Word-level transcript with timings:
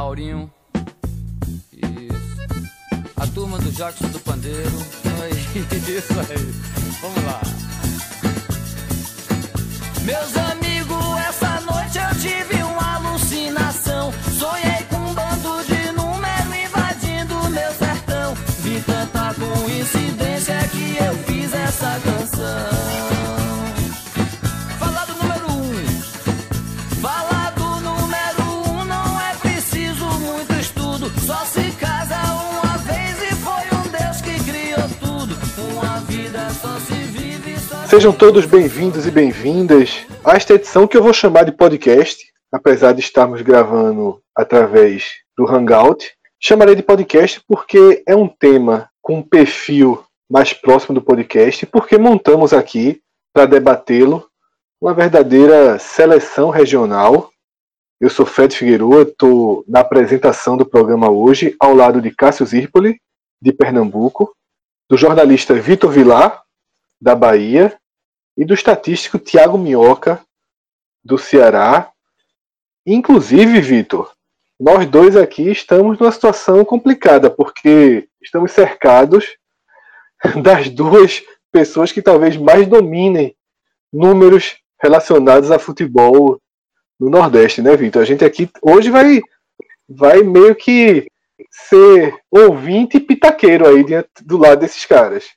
Aurinho. 0.00 0.50
Isso. 1.74 2.70
A 3.16 3.26
turma 3.26 3.58
do 3.58 3.70
Jackson 3.70 4.08
do 4.08 4.18
Pandeiro. 4.20 4.70
Isso 5.86 6.20
aí. 6.20 6.54
Vamos 7.02 7.24
lá. 7.24 7.40
Meus 10.02 10.36
amigos, 10.38 11.18
essa 11.28 11.60
noite 11.60 11.98
eu 11.98 12.18
tive 12.18 12.62
uma 12.62 12.94
alucinação. 12.96 14.10
Sonhei 14.38 14.82
com 14.88 14.96
um 14.96 15.12
bando 15.12 15.62
de 15.64 15.92
número 15.92 16.54
invadindo 16.64 17.50
meu 17.50 17.72
sertão. 17.74 18.34
Vi 18.60 18.80
tanta 18.80 19.34
coincidência 19.34 20.66
que 20.68 20.96
eu 20.96 21.14
fiz 21.24 21.52
essa 21.52 22.00
canção. 22.00 22.79
Sejam 37.90 38.12
todos 38.12 38.46
bem-vindos 38.46 39.04
e 39.04 39.10
bem-vindas 39.10 40.06
a 40.24 40.36
esta 40.36 40.54
edição 40.54 40.86
que 40.86 40.96
eu 40.96 41.02
vou 41.02 41.12
chamar 41.12 41.42
de 41.42 41.50
podcast, 41.50 42.24
apesar 42.52 42.92
de 42.92 43.00
estarmos 43.00 43.42
gravando 43.42 44.22
através 44.32 45.14
do 45.36 45.44
Hangout. 45.44 46.08
Chamarei 46.40 46.76
de 46.76 46.84
podcast 46.84 47.42
porque 47.48 48.00
é 48.06 48.14
um 48.14 48.28
tema 48.28 48.88
com 49.02 49.18
um 49.18 49.22
perfil 49.22 50.04
mais 50.30 50.52
próximo 50.52 50.94
do 50.94 51.02
podcast, 51.02 51.66
porque 51.66 51.98
montamos 51.98 52.52
aqui 52.52 53.02
para 53.34 53.44
debatê-lo 53.44 54.24
uma 54.80 54.94
verdadeira 54.94 55.76
seleção 55.80 56.48
regional. 56.48 57.28
Eu 58.00 58.08
sou 58.08 58.24
Fred 58.24 58.56
Figueroa, 58.56 59.02
estou 59.02 59.64
na 59.66 59.80
apresentação 59.80 60.56
do 60.56 60.64
programa 60.64 61.10
hoje, 61.10 61.56
ao 61.58 61.74
lado 61.74 62.00
de 62.00 62.12
Cássio 62.12 62.46
Zirpoli, 62.46 63.00
de 63.42 63.52
Pernambuco, 63.52 64.32
do 64.88 64.96
jornalista 64.96 65.54
Vitor 65.54 65.90
Vilar, 65.90 66.40
da 67.00 67.16
Bahia, 67.16 67.79
e 68.40 68.44
do 68.46 68.54
estatístico 68.54 69.18
Tiago 69.18 69.58
Minhoca, 69.58 70.18
do 71.04 71.18
Ceará. 71.18 71.92
Inclusive, 72.86 73.60
Vitor, 73.60 74.14
nós 74.58 74.86
dois 74.86 75.14
aqui 75.14 75.50
estamos 75.50 75.98
numa 75.98 76.10
situação 76.10 76.64
complicada, 76.64 77.30
porque 77.30 78.08
estamos 78.22 78.52
cercados 78.52 79.36
das 80.42 80.70
duas 80.70 81.22
pessoas 81.52 81.92
que 81.92 82.00
talvez 82.00 82.38
mais 82.38 82.66
dominem 82.66 83.36
números 83.92 84.56
relacionados 84.82 85.50
a 85.50 85.58
futebol 85.58 86.40
no 86.98 87.10
Nordeste, 87.10 87.60
né, 87.60 87.76
Vitor? 87.76 88.00
A 88.00 88.06
gente 88.06 88.24
aqui 88.24 88.48
hoje 88.62 88.88
vai, 88.88 89.20
vai 89.86 90.22
meio 90.22 90.54
que 90.54 91.06
ser 91.50 92.16
ouvinte 92.30 92.96
e 92.96 93.00
pitaqueiro 93.00 93.68
aí 93.68 93.84
do 94.22 94.38
lado 94.38 94.60
desses 94.60 94.86
caras. 94.86 95.28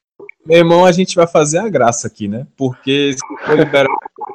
Meu 0.46 0.58
irmão, 0.58 0.86
a 0.86 0.92
gente 0.92 1.16
vai 1.16 1.26
fazer 1.26 1.60
a 1.60 1.70
graça 1.70 2.08
aqui, 2.08 2.28
né? 2.28 2.46
Porque 2.58 3.14
se 3.14 3.46
for, 3.46 3.58
liberar, 3.58 3.88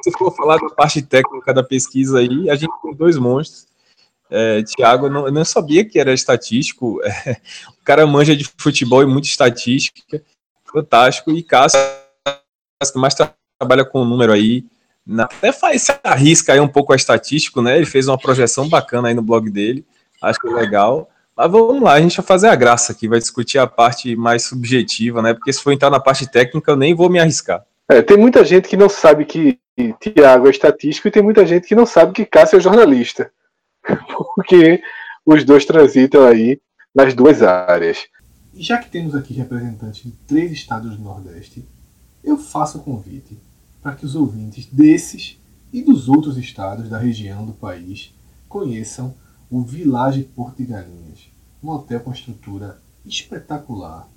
se 0.03 0.11
for 0.17 0.35
falar 0.35 0.57
da 0.57 0.69
parte 0.69 1.01
técnica 1.01 1.53
da 1.53 1.63
pesquisa 1.63 2.19
aí, 2.19 2.49
a 2.49 2.55
gente 2.55 2.71
tem 2.81 2.95
dois 2.95 3.15
monstros. 3.15 3.67
É, 4.31 4.61
Tiago, 4.63 5.07
eu 5.07 5.09
não, 5.09 5.31
não 5.31 5.45
sabia 5.45 5.85
que 5.85 5.99
era 5.99 6.13
estatístico. 6.13 6.99
É, 7.25 7.37
o 7.69 7.83
cara 7.83 8.05
manja 8.05 8.35
de 8.35 8.47
futebol 8.57 9.01
e 9.01 9.05
muita 9.05 9.27
estatística. 9.27 10.23
Fantástico. 10.71 11.31
E 11.31 11.41
Cássio, 11.41 11.79
que 12.91 12.99
mais 12.99 13.15
trabalha 13.15 13.83
com 13.83 14.05
número 14.05 14.31
aí. 14.31 14.63
Na, 15.05 15.23
até 15.23 15.51
faz 15.51 15.83
se 15.83 15.99
arrisca 16.03 16.53
aí 16.53 16.59
um 16.59 16.67
pouco 16.67 16.93
a 16.93 16.95
estatístico, 16.95 17.61
né? 17.61 17.77
Ele 17.77 17.85
fez 17.85 18.07
uma 18.07 18.17
projeção 18.17 18.69
bacana 18.69 19.07
aí 19.07 19.13
no 19.13 19.23
blog 19.23 19.49
dele. 19.49 19.83
Acho 20.21 20.39
que 20.39 20.47
é 20.47 20.51
legal. 20.51 21.09
Mas 21.39 21.49
vamos 21.49 21.81
lá, 21.81 21.93
a 21.93 22.01
gente 22.01 22.17
vai 22.17 22.25
fazer 22.25 22.49
a 22.49 22.55
graça 22.55 22.91
aqui, 22.91 23.07
vai 23.07 23.17
discutir 23.17 23.59
a 23.59 23.65
parte 23.65 24.13
mais 24.13 24.43
subjetiva, 24.43 25.21
né? 25.21 25.33
Porque 25.33 25.53
se 25.53 25.63
for 25.63 25.71
entrar 25.71 25.89
na 25.89 25.97
parte 25.97 26.29
técnica, 26.29 26.69
eu 26.69 26.75
nem 26.75 26.93
vou 26.93 27.09
me 27.09 27.17
arriscar. 27.17 27.65
É, 27.87 28.01
tem 28.01 28.17
muita 28.17 28.43
gente 28.43 28.67
que 28.67 28.75
não 28.75 28.89
sabe 28.89 29.23
que 29.23 29.57
Tiago 30.01 30.47
é 30.47 30.49
estatístico 30.49 31.07
e 31.07 31.11
tem 31.11 31.23
muita 31.23 31.45
gente 31.45 31.65
que 31.65 31.75
não 31.75 31.85
sabe 31.85 32.11
que 32.11 32.25
Cássio 32.25 32.57
é 32.57 32.59
jornalista. 32.59 33.31
Porque 34.35 34.83
os 35.25 35.45
dois 35.45 35.63
transitam 35.63 36.25
aí 36.25 36.59
nas 36.93 37.13
duas 37.13 37.41
áreas. 37.41 38.05
E 38.53 38.61
já 38.61 38.77
que 38.77 38.89
temos 38.89 39.15
aqui 39.15 39.33
representantes 39.33 40.03
de 40.03 40.11
três 40.27 40.51
estados 40.51 40.97
do 40.97 41.01
Nordeste, 41.01 41.65
eu 42.21 42.37
faço 42.37 42.79
o 42.79 42.83
convite 42.83 43.39
para 43.81 43.95
que 43.95 44.05
os 44.05 44.13
ouvintes 44.13 44.65
desses 44.65 45.39
e 45.71 45.81
dos 45.81 46.09
outros 46.09 46.37
estados 46.37 46.89
da 46.89 46.97
região 46.97 47.45
do 47.45 47.53
país 47.53 48.13
conheçam 48.49 49.15
o 49.49 49.61
Village 49.61 50.23
Porto 50.35 50.57
de 50.57 50.65
Galinhas, 50.65 51.28
um 51.61 51.69
hotel 51.69 51.99
com 51.99 52.11
estrutura 52.11 52.81
espetacular 53.05 54.07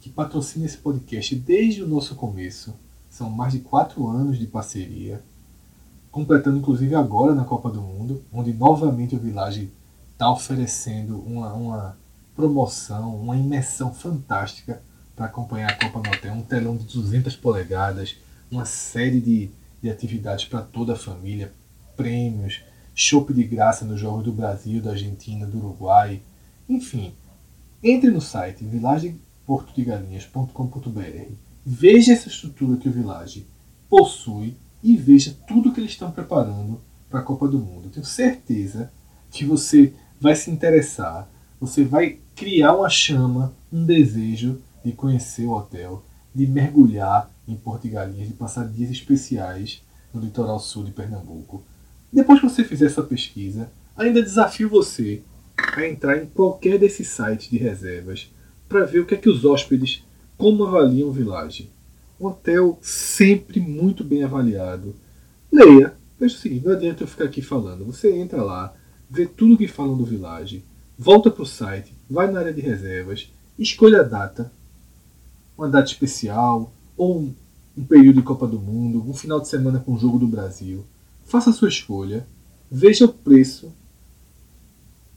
que 0.00 0.08
patrocina 0.08 0.64
esse 0.64 0.78
podcast 0.78 1.34
desde 1.36 1.82
o 1.82 1.88
nosso 1.88 2.14
começo. 2.14 2.74
São 3.08 3.28
mais 3.28 3.52
de 3.52 3.60
quatro 3.60 4.06
anos 4.06 4.38
de 4.38 4.46
parceria, 4.46 5.22
completando 6.10 6.58
inclusive 6.58 6.94
agora 6.94 7.34
na 7.34 7.44
Copa 7.44 7.70
do 7.70 7.82
Mundo, 7.82 8.24
onde 8.32 8.52
novamente 8.52 9.14
o 9.14 9.18
Village 9.18 9.70
está 10.12 10.30
oferecendo 10.30 11.18
uma, 11.20 11.52
uma 11.52 11.98
promoção, 12.34 13.16
uma 13.16 13.36
imersão 13.36 13.92
fantástica 13.92 14.82
para 15.14 15.26
acompanhar 15.26 15.70
a 15.70 15.78
Copa 15.78 15.98
no 15.98 16.14
hotel. 16.14 16.32
Um 16.32 16.42
telão 16.42 16.76
de 16.76 16.84
200 16.84 17.36
polegadas, 17.36 18.16
uma 18.50 18.64
série 18.64 19.20
de, 19.20 19.50
de 19.82 19.90
atividades 19.90 20.46
para 20.46 20.62
toda 20.62 20.94
a 20.94 20.96
família, 20.96 21.52
prêmios, 21.96 22.62
chopp 22.94 23.34
de 23.34 23.44
graça 23.44 23.84
nos 23.84 24.00
jogos 24.00 24.24
do 24.24 24.32
Brasil, 24.32 24.80
da 24.80 24.92
Argentina, 24.92 25.46
do 25.46 25.58
Uruguai, 25.58 26.22
enfim. 26.70 27.12
Entre 27.82 28.10
no 28.10 28.20
site 28.20 28.62
villageportodegalinhas.com.br, 28.64 31.32
veja 31.66 32.12
essa 32.12 32.28
estrutura 32.28 32.76
que 32.76 32.88
o 32.88 32.92
Village 32.92 33.44
possui 33.88 34.56
e 34.82 34.96
veja 34.96 35.36
tudo 35.48 35.72
que 35.72 35.80
eles 35.80 35.90
estão 35.90 36.10
preparando 36.10 36.80
para 37.08 37.20
a 37.20 37.22
Copa 37.22 37.46
do 37.48 37.58
Mundo. 37.58 37.90
Tenho 37.90 38.06
certeza 38.06 38.90
que 39.30 39.44
você 39.44 39.92
vai 40.20 40.34
se 40.36 40.50
interessar, 40.50 41.28
você 41.58 41.84
vai 41.84 42.18
criar 42.36 42.76
uma 42.76 42.88
chama, 42.88 43.52
um 43.72 43.84
desejo 43.84 44.60
de 44.84 44.92
conhecer 44.92 45.46
o 45.46 45.52
hotel, 45.52 46.04
de 46.34 46.46
mergulhar 46.46 47.30
em 47.48 47.56
Porto 47.56 47.82
de 47.82 47.90
Galinhas, 47.90 48.28
de 48.28 48.34
passar 48.34 48.68
dias 48.68 48.90
especiais 48.90 49.82
no 50.14 50.20
litoral 50.20 50.60
sul 50.60 50.84
de 50.84 50.92
Pernambuco. 50.92 51.62
Depois 52.12 52.40
que 52.40 52.48
você 52.48 52.64
fizer 52.64 52.86
essa 52.86 53.02
pesquisa, 53.02 53.70
ainda 53.96 54.22
desafio 54.22 54.68
você 54.68 55.22
a 55.76 55.86
entrar 55.86 56.22
em 56.22 56.26
qualquer 56.26 56.78
desses 56.78 57.08
sites 57.08 57.50
de 57.50 57.56
reservas 57.56 58.30
para 58.68 58.84
ver 58.84 59.00
o 59.00 59.06
que 59.06 59.14
é 59.14 59.18
que 59.18 59.28
os 59.28 59.44
hóspedes 59.44 60.04
como 60.36 60.64
avaliam 60.64 61.08
o 61.08 61.12
Village. 61.12 61.70
Um 62.20 62.26
hotel 62.26 62.78
sempre 62.80 63.60
muito 63.60 64.02
bem 64.04 64.22
avaliado. 64.22 64.94
Leia. 65.52 65.94
Veja 66.18 66.36
o 66.36 66.38
seguinte, 66.38 66.66
não 66.66 66.72
adianta 66.72 67.02
eu 67.02 67.08
ficar 67.08 67.24
aqui 67.24 67.40
falando. 67.40 67.84
Você 67.86 68.12
entra 68.14 68.42
lá, 68.42 68.74
vê 69.08 69.24
tudo 69.24 69.56
que 69.56 69.66
falam 69.66 69.96
do 69.96 70.04
Village, 70.04 70.62
volta 70.98 71.30
para 71.30 71.42
o 71.42 71.46
site, 71.46 71.94
vai 72.08 72.30
na 72.30 72.40
área 72.40 72.52
de 72.52 72.60
reservas, 72.60 73.32
escolha 73.58 74.00
a 74.00 74.02
data, 74.02 74.52
uma 75.56 75.66
data 75.66 75.90
especial, 75.90 76.70
ou 76.94 77.20
um, 77.20 77.34
um 77.76 77.84
período 77.84 78.16
de 78.16 78.22
Copa 78.22 78.46
do 78.46 78.58
Mundo, 78.58 79.02
um 79.08 79.14
final 79.14 79.40
de 79.40 79.48
semana 79.48 79.78
com 79.78 79.94
o 79.94 79.98
Jogo 79.98 80.18
do 80.18 80.26
Brasil. 80.26 80.84
Faça 81.24 81.48
a 81.48 81.54
sua 81.54 81.70
escolha, 81.70 82.26
veja 82.70 83.06
o 83.06 83.12
preço 83.12 83.72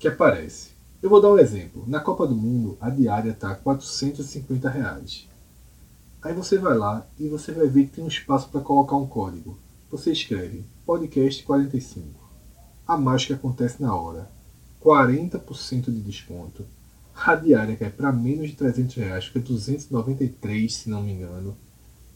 que 0.03 0.07
aparece. 0.09 0.71
Eu 1.01 1.09
vou 1.09 1.21
dar 1.21 1.31
um 1.31 1.39
exemplo. 1.39 1.85
Na 1.87 2.01
Copa 2.01 2.27
do 2.27 2.35
Mundo, 2.35 2.77
a 2.81 2.89
diária 2.89 3.31
está 3.31 3.55
450 3.55 4.69
reais. 4.69 5.29
Aí 6.21 6.33
você 6.33 6.57
vai 6.57 6.77
lá 6.77 7.07
e 7.17 7.29
você 7.29 7.53
vai 7.53 7.67
ver 7.67 7.85
que 7.85 7.93
tem 7.93 8.03
um 8.03 8.09
espaço 8.09 8.49
para 8.49 8.59
colocar 8.59 8.97
um 8.97 9.07
código. 9.07 9.57
Você 9.89 10.11
escreve 10.11 10.65
podcast 10.85 11.41
45. 11.43 12.19
A 12.85 12.97
mágica 12.97 13.35
acontece 13.35 13.81
na 13.81 13.95
hora. 13.95 14.29
40% 14.83 15.85
de 15.85 16.01
desconto. 16.01 16.65
A 17.15 17.35
diária 17.35 17.77
cai 17.77 17.89
para 17.89 18.11
menos 18.11 18.49
de 18.49 18.57
300 18.57 18.95
reais, 18.97 19.25
fica 19.27 19.39
293 19.39 20.75
se 20.75 20.89
não 20.89 21.01
me 21.01 21.13
engano. 21.13 21.55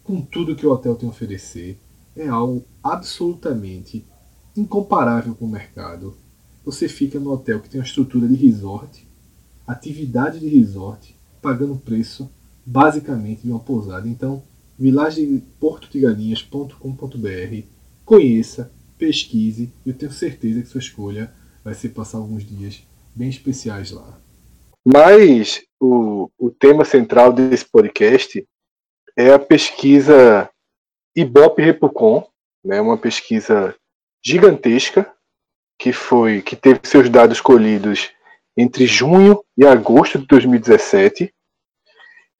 Com 0.03 0.19
tudo 0.19 0.57
que 0.57 0.67
o 0.67 0.73
hotel 0.73 0.95
tem 0.95 1.07
a 1.07 1.11
oferecer, 1.13 1.79
é 2.17 2.27
algo 2.27 2.65
absolutamente 2.83 4.05
incomparável 4.57 5.33
com 5.33 5.45
o 5.45 5.49
mercado. 5.49 6.17
Você 6.67 6.87
fica 6.89 7.17
no 7.17 7.31
hotel 7.31 7.61
que 7.61 7.69
tem 7.69 7.79
uma 7.79 7.85
estrutura 7.85 8.27
de 8.27 8.35
resort, 8.35 9.07
atividade 9.65 10.37
de 10.37 10.49
resort, 10.49 11.15
pagando 11.41 11.77
preço 11.77 12.29
basicamente 12.65 13.43
de 13.43 13.51
uma 13.51 13.61
pousada. 13.61 14.05
Então, 14.05 14.43
vilageportodegalinhas.com.br, 14.77 17.65
conheça, 18.03 18.69
pesquise 18.97 19.71
eu 19.85 19.93
tenho 19.93 20.11
certeza 20.11 20.61
que 20.61 20.67
sua 20.67 20.79
escolha 20.79 21.33
vai 21.63 21.73
ser 21.73 21.87
passar 21.89 22.17
alguns 22.17 22.45
dias 22.45 22.83
bem 23.15 23.29
especiais 23.29 23.91
lá. 23.91 24.19
Mas 24.85 25.63
o, 25.79 26.29
o 26.37 26.51
tema 26.51 26.83
central 26.83 27.31
desse 27.31 27.63
podcast 27.63 28.45
é 29.15 29.31
a 29.31 29.39
pesquisa 29.39 30.49
Ibope 31.15 31.61
Repucon, 31.61 32.27
né, 32.61 32.81
uma 32.81 32.97
pesquisa 32.97 33.73
gigantesca 34.21 35.09
que 35.77 35.93
foi 35.93 36.41
que 36.41 36.55
teve 36.55 36.79
seus 36.83 37.09
dados 37.09 37.39
colhidos 37.39 38.11
entre 38.57 38.87
junho 38.87 39.43
e 39.55 39.65
agosto 39.65 40.17
de 40.17 40.25
2017 40.25 41.33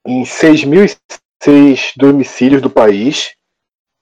em 0.06 0.24
6.006 0.24 1.92
domicílios 1.98 2.62
do 2.62 2.70
país, 2.70 3.36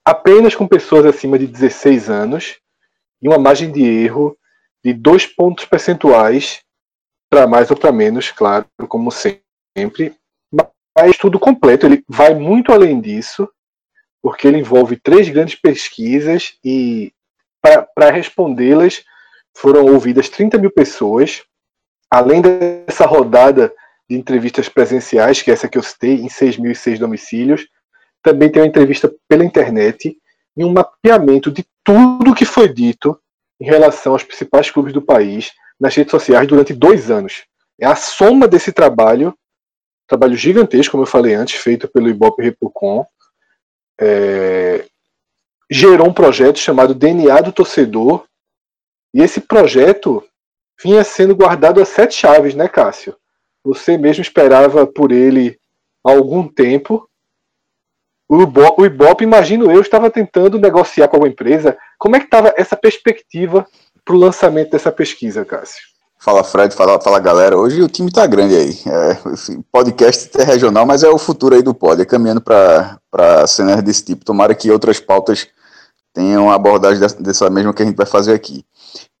apenas 0.04 0.54
com 0.54 0.66
pessoas 0.66 1.04
acima 1.04 1.38
de 1.38 1.46
16 1.46 2.08
anos 2.08 2.58
e 3.20 3.28
uma 3.28 3.38
margem 3.38 3.70
de 3.70 3.82
erro 3.84 4.36
de 4.84 4.92
dois 4.94 5.26
pontos 5.26 5.64
percentuais 5.64 6.60
para 7.28 7.46
mais 7.46 7.70
ou 7.70 7.76
para 7.76 7.90
menos, 7.90 8.30
claro, 8.30 8.66
como 8.88 9.10
sempre. 9.10 10.14
Mas 10.96 11.18
tudo 11.18 11.38
completo, 11.38 11.86
ele 11.86 12.04
vai 12.08 12.34
muito 12.34 12.72
além 12.72 13.00
disso, 13.00 13.50
porque 14.22 14.46
ele 14.46 14.58
envolve 14.58 14.96
três 14.96 15.28
grandes 15.28 15.56
pesquisas 15.56 16.56
e 16.64 17.12
para 17.60 18.10
respondê-las 18.10 19.04
foram 19.56 19.86
ouvidas 19.86 20.28
30 20.28 20.58
mil 20.58 20.70
pessoas, 20.70 21.42
além 22.10 22.42
dessa 22.42 23.06
rodada 23.06 23.72
de 24.08 24.14
entrevistas 24.14 24.68
presenciais, 24.68 25.40
que 25.40 25.50
é 25.50 25.54
essa 25.54 25.66
que 25.66 25.78
eu 25.78 25.82
citei, 25.82 26.16
em 26.16 26.28
6.006 26.28 26.98
domicílios, 26.98 27.66
também 28.22 28.52
tem 28.52 28.60
uma 28.60 28.68
entrevista 28.68 29.12
pela 29.26 29.44
internet 29.44 30.16
e 30.54 30.64
um 30.64 30.72
mapeamento 30.72 31.50
de 31.50 31.64
tudo 31.82 32.34
que 32.34 32.44
foi 32.44 32.68
dito 32.68 33.18
em 33.58 33.64
relação 33.64 34.12
aos 34.12 34.22
principais 34.22 34.70
clubes 34.70 34.92
do 34.92 35.00
país 35.00 35.52
nas 35.80 35.94
redes 35.94 36.10
sociais 36.10 36.46
durante 36.46 36.74
dois 36.74 37.10
anos. 37.10 37.44
É 37.80 37.86
a 37.86 37.96
soma 37.96 38.46
desse 38.46 38.72
trabalho, 38.72 39.34
trabalho 40.06 40.36
gigantesco, 40.36 40.92
como 40.92 41.04
eu 41.04 41.08
falei 41.08 41.34
antes, 41.34 41.60
feito 41.60 41.88
pelo 41.88 42.10
Ibope 42.10 42.42
Repucon, 42.42 43.06
é, 43.98 44.84
gerou 45.70 46.08
um 46.08 46.12
projeto 46.12 46.58
chamado 46.58 46.94
DNA 46.94 47.40
do 47.40 47.52
Torcedor, 47.52 48.25
e 49.14 49.22
esse 49.22 49.40
projeto 49.40 50.22
vinha 50.82 51.02
sendo 51.04 51.34
guardado 51.34 51.80
a 51.80 51.84
sete 51.84 52.14
chaves, 52.14 52.54
né, 52.54 52.68
Cássio? 52.68 53.16
Você 53.64 53.96
mesmo 53.98 54.22
esperava 54.22 54.86
por 54.86 55.10
ele 55.10 55.58
há 56.04 56.12
algum 56.12 56.46
tempo. 56.46 57.08
O 58.28 58.42
Ibope, 58.42 58.82
o 58.82 58.86
Ibope 58.86 59.24
imagino 59.24 59.70
eu, 59.70 59.80
estava 59.80 60.10
tentando 60.10 60.58
negociar 60.58 61.08
com 61.08 61.16
alguma 61.16 61.32
empresa. 61.32 61.76
Como 61.98 62.16
é 62.16 62.18
que 62.18 62.26
estava 62.26 62.52
essa 62.56 62.76
perspectiva 62.76 63.66
para 64.04 64.14
o 64.14 64.18
lançamento 64.18 64.70
dessa 64.70 64.92
pesquisa, 64.92 65.44
Cássio? 65.44 65.82
Fala 66.18 66.42
Fred, 66.42 66.74
fala, 66.74 67.00
fala 67.00 67.20
galera. 67.20 67.56
Hoje 67.56 67.82
o 67.82 67.88
time 67.88 68.10
tá 68.10 68.26
grande 68.26 68.56
aí. 68.56 68.78
É, 68.86 69.28
assim, 69.30 69.62
podcast 69.70 70.30
é 70.40 70.44
regional, 70.44 70.86
mas 70.86 71.02
é 71.02 71.08
o 71.08 71.18
futuro 71.18 71.54
aí 71.54 71.62
do 71.62 71.74
pod, 71.74 72.00
é 72.00 72.04
caminhando 72.04 72.40
para 72.40 73.46
cenas 73.46 73.82
desse 73.82 74.04
tipo. 74.04 74.24
Tomara 74.24 74.54
que 74.54 74.70
outras 74.70 74.98
pautas 74.98 75.46
tenham 76.12 76.50
abordagem 76.50 76.98
dessa, 76.98 77.22
dessa 77.22 77.50
mesma 77.50 77.74
que 77.74 77.82
a 77.82 77.86
gente 77.86 77.96
vai 77.96 78.06
fazer 78.06 78.32
aqui. 78.32 78.64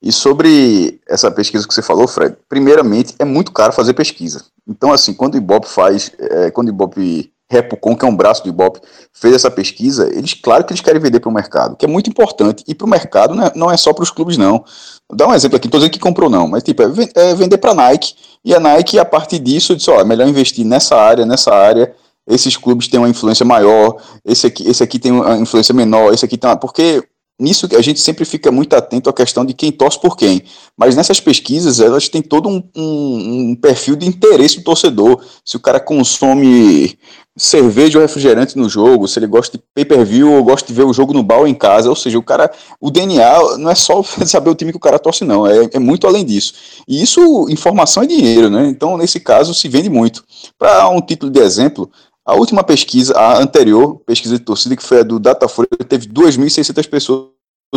E 0.02 0.12
sobre 0.12 1.00
essa 1.08 1.30
pesquisa 1.30 1.66
que 1.66 1.74
você 1.74 1.82
falou, 1.82 2.06
Fred, 2.06 2.36
primeiramente 2.48 3.14
é 3.18 3.24
muito 3.24 3.50
caro 3.52 3.72
fazer 3.72 3.94
pesquisa. 3.94 4.44
Então, 4.68 4.92
assim, 4.92 5.14
quando 5.14 5.34
o 5.34 5.38
Ibope 5.38 5.68
faz, 5.68 6.12
é, 6.18 6.50
quando 6.50 6.68
o 6.68 6.70
Ibope 6.70 7.32
Repucon, 7.48 7.96
que 7.96 8.04
é 8.04 8.08
um 8.08 8.16
braço 8.16 8.42
do 8.42 8.48
Ibope, 8.48 8.80
fez 9.12 9.34
essa 9.34 9.50
pesquisa, 9.50 10.08
eles, 10.12 10.34
claro 10.34 10.64
que 10.64 10.72
eles 10.72 10.80
querem 10.80 11.00
vender 11.00 11.20
para 11.20 11.30
o 11.30 11.34
mercado, 11.34 11.76
que 11.76 11.84
é 11.84 11.88
muito 11.88 12.10
importante. 12.10 12.64
E 12.66 12.74
para 12.74 12.86
o 12.86 12.90
mercado 12.90 13.34
não 13.34 13.46
é, 13.46 13.52
não 13.54 13.70
é 13.70 13.76
só 13.76 13.92
para 13.92 14.02
os 14.02 14.10
clubes, 14.10 14.36
não. 14.36 14.64
Vou 15.08 15.16
dar 15.16 15.28
um 15.28 15.34
exemplo 15.34 15.56
aqui, 15.56 15.66
não 15.66 15.70
estou 15.70 15.80
dizendo 15.80 15.92
que 15.92 16.00
comprou, 16.00 16.28
não, 16.28 16.48
mas 16.48 16.62
tipo, 16.64 16.82
é, 16.82 16.86
é 17.14 17.34
vender 17.34 17.58
para 17.58 17.70
a 17.70 17.74
Nike, 17.74 18.14
e 18.44 18.54
a 18.54 18.60
Nike, 18.60 18.98
a 18.98 19.04
partir 19.04 19.38
disso, 19.38 19.76
disse: 19.76 19.90
ó, 19.90 20.00
é 20.00 20.04
melhor 20.04 20.28
investir 20.28 20.64
nessa 20.64 20.96
área, 20.96 21.24
nessa 21.24 21.54
área. 21.54 21.94
Esses 22.28 22.56
clubes 22.56 22.88
têm 22.88 22.98
uma 22.98 23.08
influência 23.08 23.46
maior, 23.46 24.02
esse 24.24 24.48
aqui, 24.48 24.68
esse 24.68 24.82
aqui 24.82 24.98
tem 24.98 25.12
uma 25.12 25.36
influência 25.36 25.72
menor, 25.72 26.12
esse 26.12 26.24
aqui 26.24 26.36
tem 26.36 26.50
uma. 26.50 26.56
Porque 26.56 27.04
nisso 27.38 27.68
a 27.76 27.82
gente 27.82 28.00
sempre 28.00 28.24
fica 28.24 28.50
muito 28.50 28.74
atento 28.74 29.10
à 29.10 29.12
questão 29.12 29.44
de 29.44 29.52
quem 29.52 29.70
torce 29.70 30.00
por 30.00 30.16
quem. 30.16 30.42
Mas 30.76 30.96
nessas 30.96 31.20
pesquisas, 31.20 31.80
elas 31.80 32.08
têm 32.08 32.22
todo 32.22 32.48
um, 32.48 32.62
um, 32.76 33.50
um 33.50 33.54
perfil 33.54 33.96
de 33.96 34.06
interesse 34.06 34.58
do 34.58 34.64
torcedor. 34.64 35.22
Se 35.44 35.56
o 35.56 35.60
cara 35.60 35.78
consome 35.78 36.98
cerveja 37.36 37.98
ou 37.98 38.02
refrigerante 38.02 38.56
no 38.56 38.68
jogo, 38.68 39.06
se 39.06 39.18
ele 39.18 39.26
gosta 39.26 39.58
de 39.58 39.64
pay-per-view 39.74 40.32
ou 40.32 40.42
gosta 40.42 40.66
de 40.66 40.72
ver 40.72 40.84
o 40.84 40.92
jogo 40.92 41.12
no 41.12 41.26
ou 41.34 41.46
em 41.46 41.54
casa, 41.54 41.90
ou 41.90 41.94
seja, 41.94 42.18
o 42.18 42.22
cara, 42.22 42.50
o 42.80 42.90
DNA 42.90 43.58
não 43.58 43.70
é 43.70 43.74
só 43.74 44.02
saber 44.24 44.48
o 44.48 44.54
time 44.54 44.72
que 44.72 44.78
o 44.78 44.80
cara 44.80 44.98
torce 44.98 45.24
não, 45.24 45.46
é, 45.46 45.68
é 45.74 45.78
muito 45.78 46.06
além 46.06 46.24
disso. 46.24 46.54
E 46.88 47.02
isso, 47.02 47.46
informação 47.50 48.02
é 48.02 48.06
dinheiro, 48.06 48.48
né? 48.48 48.66
Então, 48.68 48.96
nesse 48.96 49.20
caso, 49.20 49.52
se 49.52 49.68
vende 49.68 49.90
muito. 49.90 50.24
Para 50.58 50.88
um 50.88 51.00
título 51.02 51.30
de 51.30 51.40
exemplo, 51.40 51.90
a 52.26 52.34
última 52.34 52.64
pesquisa, 52.64 53.16
a 53.16 53.38
anterior 53.38 54.00
pesquisa 54.04 54.36
de 54.36 54.44
torcida, 54.44 54.76
que 54.76 54.82
foi 54.82 55.00
a 55.00 55.02
do 55.02 55.18
Datafolha, 55.18 55.68
teve 55.88 56.08
2.600 56.08 56.88
pessoas 56.88 57.30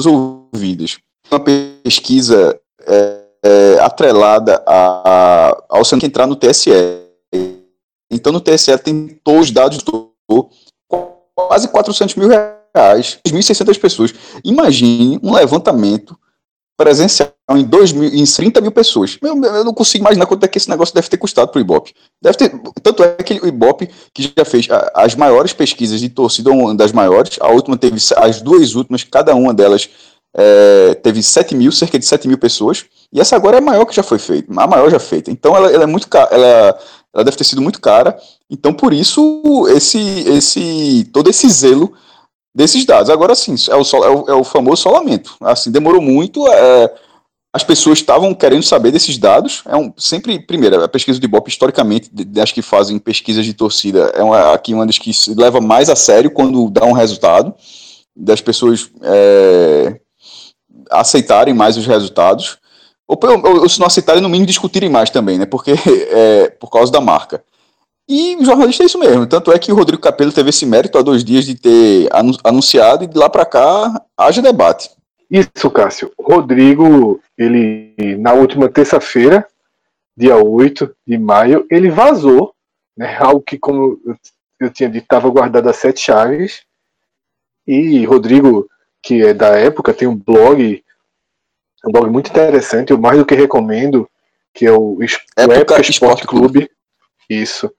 ouvidas. 0.05 0.97
Uma 1.31 1.39
pesquisa 1.39 2.59
é, 2.87 3.21
é, 3.43 3.79
atrelada 3.79 4.63
a, 4.65 5.03
a, 5.05 5.63
ao 5.69 5.83
que 5.83 6.05
entrar 6.05 6.25
no 6.25 6.35
TSE 6.35 6.71
então, 8.11 8.33
no 8.33 8.41
TSE 8.41 8.75
tem 8.79 9.19
todos 9.23 9.41
os 9.41 9.51
dados 9.51 9.83
do 9.83 10.11
quase 11.35 11.67
400 11.67 12.15
mil 12.15 12.27
reais, 12.27 13.19
1.600 13.27 13.79
pessoas. 13.79 14.13
Imagine 14.43 15.19
um 15.23 15.33
levantamento 15.33 16.17
presencial 16.75 17.31
em, 17.57 17.63
2 17.63 17.91
mil, 17.91 18.09
em 18.13 18.23
30 18.23 18.61
mil 18.61 18.71
pessoas. 18.71 19.17
eu 19.21 19.63
não 19.63 19.73
consigo 19.73 20.03
imaginar 20.03 20.25
quanto 20.25 20.43
é 20.43 20.47
que 20.47 20.57
esse 20.57 20.69
negócio 20.69 20.93
deve 20.93 21.09
ter 21.09 21.17
custado 21.17 21.51
para 21.51 21.59
o 21.59 21.61
Ibope. 21.61 21.93
Deve 22.21 22.37
ter, 22.37 22.61
tanto 22.81 23.03
é 23.03 23.15
que 23.15 23.39
o 23.41 23.47
Ibope, 23.47 23.89
que 24.13 24.33
já 24.37 24.45
fez 24.45 24.67
as 24.93 25.15
maiores 25.15 25.53
pesquisas 25.53 25.99
de 25.99 26.09
torcida, 26.09 26.51
uma 26.51 26.75
das 26.75 26.91
maiores, 26.91 27.37
a 27.39 27.49
última 27.49 27.77
teve, 27.77 27.97
as 28.17 28.41
duas 28.41 28.75
últimas, 28.75 29.03
cada 29.03 29.33
uma 29.35 29.53
delas 29.53 29.89
é, 30.35 30.93
teve 30.95 31.23
7 31.23 31.55
mil, 31.55 31.71
cerca 31.71 31.97
de 31.97 32.05
7 32.05 32.27
mil 32.27 32.37
pessoas, 32.37 32.85
e 33.11 33.19
essa 33.19 33.35
agora 33.35 33.57
é 33.57 33.59
a 33.59 33.63
maior 33.63 33.85
que 33.85 33.95
já 33.95 34.03
foi 34.03 34.19
feita, 34.19 34.51
a 34.55 34.67
maior 34.67 34.89
já 34.89 34.99
feita. 34.99 35.31
Então 35.31 35.55
ela, 35.55 35.71
ela 35.71 35.83
é 35.83 35.87
muito 35.87 36.07
ela 36.31 36.77
ela 37.13 37.23
deve 37.23 37.37
ter 37.37 37.43
sido 37.43 37.61
muito 37.61 37.81
cara. 37.81 38.17
Então, 38.49 38.73
por 38.73 38.93
isso, 38.93 39.67
esse, 39.69 39.99
esse, 40.29 41.09
todo 41.11 41.29
esse 41.29 41.49
zelo 41.49 41.91
desses 42.53 42.85
dados. 42.85 43.09
Agora 43.09 43.35
sim, 43.35 43.55
é 43.69 43.75
o, 43.75 43.81
é 43.81 44.09
o, 44.09 44.29
é 44.29 44.33
o 44.33 44.43
famoso 44.43 44.83
solamento. 44.83 45.35
Assim, 45.41 45.71
demorou 45.71 46.01
muito. 46.01 46.47
É, 46.47 46.93
as 47.51 47.63
pessoas 47.63 47.99
estavam 47.99 48.33
querendo 48.33 48.63
saber 48.63 48.91
desses 48.91 49.17
dados. 49.17 49.63
É 49.65 49.75
um, 49.75 49.91
sempre, 49.97 50.39
primeiro, 50.39 50.83
a 50.83 50.87
pesquisa 50.87 51.19
de 51.19 51.25
Ibope, 51.25 51.49
historicamente, 51.49 52.09
das 52.11 52.51
que 52.51 52.61
fazem 52.61 52.99
pesquisas 52.99 53.45
de 53.45 53.53
torcida, 53.53 54.11
é 54.13 54.23
uma, 54.23 54.53
aqui 54.53 54.73
uma 54.73 54.85
das 54.85 54.97
que 54.97 55.13
se 55.13 55.33
leva 55.33 55.59
mais 55.59 55.89
a 55.89 55.95
sério 55.95 56.31
quando 56.31 56.69
dá 56.69 56.85
um 56.85 56.93
resultado, 56.93 57.53
das 58.15 58.41
pessoas 58.41 58.89
é, 59.01 59.99
aceitarem 60.91 61.53
mais 61.53 61.77
os 61.77 61.87
resultados 61.87 62.59
ou, 63.09 63.17
ou 63.61 63.67
se 63.67 63.79
não 63.79 63.87
aceitarem, 63.87 64.21
no 64.21 64.29
mínimo 64.29 64.45
discutirem 64.45 64.87
mais 64.87 65.09
também, 65.09 65.39
né? 65.39 65.45
Porque 65.47 65.71
é 66.11 66.49
por 66.59 66.69
causa 66.69 66.91
da 66.91 67.01
marca. 67.01 67.43
E 68.07 68.35
o 68.35 68.45
jornalista 68.45 68.83
é 68.83 68.85
isso 68.85 68.99
mesmo. 68.99 69.25
Tanto 69.25 69.51
é 69.51 69.57
que 69.57 69.71
o 69.71 69.75
Rodrigo 69.75 70.01
Capello 70.01 70.31
teve 70.31 70.49
esse 70.49 70.65
mérito 70.65 70.97
há 70.97 71.01
dois 71.01 71.23
dias 71.23 71.45
de 71.45 71.55
ter 71.55 72.09
anunciado 72.43 73.03
e 73.03 73.07
de 73.07 73.17
lá 73.17 73.29
para 73.29 73.45
cá 73.45 74.01
haja 74.15 74.41
debate. 74.41 74.91
Isso, 75.29 75.69
Cássio. 75.71 76.11
Rodrigo, 76.19 77.21
ele 77.37 77.93
na 78.17 78.33
última 78.33 78.67
terça-feira, 78.67 79.47
dia 80.17 80.35
8 80.37 80.95
de 81.05 81.17
maio, 81.17 81.65
ele 81.69 81.89
vazou, 81.89 82.53
né, 82.97 83.17
algo 83.17 83.41
que, 83.41 83.57
como 83.57 83.99
eu 84.59 84.69
tinha 84.69 84.89
dito, 84.89 85.03
estava 85.03 85.29
guardado 85.29 85.69
a 85.69 85.73
sete 85.73 86.01
chaves. 86.01 86.63
E 87.65 88.03
Rodrigo, 88.05 88.67
que 89.01 89.23
é 89.23 89.33
da 89.33 89.49
época, 89.49 89.93
tem 89.93 90.07
um 90.07 90.15
blog 90.15 90.83
um 91.85 91.91
blog 91.91 92.09
muito 92.09 92.29
interessante, 92.29 92.91
eu 92.91 92.97
mais 92.97 93.17
do 93.17 93.25
que 93.25 93.35
recomendo, 93.35 94.09
que 94.53 94.65
é 94.65 94.71
o, 94.71 94.97
Época, 95.37 95.55
Época 95.55 95.81
Sport 95.81 96.25
Clube. 96.25 96.69
Isso. 97.29 97.71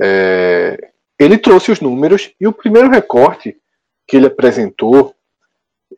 É, 0.00 0.90
ele 1.18 1.38
trouxe 1.38 1.70
os 1.70 1.80
números 1.80 2.32
e 2.40 2.46
o 2.46 2.52
primeiro 2.52 2.90
recorte 2.90 3.56
que 4.06 4.16
ele 4.16 4.26
apresentou, 4.26 5.14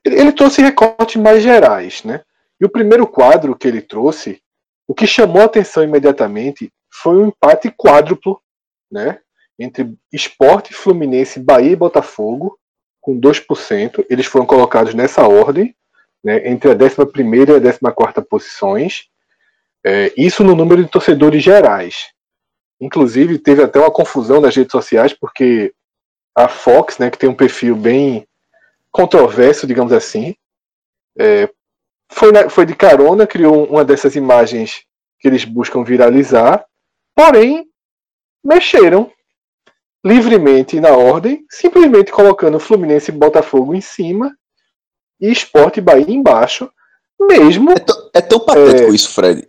ele 0.04 0.32
trouxe 0.32 0.62
recortes 0.62 1.20
mais 1.20 1.42
gerais, 1.42 2.02
né? 2.04 2.22
E 2.60 2.64
o 2.64 2.70
primeiro 2.70 3.06
quadro 3.06 3.56
que 3.56 3.66
ele 3.66 3.80
trouxe, 3.80 4.40
o 4.86 4.94
que 4.94 5.06
chamou 5.06 5.42
a 5.42 5.46
atenção 5.46 5.82
imediatamente 5.82 6.72
foi 6.92 7.16
um 7.16 7.28
empate 7.28 7.70
quádruplo, 7.70 8.40
né? 8.90 9.20
Entre 9.58 9.94
Esporte, 10.12 10.72
Fluminense, 10.72 11.38
Bahia 11.38 11.72
e 11.72 11.76
Botafogo, 11.76 12.58
com 13.00 13.20
2%. 13.20 14.04
Eles 14.08 14.26
foram 14.26 14.46
colocados 14.46 14.94
nessa 14.94 15.26
ordem 15.26 15.74
né, 16.22 16.48
entre 16.48 16.70
a 16.70 16.74
11 16.74 16.84
e 16.84 17.68
a 17.68 17.92
14 17.92 18.28
posições, 18.28 19.04
é, 19.84 20.12
isso 20.16 20.44
no 20.44 20.54
número 20.54 20.84
de 20.84 20.90
torcedores 20.90 21.42
gerais. 21.42 22.10
Inclusive, 22.80 23.38
teve 23.38 23.62
até 23.62 23.78
uma 23.78 23.90
confusão 23.90 24.40
nas 24.40 24.54
redes 24.54 24.72
sociais, 24.72 25.12
porque 25.12 25.72
a 26.36 26.48
Fox, 26.48 26.98
né, 26.98 27.10
que 27.10 27.18
tem 27.18 27.28
um 27.28 27.34
perfil 27.34 27.74
bem 27.74 28.26
controverso, 28.90 29.66
digamos 29.66 29.92
assim, 29.92 30.34
é, 31.18 31.48
foi, 32.10 32.32
na, 32.32 32.48
foi 32.48 32.66
de 32.66 32.74
carona, 32.74 33.26
criou 33.26 33.64
uma 33.64 33.84
dessas 33.84 34.16
imagens 34.16 34.82
que 35.18 35.28
eles 35.28 35.44
buscam 35.44 35.84
viralizar, 35.84 36.64
porém 37.14 37.66
mexeram 38.44 39.12
livremente 40.04 40.80
na 40.80 40.90
ordem, 40.90 41.44
simplesmente 41.50 42.10
colocando 42.10 42.58
Fluminense 42.58 43.10
e 43.10 43.14
Botafogo 43.14 43.74
em 43.74 43.80
cima 43.80 44.34
e 45.20 45.30
Esporte 45.30 45.80
Bahia 45.80 46.10
embaixo, 46.10 46.70
mesmo. 47.20 47.70
É, 47.72 47.78
tão, 47.78 48.10
é 48.14 48.20
tão 48.20 48.40
patético 48.40 48.90
é... 48.90 48.94
isso, 48.94 49.10
Fred. 49.10 49.46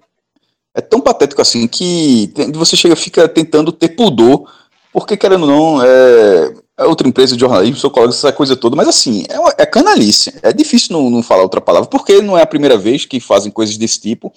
é 0.75 0.81
tão 0.81 0.99
patético 0.99 1.41
assim 1.41 1.67
que 1.67 2.33
você 2.53 2.75
chega 2.75 2.95
fica 2.95 3.27
tentando 3.29 3.71
ter 3.71 3.89
pudor, 3.89 4.51
porque 4.91 5.15
querendo 5.15 5.43
ou 5.43 5.47
não, 5.47 5.83
é, 5.83 5.87
é 5.87 6.53
outra 6.85 7.07
empresa 7.07 7.35
de 7.35 7.41
jornalismo, 7.41 7.77
seu 7.77 7.89
colega, 7.89 8.13
essa 8.13 8.31
coisa 8.31 8.55
toda, 8.55 8.75
mas 8.75 8.87
assim, 8.87 9.25
é, 9.29 9.63
é 9.63 9.65
canalice. 9.65 10.33
É 10.41 10.51
difícil 10.51 10.93
não, 10.93 11.09
não 11.09 11.23
falar 11.23 11.43
outra 11.43 11.61
palavra, 11.61 11.89
porque 11.89 12.21
não 12.21 12.37
é 12.37 12.41
a 12.41 12.47
primeira 12.47 12.77
vez 12.77 13.05
que 13.05 13.19
fazem 13.19 13.51
coisas 13.51 13.77
desse 13.77 13.99
tipo. 13.99 14.33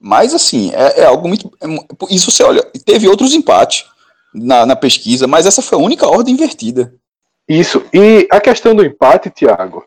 Mas 0.00 0.34
assim, 0.34 0.70
é, 0.74 1.00
é 1.00 1.04
algo 1.04 1.26
muito. 1.26 1.50
É, 1.60 1.66
isso 2.14 2.30
você 2.30 2.42
olha, 2.42 2.62
teve 2.84 3.08
outros 3.08 3.34
empates 3.34 3.84
na, 4.34 4.66
na 4.66 4.76
pesquisa, 4.76 5.26
mas 5.26 5.46
essa 5.46 5.62
foi 5.62 5.78
a 5.78 5.82
única 5.82 6.06
ordem 6.06 6.34
invertida. 6.34 6.94
Isso. 7.48 7.84
E 7.92 8.26
a 8.30 8.40
questão 8.40 8.74
do 8.74 8.84
empate, 8.84 9.30
Tiago, 9.30 9.84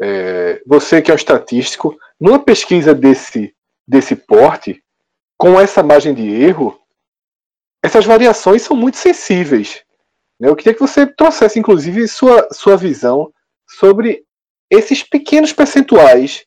é, 0.00 0.60
você 0.66 1.00
que 1.00 1.10
é 1.10 1.14
um 1.14 1.16
estatístico, 1.16 1.96
numa 2.20 2.38
pesquisa 2.38 2.94
desse, 2.94 3.54
desse 3.86 4.16
porte, 4.16 4.82
com 5.38 5.60
essa 5.60 5.82
margem 5.82 6.14
de 6.14 6.28
erro, 6.28 6.78
essas 7.82 8.04
variações 8.04 8.62
são 8.62 8.76
muito 8.76 8.96
sensíveis. 8.96 9.82
Eu 10.38 10.54
queria 10.54 10.74
que 10.74 10.80
você 10.80 11.06
trouxesse, 11.06 11.58
inclusive, 11.58 12.06
sua, 12.06 12.48
sua 12.52 12.76
visão 12.76 13.32
sobre 13.66 14.24
esses 14.70 15.02
pequenos 15.02 15.52
percentuais 15.52 16.44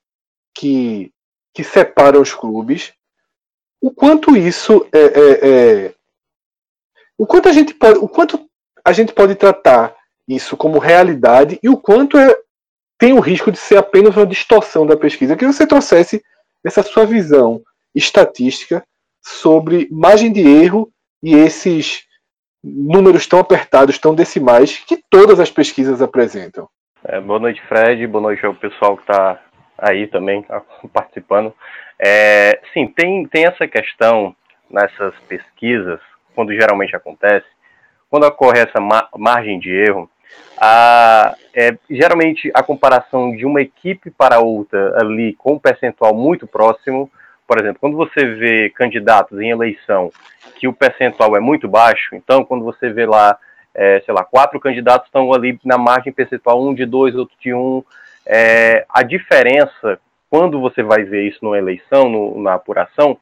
que, 0.54 1.12
que 1.54 1.64
separam 1.64 2.22
os 2.22 2.34
clubes, 2.34 2.94
o 3.82 3.92
quanto 3.92 4.36
isso 4.36 4.86
é, 4.92 5.00
é, 5.00 5.50
é 5.50 5.94
o 7.18 7.26
quanto 7.26 7.50
a 7.50 7.52
gente 7.52 7.74
pode, 7.74 8.00
o 8.00 8.08
quanto 8.08 8.50
a 8.84 8.94
gente 8.94 9.14
pode 9.14 9.36
tratar 9.36 9.96
isso 10.28 10.56
como 10.56 10.80
realidade 10.80 11.60
e 11.62 11.70
o 11.70 11.78
quanto 11.78 12.18
é, 12.18 12.36
tem 12.98 13.14
o 13.14 13.20
risco 13.20 13.52
de 13.52 13.58
ser 13.58 13.78
apenas 13.78 14.16
uma 14.16 14.26
distorção 14.26 14.86
da 14.86 14.96
pesquisa. 14.96 15.36
Que 15.36 15.46
você 15.46 15.66
trouxesse 15.66 16.24
essa 16.64 16.84
sua 16.84 17.06
visão 17.06 17.62
estatística 17.96 18.86
sobre 19.22 19.88
margem 19.92 20.32
de 20.32 20.42
erro 20.42 20.92
e 21.22 21.34
esses 21.34 22.04
números 22.64 23.26
tão 23.28 23.40
apertados, 23.40 23.98
tão 23.98 24.14
decimais 24.14 24.78
que 24.80 25.02
todas 25.10 25.40
as 25.40 25.50
pesquisas 25.50 26.02
apresentam. 26.02 26.68
É, 27.04 27.20
boa 27.20 27.40
noite, 27.40 27.62
Fred. 27.68 28.06
Boa 28.08 28.22
noite 28.22 28.46
ao 28.46 28.54
pessoal 28.54 28.98
que 28.98 29.04
está 29.04 29.40
aí 29.78 30.08
também 30.08 30.46
participando. 30.94 31.54
É, 31.98 32.60
sim, 32.74 32.88
tem, 32.88 33.26
tem 33.28 33.46
essa 33.46 33.68
questão 33.68 34.36
nessas 34.70 35.14
pesquisas 35.28 36.00
quando 36.36 36.54
geralmente 36.54 36.96
acontece, 36.96 37.46
quando 38.10 38.26
ocorre 38.26 38.60
essa 38.60 38.80
ma 38.80 39.08
margem 39.18 39.60
de 39.60 39.72
erro, 39.72 40.10
a, 40.58 41.36
é, 41.54 41.78
geralmente 41.90 42.52
a 42.54 42.64
comparação 42.64 43.36
de 43.36 43.46
uma 43.46 43.62
equipe 43.62 44.10
para 44.12 44.40
outra 44.40 44.98
ali 45.02 45.34
com 45.34 45.54
um 45.54 45.60
percentual 45.60 46.14
muito 46.14 46.48
próximo, 46.48 47.12
por 47.50 47.60
exemplo, 47.60 47.80
quando 47.82 47.98
você 47.98 48.28
vê 48.28 48.70
candidatos 48.70 49.42
em 49.42 49.50
eleição 49.50 50.12
que 50.60 50.68
o 50.68 50.74
percentual 50.74 51.36
é 51.36 51.40
muito 51.40 51.68
baixo, 51.68 52.14
então 52.14 52.46
quando 52.46 52.64
você 52.64 52.94
vê 52.94 53.08
lá, 53.08 53.36
é, 53.74 54.00
sei 54.06 54.14
lá, 54.14 54.24
quatro 54.24 54.60
candidatos 54.60 55.08
estão 55.08 55.34
ali 55.34 55.60
na 55.66 55.76
margem 55.76 56.14
percentual, 56.14 56.64
um 56.64 56.76
de 56.76 56.86
dois, 56.86 57.16
outro 57.16 57.36
de 57.42 57.52
um, 57.52 57.84
é, 58.24 58.86
a 58.88 59.02
diferença, 59.02 60.00
quando 60.30 60.62
você 60.62 60.84
vai 60.84 61.02
ver 61.02 61.28
isso 61.28 61.40
numa 61.42 61.58
eleição, 61.58 62.08
no, 62.08 62.40
na 62.40 62.54
apuração, 62.54 63.18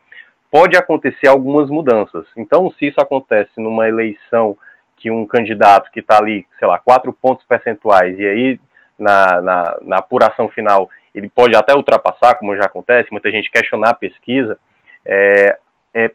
pode 0.51 0.75
acontecer 0.75 1.27
algumas 1.27 1.69
mudanças. 1.69 2.25
Então, 2.35 2.69
se 2.77 2.87
isso 2.87 2.99
acontece 2.99 3.51
numa 3.55 3.87
eleição 3.87 4.57
que 4.97 5.09
um 5.09 5.25
candidato 5.25 5.89
que 5.89 6.01
está 6.01 6.17
ali, 6.17 6.45
sei 6.59 6.67
lá, 6.67 6.77
quatro 6.77 7.13
pontos 7.13 7.45
percentuais, 7.45 8.19
e 8.19 8.25
aí 8.27 8.59
na, 8.99 9.41
na, 9.41 9.77
na, 9.83 9.97
apuração 9.99 10.49
final 10.49 10.89
ele 11.17 11.29
pode 11.29 11.55
até 11.55 11.73
ultrapassar, 11.75 12.35
como 12.35 12.55
já 12.55 12.65
acontece, 12.65 13.11
muita 13.11 13.31
gente 13.31 13.49
questionar 13.49 13.89
a 13.89 13.95
pesquisa, 13.95 14.57
é, 15.05 15.57
é, 15.93 16.11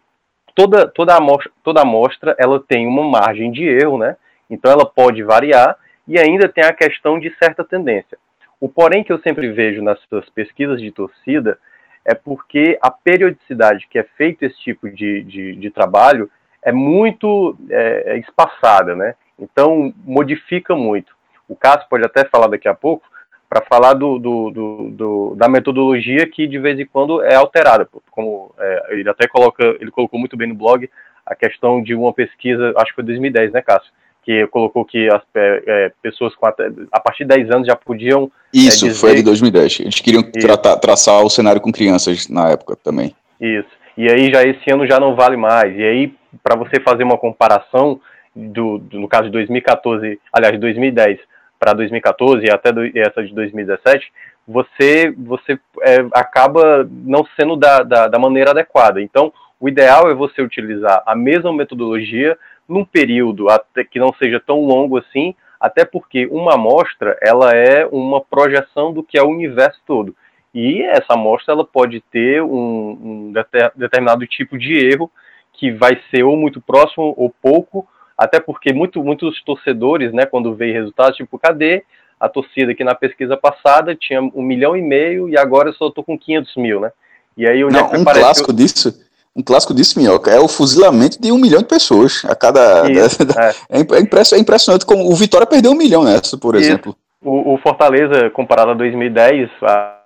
toda, 0.55 0.87
toda, 0.87 1.17
amostra, 1.17 1.51
toda 1.65 1.83
amostra 1.83 2.37
ela 2.39 2.61
tem 2.61 2.87
uma 2.87 3.03
margem 3.03 3.51
de 3.51 3.65
erro, 3.65 3.99
né? 3.99 4.17
Então 4.49 4.71
ela 4.71 4.87
pode 4.87 5.23
variar 5.23 5.77
e 6.07 6.19
ainda 6.19 6.49
tem 6.49 6.65
a 6.65 6.73
questão 6.73 7.19
de 7.19 7.35
certa 7.37 7.65
tendência. 7.65 8.17
O 8.61 8.69
porém 8.69 9.03
que 9.03 9.13
eu 9.13 9.19
sempre 9.21 9.51
vejo 9.51 9.83
nas 9.83 9.99
pesquisas 10.35 10.81
de 10.81 10.93
torcida 10.93 11.59
é 12.05 12.15
porque 12.15 12.79
a 12.81 12.91
periodicidade 12.91 13.89
que 13.89 13.99
é 13.99 14.05
feito 14.17 14.45
esse 14.45 14.59
tipo 14.59 14.89
de, 14.89 15.23
de, 15.25 15.57
de 15.57 15.71
trabalho 15.71 16.31
é 16.63 16.71
muito 16.71 17.57
é, 17.69 18.13
é, 18.13 18.19
espaçada, 18.19 18.95
né? 18.95 19.15
Então, 19.39 19.93
modifica 20.05 20.77
muito. 20.77 21.13
O 21.49 21.57
Cássio 21.57 21.89
pode 21.89 22.05
até 22.05 22.25
falar 22.25 22.47
daqui 22.47 22.69
a 22.69 22.75
pouco, 22.75 23.05
para 23.53 23.67
falar 23.67 23.93
do, 23.93 24.19
do, 24.19 24.51
do, 24.51 24.91
do, 24.91 25.35
da 25.37 25.47
metodologia 25.47 26.27
que 26.27 26.47
de 26.47 26.59
vez 26.59 26.81
em 26.81 26.87
quando 26.87 27.23
é 27.23 27.35
alterada. 27.35 27.87
Como 28.11 28.51
é, 28.59 28.87
ele 28.93 29.11
até 29.11 29.29
coloca, 29.29 29.63
ele 29.79 29.91
colocou 29.91 30.19
muito 30.19 30.39
bem 30.39 30.49
no 30.49 30.55
blog 30.55 30.89
a 31.27 31.35
questão 31.35 31.83
de 31.83 31.95
uma 31.95 32.15
pesquisa, 32.15 32.73
acho 32.79 32.87
que 32.87 32.95
foi 32.95 33.05
2010, 33.05 33.53
né, 33.53 33.61
Cássio? 33.61 33.93
que 34.25 34.47
colocou 34.47 34.85
que 34.85 35.07
as 35.09 35.21
é, 35.35 35.63
é 35.67 35.93
pessoas 36.01 36.35
com 36.35 36.47
até, 36.47 36.71
a 36.93 37.01
partir 37.01 37.25
de 37.25 37.35
10 37.35 37.51
anos 37.51 37.67
já 37.67 37.77
podiam. 37.77 38.31
É, 38.55 38.59
Isso, 38.59 38.87
é, 38.87 38.89
dizer... 38.89 39.01
foi 39.01 39.17
de 39.17 39.23
2010. 39.23 39.81
Eles 39.81 40.01
queriam 40.01 40.23
tratar, 40.23 40.77
traçar 40.77 41.23
o 41.23 41.29
cenário 41.29 41.61
com 41.61 41.73
crianças 41.73 42.29
na 42.29 42.51
época 42.51 42.77
também. 42.77 43.15
Isso. 43.39 43.69
E 43.99 44.09
aí 44.09 44.33
já 44.33 44.45
esse 44.45 44.71
ano 44.71 44.87
já 44.87 44.99
não 44.99 45.15
vale 45.15 45.37
mais. 45.37 45.77
E 45.77 45.83
aí, 45.83 46.15
para 46.43 46.57
você 46.57 46.81
fazer 46.81 47.03
uma 47.03 47.19
comparação 47.19 48.01
do, 48.35 48.79
do, 48.79 49.01
no 49.01 49.09
caso 49.09 49.25
de 49.25 49.33
2014, 49.33 50.19
aliás, 50.33 50.55
de 50.55 50.61
2010 50.61 51.19
para 51.63 51.75
2014 51.75 52.45
e 52.45 52.51
até 52.51 52.73
do, 52.73 52.85
essa 52.99 53.23
de 53.23 53.33
2017, 53.33 54.13
você, 54.49 55.15
você 55.17 55.57
é, 55.83 55.99
acaba 56.13 56.85
não 56.91 57.25
sendo 57.39 57.55
da, 57.55 57.85
da, 57.85 58.09
da 58.09 58.19
maneira 58.19 58.51
adequada. 58.51 59.01
Então, 59.01 59.33
o 59.61 59.69
ideal 59.69 60.11
é 60.11 60.15
você 60.15 60.43
utilizar 60.43 61.05
a 61.07 61.15
mesma 61.15 61.53
metodologia 61.53 62.37
num 62.69 62.85
período 62.85 63.47
que 63.93 64.01
não 64.01 64.13
seja 64.15 64.43
tão 64.45 64.67
longo 64.67 64.99
assim, 64.99 65.37
até 65.61 65.85
porque 65.85 66.27
uma 66.33 66.55
amostra 66.55 67.17
ela 67.23 67.53
é 67.53 67.87
uma 67.87 68.21
projeção 68.21 68.93
do 68.93 69.05
que 69.05 69.17
é 69.17 69.23
o 69.23 69.31
universo 69.31 69.81
todo. 69.87 70.17
E 70.53 70.83
essa 70.83 71.15
amostra 71.15 71.55
ela 71.55 71.65
pode 71.65 72.01
ter 72.11 72.43
um, 72.43 73.31
um 73.31 73.33
determinado 73.77 74.27
tipo 74.27 74.59
de 74.59 74.75
erro 74.75 75.09
que 75.53 75.71
vai 75.71 76.01
ser 76.11 76.25
ou 76.25 76.37
muito 76.37 76.61
próximo 76.61 77.15
ou 77.17 77.31
pouco, 77.31 77.87
até 78.25 78.41
porque 78.41 78.73
muito, 78.73 79.03
muitos 79.03 79.43
torcedores, 79.45 80.13
né, 80.13 80.27
quando 80.27 80.55
veem 80.55 80.73
resultados, 80.73 81.17
tipo, 81.17 81.39
cadê 81.39 81.85
a 82.19 82.29
torcida 82.29 82.75
que 82.75 82.85
na 82.85 82.95
pesquisa 82.95 83.37
passada 83.37 83.97
tinha 83.97 84.21
um 84.23 84.43
milhão 84.43 84.77
e 84.77 84.83
meio 84.83 85.29
e 85.29 85.37
agora 85.37 85.71
eu 85.71 85.75
só 85.75 85.89
estou 85.89 86.05
com 86.05 86.19
500 86.19 86.57
mil, 86.57 86.81
né? 86.81 86.93
E 87.37 87.47
aí 87.47 87.65
onde 87.65 87.75
Não, 87.75 87.93
é 87.93 87.99
um 87.99 88.05
clássico 88.05 88.53
disso 88.53 88.95
um 89.35 89.43
clássico 89.43 89.73
disso, 89.73 89.99
Minhoca, 89.99 90.31
é 90.31 90.39
o 90.39 90.47
fuzilamento 90.47 91.21
de 91.21 91.33
um 91.33 91.39
milhão 91.39 91.61
de 91.61 91.69
pessoas 91.69 92.23
a 92.27 92.35
cada. 92.35 92.89
Isso, 92.91 93.23
é. 93.71 93.79
É, 93.79 93.81
é, 93.81 94.39
impressionante 94.39 94.85
como 94.85 95.11
o 95.11 95.17
Vitória 95.17 95.47
perdeu 95.47 95.73
um 95.73 95.77
milhão 95.77 96.05
nessa, 96.05 96.37
por 96.37 96.55
Isso. 96.55 96.65
exemplo. 96.65 96.95
O, 97.25 97.55
o, 97.55 97.59
Fortaleza, 97.59 98.29
comparado 98.31 98.73
a 98.73 98.75
2010, 98.75 99.49
a, 99.63 99.73
a, 99.73 100.02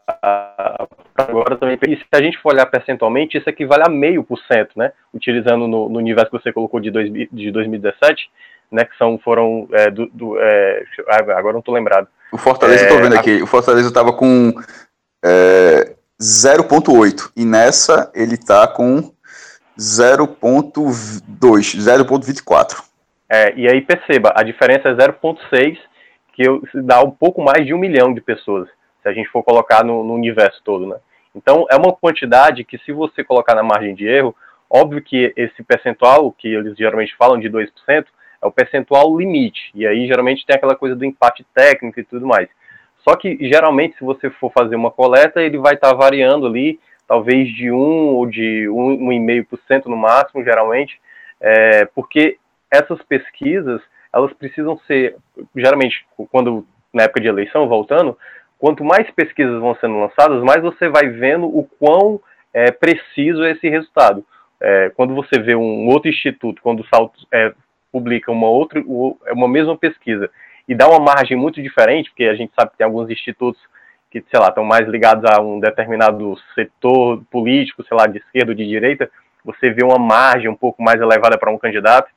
agora 1.16 1.56
também. 1.56 1.78
E 1.88 1.96
se 1.96 2.04
a 2.12 2.22
gente 2.22 2.38
for 2.38 2.52
olhar 2.52 2.66
percentualmente, 2.66 3.36
isso 3.36 3.48
equivale 3.48 3.84
a 3.86 3.90
meio 3.90 4.22
por 4.22 4.38
cento, 4.40 4.72
né? 4.76 4.92
Utilizando 5.12 5.66
no, 5.66 5.88
no 5.88 5.98
universo 5.98 6.30
que 6.30 6.42
você 6.42 6.52
colocou 6.52 6.80
de, 6.80 6.90
dois, 6.90 7.12
de 7.12 7.50
2017, 7.50 8.30
né? 8.70 8.84
Que 8.84 8.96
são, 8.96 9.18
foram. 9.18 9.68
É, 9.72 9.90
do, 9.90 10.06
do 10.06 10.38
é, 10.40 10.84
agora 11.08 11.52
não 11.52 11.60
estou 11.60 11.74
lembrado. 11.74 12.08
O 12.32 12.38
Fortaleza, 12.38 12.84
é, 12.84 12.88
tô 12.88 12.98
vendo 12.98 13.16
aqui, 13.16 13.42
o 13.42 13.46
Fortaleza 13.46 13.88
estava 13.88 14.12
com. 14.12 14.52
0.8 16.20 17.30
e 17.36 17.44
nessa 17.44 18.10
ele 18.14 18.36
tá 18.38 18.66
com 18.66 19.12
0.2, 19.78 20.72
0.24. 21.38 22.82
É, 23.28 23.52
e 23.56 23.68
aí 23.68 23.80
perceba, 23.80 24.32
a 24.34 24.42
diferença 24.42 24.88
é 24.88 24.94
0.6, 24.94 25.76
que 26.32 26.44
dá 26.74 27.02
um 27.02 27.10
pouco 27.10 27.42
mais 27.42 27.66
de 27.66 27.74
um 27.74 27.78
milhão 27.78 28.14
de 28.14 28.20
pessoas, 28.20 28.68
se 29.06 29.10
a 29.10 29.12
gente 29.12 29.28
for 29.28 29.44
colocar 29.44 29.84
no, 29.84 30.02
no, 30.02 30.14
universo 30.14 30.60
todo, 30.64 30.84
né? 30.84 30.96
Então, 31.32 31.64
é 31.70 31.76
uma 31.76 31.92
quantidade 31.92 32.64
que, 32.64 32.76
se 32.78 32.90
você 32.90 33.22
colocar 33.22 33.54
na 33.54 33.62
margem 33.62 33.94
de 33.94 34.04
erro, 34.04 34.34
óbvio 34.68 35.00
que 35.00 35.32
esse 35.36 35.62
percentual, 35.62 36.32
que 36.32 36.48
eles 36.48 36.76
geralmente 36.76 37.14
falam 37.16 37.38
de 37.38 37.48
2%, 37.48 37.68
é 38.42 38.46
o 38.46 38.50
percentual 38.50 39.16
limite. 39.16 39.70
E 39.74 39.86
aí, 39.86 40.08
geralmente, 40.08 40.44
tem 40.44 40.56
aquela 40.56 40.74
coisa 40.74 40.96
do 40.96 41.04
empate 41.04 41.46
técnico 41.54 42.00
e 42.00 42.04
tudo 42.04 42.26
mais. 42.26 42.48
Só 43.06 43.14
que, 43.14 43.38
geralmente, 43.48 43.96
se 43.96 44.02
você 44.02 44.28
for 44.28 44.50
fazer 44.50 44.74
uma 44.74 44.90
coleta, 44.90 45.40
ele 45.40 45.58
vai 45.58 45.74
estar 45.74 45.90
tá 45.90 45.94
variando 45.94 46.46
ali 46.46 46.80
talvez 47.06 47.54
de 47.54 47.70
1 47.70 47.76
ou 47.76 48.26
de 48.26 48.66
1,5% 48.68 49.84
no 49.86 49.96
máximo, 49.96 50.42
geralmente, 50.42 51.00
é, 51.40 51.84
porque 51.94 52.38
essas 52.68 53.00
pesquisas, 53.02 53.80
elas 54.12 54.32
precisam 54.32 54.76
ser, 54.88 55.14
geralmente, 55.54 56.04
quando 56.32 56.66
na 56.92 57.04
época 57.04 57.20
de 57.20 57.28
eleição, 57.28 57.68
voltando, 57.68 58.18
quanto 58.58 58.84
mais 58.84 59.10
pesquisas 59.10 59.60
vão 59.60 59.74
sendo 59.76 59.98
lançadas, 59.98 60.42
mais 60.42 60.62
você 60.62 60.88
vai 60.88 61.08
vendo 61.08 61.46
o 61.46 61.64
quão 61.78 62.20
é, 62.52 62.70
preciso 62.70 63.44
é 63.44 63.52
esse 63.52 63.68
resultado. 63.68 64.24
É, 64.60 64.90
quando 64.96 65.14
você 65.14 65.38
vê 65.38 65.54
um 65.54 65.86
outro 65.88 66.08
instituto, 66.08 66.62
quando 66.62 66.84
é, 67.32 67.52
publica 67.92 68.32
uma 68.32 68.48
outra, 68.48 68.82
uma 69.32 69.48
mesma 69.48 69.76
pesquisa 69.76 70.30
e 70.68 70.74
dá 70.74 70.88
uma 70.88 70.98
margem 70.98 71.36
muito 71.36 71.62
diferente, 71.62 72.10
porque 72.10 72.24
a 72.24 72.34
gente 72.34 72.52
sabe 72.58 72.72
que 72.72 72.78
tem 72.78 72.84
alguns 72.84 73.10
institutos 73.10 73.60
que, 74.10 74.24
sei 74.30 74.40
lá, 74.40 74.48
estão 74.48 74.64
mais 74.64 74.88
ligados 74.88 75.24
a 75.30 75.40
um 75.40 75.60
determinado 75.60 76.36
setor 76.54 77.22
político, 77.30 77.84
sei 77.84 77.96
lá, 77.96 78.06
de 78.06 78.18
esquerda 78.18 78.52
ou 78.52 78.56
de 78.56 78.66
direita, 78.66 79.10
você 79.44 79.70
vê 79.70 79.84
uma 79.84 79.98
margem 79.98 80.48
um 80.48 80.56
pouco 80.56 80.82
mais 80.82 81.00
elevada 81.00 81.38
para 81.38 81.52
um 81.52 81.58
candidato. 81.58 82.10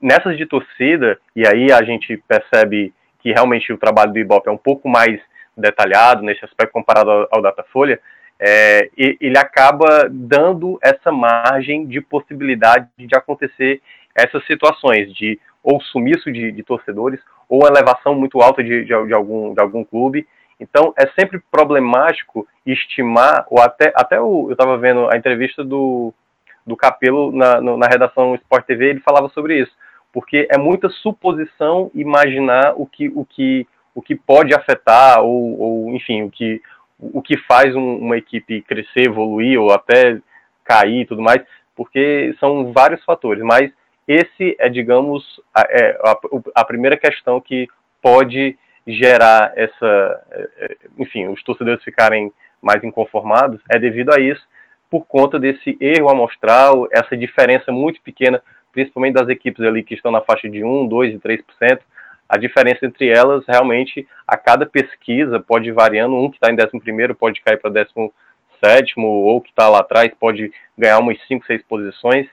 Nessas 0.00 0.36
de 0.36 0.46
torcida, 0.46 1.18
e 1.34 1.46
aí 1.46 1.72
a 1.72 1.82
gente 1.82 2.16
percebe 2.28 2.94
que 3.20 3.32
realmente 3.32 3.72
o 3.72 3.78
trabalho 3.78 4.12
do 4.12 4.18
Ibope 4.18 4.48
é 4.48 4.52
um 4.52 4.56
pouco 4.56 4.88
mais 4.88 5.20
detalhado 5.56 6.22
nesse 6.22 6.44
aspecto 6.44 6.72
comparado 6.72 7.10
ao, 7.10 7.28
ao 7.30 7.42
Datafolha, 7.42 8.00
é, 8.38 8.90
ele 8.96 9.36
acaba 9.36 10.08
dando 10.10 10.78
essa 10.82 11.12
margem 11.12 11.86
de 11.86 12.00
possibilidade 12.00 12.88
de 12.96 13.14
acontecer 13.14 13.82
essas 14.14 14.44
situações 14.46 15.12
de 15.14 15.38
ou 15.62 15.80
sumiço 15.82 16.32
de, 16.32 16.50
de 16.50 16.62
torcedores 16.62 17.20
ou 17.48 17.66
elevação 17.66 18.14
muito 18.14 18.40
alta 18.40 18.62
de, 18.62 18.84
de, 18.84 19.06
de, 19.06 19.12
algum, 19.12 19.52
de 19.52 19.60
algum 19.60 19.84
clube. 19.84 20.26
Então 20.58 20.94
é 20.96 21.06
sempre 21.08 21.42
problemático 21.50 22.46
estimar, 22.64 23.44
ou 23.50 23.60
até, 23.60 23.92
até 23.94 24.20
o, 24.20 24.46
eu 24.48 24.52
estava 24.52 24.78
vendo 24.78 25.08
a 25.12 25.16
entrevista 25.16 25.62
do, 25.62 26.14
do 26.66 26.76
Capelo 26.76 27.32
na, 27.32 27.60
no, 27.60 27.76
na 27.76 27.86
redação 27.86 28.34
Sport 28.36 28.64
TV, 28.64 28.90
ele 28.90 29.00
falava 29.00 29.28
sobre 29.30 29.58
isso, 29.58 29.72
porque 30.12 30.46
é 30.50 30.56
muita 30.58 30.88
suposição 30.88 31.90
imaginar 31.94 32.74
o 32.76 32.86
que, 32.86 33.08
o 33.14 33.24
que, 33.24 33.66
o 33.94 34.02
que 34.02 34.14
pode 34.14 34.54
afetar, 34.54 35.20
ou, 35.20 35.58
ou 35.58 35.90
enfim, 35.94 36.22
o 36.22 36.30
que, 36.30 36.60
o 36.98 37.20
que 37.20 37.36
faz 37.38 37.74
um, 37.74 37.96
uma 37.98 38.16
equipe 38.16 38.62
crescer, 38.62 39.06
evoluir 39.06 39.60
ou 39.60 39.72
até 39.72 40.18
cair 40.64 41.00
e 41.00 41.06
tudo 41.06 41.22
mais, 41.22 41.42
porque 41.74 42.34
são 42.38 42.72
vários 42.72 43.02
fatores, 43.04 43.42
mas 43.42 43.72
esse 44.06 44.56
é, 44.58 44.68
digamos, 44.68 45.24
a, 45.54 45.62
é, 45.68 45.98
a, 46.04 46.16
a 46.56 46.64
primeira 46.64 46.96
questão 46.96 47.40
que 47.40 47.68
pode 48.02 48.56
gerar 48.86 49.52
essa, 49.56 50.24
é, 50.30 50.48
é, 50.58 50.76
enfim, 50.98 51.28
os 51.28 51.42
torcedores 51.42 51.82
ficarem 51.84 52.32
mais 52.60 52.82
inconformados, 52.82 53.60
é 53.70 53.78
devido 53.78 54.12
a 54.12 54.20
isso, 54.20 54.42
por 54.90 55.06
conta 55.06 55.38
desse 55.38 55.76
erro 55.80 56.10
amostral, 56.10 56.88
essa 56.90 57.16
diferença 57.16 57.70
muito 57.70 58.00
pequena, 58.02 58.42
principalmente 58.72 59.14
das 59.14 59.28
equipes 59.28 59.64
ali 59.64 59.82
que 59.82 59.94
estão 59.94 60.10
na 60.10 60.20
faixa 60.20 60.48
de 60.48 60.64
1, 60.64 60.88
2 60.88 61.14
e 61.14 61.18
3%, 61.18 61.78
a 62.30 62.38
diferença 62.38 62.86
entre 62.86 63.08
elas, 63.08 63.44
realmente, 63.48 64.06
a 64.24 64.36
cada 64.36 64.64
pesquisa 64.64 65.40
pode 65.40 65.72
variando. 65.72 66.14
Um 66.14 66.30
que 66.30 66.36
está 66.36 66.48
em 66.48 66.54
11 66.54 67.14
pode 67.14 67.40
cair 67.40 67.56
para 67.56 67.70
17, 67.70 68.94
ou 68.98 69.40
que 69.40 69.50
está 69.50 69.68
lá 69.68 69.80
atrás 69.80 70.12
pode 70.18 70.52
ganhar 70.78 71.00
umas 71.00 71.20
5, 71.26 71.44
6 71.44 71.64
posições. 71.64 72.28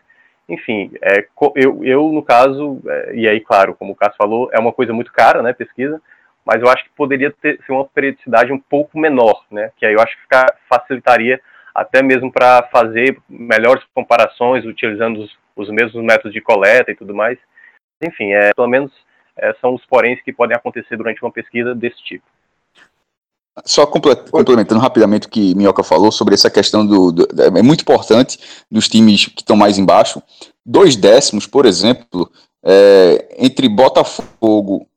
Enfim, 0.47 0.91
é, 1.01 1.27
eu, 1.55 1.83
eu, 1.83 2.11
no 2.11 2.21
caso, 2.21 2.79
é, 2.87 3.15
e 3.15 3.27
aí, 3.27 3.41
claro, 3.41 3.73
como 3.73 3.93
o 3.93 3.95
Cássio 3.95 4.17
falou, 4.17 4.51
é 4.53 4.59
uma 4.59 4.71
coisa 4.71 4.93
muito 4.93 5.11
cara, 5.11 5.41
né, 5.41 5.51
pesquisa, 5.51 5.99
mas 6.45 6.61
eu 6.61 6.69
acho 6.69 6.83
que 6.83 6.91
poderia 6.95 7.31
ter 7.31 7.59
ser 7.65 7.71
uma 7.71 7.83
periodicidade 7.83 8.53
um 8.53 8.59
pouco 8.59 8.99
menor, 8.99 9.43
né, 9.51 9.71
que 9.77 9.85
aí 9.85 9.93
eu 9.93 9.99
acho 9.99 10.15
que 10.15 10.21
ficar, 10.21 10.55
facilitaria 10.69 11.41
até 11.73 12.03
mesmo 12.03 12.31
para 12.31 12.63
fazer 12.71 13.17
melhores 13.27 13.83
comparações, 13.95 14.63
utilizando 14.63 15.21
os, 15.21 15.37
os 15.55 15.69
mesmos 15.69 16.03
métodos 16.03 16.33
de 16.33 16.39
coleta 16.39 16.91
e 16.91 16.95
tudo 16.95 17.15
mais. 17.15 17.37
Enfim, 18.01 18.31
é, 18.31 18.51
pelo 18.55 18.67
menos 18.67 18.91
é, 19.38 19.53
são 19.62 19.75
os 19.75 19.86
poréns 19.86 20.22
que 20.22 20.34
podem 20.34 20.56
acontecer 20.56 20.98
durante 20.98 21.22
uma 21.22 21.32
pesquisa 21.32 21.74
desse 21.74 22.03
tipo. 22.03 22.25
Só 23.65 23.88
complementando 23.88 24.79
rapidamente 24.79 25.27
o 25.27 25.29
que 25.29 25.56
Minhoca 25.56 25.84
falou 25.84 26.12
sobre 26.12 26.36
essa 26.36 26.50
questão 26.50 26.86
do, 26.86 27.12
do, 27.12 27.27
É 27.41 27.62
muito 27.63 27.82
importante 27.82 28.39
dos 28.70 28.88
times 28.88 29.25
que 29.25 29.41
estão 29.41 29.56
mais 29.56 29.79
embaixo. 29.79 30.22
Dois 30.63 30.96
décimos, 30.96 31.48
por 31.48 31.65
exemplo, 31.65 32.29
é, 32.63 33.36
entre 33.39 33.67
Botafogo, 33.67 34.88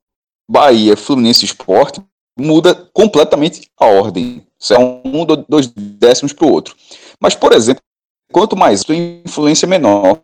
Bahia, 0.49 0.95
Fluminense 0.95 1.45
Esporte, 1.45 2.03
muda 2.39 2.75
completamente 2.93 3.71
a 3.79 3.87
ordem. 3.87 4.47
Isso 4.59 4.75
é 4.75 4.79
um, 4.79 5.25
dois 5.49 5.69
décimos 5.69 6.35
para 6.35 6.47
o 6.47 6.53
outro. 6.53 6.77
Mas, 7.19 7.35
por 7.35 7.53
exemplo, 7.53 7.83
quanto 8.31 8.57
mais 8.57 8.85
tem 8.85 9.23
influência 9.25 9.67
menor. 9.67 10.21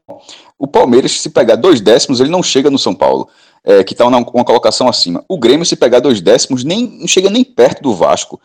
O 0.59 0.67
Palmeiras, 0.67 1.13
se 1.13 1.31
pegar 1.31 1.57
dois 1.57 1.81
décimos, 1.81 2.21
ele 2.21 2.31
não 2.31 2.43
chega 2.43 2.71
no 2.71 2.79
São 2.79 2.95
Paulo 2.95 3.29
é, 3.67 3.83
que 3.83 3.93
está 3.93 4.07
uma, 4.07 4.19
uma 4.19 4.45
colocação 4.45 4.89
acima. 4.89 5.25
O 5.29 5.37
Grêmio, 5.37 5.67
se 5.67 5.75
pegar 5.75 5.99
dois 5.99 6.21
décimos, 6.21 6.63
nem, 6.63 6.87
não 7.01 7.09
chega 7.09 7.29
nem 7.29 7.43
perto 7.43 7.83
do 7.83 7.93
Vasco. 7.93 8.41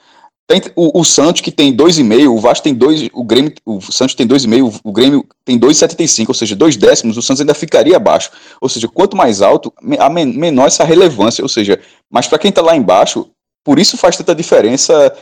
Tem, 0.48 0.60
o, 0.76 1.00
o, 1.00 1.06
Santos, 1.06 1.42
que 1.42 1.52
tem 1.52 1.74
2,5, 1.74 2.28
o 2.28 2.40
Vasco 2.40 2.64
tem 2.64 2.74
2, 2.74 3.10
o 3.14 3.24
Grêmio, 3.24 3.54
o 3.64 3.80
Santos 3.80 4.16
tem 4.16 4.28
2,5, 4.28 4.82
o 4.84 4.92
Grêmio 4.92 5.26
tem 5.46 5.58
2,75, 5.58 6.28
ou 6.28 6.34
seja, 6.34 6.56
dois 6.56 6.76
décimos, 6.76 7.16
o 7.16 7.22
Santos 7.22 7.40
ainda 7.40 7.54
ficaria 7.54 7.96
abaixo. 7.96 8.32
Ou 8.60 8.68
seja, 8.68 8.88
quanto 8.88 9.16
mais 9.16 9.42
alto, 9.42 9.72
a 10.00 10.10
men 10.10 10.26
menor 10.26 10.68
essa 10.68 10.84
relevância. 10.84 11.44
Ou 11.44 11.48
seja, 11.48 11.80
mas 12.10 12.28
para 12.28 12.40
quem 12.40 12.50
está 12.50 12.62
lá 12.62 12.76
embaixo, 12.76 13.30
por 13.64 13.80
isso 13.80 13.96
faz 13.96 14.18
tanta 14.18 14.34
diferença. 14.34 15.16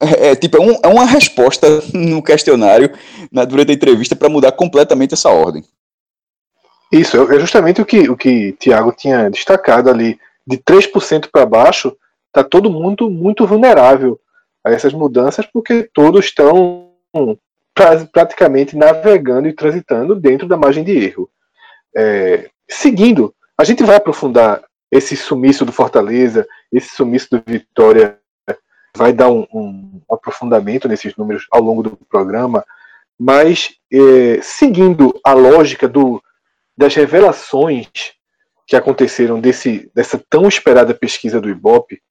É, 0.00 0.30
é 0.30 0.34
tipo, 0.34 0.56
é, 0.56 0.60
um, 0.60 0.76
é 0.82 0.88
uma 0.88 1.04
resposta 1.04 1.68
no 1.94 2.20
questionário 2.22 2.90
na, 3.30 3.44
durante 3.44 3.70
a 3.70 3.74
entrevista 3.74 4.16
para 4.16 4.28
mudar 4.28 4.52
completamente 4.52 5.14
essa 5.14 5.28
ordem. 5.28 5.62
Isso, 6.92 7.32
é 7.32 7.40
justamente 7.40 7.80
o 7.80 7.86
que 7.86 8.10
o 8.10 8.16
que 8.16 8.52
Tiago 8.52 8.92
tinha 8.92 9.30
destacado 9.30 9.88
ali. 9.88 10.20
De 10.46 10.58
3% 10.58 11.28
para 11.32 11.46
baixo, 11.46 11.96
está 12.26 12.42
todo 12.42 12.70
mundo 12.70 13.08
muito 13.08 13.46
vulnerável 13.46 14.20
a 14.64 14.70
essas 14.70 14.92
mudanças, 14.92 15.46
porque 15.46 15.88
todos 15.94 16.26
estão 16.26 16.90
pra, 17.74 18.04
praticamente 18.06 18.76
navegando 18.76 19.48
e 19.48 19.52
transitando 19.52 20.14
dentro 20.14 20.46
da 20.46 20.56
margem 20.56 20.84
de 20.84 20.92
erro. 20.92 21.30
É, 21.96 22.50
seguindo, 22.68 23.34
a 23.56 23.64
gente 23.64 23.84
vai 23.84 23.96
aprofundar 23.96 24.62
esse 24.90 25.16
sumiço 25.16 25.64
do 25.64 25.72
Fortaleza, 25.72 26.46
esse 26.70 26.94
sumiço 26.94 27.28
do 27.30 27.42
Vitória, 27.46 28.18
vai 28.96 29.12
dar 29.12 29.30
um, 29.30 29.46
um 29.52 30.00
aprofundamento 30.10 30.88
nesses 30.88 31.16
números 31.16 31.46
ao 31.50 31.62
longo 31.62 31.82
do 31.82 31.96
programa, 32.10 32.64
mas 33.18 33.76
é, 33.92 34.40
seguindo 34.42 35.18
a 35.24 35.32
lógica 35.32 35.88
do 35.88 36.22
das 36.82 36.96
revelações 36.96 37.88
que 38.66 38.74
aconteceram 38.74 39.40
desse, 39.40 39.88
dessa 39.94 40.20
tão 40.28 40.48
esperada 40.48 40.92
pesquisa 40.92 41.40
do 41.40 41.48
Ibope, 41.48 42.02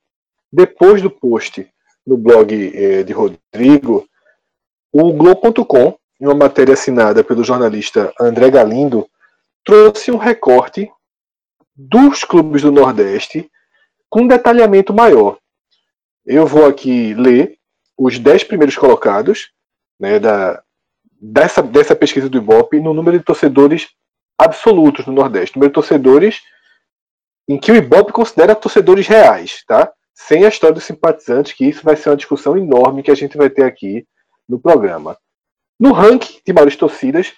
depois 0.49 1.01
do 1.01 1.11
post 1.11 1.69
no 2.07 2.17
blog 2.17 2.71
eh, 2.73 3.03
de 3.03 3.11
Rodrigo, 3.11 4.07
o 4.89 5.11
Globo.com, 5.11 5.97
em 6.21 6.25
uma 6.25 6.35
matéria 6.35 6.73
assinada 6.73 7.21
pelo 7.21 7.43
jornalista 7.43 8.13
André 8.17 8.49
Galindo, 8.49 9.09
trouxe 9.65 10.09
um 10.09 10.17
recorte 10.17 10.89
dos 11.75 12.23
clubes 12.23 12.61
do 12.61 12.71
Nordeste 12.71 13.51
com 14.09 14.21
um 14.21 14.27
detalhamento 14.27 14.93
maior. 14.93 15.37
Eu 16.25 16.47
vou 16.47 16.65
aqui 16.65 17.13
ler 17.13 17.57
os 17.97 18.17
dez 18.17 18.41
primeiros 18.41 18.77
colocados 18.77 19.51
né, 19.99 20.17
da, 20.17 20.63
dessa, 21.21 21.61
dessa 21.61 21.93
pesquisa 21.93 22.29
do 22.29 22.37
Ibope 22.37 22.79
no 22.79 22.93
número 22.93 23.19
de 23.19 23.25
torcedores 23.25 23.89
absolutos 24.37 25.05
no 25.05 25.13
Nordeste, 25.13 25.55
número 25.55 25.69
de 25.69 25.75
torcedores 25.75 26.41
em 27.47 27.59
que 27.59 27.71
o 27.71 27.75
Ibope 27.75 28.13
considera 28.13 28.55
torcedores 28.55 29.07
reais, 29.07 29.63
tá? 29.67 29.91
Sem 30.13 30.45
a 30.45 30.49
história 30.49 30.73
dos 30.73 30.83
simpatizantes, 30.83 31.53
que 31.53 31.65
isso 31.65 31.83
vai 31.83 31.95
ser 31.95 32.09
uma 32.09 32.15
discussão 32.15 32.57
enorme 32.57 33.03
que 33.03 33.11
a 33.11 33.15
gente 33.15 33.37
vai 33.37 33.49
ter 33.49 33.63
aqui 33.63 34.05
no 34.47 34.59
programa. 34.59 35.17
No 35.79 35.91
ranking 35.91 36.39
de 36.45 36.53
maiores 36.53 36.75
torcidas, 36.75 37.33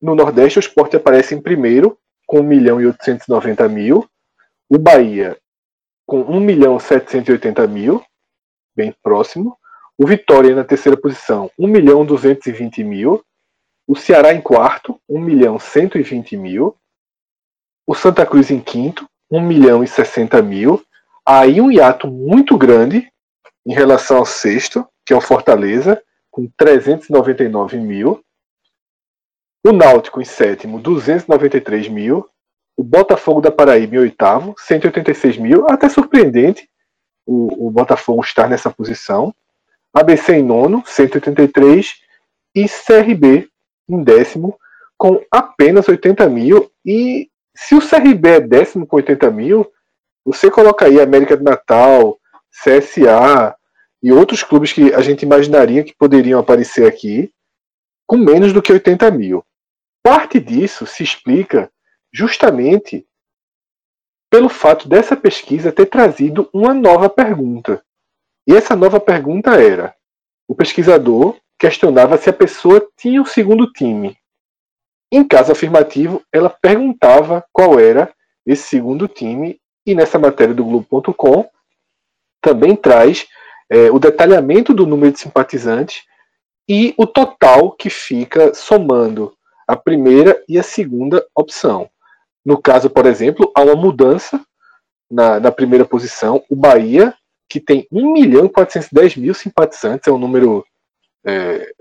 no 0.00 0.14
Nordeste, 0.14 0.58
o 0.58 0.60
Sport 0.60 0.94
aparece 0.94 1.34
em 1.34 1.40
primeiro, 1.40 1.98
com 2.26 2.40
1 2.40 2.42
milhão 2.42 2.80
e 2.80 2.86
890 2.86 3.68
mil. 3.68 4.08
O 4.68 4.78
Bahia, 4.78 5.38
com 6.06 6.22
1 6.22 6.40
milhão 6.40 6.76
e 6.76 6.80
780 6.80 7.66
mil, 7.66 8.02
bem 8.74 8.94
próximo. 9.02 9.56
O 9.96 10.06
Vitória, 10.06 10.54
na 10.54 10.64
terceira 10.64 11.00
posição, 11.00 11.50
1 11.58 11.66
milhão 11.66 12.02
e 12.02 12.06
220 12.06 12.82
mil. 12.82 13.24
O 13.86 13.94
Ceará 13.94 14.32
em 14.32 14.40
quarto, 14.40 14.98
1 15.08 15.20
milhão 15.20 15.58
120 15.58 16.36
mil. 16.36 16.76
O 17.86 17.94
Santa 17.94 18.24
Cruz 18.24 18.50
em 18.50 18.60
quinto, 18.60 19.06
1 19.30 19.40
milhão 19.40 19.84
e 19.84 19.86
60 19.86 20.40
mil. 20.40 20.82
Aí 21.26 21.60
um 21.60 21.70
hiato 21.70 22.08
muito 22.08 22.56
grande 22.56 23.10
em 23.66 23.74
relação 23.74 24.18
ao 24.18 24.26
sexto, 24.26 24.86
que 25.04 25.12
é 25.12 25.16
o 25.16 25.20
Fortaleza, 25.20 26.02
com 26.30 26.46
399 26.56 27.78
mil. 27.78 28.24
O 29.66 29.72
Náutico 29.72 30.20
em 30.20 30.24
sétimo, 30.24 30.80
293 30.80 31.88
mil. 31.88 32.28
O 32.76 32.82
Botafogo 32.82 33.40
da 33.40 33.50
Paraíba 33.50 33.96
em 33.96 33.98
oitavo, 33.98 34.54
186 34.58 35.36
mil. 35.36 35.66
Até 35.68 35.88
surpreendente 35.88 36.68
o, 37.26 37.68
o 37.68 37.70
Botafogo 37.70 38.22
estar 38.22 38.48
nessa 38.48 38.70
posição. 38.70 39.34
ABC 39.92 40.34
em 40.34 40.42
nono, 40.42 40.82
183. 40.86 42.02
E 42.54 42.66
CRB 42.68 43.48
em 43.88 44.02
décimo 44.02 44.58
com 44.96 45.22
apenas 45.30 45.88
80 45.88 46.28
mil. 46.28 46.70
E 46.84 47.30
se 47.54 47.74
o 47.74 47.80
CRB 47.80 48.28
é 48.28 48.40
décimo 48.40 48.86
com 48.86 48.96
80 48.96 49.30
mil, 49.30 49.70
você 50.24 50.50
coloca 50.50 50.86
aí 50.86 51.00
América 51.00 51.36
do 51.36 51.44
Natal, 51.44 52.18
CSA 52.50 53.54
e 54.02 54.12
outros 54.12 54.42
clubes 54.42 54.72
que 54.72 54.92
a 54.94 55.00
gente 55.00 55.22
imaginaria 55.22 55.84
que 55.84 55.94
poderiam 55.96 56.40
aparecer 56.40 56.86
aqui 56.86 57.32
com 58.06 58.16
menos 58.16 58.52
do 58.52 58.62
que 58.62 58.72
80 58.72 59.10
mil. 59.10 59.44
Parte 60.02 60.38
disso 60.38 60.86
se 60.86 61.02
explica 61.02 61.70
justamente 62.12 63.06
pelo 64.30 64.48
fato 64.48 64.88
dessa 64.88 65.16
pesquisa 65.16 65.72
ter 65.72 65.86
trazido 65.86 66.48
uma 66.52 66.74
nova 66.74 67.08
pergunta. 67.08 67.82
E 68.46 68.54
essa 68.54 68.76
nova 68.76 69.00
pergunta 69.00 69.60
era: 69.60 69.94
o 70.46 70.54
pesquisador 70.54 71.36
questionava 71.64 72.18
se 72.18 72.28
a 72.28 72.32
pessoa 72.32 72.86
tinha 72.94 73.22
um 73.22 73.24
segundo 73.24 73.72
time. 73.72 74.14
Em 75.10 75.26
caso 75.26 75.50
afirmativo, 75.50 76.22
ela 76.30 76.50
perguntava 76.50 77.42
qual 77.50 77.80
era 77.80 78.12
esse 78.44 78.64
segundo 78.64 79.08
time, 79.08 79.58
e 79.86 79.94
nessa 79.94 80.18
matéria 80.18 80.52
do 80.52 80.62
Globo.com 80.62 81.48
também 82.42 82.76
traz 82.76 83.26
é, 83.70 83.90
o 83.90 83.98
detalhamento 83.98 84.74
do 84.74 84.86
número 84.86 85.12
de 85.12 85.20
simpatizantes 85.20 86.02
e 86.68 86.92
o 86.98 87.06
total 87.06 87.72
que 87.72 87.88
fica 87.88 88.52
somando 88.52 89.34
a 89.66 89.74
primeira 89.74 90.44
e 90.46 90.58
a 90.58 90.62
segunda 90.62 91.26
opção. 91.34 91.88
No 92.44 92.60
caso, 92.60 92.90
por 92.90 93.06
exemplo, 93.06 93.50
há 93.56 93.62
uma 93.62 93.74
mudança 93.74 94.38
na, 95.10 95.40
na 95.40 95.50
primeira 95.50 95.86
posição. 95.86 96.44
O 96.50 96.54
Bahia, 96.54 97.14
que 97.48 97.58
tem 97.58 97.88
1 97.90 98.12
milhão 98.12 98.44
e 98.44 98.50
410 98.50 99.16
mil 99.16 99.32
simpatizantes, 99.32 100.06
é 100.06 100.12
um 100.12 100.18
número 100.18 100.62
é, 101.24 101.72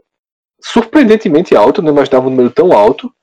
surpreendentemente 0.62 1.56
alto, 1.56 1.82
não 1.82 1.92
imaginava 1.92 2.28
um 2.28 2.30
número 2.30 2.52
tão 2.52 2.72
alto. 2.72 3.14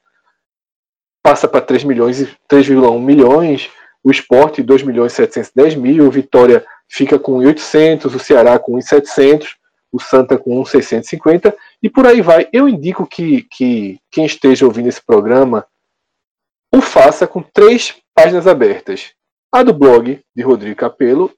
Passa 1.23 1.49
para 1.49 1.61
3 1.61 1.85
milhões 1.85 2.21
e 2.21 2.27
3,1 2.49 3.01
milhões. 3.01 3.71
O 4.03 4.11
Esporte, 4.11 4.63
2 4.63 4.83
milhões 4.83 5.13
e 5.13 5.17
710 5.17 5.75
mil. 5.75 6.07
O 6.07 6.11
Vitória 6.11 6.65
fica 6.89 7.19
com 7.19 7.39
1.800. 7.39 8.15
O 8.15 8.19
Ceará 8.19 8.59
com 8.59 8.73
1.700. 8.77 9.57
O 9.93 10.01
Santa 10.01 10.39
com 10.39 10.63
1.650. 10.63 11.55
E 11.83 11.91
por 11.91 12.07
aí 12.07 12.21
vai. 12.21 12.49
Eu 12.53 12.69
indico 12.69 13.07
que, 13.07 13.43
que 13.43 13.99
quem 14.11 14.25
esteja 14.25 14.65
ouvindo 14.65 14.89
esse 14.89 15.05
programa 15.05 15.67
o 16.73 16.81
faça 16.81 17.27
com 17.27 17.43
três 17.43 17.97
páginas 18.15 18.47
abertas. 18.47 19.13
A 19.53 19.63
do 19.63 19.75
blog 19.75 20.23
de 20.35 20.43
Rodrigo 20.43 20.77
Capello, 20.77 21.33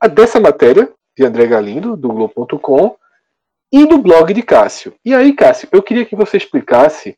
a 0.00 0.08
dessa 0.08 0.40
matéria 0.40 0.90
de 1.16 1.24
André 1.24 1.46
Galindo, 1.46 1.96
do 1.96 2.08
Globo.com, 2.08 2.96
e 3.72 3.86
do 3.86 3.98
blog 3.98 4.32
de 4.32 4.42
Cássio. 4.42 4.94
E 5.04 5.14
aí, 5.14 5.34
Cássio, 5.34 5.68
eu 5.72 5.82
queria 5.82 6.06
que 6.06 6.16
você 6.16 6.36
explicasse 6.36 7.16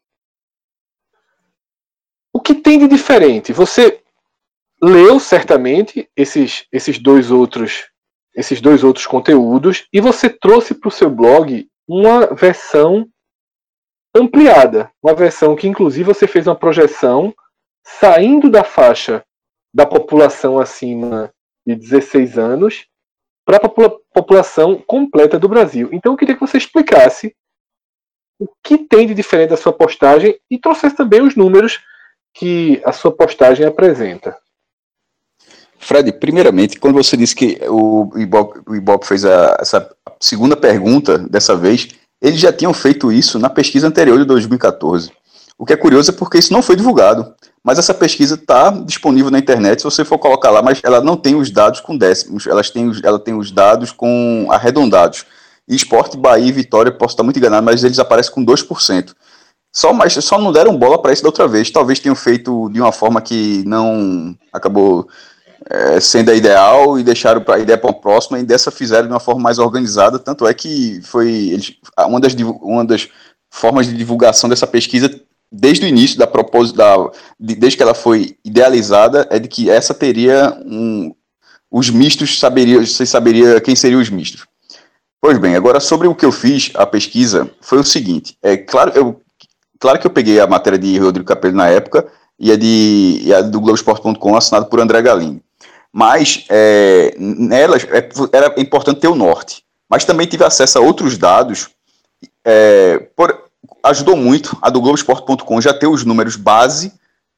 o 2.33 2.41
que 2.41 2.55
tem 2.55 2.79
de 2.79 2.89
diferente. 2.89 3.53
Você 3.53 4.03
leu 4.83 5.19
certamente 5.19 6.09
esses, 6.17 6.67
esses 6.71 6.99
dois 6.99 7.31
outros 7.31 7.91
esses 8.37 8.61
dois 8.61 8.85
outros 8.85 9.07
conteúdos 9.07 9.89
e 9.91 9.99
você 9.99 10.29
trouxe 10.29 10.75
para 10.75 10.89
o 10.89 10.93
seu 10.93 11.09
blog 11.09 11.67
uma 11.89 12.27
versão 12.35 13.09
ampliada, 14.15 14.93
uma 15.03 15.15
versão 15.15 15.57
que 15.57 15.67
inclusive 15.67 16.05
você 16.05 16.27
fez 16.27 16.47
uma 16.47 16.55
projeção 16.55 17.35
saindo 17.83 18.51
da 18.51 18.63
faixa 18.63 19.25
da 19.73 19.87
população 19.87 20.59
acima 20.59 21.33
de 21.67 21.75
16 21.75 22.39
anos 22.39 22.87
para 23.45 23.57
a 23.57 23.61
população 24.17 24.83
completa 24.87 25.39
do 25.39 25.47
Brasil. 25.47 25.91
Então 25.93 26.15
eu 26.15 26.17
queria 26.17 26.35
que 26.35 26.41
você 26.41 26.57
explicasse 26.57 27.37
o 28.41 28.49
que 28.65 28.79
tem 28.79 29.07
de 29.07 29.13
diferente 29.13 29.51
da 29.51 29.59
sua 29.59 29.75
postagem 29.75 30.39
e 30.51 30.59
trouxesse 30.59 30.97
também 30.97 31.21
os 31.21 31.37
números 31.37 31.81
que 32.35 32.81
a 32.83 32.93
sua 32.93 33.13
postagem 33.13 33.67
apresenta. 33.67 34.35
Fred, 35.79 36.11
primeiramente, 36.13 36.81
quando 36.81 36.95
você 36.95 37.15
disse 37.15 37.37
que 37.37 37.61
o 37.69 38.11
Ibope, 38.17 38.61
o 38.67 38.75
Ibope 38.75 39.07
fez 39.07 39.23
a, 39.27 39.59
essa 39.61 39.95
segunda 40.19 40.57
pergunta 40.57 41.19
dessa 41.19 41.55
vez, 41.55 41.89
eles 42.21 42.41
já 42.41 42.51
tinham 42.51 42.73
feito 42.73 43.13
isso 43.13 43.39
na 43.39 43.51
pesquisa 43.51 43.87
anterior 43.87 44.19
de 44.19 44.25
2014. 44.25 45.13
O 45.59 45.65
que 45.65 45.73
é 45.73 45.77
curioso 45.77 46.11
é 46.11 46.15
porque 46.15 46.39
isso 46.39 46.53
não 46.53 46.63
foi 46.63 46.77
divulgado. 46.77 47.35
Mas 47.65 47.79
essa 47.79 47.95
pesquisa 47.95 48.35
está 48.35 48.71
disponível 48.71 49.31
na 49.31 49.39
internet, 49.39 49.81
se 49.81 49.85
você 49.85 50.05
for 50.05 50.19
colocar 50.19 50.51
lá, 50.51 50.63
mas 50.63 50.81
ela 50.85 51.01
não 51.01 51.17
tem 51.17 51.35
os 51.35 51.51
dados 51.51 51.81
com 51.81 51.97
décimos, 51.97 52.47
elas 52.47 52.71
têm, 52.71 52.93
ela 53.03 53.19
tem 53.19 53.35
os 53.35 53.51
dados 53.51 53.91
com 53.91 54.47
arredondados. 54.51 55.25
E 55.67 55.75
Esporte, 55.75 56.17
Bahia 56.17 56.47
e 56.47 56.53
Vitória, 56.53 56.93
posso 56.93 57.15
estar 57.15 57.25
muito 57.25 57.39
enganado, 57.39 57.65
mas 57.65 57.83
eles 57.83 57.99
aparecem 57.99 58.33
com 58.33 58.45
2%. 58.45 59.15
Só, 59.75 59.93
mas 59.93 60.13
só 60.13 60.39
não 60.39 60.53
deram 60.53 60.79
bola 60.79 61.01
para 61.01 61.13
isso 61.13 61.23
da 61.23 61.29
outra 61.29 61.49
vez. 61.49 61.71
Talvez 61.71 61.99
tenham 61.99 62.15
feito 62.15 62.71
de 62.71 62.81
uma 62.81 62.93
forma 62.93 63.21
que 63.21 63.65
não 63.67 64.35
acabou 64.53 65.09
é, 65.69 65.99
sendo 65.99 66.31
a 66.31 66.35
ideal 66.35 66.99
e 66.99 67.03
deixaram 67.03 67.41
para 67.43 67.57
a 67.57 67.59
ideia 67.59 67.77
para 67.77 67.91
a 67.91 67.95
próxima, 67.95 68.39
e 68.39 68.45
dessa 68.45 68.71
fizeram 68.71 69.09
de 69.09 69.13
uma 69.13 69.21
forma 69.21 69.43
mais 69.43 69.59
organizada. 69.59 70.19
Tanto 70.19 70.47
é 70.47 70.55
que 70.55 71.01
foi 71.03 71.31
eles, 71.31 71.75
uma, 72.07 72.21
das, 72.21 72.35
uma 72.63 72.85
das 72.85 73.09
formas 73.51 73.87
de 73.87 73.95
divulgação 73.95 74.49
dessa 74.49 74.67
pesquisa, 74.67 75.11
desde 75.51 75.85
o 75.85 75.89
início 75.89 76.19
da 76.19 76.27
propósito, 76.27 76.77
da, 76.77 77.11
desde 77.39 77.77
que 77.77 77.83
ela 77.83 77.95
foi 77.95 78.37
idealizada, 78.45 79.27
é 79.31 79.39
de 79.39 79.49
que 79.49 79.71
essa 79.71 79.95
teria 79.95 80.57
um, 80.65 81.15
os 81.71 81.91
mistos, 81.91 82.39
saberia, 82.39 82.85
você 82.85 83.07
saberia 83.07 83.61
quem 83.61 83.77
seriam 83.77 84.01
os 84.01 84.11
mistos. 84.11 84.47
Pois 85.21 85.39
bem, 85.39 85.57
agora 85.57 85.81
sobre 85.81 86.07
o 86.07 86.15
que 86.15 86.25
eu 86.25 86.33
fiz, 86.33 86.71
a 86.75 86.87
pesquisa, 86.87 87.51
foi 87.61 87.79
o 87.79 87.85
seguinte, 87.85 88.37
é 88.43 88.57
claro, 88.57 88.93
eu, 88.95 89.21
claro 89.79 89.99
que 89.99 90.07
eu 90.07 90.11
peguei 90.11 90.39
a 90.39 90.47
matéria 90.47 90.79
de 90.79 90.99
Rodrigo 90.99 91.27
Capello 91.27 91.57
na 91.57 91.69
época, 91.69 92.07
e 92.39 92.53
a, 92.53 92.57
de, 92.57 93.21
e 93.23 93.35
a 93.35 93.41
do 93.41 93.61
Globoesporte.com, 93.61 94.37
assinado 94.37 94.67
por 94.67 94.81
André 94.81 95.01
Galindo. 95.03 95.41
Mas 95.93 96.45
é, 96.51 97.15
nelas 97.19 97.85
é, 97.85 98.09
era 98.33 98.55
importante 98.59 99.01
ter 99.01 99.09
o 99.09 99.15
norte. 99.15 99.65
Mas 99.89 100.05
também 100.05 100.27
tive 100.27 100.45
acesso 100.45 100.79
a 100.79 100.83
outros 100.83 101.17
dados. 101.17 101.71
É, 102.45 102.99
por, 103.17 103.46
ajudou 103.83 104.17
muito 104.17 104.57
a 104.61 104.71
do 104.71 104.81
Globoesporte.com 104.81 105.61
já 105.61 105.73
ter 105.73 105.87
os 105.87 106.05
números 106.05 106.37
base 106.37 106.93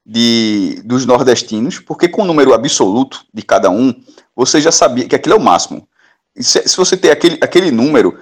de, 0.05 0.81
dos 0.85 1.05
nordestinos, 1.05 1.79
porque 1.79 2.09
com 2.09 2.23
o 2.23 2.27
número 2.27 2.55
absoluto 2.55 3.25
de 3.33 3.43
cada 3.43 3.71
um, 3.71 3.95
você 4.35 4.61
já 4.61 4.73
sabia 4.73 5.07
que 5.07 5.15
aquilo 5.15 5.35
é 5.35 5.39
o 5.39 5.43
máximo. 5.43 5.87
Se, 6.37 6.67
se 6.67 6.77
você 6.77 6.97
tem 6.97 7.11
aquele, 7.11 7.39
aquele 7.43 7.71
número, 7.71 8.19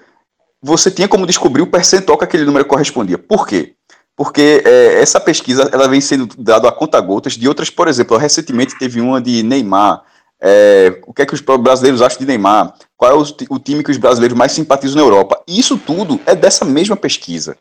você 0.61 0.91
tinha 0.91 1.09
como 1.09 1.27
descobrir 1.27 1.63
o 1.63 1.67
percentual 1.67 2.19
que 2.19 2.25
aquele 2.25 2.45
número 2.45 2.65
correspondia. 2.65 3.19
Por 3.19 3.47
quê? 3.47 3.75
Porque 4.17 4.63
é, 4.65 5.01
essa 5.01 5.21
pesquisa 5.21 5.69
ela 5.73 5.87
vem 5.87 6.01
sendo 6.01 6.27
dada 6.39 6.69
a 6.69 6.73
conta 6.73 7.01
gotas 7.01 7.35
de 7.35 7.47
outras, 7.47 7.71
por 7.71 7.87
exemplo, 7.87 8.17
recentemente 8.17 8.79
teve 8.79 9.01
uma 9.01 9.21
de 9.21 9.43
Neymar, 9.43 10.03
é, 10.41 11.01
o 11.07 11.13
que 11.13 11.23
é 11.23 11.27
que 11.27 11.35
os 11.35 11.41
brasileiros 11.41 12.03
acham 12.03 12.19
de 12.19 12.27
Neymar? 12.27 12.75
Qual 12.97 13.11
é 13.11 13.15
o, 13.15 13.25
o, 13.51 13.59
time 13.59 13.83
que 13.83 13.91
os 13.91 13.97
brasileiros 13.97 14.37
mais 14.37 14.53
simpatizam 14.53 14.97
na 14.97 15.03
Europa? 15.03 15.43
Isso 15.47 15.79
tudo 15.79 16.21
é 16.27 16.35
dessa 16.35 16.65
mesma 16.65 16.97
pesquisa. 16.97 17.57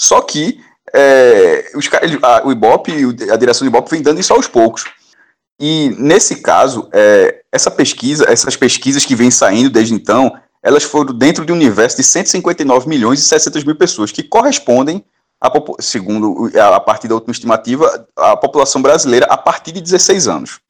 Só 0.00 0.22
que 0.22 0.58
é, 0.94 1.72
os, 1.74 1.86
a, 2.22 2.46
o 2.46 2.50
Ibope, 2.50 2.90
a 3.30 3.36
direção 3.36 3.66
do 3.66 3.68
Ibope 3.68 3.90
vem 3.90 4.00
dando 4.00 4.18
isso 4.18 4.32
aos 4.32 4.48
poucos. 4.48 4.84
E 5.60 5.94
nesse 5.98 6.36
caso, 6.36 6.88
é, 6.90 7.42
essa 7.52 7.70
pesquisa, 7.70 8.24
essas 8.26 8.56
pesquisas 8.56 9.04
que 9.04 9.14
vêm 9.14 9.30
saindo 9.30 9.68
desde 9.68 9.92
então, 9.92 10.34
elas 10.62 10.84
foram 10.84 11.12
dentro 11.12 11.44
de 11.44 11.52
um 11.52 11.54
universo 11.54 11.98
de 11.98 12.02
159 12.02 12.88
milhões 12.88 13.20
e 13.20 13.24
600 13.24 13.62
mil 13.62 13.76
pessoas, 13.76 14.10
que 14.10 14.22
correspondem, 14.22 15.04
a, 15.38 15.52
segundo 15.80 16.50
a, 16.58 16.76
a 16.76 16.80
partir 16.80 17.06
da 17.06 17.14
última 17.14 17.32
estimativa, 17.32 18.08
à 18.16 18.34
população 18.38 18.80
brasileira 18.80 19.26
a 19.26 19.36
partir 19.36 19.72
de 19.72 19.82
16 19.82 20.28
anos. 20.28 20.60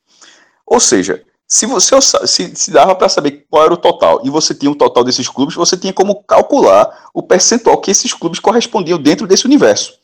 Ou 0.67 0.81
seja, 0.81 1.23
se 1.53 1.67
você 1.67 2.01
se, 2.01 2.55
se 2.55 2.71
dava 2.71 2.95
para 2.95 3.09
saber 3.09 3.45
qual 3.51 3.65
era 3.65 3.75
o 3.75 3.77
total 3.77 4.21
e 4.23 4.31
você 4.31 4.55
tinha 4.55 4.71
o 4.71 4.77
total 4.77 5.03
desses 5.03 5.29
clubes, 5.29 5.57
você 5.57 5.77
tinha 5.77 5.93
como 5.93 6.23
calcular 6.23 7.09
o 7.13 7.25
percentual 7.25 7.77
que 7.79 7.91
esses 7.91 8.15
clubes 8.15 8.39
correspondiam 8.39 9.03
dentro 9.03 9.27
desse 9.27 9.47
universo. 9.47 9.95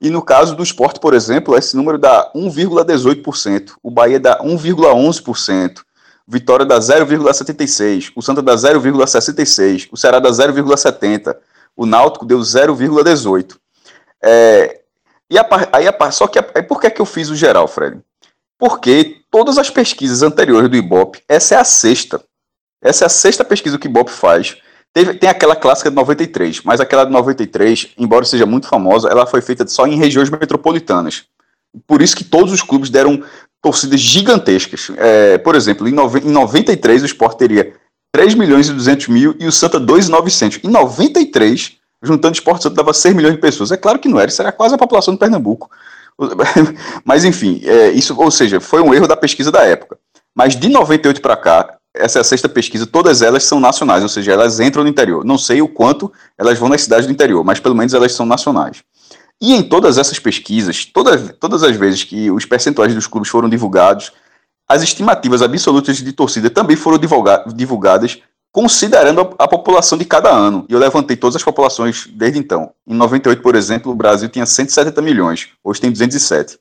E 0.00 0.08
no 0.08 0.22
caso 0.22 0.56
do 0.56 0.62
esporte, 0.62 0.98
por 0.98 1.12
exemplo, 1.12 1.54
esse 1.58 1.76
número 1.76 1.98
dá 1.98 2.32
1,18%, 2.34 3.72
o 3.82 3.90
Bahia 3.90 4.18
dá 4.18 4.42
1,11%, 4.42 5.82
Vitória 6.26 6.64
dá 6.64 6.78
0,76%, 6.78 8.12
o 8.16 8.22
Santa 8.22 8.40
dá 8.40 8.54
0,66%, 8.54 9.88
o 9.92 9.98
Ceará 9.98 10.18
dá 10.18 10.30
0,70%, 10.30 11.36
o 11.76 11.84
Náutico 11.84 12.24
deu 12.24 12.38
0,18%. 12.38 13.56
É, 14.22 14.80
e 15.28 15.38
a, 15.38 15.46
aí 15.70 15.86
a, 15.86 16.10
só 16.10 16.26
que 16.26 16.38
aí 16.38 16.62
por 16.62 16.80
que, 16.80 16.86
é 16.86 16.90
que 16.90 17.02
eu 17.02 17.06
fiz 17.06 17.28
o 17.28 17.36
geral, 17.36 17.68
Fred? 17.68 18.00
Porque 18.58 19.22
todas 19.30 19.58
as 19.58 19.70
pesquisas 19.70 20.22
anteriores 20.22 20.70
do 20.70 20.76
Ibope, 20.76 21.22
essa 21.28 21.54
é 21.54 21.58
a 21.58 21.64
sexta. 21.64 22.22
Essa 22.82 23.04
é 23.04 23.06
a 23.06 23.10
sexta 23.10 23.44
pesquisa 23.44 23.78
que 23.78 23.86
o 23.86 23.90
Ibope 23.90 24.10
faz. 24.10 24.56
Teve, 24.92 25.14
tem 25.14 25.28
aquela 25.28 25.56
clássica 25.56 25.90
de 25.90 25.96
93, 25.96 26.62
mas 26.62 26.80
aquela 26.80 27.04
de 27.04 27.10
93, 27.10 27.88
embora 27.98 28.24
seja 28.24 28.46
muito 28.46 28.68
famosa, 28.68 29.08
ela 29.08 29.26
foi 29.26 29.40
feita 29.40 29.66
só 29.66 29.86
em 29.86 29.96
regiões 29.96 30.30
metropolitanas. 30.30 31.24
Por 31.86 32.00
isso 32.00 32.16
que 32.16 32.22
todos 32.22 32.52
os 32.52 32.62
clubes 32.62 32.90
deram 32.90 33.22
torcidas 33.60 33.98
gigantescas. 33.98 34.90
É, 34.96 35.38
por 35.38 35.56
exemplo, 35.56 35.88
em, 35.88 35.92
em 35.92 36.30
93 36.30 37.02
o 37.02 37.06
Sport 37.06 37.36
teria 37.36 37.74
3 38.12 38.34
milhões 38.34 38.68
e 38.68 38.72
200 38.72 39.08
mil 39.08 39.34
e 39.40 39.46
o 39.46 39.52
Santa 39.52 39.80
2,900. 39.80 40.60
Em 40.62 40.68
93, 40.68 41.72
juntando 42.00 42.34
o 42.34 42.38
Sport 42.38 42.62
Santa, 42.62 42.76
dava 42.76 42.92
6 42.92 43.14
milhões 43.16 43.34
de 43.34 43.40
pessoas. 43.40 43.72
É 43.72 43.76
claro 43.76 43.98
que 43.98 44.08
não 44.08 44.20
era, 44.20 44.30
isso 44.30 44.40
era 44.40 44.52
quase 44.52 44.74
a 44.74 44.78
população 44.78 45.14
de 45.14 45.18
Pernambuco. 45.18 45.68
Mas 47.04 47.24
enfim, 47.24 47.60
é, 47.64 47.90
isso, 47.90 48.18
ou 48.18 48.30
seja, 48.30 48.60
foi 48.60 48.80
um 48.80 48.94
erro 48.94 49.08
da 49.08 49.16
pesquisa 49.16 49.50
da 49.50 49.62
época. 49.64 49.98
Mas 50.34 50.56
de 50.56 50.68
98 50.68 51.20
para 51.20 51.36
cá, 51.36 51.76
essa 51.94 52.18
é 52.18 52.20
a 52.20 52.24
sexta 52.24 52.48
pesquisa, 52.48 52.86
todas 52.86 53.22
elas 53.22 53.44
são 53.44 53.60
nacionais, 53.60 54.02
ou 54.02 54.08
seja, 54.08 54.32
elas 54.32 54.58
entram 54.58 54.82
no 54.82 54.88
interior. 54.88 55.24
Não 55.24 55.38
sei 55.38 55.62
o 55.62 55.68
quanto 55.68 56.12
elas 56.36 56.58
vão 56.58 56.68
nas 56.68 56.82
cidades 56.82 57.06
do 57.06 57.12
interior, 57.12 57.44
mas 57.44 57.60
pelo 57.60 57.74
menos 57.74 57.94
elas 57.94 58.12
são 58.12 58.26
nacionais. 58.26 58.82
E 59.40 59.54
em 59.54 59.62
todas 59.62 59.98
essas 59.98 60.18
pesquisas, 60.18 60.84
todas, 60.84 61.34
todas 61.38 61.62
as 61.62 61.76
vezes 61.76 62.02
que 62.02 62.30
os 62.30 62.44
percentuais 62.44 62.94
dos 62.94 63.06
clubes 63.06 63.30
foram 63.30 63.48
divulgados, 63.48 64.12
as 64.68 64.82
estimativas 64.82 65.42
absolutas 65.42 65.98
de 65.98 66.12
torcida 66.12 66.48
também 66.48 66.76
foram 66.76 66.98
divulga 66.98 67.44
divulgadas 67.54 68.18
considerando 68.54 69.20
a, 69.36 69.44
a, 69.44 69.48
população 69.48 69.98
de 69.98 70.04
cada 70.04 70.30
ano. 70.30 70.64
E 70.68 70.72
eu 70.72 70.78
levantei 70.78 71.16
todas 71.16 71.34
as 71.34 71.42
populações 71.42 72.06
desde 72.06 72.38
então. 72.38 72.70
Em 72.86 72.94
98, 72.94 73.42
por 73.42 73.56
exemplo, 73.56 73.90
o 73.90 73.96
Brasil 73.96 74.28
tinha 74.28 74.46
170 74.46 75.02
milhões, 75.02 75.48
hoje 75.64 75.80
tem 75.80 75.90
207. 75.90 76.56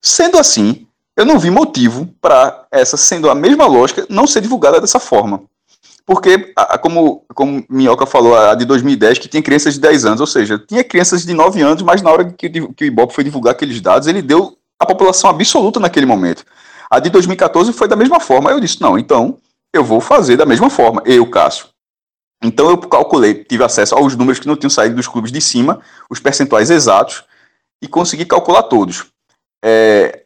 Sendo 0.00 0.38
assim, 0.38 0.86
eu 1.14 1.26
não 1.26 1.38
vi 1.38 1.50
motivo 1.50 2.08
para 2.18 2.66
essa, 2.72 2.96
sendo 2.96 3.28
a 3.28 3.34
mesma 3.34 3.66
lógica, 3.66 4.06
não 4.08 4.26
ser 4.26 4.40
divulgada 4.40 4.80
dessa 4.80 4.98
forma. 4.98 5.42
Porque, 6.06 6.54
como, 6.80 7.22
como 7.34 7.62
Minhoca 7.68 8.06
falou, 8.06 8.34
a 8.34 8.54
de 8.54 8.64
2010, 8.64 9.18
que 9.18 9.28
tinha 9.28 9.42
crianças 9.42 9.74
de 9.74 9.80
10 9.80 10.06
anos, 10.06 10.20
ou 10.22 10.26
seja, 10.26 10.58
tinha 10.58 10.82
crianças 10.82 11.26
de 11.26 11.34
9 11.34 11.60
anos, 11.60 11.82
mas 11.82 12.00
na 12.00 12.10
hora 12.10 12.24
que, 12.32 12.48
que 12.48 12.84
o 12.84 12.86
Ibope 12.86 13.14
foi 13.14 13.22
divulgar 13.22 13.52
aqueles 13.52 13.82
dados, 13.82 14.08
ele 14.08 14.22
deu 14.22 14.56
a 14.80 14.86
população 14.86 15.28
absoluta 15.28 15.78
naquele 15.78 16.06
momento. 16.06 16.42
A 16.90 16.98
de 16.98 17.10
2014 17.10 17.70
foi 17.74 17.86
da 17.86 17.96
mesma 17.96 18.18
forma. 18.18 18.50
Eu 18.50 18.58
disse, 18.58 18.80
não, 18.80 18.98
então 18.98 19.38
eu 19.72 19.84
vou 19.84 20.00
fazer 20.00 20.36
da 20.36 20.46
mesma 20.46 20.68
forma, 20.68 21.02
eu, 21.04 21.28
Cássio. 21.28 21.66
Então 22.42 22.68
eu 22.68 22.78
calculei, 22.78 23.44
tive 23.44 23.62
acesso 23.62 23.94
aos 23.94 24.16
números 24.16 24.40
que 24.40 24.48
não 24.48 24.56
tinham 24.56 24.70
saído 24.70 24.96
dos 24.96 25.06
clubes 25.06 25.30
de 25.30 25.40
cima, 25.40 25.80
os 26.10 26.18
percentuais 26.18 26.70
exatos, 26.70 27.24
e 27.80 27.86
consegui 27.86 28.24
calcular 28.24 28.64
todos. 28.64 29.06
É, 29.64 30.24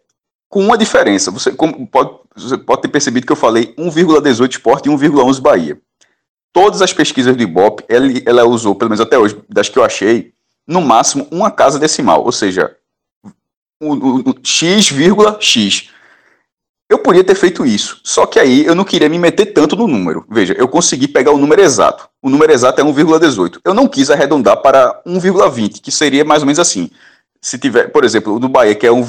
com 0.49 0.61
uma 0.61 0.79
diferença, 0.79 1.31
você, 1.31 1.53
pode, 1.53 2.19
você 2.35 2.57
pode 2.57 2.83
ter 2.83 2.89
percebido 2.89 3.27
que 3.27 3.33
eu 3.33 3.37
falei 3.37 3.75
1,18 3.77 4.51
esporte 4.51 4.89
e 4.89 4.93
1,11 4.93 5.41
Bahia. 5.41 5.79
Todas 6.53 6.81
as 6.81 6.93
pesquisas 6.93 7.37
do 7.37 7.43
Ibope, 7.43 7.85
ela, 7.89 8.07
ela 8.25 8.45
usou, 8.45 8.75
pelo 8.75 8.91
menos 8.91 9.01
até 9.01 9.19
hoje, 9.19 9.39
das 9.49 9.69
que 9.69 9.79
eu 9.79 9.85
achei, 9.85 10.33
no 10.67 10.81
máximo 10.81 11.29
uma 11.31 11.51
casa 11.51 11.79
decimal, 11.79 12.25
ou 12.25 12.33
seja, 12.33 12.75
o, 13.81 13.93
o, 13.93 14.31
o 14.31 14.35
x, 14.43 14.91
x. 15.41 15.91
Eu 16.88 17.01
podia 17.01 17.25
ter 17.25 17.35
feito 17.35 17.66
isso, 17.66 18.01
só 18.05 18.27
que 18.27 18.38
aí 18.38 18.64
eu 18.64 18.75
não 18.75 18.85
queria 18.85 19.09
me 19.09 19.18
meter 19.18 19.46
tanto 19.46 19.75
no 19.75 19.88
número. 19.88 20.25
Veja, 20.31 20.55
eu 20.57 20.68
consegui 20.68 21.09
pegar 21.09 21.33
o 21.33 21.38
número 21.38 21.61
exato. 21.61 22.09
O 22.22 22.31
número 22.31 22.53
exato 22.53 22.81
é 22.81 22.85
1,18. 22.85 23.59
Eu 23.64 23.75
não 23.75 23.88
quis 23.88 24.09
arredondar 24.09 24.59
para 24.62 25.03
1,20, 25.05 25.81
que 25.81 25.90
seria 25.90 26.25
mais 26.25 26.42
ou 26.42 26.46
menos 26.46 26.61
assim. 26.61 26.88
Se 27.40 27.59
tiver, 27.59 27.90
por 27.90 28.05
exemplo, 28.05 28.35
o 28.35 28.38
do 28.38 28.49
Bahia, 28.49 28.75
que 28.75 28.87
é 28.87 28.92
1, 28.92 29.03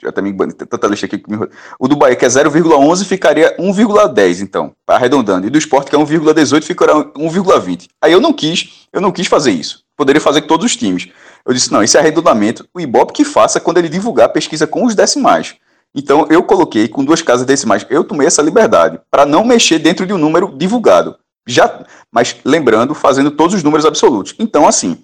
já 0.00 0.12
tá 0.12 0.22
me 0.22 0.32
tanta 0.52 0.86
lista 0.86 1.06
aqui 1.06 1.18
que 1.18 1.30
me... 1.30 1.48
O 1.78 1.88
do 1.88 1.96
Bahia, 1.96 2.14
que 2.14 2.26
é 2.26 2.28
0,11, 2.28 3.04
ficaria 3.04 3.56
1,10, 3.56 4.42
então, 4.42 4.72
arredondando. 4.86 5.46
E 5.46 5.50
do 5.50 5.58
esporte, 5.58 5.90
que 5.90 5.96
é 5.96 5.98
1,18, 5.98 6.62
ficaria 6.62 6.94
1,20. 6.94 7.88
Aí 8.02 8.12
eu 8.12 8.20
não 8.20 8.34
quis, 8.34 8.86
eu 8.92 9.00
não 9.00 9.10
quis 9.10 9.26
fazer 9.26 9.50
isso. 9.50 9.82
Poderia 9.96 10.20
fazer 10.20 10.42
com 10.42 10.48
todos 10.48 10.66
os 10.66 10.76
times. 10.76 11.08
Eu 11.44 11.54
disse, 11.54 11.72
não, 11.72 11.82
esse 11.82 11.96
arredondamento, 11.96 12.68
o 12.74 12.80
Ibope 12.80 13.12
que 13.12 13.24
faça 13.24 13.60
quando 13.60 13.78
ele 13.78 13.88
divulgar 13.88 14.26
a 14.26 14.30
pesquisa 14.30 14.66
com 14.66 14.84
os 14.84 14.94
decimais. 14.94 15.56
Então 15.94 16.26
eu 16.30 16.42
coloquei 16.42 16.88
com 16.88 17.04
duas 17.04 17.22
casas 17.22 17.46
decimais. 17.46 17.86
Eu 17.88 18.04
tomei 18.04 18.26
essa 18.26 18.42
liberdade 18.42 19.00
para 19.10 19.24
não 19.24 19.44
mexer 19.44 19.78
dentro 19.78 20.06
de 20.06 20.12
um 20.12 20.18
número 20.18 20.54
divulgado. 20.56 21.16
Já, 21.46 21.84
mas 22.12 22.36
lembrando, 22.44 22.94
fazendo 22.94 23.30
todos 23.30 23.54
os 23.54 23.62
números 23.62 23.86
absolutos. 23.86 24.34
Então, 24.38 24.68
assim, 24.68 25.02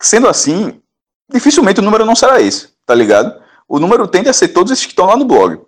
sendo 0.00 0.26
assim, 0.26 0.80
dificilmente 1.30 1.80
o 1.80 1.82
número 1.82 2.06
não 2.06 2.16
será 2.16 2.40
esse, 2.40 2.70
tá 2.86 2.94
ligado? 2.94 3.40
O 3.68 3.78
número 3.78 4.08
tende 4.08 4.28
a 4.28 4.32
ser 4.32 4.48
todos 4.48 4.72
esses 4.72 4.86
que 4.86 4.92
estão 4.92 5.06
lá 5.06 5.16
no 5.16 5.24
blog. 5.24 5.60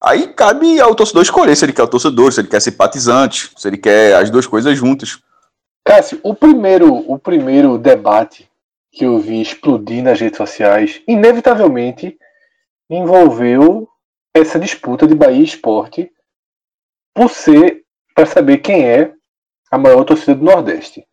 Aí 0.00 0.28
cabe 0.28 0.80
ao 0.80 0.94
torcedor 0.94 1.22
escolher 1.22 1.56
se 1.56 1.64
ele 1.64 1.72
quer 1.72 1.82
o 1.82 1.88
torcedor, 1.88 2.32
se 2.32 2.40
ele 2.40 2.48
quer 2.48 2.60
simpatizante, 2.60 3.50
se 3.56 3.66
ele 3.66 3.76
quer 3.76 4.14
as 4.14 4.30
duas 4.30 4.46
coisas 4.46 4.76
juntas. 4.78 5.18
Cássio, 5.84 6.20
o 6.22 6.34
primeiro, 6.34 6.94
o 7.10 7.18
primeiro 7.18 7.78
debate 7.78 8.47
que 8.98 9.06
eu 9.06 9.16
vi 9.20 9.40
explodir 9.40 10.02
nas 10.02 10.20
redes 10.20 10.36
sociais, 10.36 11.00
inevitavelmente 11.06 12.18
envolveu 12.90 13.88
essa 14.34 14.58
disputa 14.58 15.06
de 15.06 15.14
Bahia 15.14 15.44
Esporte 15.44 16.10
por 17.14 17.30
ser 17.30 17.84
para 18.12 18.26
saber 18.26 18.58
quem 18.58 18.84
é 18.84 19.12
a 19.70 19.78
maior 19.78 20.02
torcida 20.02 20.34
do 20.34 20.44
Nordeste. 20.44 21.06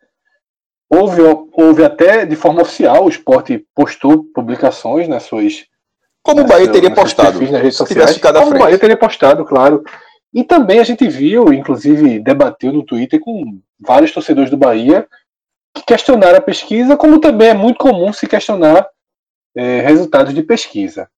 Houve, 0.89 1.21
houve 1.53 1.83
até 1.83 2.25
de 2.25 2.35
forma 2.35 2.63
oficial, 2.63 3.05
o 3.05 3.09
esporte 3.09 3.63
postou 3.75 4.23
publicações 4.33 5.07
nas 5.07 5.23
suas. 5.23 5.65
Como 6.23 6.41
o 6.41 6.47
Bahia 6.47 6.71
teria 6.71 6.91
postado? 6.91 7.39
Nas 7.39 7.61
redes 7.61 7.77
sociais, 7.77 8.17
como 8.17 8.55
o 8.55 8.59
Bahia 8.59 8.79
teria 8.79 8.97
postado, 8.97 9.45
claro. 9.45 9.83
E 10.33 10.43
também 10.43 10.79
a 10.79 10.83
gente 10.83 11.07
viu, 11.07 11.53
inclusive 11.53 12.19
debateu 12.19 12.73
no 12.73 12.83
Twitter 12.83 13.19
com 13.19 13.59
vários 13.79 14.11
torcedores 14.11 14.49
do 14.49 14.57
Bahia, 14.57 15.07
que 15.75 15.83
questionaram 15.83 16.37
a 16.37 16.41
pesquisa, 16.41 16.95
como 16.95 17.19
também 17.19 17.49
é 17.49 17.53
muito 17.53 17.77
comum 17.77 18.13
se 18.13 18.25
questionar 18.25 18.87
é, 19.55 19.81
resultados 19.81 20.33
de 20.33 20.41
pesquisa. 20.41 21.09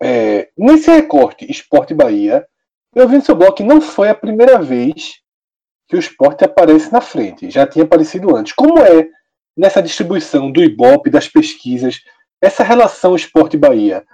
É, 0.00 0.50
nesse 0.56 0.90
recorte 0.90 1.50
Esporte 1.50 1.94
Bahia, 1.94 2.46
eu 2.94 3.08
vi 3.08 3.16
no 3.16 3.22
seu 3.22 3.34
blog 3.34 3.54
que 3.54 3.64
não 3.64 3.80
foi 3.80 4.10
a 4.10 4.14
primeira 4.14 4.60
vez 4.60 5.20
que 5.88 5.96
o 5.96 5.98
esporte 5.98 6.44
aparece 6.44 6.92
na 6.92 7.00
frente, 7.00 7.50
já 7.50 7.66
tinha 7.66 7.84
aparecido 7.84 8.36
antes. 8.36 8.52
Como 8.52 8.78
é 8.78 9.08
nessa 9.56 9.82
distribuição 9.82 10.52
do 10.52 10.62
Ibope, 10.62 11.10
das 11.10 11.26
pesquisas, 11.26 12.00
essa 12.40 12.62
relação 12.62 13.16
esporte-Bahia? 13.16 14.04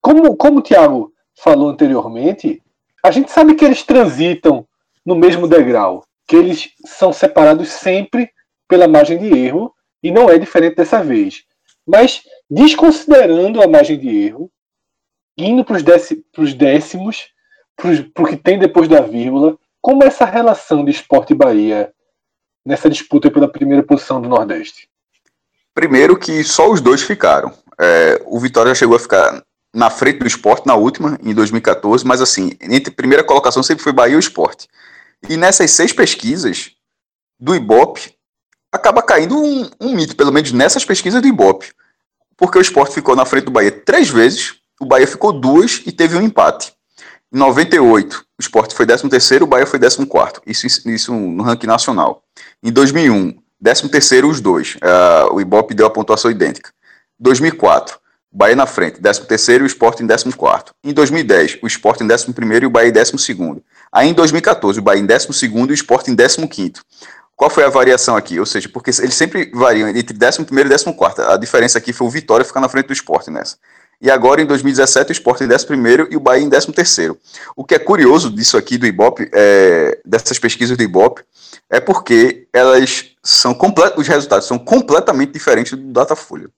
Como, 0.00 0.36
como 0.36 0.58
o 0.58 0.62
Tiago 0.62 1.12
falou 1.34 1.70
anteriormente, 1.70 2.62
a 3.02 3.10
gente 3.10 3.30
sabe 3.30 3.54
que 3.54 3.64
eles 3.64 3.82
transitam 3.82 4.66
no 5.04 5.14
mesmo 5.14 5.48
degrau, 5.48 6.04
que 6.26 6.36
eles 6.36 6.70
são 6.84 7.12
separados 7.12 7.68
sempre 7.70 8.30
pela 8.74 8.88
margem 8.88 9.16
de 9.16 9.28
erro, 9.28 9.72
e 10.02 10.10
não 10.10 10.28
é 10.28 10.36
diferente 10.36 10.74
dessa 10.74 11.00
vez. 11.00 11.44
Mas, 11.86 12.22
desconsiderando 12.50 13.62
a 13.62 13.68
margem 13.68 13.96
de 13.96 14.08
erro, 14.08 14.50
indo 15.38 15.64
para 15.64 15.76
os 15.76 16.54
décimos, 16.54 17.28
para 17.76 18.24
o 18.24 18.26
que 18.26 18.36
tem 18.36 18.58
depois 18.58 18.88
da 18.88 19.00
vírgula, 19.00 19.56
como 19.80 20.02
é 20.02 20.08
essa 20.08 20.24
relação 20.24 20.84
de 20.84 20.90
esporte 20.90 21.32
e 21.32 21.36
Bahia 21.36 21.92
nessa 22.66 22.90
disputa 22.90 23.30
pela 23.30 23.46
primeira 23.46 23.84
posição 23.84 24.20
do 24.20 24.28
Nordeste? 24.28 24.88
Primeiro 25.72 26.18
que 26.18 26.42
só 26.42 26.68
os 26.68 26.80
dois 26.80 27.00
ficaram. 27.00 27.52
É, 27.78 28.20
o 28.26 28.40
Vitória 28.40 28.70
já 28.70 28.80
chegou 28.80 28.96
a 28.96 29.00
ficar 29.00 29.40
na 29.72 29.88
frente 29.88 30.18
do 30.18 30.26
esporte 30.26 30.66
na 30.66 30.74
última, 30.74 31.16
em 31.22 31.32
2014, 31.32 32.04
mas 32.04 32.20
assim, 32.20 32.52
entre 32.60 32.92
primeira 32.92 33.22
colocação 33.22 33.62
sempre 33.62 33.84
foi 33.84 33.92
Bahia 33.92 34.14
e 34.14 34.16
o 34.16 34.20
esporte. 34.20 34.66
E 35.28 35.36
nessas 35.36 35.70
seis 35.70 35.92
pesquisas 35.92 36.72
do 37.38 37.54
Ibope, 37.54 38.14
acaba 38.74 39.00
caindo 39.02 39.38
um, 39.38 39.70
um, 39.80 39.94
mito, 39.94 40.16
pelo 40.16 40.32
menos 40.32 40.50
nessas 40.50 40.84
pesquisas 40.84 41.22
do 41.22 41.28
Ibope. 41.28 41.72
Porque 42.36 42.58
o 42.58 42.60
esporte 42.60 42.92
ficou 42.92 43.14
na 43.14 43.24
frente 43.24 43.44
do 43.44 43.50
Bahia 43.52 43.70
três 43.70 44.10
vezes, 44.10 44.56
o 44.80 44.84
Bahia 44.84 45.06
ficou 45.06 45.32
duas 45.32 45.80
e 45.86 45.92
teve 45.92 46.16
um 46.16 46.22
empate. 46.22 46.72
Em 47.32 47.38
98, 47.38 48.18
o 48.18 48.40
esporte 48.40 48.74
foi 48.74 48.84
13 48.84 49.42
o 49.42 49.46
Bahia 49.46 49.66
foi 49.66 49.78
14 49.78 50.08
isso, 50.46 50.88
isso 50.88 51.12
no 51.14 51.42
ranking 51.44 51.68
nacional. 51.68 52.24
Em 52.62 52.72
2001, 52.72 53.38
13 53.62 54.24
os 54.24 54.40
dois. 54.40 54.74
Uh, 54.76 55.34
o 55.34 55.40
Ibope 55.40 55.74
deu 55.74 55.86
a 55.86 55.90
pontuação 55.90 56.30
idêntica. 56.30 56.70
2004, 57.20 57.96
o 58.32 58.36
Bahia 58.36 58.56
na 58.56 58.66
frente, 58.66 59.00
13 59.00 59.52
e 59.52 59.62
o 59.62 59.66
esporte 59.66 60.02
em 60.02 60.06
14 60.08 60.34
Em 60.82 60.92
2010, 60.92 61.58
o 61.62 61.66
esporte 61.68 62.02
em 62.02 62.06
11 62.06 62.34
e 62.62 62.66
o 62.66 62.70
Bahia 62.70 62.88
em 62.88 62.92
12 62.92 63.62
Aí 63.92 64.08
em 64.08 64.12
2014, 64.12 64.80
o 64.80 64.82
Bahia 64.82 65.00
em 65.00 65.06
12 65.06 65.28
e 65.46 65.70
o 65.70 65.72
esporte 65.72 66.10
em 66.10 66.16
15 66.16 66.40
qual 67.36 67.50
foi 67.50 67.64
a 67.64 67.68
variação 67.68 68.16
aqui? 68.16 68.38
Ou 68.38 68.46
seja, 68.46 68.68
porque 68.68 68.90
eles 68.90 69.14
sempre 69.14 69.50
variam 69.52 69.88
entre 69.88 70.16
11 70.16 70.42
e 70.42 70.94
14. 70.94 71.32
A 71.32 71.36
diferença 71.36 71.78
aqui 71.78 71.92
foi 71.92 72.06
o 72.06 72.10
Vitória 72.10 72.44
ficar 72.44 72.60
na 72.60 72.68
frente 72.68 72.86
do 72.86 72.92
esporte 72.92 73.30
nessa. 73.30 73.56
E 74.00 74.10
agora, 74.10 74.42
em 74.42 74.46
2017, 74.46 75.10
o 75.10 75.12
esporte 75.12 75.44
em 75.44 75.52
11 75.52 75.66
e 76.10 76.16
o 76.16 76.20
Bahia 76.20 76.44
em 76.44 76.50
13. 76.50 77.12
O 77.56 77.64
que 77.64 77.74
é 77.74 77.78
curioso 77.78 78.30
disso 78.30 78.56
aqui 78.56 78.76
do 78.76 78.86
Ibope, 78.86 79.28
é, 79.32 79.98
dessas 80.04 80.38
pesquisas 80.38 80.76
do 80.76 80.82
Ibope, 80.82 81.22
é 81.70 81.80
porque 81.80 82.46
elas 82.52 83.06
são 83.22 83.56
os 83.96 84.06
resultados 84.06 84.46
são 84.46 84.58
completamente 84.58 85.32
diferentes 85.32 85.72
do 85.72 85.92
Datafolha. 85.92 86.48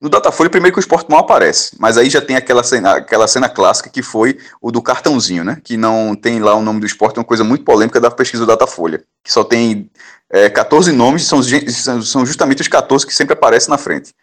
No 0.00 0.08
Datafolha, 0.08 0.48
primeiro 0.48 0.74
que 0.74 0.78
o 0.78 0.80
esporte 0.80 1.10
não 1.10 1.18
aparece, 1.18 1.76
mas 1.78 1.98
aí 1.98 2.08
já 2.08 2.22
tem 2.22 2.34
aquela 2.34 2.62
cena, 2.62 2.96
aquela 2.96 3.28
cena 3.28 3.50
clássica 3.50 3.90
que 3.90 4.02
foi 4.02 4.38
o 4.60 4.72
do 4.72 4.80
cartãozinho, 4.80 5.44
né? 5.44 5.60
Que 5.62 5.76
não 5.76 6.16
tem 6.16 6.40
lá 6.40 6.54
o 6.54 6.62
nome 6.62 6.80
do 6.80 6.86
esporte, 6.86 7.18
é 7.18 7.20
uma 7.20 7.24
coisa 7.26 7.44
muito 7.44 7.64
polêmica 7.64 8.00
da 8.00 8.10
pesquisa 8.10 8.44
do 8.44 8.48
Datafolha, 8.48 9.04
que 9.22 9.30
só 9.30 9.44
tem 9.44 9.90
é, 10.30 10.48
14 10.48 10.90
nomes, 10.92 11.24
são, 11.24 11.42
são 11.42 12.24
justamente 12.24 12.62
os 12.62 12.68
14 12.68 13.06
que 13.06 13.14
sempre 13.14 13.34
aparecem 13.34 13.68
na 13.68 13.76
frente. 13.76 14.14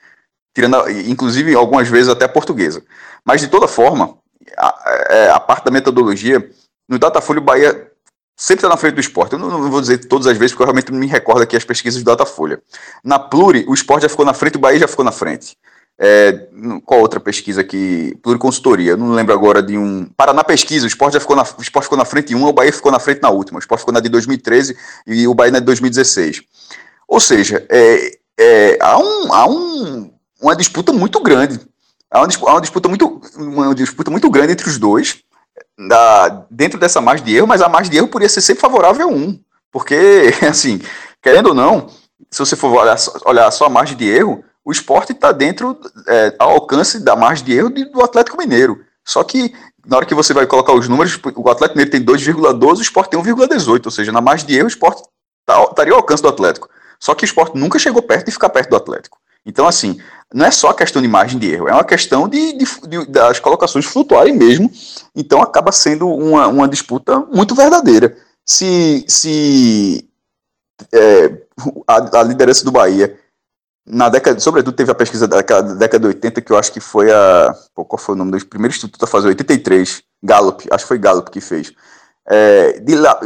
Tirando, 0.55 0.89
inclusive, 0.89 1.53
algumas 1.53 1.87
vezes 1.87 2.09
até 2.09 2.25
a 2.25 2.29
portuguesa. 2.29 2.81
Mas, 3.23 3.41
de 3.41 3.47
toda 3.47 3.67
forma, 3.67 4.17
a, 4.57 5.05
é, 5.09 5.29
a 5.29 5.39
parte 5.39 5.65
da 5.65 5.71
metodologia, 5.71 6.49
no 6.89 6.97
Datafolha, 6.97 7.39
o 7.39 7.43
Bahia 7.43 7.86
sempre 8.37 8.59
está 8.59 8.69
na 8.69 8.77
frente 8.77 8.93
do 8.93 9.01
esporte. 9.01 9.33
Eu 9.33 9.39
não, 9.39 9.49
não, 9.49 9.71
vou 9.71 9.81
dizer 9.81 9.97
todas 10.05 10.27
as 10.27 10.37
vezes, 10.37 10.53
porque 10.53 10.61
eu 10.61 10.67
realmente 10.67 10.93
me 10.93 11.07
recordo 11.07 11.41
aqui 11.41 11.57
as 11.57 11.65
pesquisas 11.65 12.03
do 12.03 12.05
Datafolha. 12.05 12.61
Na 13.03 13.17
Pluri, 13.17 13.65
o 13.67 13.73
esporte 13.73 14.03
já 14.03 14.09
ficou 14.09 14.23
na 14.23 14.33
frente, 14.33 14.55
o 14.55 14.59
Bahia 14.59 14.79
já 14.79 14.87
ficou 14.87 15.03
na 15.03 15.11
frente. 15.11 15.57
É, 15.99 16.47
qual 16.85 17.01
outra 17.01 17.19
pesquisa 17.19 17.61
aqui? 17.61 18.15
Pluriconsultoria, 18.21 18.95
não 18.95 19.13
lembro 19.13 19.33
agora 19.33 19.63
de 19.63 19.75
um. 19.75 20.05
Paraná 20.15 20.43
Pesquisa, 20.43 20.85
o 20.85 20.87
esporte 20.87 21.15
já 21.15 21.19
ficou 21.19 21.35
na, 21.35 21.41
o 21.41 21.61
esporte 21.61 21.85
ficou 21.85 21.97
na 21.97 22.05
frente 22.05 22.33
em 22.33 22.35
uma, 22.35 22.49
o 22.49 22.53
Bahia 22.53 22.71
ficou 22.71 22.91
na 22.91 22.99
frente 22.99 23.19
na 23.19 23.31
última. 23.31 23.57
O 23.57 23.59
esporte 23.59 23.79
ficou 23.79 23.93
na 23.93 23.99
de 23.99 24.07
2013 24.07 24.77
e 25.07 25.27
o 25.27 25.33
Bahia 25.33 25.51
na 25.51 25.59
de 25.59 25.65
2016. 25.65 26.43
Ou 27.07 27.19
seja, 27.19 27.65
é, 27.67 28.11
é, 28.37 28.77
há, 28.79 28.99
um, 28.99 29.33
há 29.33 29.49
um, 29.49 30.11
uma 30.39 30.55
disputa 30.55 30.93
muito 30.93 31.19
grande. 31.19 31.59
Há 32.11 32.19
uma, 32.19 32.27
há 32.27 32.51
uma, 32.53 32.61
disputa 32.61 32.87
muito, 32.87 33.21
uma 33.35 33.73
disputa 33.73 34.11
muito 34.11 34.29
grande 34.29 34.53
entre 34.53 34.69
os 34.69 34.77
dois. 34.77 35.23
Da, 35.77 36.45
dentro 36.49 36.79
dessa 36.79 36.99
margem 36.99 37.25
de 37.25 37.35
erro, 37.35 37.47
mas 37.47 37.61
a 37.61 37.69
margem 37.69 37.91
de 37.91 37.97
erro 37.97 38.07
poderia 38.07 38.29
ser 38.29 38.41
sempre 38.41 38.61
favorável 38.61 39.07
a 39.07 39.11
um. 39.11 39.39
Porque, 39.71 40.33
assim, 40.49 40.81
querendo 41.21 41.47
ou 41.47 41.53
não, 41.53 41.87
se 42.31 42.39
você 42.39 42.55
for 42.55 42.71
olhar, 42.71 42.97
olhar 43.25 43.51
só 43.51 43.65
a 43.65 43.69
margem 43.69 43.95
de 43.95 44.09
erro, 44.09 44.43
o 44.65 44.71
esporte 44.71 45.13
está 45.13 45.31
dentro, 45.31 45.79
é, 46.07 46.35
ao 46.39 46.51
alcance 46.51 46.99
da 46.99 47.15
margem 47.15 47.45
de 47.45 47.53
erro 47.53 47.69
do 47.69 48.03
Atlético 48.03 48.37
Mineiro. 48.37 48.83
Só 49.05 49.23
que, 49.23 49.53
na 49.85 49.97
hora 49.97 50.05
que 50.05 50.15
você 50.15 50.33
vai 50.33 50.45
colocar 50.45 50.73
os 50.73 50.89
números, 50.89 51.17
o 51.35 51.49
Atlético 51.49 51.77
Mineiro 51.77 51.91
tem 51.91 52.03
2,12, 52.03 52.79
o 52.79 52.81
esporte 52.81 53.11
tem 53.11 53.21
1,18, 53.21 53.85
ou 53.85 53.91
seja, 53.91 54.11
na 54.11 54.19
margem 54.19 54.45
de 54.45 54.55
erro, 54.55 54.65
o 54.65 54.67
esporte 54.67 55.01
tá, 55.45 55.63
estaria 55.63 55.93
ao 55.93 55.99
alcance 55.99 56.21
do 56.21 56.27
Atlético. 56.27 56.69
Só 56.99 57.13
que 57.13 57.23
o 57.23 57.25
esporte 57.25 57.57
nunca 57.57 57.79
chegou 57.79 58.01
perto 58.01 58.25
de 58.25 58.31
ficar 58.31 58.49
perto 58.49 58.71
do 58.71 58.75
Atlético. 58.75 59.17
Então, 59.47 59.65
assim, 59.65 59.97
não 60.33 60.45
é 60.45 60.51
só 60.51 60.73
questão 60.73 61.01
de 61.01 61.07
margem 61.07 61.39
de 61.39 61.49
erro, 61.49 61.69
é 61.69 61.73
uma 61.73 61.83
questão 61.85 62.27
de, 62.27 62.51
de, 62.51 62.65
de 62.87 63.05
das 63.05 63.39
colocações 63.39 63.85
flutuarem 63.85 64.35
mesmo. 64.35 64.69
Então, 65.15 65.41
acaba 65.41 65.71
sendo 65.71 66.09
uma, 66.09 66.47
uma 66.49 66.67
disputa 66.67 67.17
muito 67.33 67.55
verdadeira. 67.55 68.17
Se, 68.45 69.05
se 69.07 70.07
é, 70.91 71.41
a, 71.87 72.19
a, 72.19 72.23
liderança 72.23 72.65
do 72.65 72.71
Bahia, 72.71 73.17
na 73.85 74.09
década, 74.09 74.37
sobretudo 74.41 74.75
teve 74.75 74.91
a 74.91 74.95
pesquisa 74.95 75.29
da 75.29 75.37
década 75.39 75.99
de 75.99 76.07
80, 76.07 76.41
que 76.41 76.51
eu 76.51 76.57
acho 76.57 76.73
que 76.73 76.81
foi 76.81 77.09
a. 77.09 77.55
Pô, 77.73 77.85
qual 77.85 77.97
foi 77.97 78.15
o 78.15 78.17
nome 78.17 78.31
do 78.31 78.45
primeiro 78.45 78.73
instituto 78.73 79.01
a 79.05 79.07
fazer? 79.07 79.29
83, 79.29 80.03
Gallup, 80.21 80.67
acho 80.69 80.83
que 80.83 80.87
foi 80.89 80.97
Gallup 80.97 81.31
que 81.31 81.39
fez. 81.39 81.71
É, 82.29 82.79
de 82.81 82.95
lá, 82.95 83.17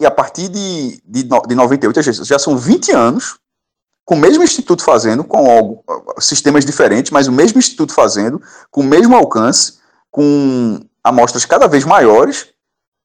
e 0.00 0.04
a 0.04 0.10
partir 0.10 0.48
de, 0.48 1.00
de, 1.04 1.22
de 1.22 1.54
98, 1.54 2.02
já 2.24 2.38
são 2.40 2.56
20 2.56 2.90
anos 2.90 3.38
com 4.08 4.14
o 4.14 4.18
mesmo 4.18 4.42
instituto 4.42 4.82
fazendo, 4.82 5.22
com 5.22 5.50
algo, 5.50 5.84
sistemas 6.18 6.64
diferentes, 6.64 7.12
mas 7.12 7.28
o 7.28 7.32
mesmo 7.32 7.58
instituto 7.58 7.92
fazendo, 7.92 8.40
com 8.70 8.80
o 8.80 8.84
mesmo 8.84 9.14
alcance, 9.14 9.74
com 10.10 10.80
amostras 11.04 11.44
cada 11.44 11.68
vez 11.68 11.84
maiores, 11.84 12.46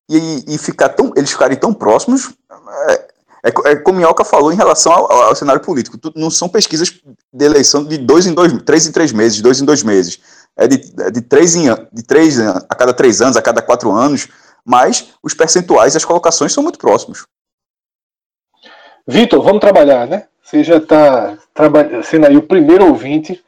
e, 0.10 0.46
e 0.48 0.58
ficar 0.58 0.88
tão, 0.88 1.12
eles 1.18 1.30
ficarem 1.30 1.58
tão 1.58 1.74
próximos. 1.74 2.32
É, 2.88 2.94
é, 3.48 3.72
é 3.72 3.76
como 3.76 3.98
Minhoca 3.98 4.24
falou 4.24 4.54
em 4.54 4.56
relação 4.56 4.94
ao, 4.94 5.12
ao, 5.12 5.36
cenário 5.36 5.62
político. 5.62 6.00
Não 6.16 6.32
são 6.32 6.48
pesquisas 6.48 6.89
de 6.89 7.46
eleição 7.46 7.84
de 7.84 7.98
dois 7.98 8.26
em 8.26 8.34
dois, 8.34 8.54
três 8.63 8.88
em 8.88 8.92
três 8.94 9.12
meses, 9.12 9.42
dois 9.42 9.60
em 9.60 9.66
dois 9.66 9.84
meses. 9.84 10.22
É 10.56 10.70
de, 10.70 10.94
é 11.02 11.12
de, 11.12 11.20
três, 11.20 11.54
em, 11.54 11.66
de 11.92 12.04
três 12.04 12.39
a 12.39 12.76
cada 12.76 12.94
três 12.94 13.22
anos, 13.22 13.36
a 13.36 13.42
cada 13.42 13.62
quatro 13.62 13.92
anos, 13.92 14.30
mas 14.63 15.10
os 15.22 15.34
percentuais 15.34 15.96
e 15.96 15.98
as 15.98 16.06
colocações 16.06 16.54
são 16.54 16.63
muito 16.63 16.80
próximos. 16.80 17.26
Vitor, 19.06 19.44
vamos 19.44 19.60
trabalhar, 19.60 20.08
né? 20.08 20.28
Você 20.43 20.62
já 20.62 20.75
está 20.77 21.38
sendo 22.03 22.27
aí 22.27 22.36
o 22.36 22.45
primeiro 22.45 22.86
ouvinte 22.86 23.41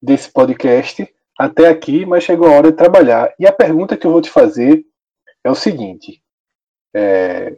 desse 0.00 0.30
podcast 0.30 1.08
até 1.38 1.68
aqui, 1.68 2.04
mas 2.04 2.22
chegou 2.22 2.46
a 2.46 2.52
hora 2.52 2.70
de 2.70 2.76
trabalhar. 2.76 3.32
E 3.38 3.46
a 3.46 3.52
pergunta 3.52 3.96
que 3.96 4.06
eu 4.06 4.12
vou 4.12 4.20
te 4.20 4.28
fazer 4.28 4.84
é 5.42 5.50
o 5.50 5.54
seguinte: 5.54 6.22
é, 6.94 7.56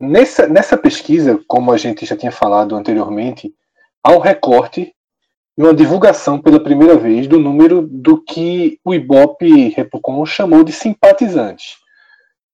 nessa, 0.00 0.46
nessa 0.48 0.78
pesquisa, 0.78 1.38
como 1.46 1.70
a 1.70 1.76
gente 1.76 2.06
já 2.06 2.16
tinha 2.16 2.32
falado 2.32 2.74
anteriormente, 2.74 3.54
há 4.02 4.12
um 4.12 4.18
recorte 4.18 4.94
e 5.56 5.62
uma 5.62 5.74
divulgação 5.74 6.40
pela 6.40 6.58
primeira 6.58 6.96
vez 6.96 7.26
do 7.26 7.38
número 7.38 7.86
do 7.86 8.22
que 8.22 8.80
o 8.82 8.94
Ibope 8.94 9.68
Repocon 9.68 10.24
chamou 10.24 10.64
de 10.64 10.72
simpatizantes, 10.72 11.76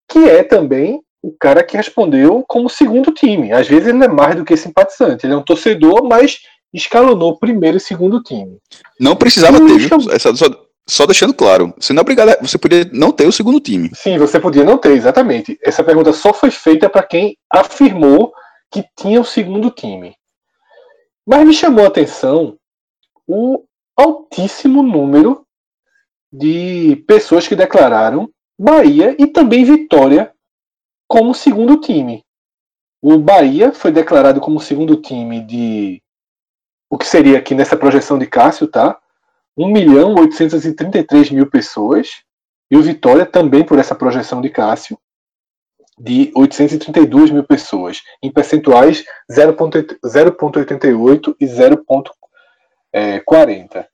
que 0.09 0.29
é 0.29 0.43
também 0.43 1.01
o 1.23 1.33
cara 1.39 1.63
que 1.63 1.77
respondeu 1.77 2.45
como 2.47 2.69
segundo 2.69 3.13
time. 3.13 3.53
Às 3.53 3.69
vezes 3.69 3.89
ele 3.89 4.05
é 4.05 4.09
mais 4.09 4.37
do 4.37 4.45
que 4.45 4.57
simpatizante, 4.57 5.27
ele 5.27 5.35
é 5.35 5.37
um 5.37 5.43
torcedor, 5.43 6.05
mas 6.05 6.41
escalonou 6.73 7.39
primeiro 7.39 7.77
e 7.77 7.81
segundo 7.81 8.23
time. 8.23 8.59
Não 9.01 9.17
precisava 9.17 9.59
ter. 9.59 10.15
Essa, 10.15 10.35
só, 10.35 10.47
só, 10.87 11.07
deixando 11.07 11.35
claro, 11.35 11.75
você 11.79 11.93
não 11.93 12.01
é 12.01 12.03
obrigado, 12.03 12.39
você 12.41 12.59
podia 12.59 12.89
não 12.93 13.11
ter 13.11 13.27
o 13.27 13.33
segundo 13.33 13.61
time. 13.61 13.91
Sim, 13.95 14.19
você 14.19 14.39
podia 14.39 14.65
não 14.65 14.79
ter, 14.79 14.93
exatamente. 14.93 15.59
Essa 15.63 15.83
pergunta 15.83 16.13
só 16.13 16.33
foi 16.33 16.51
feita 16.51 16.89
para 16.89 17.03
quem 17.03 17.37
afirmou 17.53 18.33
que 18.71 18.85
tinha 18.97 19.21
o 19.21 19.25
segundo 19.25 19.71
time. 19.71 20.15
Mas 21.27 21.47
me 21.47 21.53
chamou 21.53 21.85
a 21.85 21.89
atenção 21.89 22.57
o 23.27 23.65
altíssimo 23.97 24.83
número 24.83 25.45
de 26.33 27.03
pessoas 27.07 27.49
que 27.49 27.57
declararam 27.57 28.31
Bahia 28.59 29.15
e 29.19 29.27
também 29.27 29.65
Vitória 29.65 30.33
como 31.09 31.35
segundo 31.35 31.81
time. 31.81 32.23
O 33.01 33.19
Bahia 33.19 33.73
foi 33.73 33.91
declarado 33.91 34.41
como 34.41 34.61
segundo 34.61 35.01
time 35.01 35.41
de 35.41 36.01
o 36.91 36.99
que 36.99 37.07
seria 37.07 37.39
aqui 37.39 37.55
nessa 37.55 37.77
projeção 37.77 38.19
de 38.19 38.27
Cássio, 38.27 38.69
tá? 38.69 39.01
1 39.57 39.69
milhão 39.69 40.15
833 40.15 41.31
mil 41.31 41.49
pessoas. 41.51 42.23
E 42.71 42.77
o 42.77 42.83
Vitória 42.83 43.25
também 43.25 43.65
por 43.65 43.79
essa 43.79 43.95
projeção 43.95 44.43
de 44.43 44.51
Cássio, 44.51 44.99
de 45.99 46.31
832 46.35 47.31
mil 47.31 47.45
pessoas, 47.45 48.03
em 48.23 48.31
percentuais 48.31 49.03
0,88 49.31 51.35
e 51.41 51.47
0,40. 51.47 53.87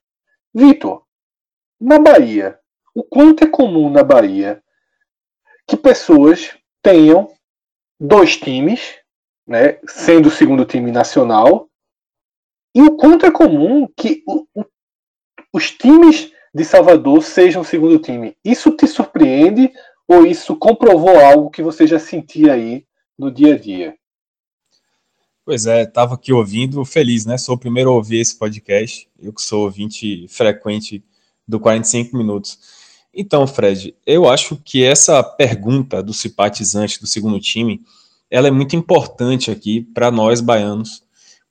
Vitor, 0.53 1.03
na 1.79 1.97
Bahia, 1.99 2.59
o 2.93 3.01
quanto 3.01 3.45
é 3.45 3.47
comum 3.47 3.89
na 3.89 4.03
Bahia 4.03 4.61
que 5.67 5.77
pessoas 5.77 6.55
tenham 6.85 7.31
dois 7.99 8.37
times, 8.37 8.93
né, 9.47 9.79
sendo 9.87 10.29
o 10.29 10.31
segundo 10.31 10.63
time 10.65 10.91
nacional, 10.91 11.67
e 12.75 12.81
o 12.83 12.95
quanto 12.95 13.25
é 13.25 13.31
comum 13.31 13.87
que 13.97 14.21
o, 14.27 14.45
o, 14.53 14.65
os 15.51 15.71
times 15.71 16.31
de 16.53 16.63
Salvador 16.63 17.23
sejam 17.23 17.63
o 17.63 17.65
segundo 17.65 17.97
time. 17.97 18.37
Isso 18.45 18.69
te 18.71 18.85
surpreende 18.85 19.71
ou 20.07 20.27
isso 20.27 20.55
comprovou 20.55 21.19
algo 21.19 21.49
que 21.49 21.63
você 21.63 21.87
já 21.87 21.97
sentia 21.97 22.53
aí 22.53 22.85
no 23.17 23.31
dia 23.31 23.55
a 23.55 23.57
dia? 23.57 23.95
Pois 25.43 25.65
é, 25.65 25.83
estava 25.83 26.13
aqui 26.13 26.31
ouvindo, 26.31 26.85
feliz, 26.85 27.25
né? 27.25 27.37
Sou 27.39 27.55
o 27.55 27.59
primeiro 27.59 27.89
a 27.89 27.93
ouvir 27.93 28.19
esse 28.19 28.37
podcast, 28.37 29.09
eu 29.19 29.33
que 29.33 29.41
sou 29.41 29.63
ouvinte 29.63 30.27
frequente 30.27 31.03
do 31.47 31.59
45 31.59 32.15
Minutos. 32.15 32.84
Então, 33.15 33.47
Fred, 33.47 33.95
eu 34.05 34.27
acho 34.27 34.57
que 34.57 34.83
essa 34.83 35.23
pergunta 35.23 36.03
do 36.03 36.13
simpatizante 36.13 36.99
do 36.99 37.07
segundo 37.07 37.39
time, 37.39 37.81
ela 38.29 38.49
é 38.49 38.51
muito 38.51 38.75
importante 38.75 39.49
aqui 39.49 39.81
para 39.93 40.11
nós 40.11 40.41
baianos, 40.41 41.01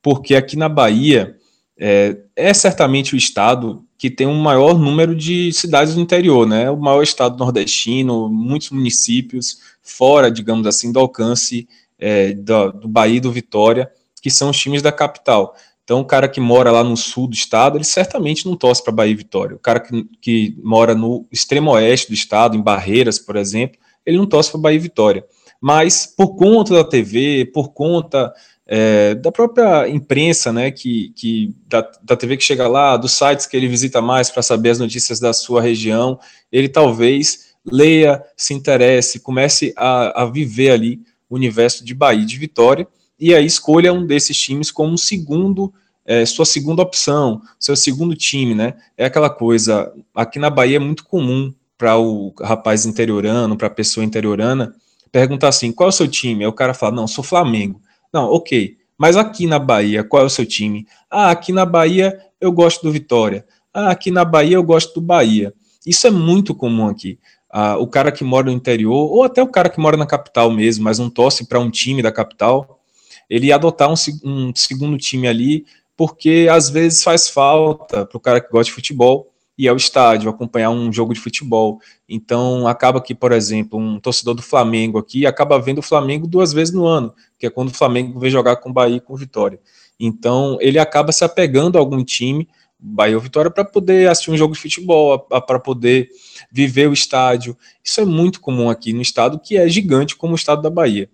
porque 0.02 0.34
aqui 0.34 0.56
na 0.56 0.68
Bahia 0.68 1.36
é, 1.78 2.18
é, 2.36 2.52
certamente 2.52 3.14
o 3.14 3.16
estado 3.16 3.82
que 3.96 4.10
tem 4.10 4.26
um 4.26 4.38
maior 4.38 4.78
número 4.78 5.14
de 5.16 5.50
cidades 5.52 5.94
do 5.94 6.00
interior, 6.00 6.46
né? 6.46 6.70
O 6.70 6.76
maior 6.76 7.02
estado 7.02 7.38
nordestino, 7.38 8.28
muitos 8.28 8.70
municípios 8.70 9.60
fora, 9.82 10.30
digamos 10.30 10.66
assim, 10.66 10.92
do 10.92 11.00
alcance 11.00 11.66
é, 11.98 12.34
do, 12.34 12.72
do 12.72 12.88
Bahia 12.88 13.16
e 13.16 13.20
do 13.20 13.32
Vitória, 13.32 13.90
que 14.20 14.30
são 14.30 14.50
os 14.50 14.58
times 14.58 14.82
da 14.82 14.92
capital. 14.92 15.56
Então, 15.84 16.00
o 16.00 16.04
cara 16.04 16.26
que 16.26 16.40
mora 16.40 16.72
lá 16.72 16.82
no 16.82 16.96
sul 16.96 17.28
do 17.28 17.34
estado, 17.34 17.76
ele 17.76 17.84
certamente 17.84 18.46
não 18.46 18.56
torce 18.56 18.82
para 18.82 18.92
Bahia 18.92 19.12
e 19.12 19.16
Vitória. 19.16 19.56
O 19.56 19.58
cara 19.58 19.78
que, 19.78 20.04
que 20.20 20.56
mora 20.62 20.94
no 20.94 21.26
extremo 21.30 21.72
oeste 21.72 22.08
do 22.08 22.14
estado, 22.14 22.56
em 22.56 22.62
Barreiras, 22.62 23.18
por 23.18 23.36
exemplo, 23.36 23.78
ele 24.04 24.16
não 24.16 24.26
torce 24.26 24.50
para 24.50 24.60
Bahia 24.60 24.76
e 24.76 24.80
Vitória. 24.80 25.24
Mas, 25.60 26.06
por 26.06 26.36
conta 26.36 26.74
da 26.74 26.84
TV, 26.84 27.50
por 27.52 27.74
conta 27.74 28.32
é, 28.66 29.14
da 29.14 29.30
própria 29.30 29.86
imprensa, 29.88 30.52
né, 30.52 30.70
que, 30.70 31.10
que 31.10 31.54
da, 31.66 31.86
da 32.02 32.16
TV 32.16 32.38
que 32.38 32.44
chega 32.44 32.66
lá, 32.66 32.96
dos 32.96 33.12
sites 33.12 33.46
que 33.46 33.56
ele 33.56 33.68
visita 33.68 34.00
mais 34.00 34.30
para 34.30 34.42
saber 34.42 34.70
as 34.70 34.78
notícias 34.78 35.20
da 35.20 35.32
sua 35.32 35.60
região, 35.60 36.18
ele 36.50 36.68
talvez 36.68 37.54
leia, 37.64 38.22
se 38.36 38.54
interesse, 38.54 39.20
comece 39.20 39.72
a, 39.76 40.22
a 40.22 40.26
viver 40.26 40.70
ali 40.70 41.00
o 41.28 41.34
universo 41.34 41.84
de 41.84 41.94
Bahia 41.94 42.22
e 42.22 42.26
de 42.26 42.38
Vitória, 42.38 42.86
e 43.18 43.34
aí 43.34 43.44
escolha 43.46 43.92
um 43.92 44.06
desses 44.06 44.36
times 44.36 44.70
como 44.70 44.98
segundo, 44.98 45.72
é, 46.04 46.24
sua 46.26 46.44
segunda 46.44 46.82
opção, 46.82 47.40
seu 47.58 47.76
segundo 47.76 48.14
time, 48.14 48.54
né? 48.54 48.74
É 48.96 49.06
aquela 49.06 49.30
coisa, 49.30 49.92
aqui 50.14 50.38
na 50.38 50.50
Bahia 50.50 50.76
é 50.76 50.80
muito 50.80 51.04
comum 51.04 51.52
para 51.78 51.96
o 51.98 52.32
rapaz 52.40 52.86
interiorano, 52.86 53.56
para 53.56 53.68
a 53.68 53.70
pessoa 53.70 54.04
interiorana, 54.04 54.74
perguntar 55.10 55.48
assim, 55.48 55.72
qual 55.72 55.88
é 55.88 55.90
o 55.90 55.92
seu 55.92 56.08
time? 56.08 56.44
Aí 56.44 56.48
o 56.48 56.52
cara 56.52 56.74
fala, 56.74 56.96
não, 56.96 57.06
sou 57.06 57.24
Flamengo. 57.24 57.80
Não, 58.12 58.30
ok, 58.30 58.76
mas 58.98 59.16
aqui 59.16 59.46
na 59.46 59.58
Bahia, 59.58 60.04
qual 60.04 60.22
é 60.22 60.26
o 60.26 60.30
seu 60.30 60.46
time? 60.46 60.86
Ah, 61.10 61.30
aqui 61.30 61.52
na 61.52 61.64
Bahia 61.64 62.18
eu 62.40 62.52
gosto 62.52 62.82
do 62.82 62.92
Vitória. 62.92 63.44
Ah, 63.72 63.90
aqui 63.90 64.10
na 64.10 64.24
Bahia 64.24 64.56
eu 64.56 64.62
gosto 64.62 64.94
do 64.94 65.00
Bahia. 65.00 65.52
Isso 65.86 66.06
é 66.06 66.10
muito 66.10 66.54
comum 66.54 66.88
aqui. 66.88 67.18
Ah, 67.50 67.76
o 67.76 67.86
cara 67.86 68.10
que 68.12 68.24
mora 68.24 68.46
no 68.46 68.52
interior, 68.52 69.10
ou 69.12 69.22
até 69.22 69.42
o 69.42 69.48
cara 69.48 69.68
que 69.68 69.80
mora 69.80 69.96
na 69.96 70.06
capital 70.06 70.50
mesmo, 70.50 70.84
mas 70.84 70.98
não 70.98 71.08
torce 71.10 71.46
para 71.46 71.58
um 71.60 71.70
time 71.70 72.02
da 72.02 72.12
capital, 72.12 72.80
ele 73.28 73.52
adotar 73.52 73.90
um, 73.90 73.94
um 74.24 74.52
segundo 74.54 74.96
time 74.98 75.26
ali, 75.26 75.66
porque 75.96 76.48
às 76.50 76.68
vezes 76.68 77.02
faz 77.02 77.28
falta 77.28 78.04
para 78.04 78.16
o 78.16 78.20
cara 78.20 78.40
que 78.40 78.50
gosta 78.50 78.66
de 78.66 78.72
futebol 78.72 79.30
ir 79.56 79.68
ao 79.68 79.76
estádio, 79.76 80.28
acompanhar 80.28 80.70
um 80.70 80.92
jogo 80.92 81.14
de 81.14 81.20
futebol. 81.20 81.78
Então, 82.08 82.66
acaba 82.66 83.00
que, 83.00 83.14
por 83.14 83.32
exemplo, 83.32 83.78
um 83.78 84.00
torcedor 84.00 84.34
do 84.34 84.42
Flamengo 84.42 84.98
aqui 84.98 85.26
acaba 85.26 85.60
vendo 85.60 85.78
o 85.78 85.82
Flamengo 85.82 86.26
duas 86.26 86.52
vezes 86.52 86.74
no 86.74 86.84
ano, 86.86 87.14
que 87.38 87.46
é 87.46 87.50
quando 87.50 87.68
o 87.68 87.74
Flamengo 87.74 88.18
vem 88.18 88.30
jogar 88.30 88.56
com 88.56 88.70
o 88.70 88.72
Bahia 88.72 88.96
e 88.96 89.00
com 89.00 89.14
o 89.14 89.16
Vitória. 89.16 89.60
Então, 89.98 90.58
ele 90.60 90.78
acaba 90.78 91.12
se 91.12 91.24
apegando 91.24 91.76
a 91.76 91.80
algum 91.80 92.02
time 92.02 92.48
Bahia 92.86 93.16
ou 93.16 93.20
Vitória 93.20 93.50
para 93.50 93.64
poder 93.64 94.10
assistir 94.10 94.30
um 94.30 94.36
jogo 94.36 94.52
de 94.54 94.60
futebol, 94.60 95.18
para 95.18 95.58
poder 95.58 96.08
viver 96.52 96.88
o 96.88 96.92
estádio. 96.92 97.56
Isso 97.82 98.00
é 98.00 98.04
muito 98.04 98.40
comum 98.40 98.68
aqui 98.68 98.92
no 98.92 99.00
estado, 99.00 99.38
que 99.38 99.56
é 99.56 99.66
gigante 99.68 100.16
como 100.16 100.32
o 100.32 100.36
estado 100.36 100.60
da 100.60 100.68
Bahia. 100.68 101.08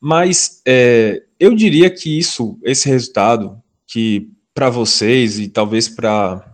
Mas 0.00 0.62
é, 0.66 1.22
eu 1.38 1.54
diria 1.54 1.90
que 1.90 2.18
isso, 2.18 2.58
esse 2.62 2.88
resultado, 2.88 3.60
que 3.86 4.30
para 4.54 4.68
vocês 4.68 5.38
e 5.38 5.48
talvez 5.48 5.88
para 5.88 6.44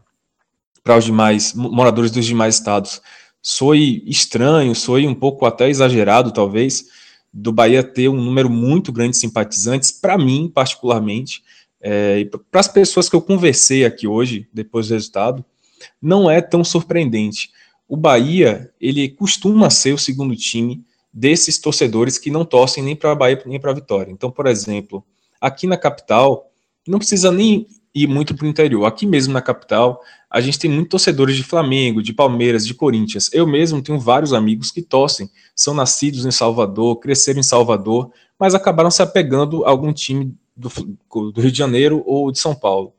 os 0.96 1.04
demais 1.04 1.54
moradores 1.54 2.10
dos 2.10 2.24
demais 2.24 2.56
estados 2.56 3.00
soe 3.42 4.02
estranho, 4.06 4.74
soe 4.74 5.06
um 5.06 5.14
pouco 5.14 5.46
até 5.46 5.68
exagerado, 5.68 6.32
talvez, 6.32 6.86
do 7.32 7.52
Bahia 7.52 7.82
ter 7.82 8.08
um 8.08 8.20
número 8.20 8.50
muito 8.50 8.90
grande 8.90 9.12
de 9.12 9.18
simpatizantes, 9.18 9.92
para 9.92 10.18
mim, 10.18 10.50
particularmente, 10.52 11.44
é, 11.80 12.24
para 12.50 12.60
as 12.60 12.66
pessoas 12.66 13.08
que 13.08 13.14
eu 13.14 13.22
conversei 13.22 13.84
aqui 13.84 14.06
hoje, 14.06 14.48
depois 14.52 14.88
do 14.88 14.94
resultado, 14.94 15.44
não 16.02 16.28
é 16.30 16.40
tão 16.40 16.64
surpreendente. 16.64 17.50
O 17.88 17.96
Bahia, 17.96 18.72
ele 18.80 19.08
costuma 19.08 19.70
ser 19.70 19.92
o 19.92 19.98
segundo 19.98 20.34
time 20.34 20.84
desses 21.16 21.58
torcedores 21.58 22.18
que 22.18 22.30
não 22.30 22.44
torcem 22.44 22.84
nem 22.84 22.94
para 22.94 23.10
a 23.10 23.14
Bahia 23.14 23.42
nem 23.46 23.58
para 23.58 23.70
a 23.70 23.74
Vitória. 23.74 24.12
Então, 24.12 24.30
por 24.30 24.46
exemplo, 24.46 25.02
aqui 25.40 25.66
na 25.66 25.78
capital, 25.78 26.50
não 26.86 26.98
precisa 26.98 27.32
nem 27.32 27.66
ir 27.94 28.06
muito 28.06 28.34
para 28.34 28.44
o 28.44 28.48
interior. 28.48 28.84
Aqui 28.84 29.06
mesmo 29.06 29.32
na 29.32 29.40
capital, 29.40 30.02
a 30.28 30.42
gente 30.42 30.58
tem 30.58 30.70
muitos 30.70 30.90
torcedores 30.90 31.34
de 31.34 31.42
Flamengo, 31.42 32.02
de 32.02 32.12
Palmeiras, 32.12 32.66
de 32.66 32.74
Corinthians. 32.74 33.30
Eu 33.32 33.46
mesmo 33.46 33.80
tenho 33.80 33.98
vários 33.98 34.34
amigos 34.34 34.70
que 34.70 34.82
torcem, 34.82 35.30
são 35.54 35.72
nascidos 35.72 36.26
em 36.26 36.30
Salvador, 36.30 36.96
cresceram 36.96 37.40
em 37.40 37.42
Salvador, 37.42 38.12
mas 38.38 38.54
acabaram 38.54 38.90
se 38.90 39.00
apegando 39.00 39.64
a 39.64 39.70
algum 39.70 39.94
time 39.94 40.36
do, 40.54 40.68
do 41.32 41.40
Rio 41.40 41.50
de 41.50 41.56
Janeiro 41.56 42.02
ou 42.04 42.30
de 42.30 42.38
São 42.38 42.54
Paulo. 42.54 42.92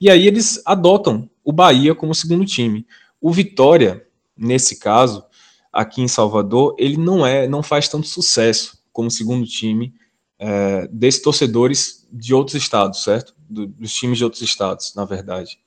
E 0.00 0.08
aí 0.08 0.26
eles 0.26 0.62
adotam 0.64 1.28
o 1.44 1.52
Bahia 1.52 1.94
como 1.94 2.14
segundo 2.14 2.46
time. 2.46 2.86
O 3.20 3.30
Vitória, 3.30 4.06
nesse 4.34 4.78
caso, 4.78 5.27
aqui 5.72 6.02
em 6.02 6.08
Salvador, 6.08 6.74
ele 6.78 6.96
não 6.96 7.26
é, 7.26 7.46
não 7.46 7.62
faz 7.62 7.88
tanto 7.88 8.06
sucesso 8.06 8.78
como 8.92 9.10
segundo 9.10 9.46
time 9.46 9.94
é, 10.38 10.88
desses 10.88 11.22
torcedores 11.22 12.06
de 12.12 12.34
outros 12.34 12.54
estados, 12.54 13.02
certo? 13.02 13.34
Do, 13.48 13.66
dos 13.66 13.92
times 13.92 14.18
de 14.18 14.24
outros 14.24 14.42
estados, 14.42 14.94
na 14.94 15.04
verdade. 15.04 15.58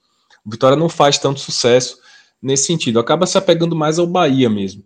O 0.45 0.49
Vitória 0.49 0.77
não 0.77 0.89
faz 0.89 1.17
tanto 1.17 1.39
sucesso 1.39 1.99
nesse 2.41 2.65
sentido, 2.65 2.99
acaba 2.99 3.25
se 3.25 3.37
apegando 3.37 3.75
mais 3.75 3.99
ao 3.99 4.07
Bahia 4.07 4.49
mesmo. 4.49 4.83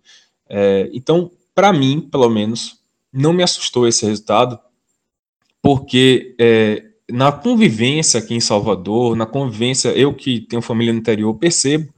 É, 0.50 0.90
então, 0.94 1.32
para 1.54 1.72
mim, 1.72 2.02
pelo 2.02 2.30
menos, 2.30 2.80
não 3.12 3.32
me 3.32 3.44
assustou 3.44 3.88
esse 3.88 4.06
resultado, 4.06 4.60
porque 5.62 6.36
é, 6.40 6.84
na 7.10 7.32
convivência 7.32 8.20
aqui 8.20 8.34
em 8.34 8.40
Salvador, 8.40 9.16
na 9.16 9.26
convivência, 9.26 9.90
eu 9.90 10.14
que 10.14 10.42
tenho 10.42 10.62
família 10.62 10.92
no 10.92 11.00
interior, 11.00 11.34
percebo 11.36 11.94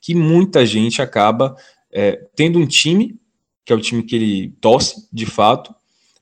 que 0.00 0.14
muita 0.14 0.64
gente 0.66 1.00
acaba 1.00 1.56
é, 1.98 2.28
tendo 2.36 2.60
um 2.60 2.66
time, 2.66 3.18
que 3.64 3.72
é 3.72 3.76
o 3.76 3.80
time 3.80 4.04
que 4.04 4.14
ele 4.14 4.50
torce, 4.60 5.08
de 5.12 5.26
fato, 5.26 5.74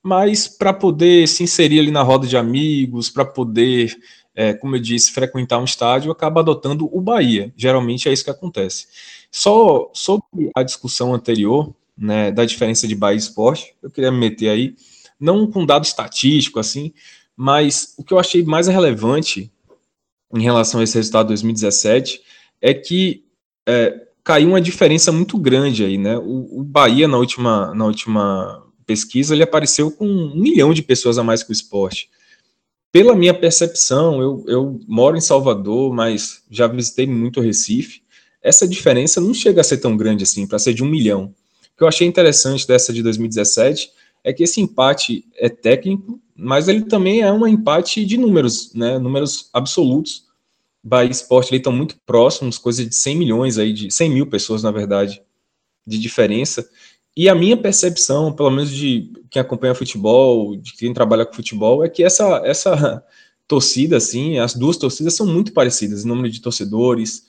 mas 0.03 0.49
para 0.49 0.72
poder 0.72 1.29
se 1.29 1.43
inserir 1.43 1.81
ali 1.81 1.91
na 1.91 2.03
roda 2.03 2.27
de 2.27 2.35
amigos, 2.35 3.11
para 3.11 3.27
poder 3.27 3.95
é, 4.35 4.55
como 4.55 4.77
eu 4.77 4.81
disse, 4.81 5.12
frequentar 5.12 5.59
um 5.59 5.64
estádio, 5.64 6.11
acaba 6.11 6.41
adotando 6.41 6.89
o 6.91 7.01
Bahia. 7.01 7.53
Geralmente 7.57 8.09
é 8.09 8.12
isso 8.12 8.24
que 8.24 8.31
acontece. 8.31 8.87
Só 9.31 9.91
sobre 9.93 10.51
a 10.55 10.62
discussão 10.62 11.12
anterior, 11.14 11.74
né, 11.97 12.31
da 12.31 12.47
diferença 12.47 12.89
de 12.89 12.95
Bahia 12.95 13.16
e 13.16 13.18
Esporte, 13.18 13.74
eu 13.83 13.91
queria 13.91 14.11
me 14.11 14.18
meter 14.18 14.49
aí, 14.49 14.74
não 15.20 15.51
com 15.51 15.66
dado 15.66 15.85
estatístico 15.85 16.59
assim, 16.59 16.93
mas 17.37 17.95
o 17.99 18.05
que 18.05 18.14
eu 18.14 18.18
achei 18.18 18.43
mais 18.43 18.66
relevante 18.66 19.53
em 20.35 20.43
relação 20.43 20.81
a 20.81 20.85
esse 20.85 20.95
resultado 20.95 21.27
de 21.27 21.33
2017 21.33 22.22
é 22.62 22.72
que 22.72 23.24
é, 23.66 24.06
caiu 24.27 24.49
uma 24.49 24.61
diferença 24.61 25.11
muito 25.11 25.39
grande 25.39 25.87
aí, 25.87 25.97
né? 25.97 26.18
O, 26.18 26.61
o, 26.61 26.62
Bahia 26.62 27.09
na 27.09 27.16
última, 27.16 27.74
na 27.74 27.87
última 27.87 28.62
pesquisa 28.85 29.35
ele 29.35 29.43
apareceu 29.43 29.91
com 29.91 30.07
um 30.07 30.35
milhão 30.35 30.74
de 30.74 30.83
pessoas 30.83 31.16
a 31.16 31.24
mais 31.24 31.43
que 31.43 31.51
o 31.51 31.55
esporte 31.55 32.11
pela 32.97 33.14
minha 33.14 33.35
percepção, 33.35 34.22
eu, 34.22 34.43
eu 34.49 34.81
moro 34.89 35.18
em 35.18 35.20
Salvador, 35.20 35.93
mas 35.93 36.43
já 36.51 36.66
visitei 36.66 37.07
muito 37.07 37.43
Recife. 37.43 38.01
Essa 38.43 38.66
diferença 38.66 39.20
não 39.20 39.35
chega 39.35 39.61
a 39.61 39.64
ser 39.64 39.77
tão 39.77 39.99
grande 39.99 40.22
assim, 40.22 40.47
para 40.47 40.59
ser 40.59 40.72
de 40.72 40.83
um 40.83 40.89
milhão. 40.89 41.24
O 41.74 41.77
que 41.77 41.85
eu 41.85 41.89
achei 41.89 42.07
interessante 42.07 42.66
dessa 42.66 42.95
de 42.95 43.03
2017 43.03 43.91
é 44.24 44.33
que 44.33 44.43
esse 44.43 44.62
empate 44.62 45.27
é 45.37 45.51
técnico, 45.51 46.18
mas 46.35 46.68
ele 46.68 46.87
também 46.87 47.20
é 47.20 47.31
um 47.31 47.47
empate 47.47 48.03
de 48.03 48.16
números, 48.16 48.72
né? 48.72 48.99
Números 48.99 49.51
absolutos. 49.53 50.24
Bahia 50.87 51.09
e 51.09 51.12
Sport 51.12 51.51
estão 51.51 51.72
muito 51.72 51.97
próximos, 52.07 52.59
coisa 52.59 52.87
de 52.87 52.95
100 52.95 53.16
milhões 53.16 53.59
aí, 53.59 53.72
de 53.72 53.91
100 53.91 54.09
mil 54.09 54.26
pessoas, 54.28 54.62
na 54.62 54.70
verdade, 54.70 55.20
de 55.84 55.99
diferença. 55.99 56.64
E 57.16 57.28
a 57.28 57.34
minha 57.34 57.57
percepção, 57.57 58.32
pelo 58.32 58.53
menos 58.53 58.70
de 58.70 59.11
quem 59.28 59.43
acompanha 59.43 59.74
futebol, 59.74 60.55
de 60.55 60.74
quem 60.74 60.95
trabalha 60.95 61.26
com 61.26 61.34
futebol, 61.34 61.84
é 61.84 61.89
que 61.89 62.05
essa, 62.05 62.41
essa 62.45 63.05
torcida, 63.49 63.97
assim, 63.97 64.39
as 64.39 64.55
duas 64.55 64.76
torcidas 64.76 65.14
são 65.14 65.26
muito 65.26 65.53
parecidas 65.53 66.05
em 66.05 66.09
número 66.09 66.30
de 66.30 66.41
torcedores, 66.41 67.24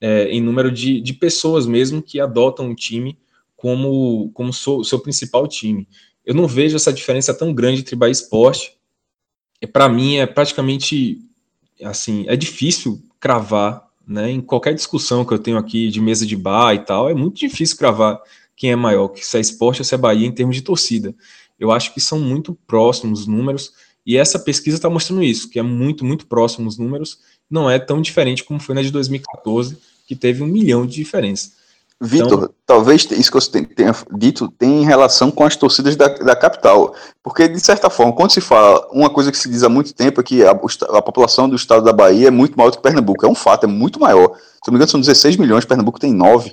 é, 0.00 0.30
em 0.30 0.40
número 0.40 0.72
de, 0.72 0.98
de 0.98 1.12
pessoas 1.12 1.66
mesmo 1.66 2.00
que 2.00 2.18
adotam 2.18 2.70
o 2.70 2.74
time 2.74 3.18
como, 3.54 4.30
como 4.32 4.50
seu, 4.50 4.82
seu 4.82 4.98
principal 4.98 5.46
time. 5.46 5.86
Eu 6.24 6.34
não 6.34 6.48
vejo 6.48 6.76
essa 6.76 6.92
diferença 6.92 7.34
tão 7.34 7.52
grande 7.52 7.80
entre 7.80 7.96
Bahia 7.96 8.12
e 8.12 8.14
Sport. 8.14 8.70
Para 9.74 9.90
mim, 9.90 10.16
é 10.16 10.26
praticamente 10.26 11.20
assim, 11.82 12.24
é 12.28 12.36
difícil 12.36 13.02
cravar, 13.18 13.86
né? 14.06 14.30
Em 14.30 14.40
qualquer 14.40 14.74
discussão 14.74 15.24
que 15.24 15.32
eu 15.32 15.38
tenho 15.38 15.56
aqui 15.56 15.88
de 15.88 16.00
mesa 16.00 16.26
de 16.26 16.36
bar 16.36 16.74
e 16.74 16.78
tal, 16.80 17.08
é 17.08 17.14
muito 17.14 17.38
difícil 17.38 17.76
cravar 17.76 18.20
quem 18.56 18.70
é 18.70 18.76
maior, 18.76 19.10
se 19.16 19.36
é 19.36 19.40
esporte 19.40 19.80
ou 19.80 19.84
se 19.84 19.94
é 19.94 19.98
Bahia 19.98 20.26
em 20.26 20.32
termos 20.32 20.56
de 20.56 20.62
torcida. 20.62 21.14
Eu 21.58 21.70
acho 21.70 21.92
que 21.94 22.00
são 22.00 22.18
muito 22.18 22.56
próximos 22.66 23.20
os 23.20 23.26
números, 23.26 23.72
e 24.06 24.16
essa 24.16 24.38
pesquisa 24.38 24.76
está 24.76 24.90
mostrando 24.90 25.22
isso, 25.22 25.48
que 25.48 25.58
é 25.58 25.62
muito, 25.62 26.04
muito 26.04 26.26
próximo 26.26 26.68
os 26.68 26.76
números, 26.76 27.18
não 27.50 27.70
é 27.70 27.78
tão 27.78 28.02
diferente 28.02 28.44
como 28.44 28.60
foi 28.60 28.74
na 28.74 28.82
de 28.82 28.90
2014, 28.90 29.78
que 30.06 30.14
teve 30.14 30.42
um 30.42 30.46
milhão 30.46 30.86
de 30.86 30.94
diferença. 30.94 31.52
Vitor, 32.06 32.32
então, 32.32 32.50
talvez 32.66 33.06
isso 33.10 33.30
que 33.30 33.40
você 33.40 33.64
tenha 33.64 33.94
dito 34.12 34.48
tenha 34.58 34.86
relação 34.86 35.30
com 35.30 35.44
as 35.44 35.56
torcidas 35.56 35.96
da, 35.96 36.08
da, 36.08 36.36
capital. 36.36 36.94
Porque, 37.22 37.48
de 37.48 37.60
certa 37.60 37.88
forma, 37.88 38.12
quando 38.12 38.32
se 38.32 38.40
fala, 38.40 38.86
uma 38.92 39.08
coisa 39.08 39.32
que 39.32 39.38
se 39.38 39.48
diz 39.48 39.62
há 39.62 39.68
muito 39.68 39.94
tempo 39.94 40.20
é 40.20 40.24
que 40.24 40.44
a, 40.44 40.50
a 40.50 41.02
população 41.02 41.48
do 41.48 41.56
estado 41.56 41.84
da 41.84 41.92
Bahia 41.92 42.28
é 42.28 42.30
muito 42.30 42.56
maior 42.56 42.70
do 42.70 42.76
que 42.76 42.82
Pernambuco. 42.82 43.24
É 43.24 43.28
um 43.28 43.34
fato, 43.34 43.64
é 43.64 43.66
muito 43.66 43.98
maior. 43.98 44.34
Se 44.34 44.68
não 44.68 44.72
me 44.72 44.76
engano, 44.76 44.90
são 44.90 45.00
16 45.00 45.36
milhões, 45.36 45.64
Pernambuco 45.64 45.98
tem 45.98 46.12
9 46.12 46.50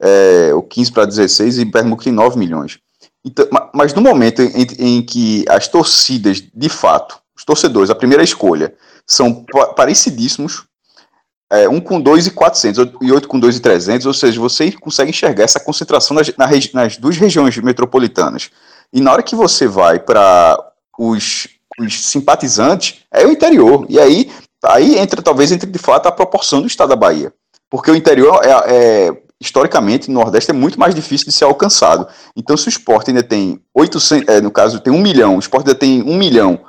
é, 0.00 0.52
o 0.54 0.62
15 0.62 0.92
para 0.92 1.04
16 1.04 1.58
e 1.58 1.66
Pernambuco 1.66 2.04
tem 2.04 2.12
9 2.12 2.38
milhões. 2.38 2.78
Então, 3.24 3.46
mas 3.74 3.94
no 3.94 4.02
momento 4.02 4.42
em, 4.42 4.66
em, 4.78 5.02
que 5.02 5.44
as 5.48 5.66
torcidas, 5.66 6.42
de 6.54 6.68
fato, 6.68 7.18
os 7.36 7.44
torcedores, 7.44 7.90
a 7.90 7.94
primeira 7.94 8.22
escolha, 8.22 8.74
são 9.06 9.44
parecidíssimos, 9.74 10.64
é, 11.54 11.68
um 11.68 11.80
com 11.80 12.00
2 12.00 12.26
e 12.26 12.30
400 12.30 12.92
e 13.00 13.12
outro 13.12 13.28
com 13.28 13.38
2 13.38 13.56
e 13.56 13.60
300, 13.60 14.06
ou 14.06 14.14
seja, 14.14 14.40
você 14.40 14.72
consegue 14.72 15.10
enxergar 15.10 15.44
essa 15.44 15.60
concentração 15.60 16.16
nas, 16.16 16.32
nas 16.72 16.96
duas 16.96 17.16
regiões 17.16 17.56
metropolitanas. 17.58 18.50
E 18.92 19.00
na 19.00 19.12
hora 19.12 19.22
que 19.22 19.34
você 19.34 19.66
vai 19.66 19.98
para 19.98 20.58
os, 20.98 21.48
os 21.78 22.06
simpatizantes, 22.06 23.00
é 23.12 23.26
o 23.26 23.30
interior. 23.30 23.86
E 23.88 23.98
aí, 23.98 24.30
aí 24.64 24.98
entra, 24.98 25.22
talvez, 25.22 25.52
entre 25.52 25.70
de 25.70 25.78
fato 25.78 26.06
a 26.06 26.12
proporção 26.12 26.60
do 26.60 26.66
estado 26.66 26.90
da 26.90 26.96
Bahia. 26.96 27.32
Porque 27.70 27.90
o 27.90 27.96
interior 27.96 28.40
é, 28.44 28.50
é 28.66 29.16
historicamente, 29.40 30.10
no 30.10 30.20
Nordeste 30.20 30.50
é 30.50 30.54
muito 30.54 30.78
mais 30.78 30.94
difícil 30.94 31.26
de 31.26 31.32
ser 31.32 31.44
alcançado. 31.44 32.06
Então, 32.36 32.56
se 32.56 32.68
o 32.68 32.70
esporte 32.70 33.10
ainda 33.10 33.22
tem 33.22 33.60
800, 33.74 34.28
é, 34.28 34.40
no 34.40 34.50
caso, 34.50 34.80
tem 34.80 34.92
um 34.92 35.00
milhão, 35.00 35.36
o 35.36 35.40
esporte 35.40 35.68
ainda 35.68 35.78
tem 35.78 36.02
um 36.02 36.16
milhão 36.16 36.60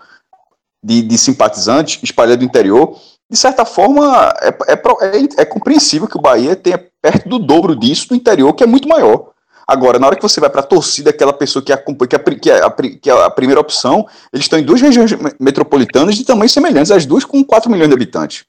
de, 0.84 1.02
de 1.02 1.18
simpatizantes 1.18 2.00
espalhados 2.04 2.44
no 2.44 2.50
interior, 2.50 3.00
de 3.30 3.38
certa 3.38 3.66
forma, 3.66 4.34
é, 4.42 4.50
é, 4.50 4.74
é, 4.74 5.42
é, 5.42 5.46
compreensível 5.46 6.08
que 6.08 6.18
o 6.18 6.22
Bahia 6.22 6.56
tenha 6.56 6.84
perto 7.02 7.28
do 7.28 7.40
dobro 7.40 7.76
disso 7.76 8.08
no 8.12 8.16
interior, 8.16 8.54
que 8.54 8.64
é 8.64 8.68
muito 8.68 8.88
maior. 8.88 9.32
Agora, 9.68 9.98
na 9.98 10.06
hora 10.06 10.16
que 10.16 10.22
você 10.22 10.40
vai 10.40 10.50
para 10.50 10.60
a 10.60 10.64
torcida, 10.64 11.10
aquela 11.10 11.34
pessoa 11.34 11.64
que 11.64 11.74
acompanha, 11.74 12.08
que, 12.08 12.16
a, 12.16 12.20
que, 12.20 12.52
a, 12.52 12.72
que 13.02 13.10
a 13.10 13.30
primeira 13.32 13.60
opção, 13.60 14.08
eles 14.32 14.46
estão 14.46 14.60
em 14.60 14.64
duas 14.64 14.80
regiões 14.80 15.12
metropolitanas 15.40 16.16
de 16.16 16.24
tamanhos 16.24 16.52
semelhantes, 16.52 16.92
as 16.92 17.06
duas 17.06 17.26
com 17.26 17.44
4 17.44 17.70
milhões 17.72 17.90
de 17.90 17.96
habitantes. 17.96 18.46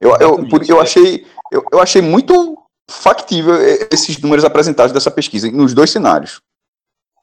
Eu, 0.00 0.16
eu, 0.16 0.48
eu, 0.68 0.80
achei, 0.80 1.24
eu, 1.52 1.64
eu 1.72 1.80
achei 1.80 2.02
muito 2.02 2.58
factível 2.88 3.54
esses 3.92 4.18
números 4.18 4.44
apresentados 4.44 4.92
dessa 4.92 5.10
pesquisa, 5.10 5.50
nos 5.52 5.72
dois 5.72 5.90
cenários. 5.90 6.40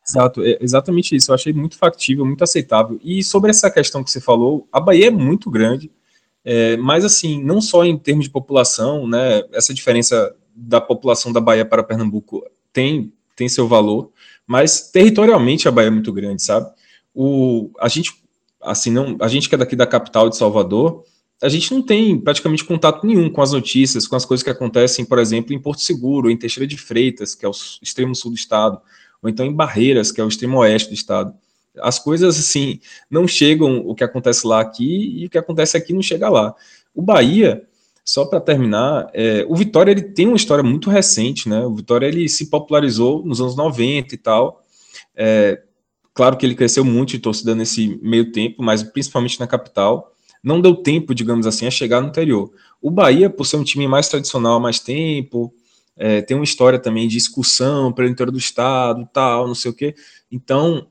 Exato, 0.08 0.42
é 0.42 0.58
exatamente 0.62 1.16
isso. 1.16 1.32
Eu 1.32 1.36
achei 1.36 1.54
muito 1.54 1.78
factível, 1.78 2.26
muito 2.26 2.44
aceitável. 2.44 3.00
E 3.04 3.24
sobre 3.24 3.50
essa 3.50 3.70
questão 3.70 4.04
que 4.04 4.12
você 4.12 4.22
falou, 4.22 4.68
a 4.72 4.80
Bahia 4.80 5.08
é 5.08 5.12
muito 5.12 5.50
grande, 5.50 5.92
é, 6.46 6.76
mas 6.78 7.06
assim, 7.06 7.42
não 7.44 7.62
só 7.62 7.86
em 7.86 7.98
termos 7.98 8.26
de 8.26 8.32
população, 8.32 9.08
né? 9.08 9.44
Essa 9.52 9.74
diferença 9.74 10.36
da 10.56 10.82
população 10.82 11.32
da 11.32 11.40
Bahia 11.40 11.66
para 11.66 11.84
Pernambuco 11.84 12.44
tem, 12.72 13.12
tem 13.36 13.48
seu 13.48 13.68
valor, 13.68 14.12
mas 14.46 14.92
territorialmente 14.92 15.68
a 15.68 15.72
Bahia 15.72 15.88
é 15.88 15.92
muito 15.92 16.12
grande, 16.12 16.44
sabe? 16.44 16.70
O, 17.14 17.72
a 17.80 17.88
gente, 17.88 18.14
assim, 18.62 18.92
não, 18.92 19.16
a 19.20 19.28
gente 19.28 19.48
que 19.48 19.56
é 19.56 19.58
daqui 19.58 19.76
da 19.76 19.88
capital 19.88 20.30
de 20.30 20.38
Salvador, 20.38 21.04
a 21.42 21.50
gente 21.50 21.74
não 21.74 21.82
tem 21.82 22.20
praticamente 22.20 22.64
contato 22.64 23.06
nenhum 23.06 23.30
com 23.30 23.42
as 23.42 23.52
notícias, 23.52 24.08
com 24.08 24.16
as 24.16 24.26
coisas 24.26 24.44
que 24.44 24.50
acontecem, 24.50 25.06
por 25.06 25.20
exemplo, 25.20 25.54
em 25.54 25.60
Porto 25.60 25.82
Seguro, 25.82 26.30
em 26.30 26.38
Teixeira 26.38 26.68
de 26.68 26.78
Freitas, 26.78 27.36
que 27.36 27.46
é 27.46 27.50
o 27.50 27.54
extremo 27.82 28.16
sul 28.16 28.32
do 28.32 28.38
estado, 28.38 28.80
ou 29.22 29.30
então 29.30 29.46
em 29.46 29.54
Barreiras, 29.54 30.12
que 30.12 30.22
é 30.22 30.24
o 30.24 30.28
extremo 30.28 30.58
oeste 30.60 30.90
do 30.90 30.96
estado. 30.96 31.34
As 31.80 32.00
coisas, 32.00 32.38
assim, 32.38 32.80
não 33.10 33.28
chegam 33.28 33.80
o 33.88 33.96
que 33.96 34.04
acontece 34.04 34.46
lá 34.46 34.62
aqui 34.62 35.22
e 35.22 35.26
o 35.26 35.30
que 35.30 35.38
acontece 35.38 35.76
aqui 35.76 35.94
não 35.94 36.02
chega 36.02 36.30
lá. 36.30 36.54
O 36.94 37.02
Bahia, 37.02 37.64
só 38.06 38.26
para 38.26 38.40
terminar, 38.40 39.10
é, 39.14 39.46
o 39.48 39.56
Vitória 39.56 39.92
ele 39.92 40.02
tem 40.02 40.28
uma 40.28 40.36
história 40.36 40.64
muito 40.64 40.90
recente, 40.90 41.48
né? 41.48 41.66
O 41.66 41.74
Vitória 41.74 42.06
ele 42.06 42.28
se 42.28 42.50
popularizou 42.50 43.26
nos 43.26 43.40
anos 43.40 43.56
90 43.56 44.14
e 44.14 44.18
tal. 44.18 44.64
É, 45.16 45.62
claro 46.14 46.38
que 46.38 46.46
ele 46.46 46.56
cresceu 46.56 46.84
muito 46.84 47.12
de 47.12 47.20
torcida 47.20 47.56
nesse 47.56 48.00
meio 48.02 48.32
tempo, 48.32 48.62
mas 48.62 48.84
principalmente 48.84 49.40
na 49.40 49.48
capital. 49.48 50.12
Não 50.44 50.60
deu 50.60 50.76
tempo, 50.76 51.16
digamos 51.16 51.48
assim, 51.48 51.66
a 51.66 51.72
chegar 51.72 52.02
no 52.02 52.10
interior. 52.10 52.52
O 52.82 52.92
Bahia, 52.92 53.30
por 53.30 53.46
ser 53.46 53.56
um 53.56 53.64
time 53.64 53.88
mais 53.88 54.10
tradicional 54.10 54.56
há 54.56 54.60
mais 54.60 54.80
tempo, 54.80 55.54
é, 55.96 56.22
tem 56.22 56.36
uma 56.36 56.44
história 56.44 56.78
também 56.78 57.08
de 57.08 57.18
excursão 57.18 57.94
pelo 57.94 58.10
interior 58.10 58.32
do 58.32 58.38
estado, 58.38 59.08
tal, 59.14 59.48
não 59.48 59.56
sei 59.56 59.72
o 59.72 59.74
quê. 59.74 59.96
Então, 60.30 60.88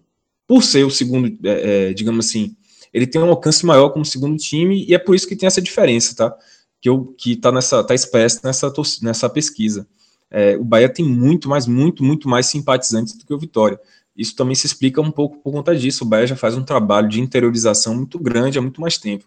por 0.46 0.62
ser 0.62 0.84
o 0.84 0.90
segundo, 0.90 1.28
é, 1.44 1.88
é, 1.88 1.92
digamos 1.92 2.26
assim, 2.26 2.56
ele 2.92 3.06
tem 3.06 3.20
um 3.20 3.28
alcance 3.28 3.64
maior 3.64 3.90
como 3.90 4.04
segundo 4.04 4.36
time 4.36 4.84
e 4.86 4.94
é 4.94 4.98
por 4.98 5.14
isso 5.14 5.26
que 5.26 5.36
tem 5.36 5.46
essa 5.46 5.62
diferença, 5.62 6.14
tá? 6.14 6.36
Que, 6.80 6.88
eu, 6.88 7.14
que 7.16 7.36
tá 7.36 7.50
nessa, 7.50 7.82
tá 7.82 7.94
expressa 7.94 8.40
nessa, 8.44 8.72
nessa 9.02 9.28
pesquisa. 9.28 9.86
É, 10.30 10.56
o 10.56 10.64
Bahia 10.64 10.88
tem 10.88 11.04
muito 11.04 11.48
mais, 11.48 11.66
muito, 11.66 12.02
muito 12.02 12.28
mais 12.28 12.46
simpatizantes 12.46 13.16
do 13.16 13.24
que 13.24 13.32
o 13.32 13.38
Vitória. 13.38 13.78
Isso 14.16 14.34
também 14.34 14.54
se 14.54 14.66
explica 14.66 15.00
um 15.00 15.10
pouco 15.10 15.38
por 15.38 15.52
conta 15.52 15.74
disso. 15.74 16.04
O 16.04 16.06
Bahia 16.06 16.26
já 16.26 16.36
faz 16.36 16.56
um 16.56 16.64
trabalho 16.64 17.08
de 17.08 17.20
interiorização 17.20 17.94
muito 17.94 18.18
grande 18.18 18.58
há 18.58 18.62
muito 18.62 18.80
mais 18.80 18.98
tempo. 18.98 19.24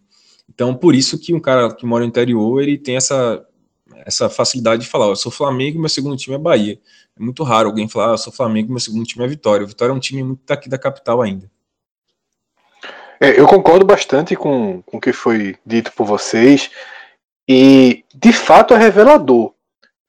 Então, 0.47 0.75
por 0.75 0.93
isso 0.93 1.17
que 1.17 1.33
um 1.33 1.39
cara 1.39 1.73
que 1.73 1.85
mora 1.85 2.03
no 2.03 2.09
interior, 2.09 2.61
ele 2.61 2.77
tem 2.77 2.95
essa, 2.95 3.43
essa 4.05 4.29
facilidade 4.29 4.83
de 4.83 4.87
falar, 4.87 5.07
eu 5.07 5.15
sou 5.15 5.31
Flamengo, 5.31 5.79
meu 5.79 5.89
segundo 5.89 6.15
time 6.15 6.35
é 6.35 6.39
Bahia. 6.39 6.79
É 7.19 7.23
muito 7.23 7.43
raro 7.43 7.67
alguém 7.69 7.89
falar, 7.89 8.11
ah, 8.11 8.13
eu 8.13 8.17
sou 8.17 8.31
Flamengo, 8.31 8.69
meu 8.69 8.79
segundo 8.79 9.03
time 9.03 9.25
é 9.25 9.27
Vitória. 9.27 9.65
O 9.65 9.67
Vitória 9.67 9.91
é 9.91 9.95
um 9.95 9.99
time 9.99 10.23
muito 10.23 10.41
daqui 10.45 10.69
da 10.69 10.77
capital 10.77 11.23
ainda. 11.23 11.49
É, 13.19 13.39
eu 13.39 13.47
concordo 13.47 13.83
bastante 13.83 14.35
com, 14.35 14.83
com 14.83 14.97
o 14.97 15.01
que 15.01 15.11
foi 15.11 15.55
dito 15.65 15.91
por 15.93 16.05
vocês. 16.05 16.69
E, 17.49 18.03
de 18.13 18.31
fato, 18.31 18.75
é 18.75 18.77
revelador. 18.77 19.53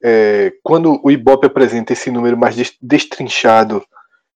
É, 0.05 0.53
quando 0.63 1.01
o 1.03 1.11
Ibope 1.11 1.47
apresenta 1.47 1.95
esse 1.95 2.11
número 2.11 2.37
mais 2.37 2.55
destrinchado 2.83 3.83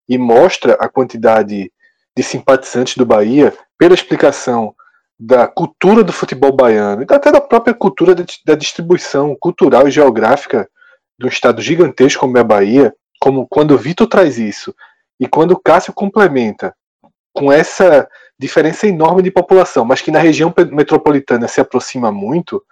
e 0.09 0.17
mostra 0.17 0.75
a 0.81 0.89
quantidade 0.89 1.71
de 2.17 2.23
simpatizantes 2.23 2.97
do 2.97 3.05
Bahia, 3.05 3.53
pela 3.77 3.95
explicação 3.95 4.75
da 5.23 5.47
cultura 5.47 6.03
do 6.03 6.14
futebol 6.14 6.51
baiano 6.51 7.03
e 7.03 7.14
até 7.14 7.31
da 7.31 7.43
própria 7.43 7.75
cultura 7.75 8.14
da 8.47 8.55
distribuição 8.55 9.37
cultural 9.39 9.87
e 9.87 9.91
geográfica 9.91 10.66
de 11.18 11.27
um 11.27 11.29
estado 11.29 11.61
gigantesco 11.61 12.21
como 12.21 12.39
é 12.39 12.41
a 12.41 12.45
Bahia, 12.45 12.95
como 13.21 13.47
quando 13.47 13.73
o 13.73 13.79
Vitor 13.79 14.07
traz 14.07 14.39
isso 14.39 14.75
e 15.21 15.29
quando 15.29 15.51
o 15.51 15.61
Cássio 15.61 15.93
complementa 15.93 16.75
com 17.35 17.53
essa 17.53 18.09
diferença 18.39 18.87
enorme 18.87 19.23
de 19.23 19.31
população, 19.31 19.85
mas 19.85 20.01
que 20.01 20.11
na 20.11 20.18
região 20.18 20.55
metropolitana 20.73 21.47
se 21.47 21.61
aproxima 21.61 22.11
muito, 22.11 22.64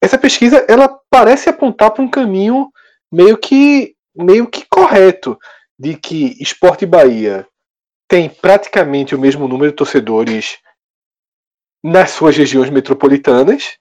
essa 0.00 0.16
pesquisa 0.16 0.64
ela 0.66 0.88
parece 1.10 1.50
apontar 1.50 1.90
para 1.90 2.02
um 2.02 2.08
caminho 2.08 2.70
meio 3.12 3.36
que 3.36 3.94
meio 4.16 4.46
que 4.46 4.64
correto 4.70 5.38
de 5.78 5.94
que 5.94 6.42
Esporte 6.42 6.86
Bahia 6.86 7.46
tem 8.08 8.30
praticamente 8.30 9.14
o 9.14 9.18
mesmo 9.18 9.46
número 9.46 9.70
de 9.70 9.76
torcedores 9.76 10.56
nas 11.82 12.10
suas 12.10 12.36
regiões 12.36 12.70
metropolitanas, 12.70 13.78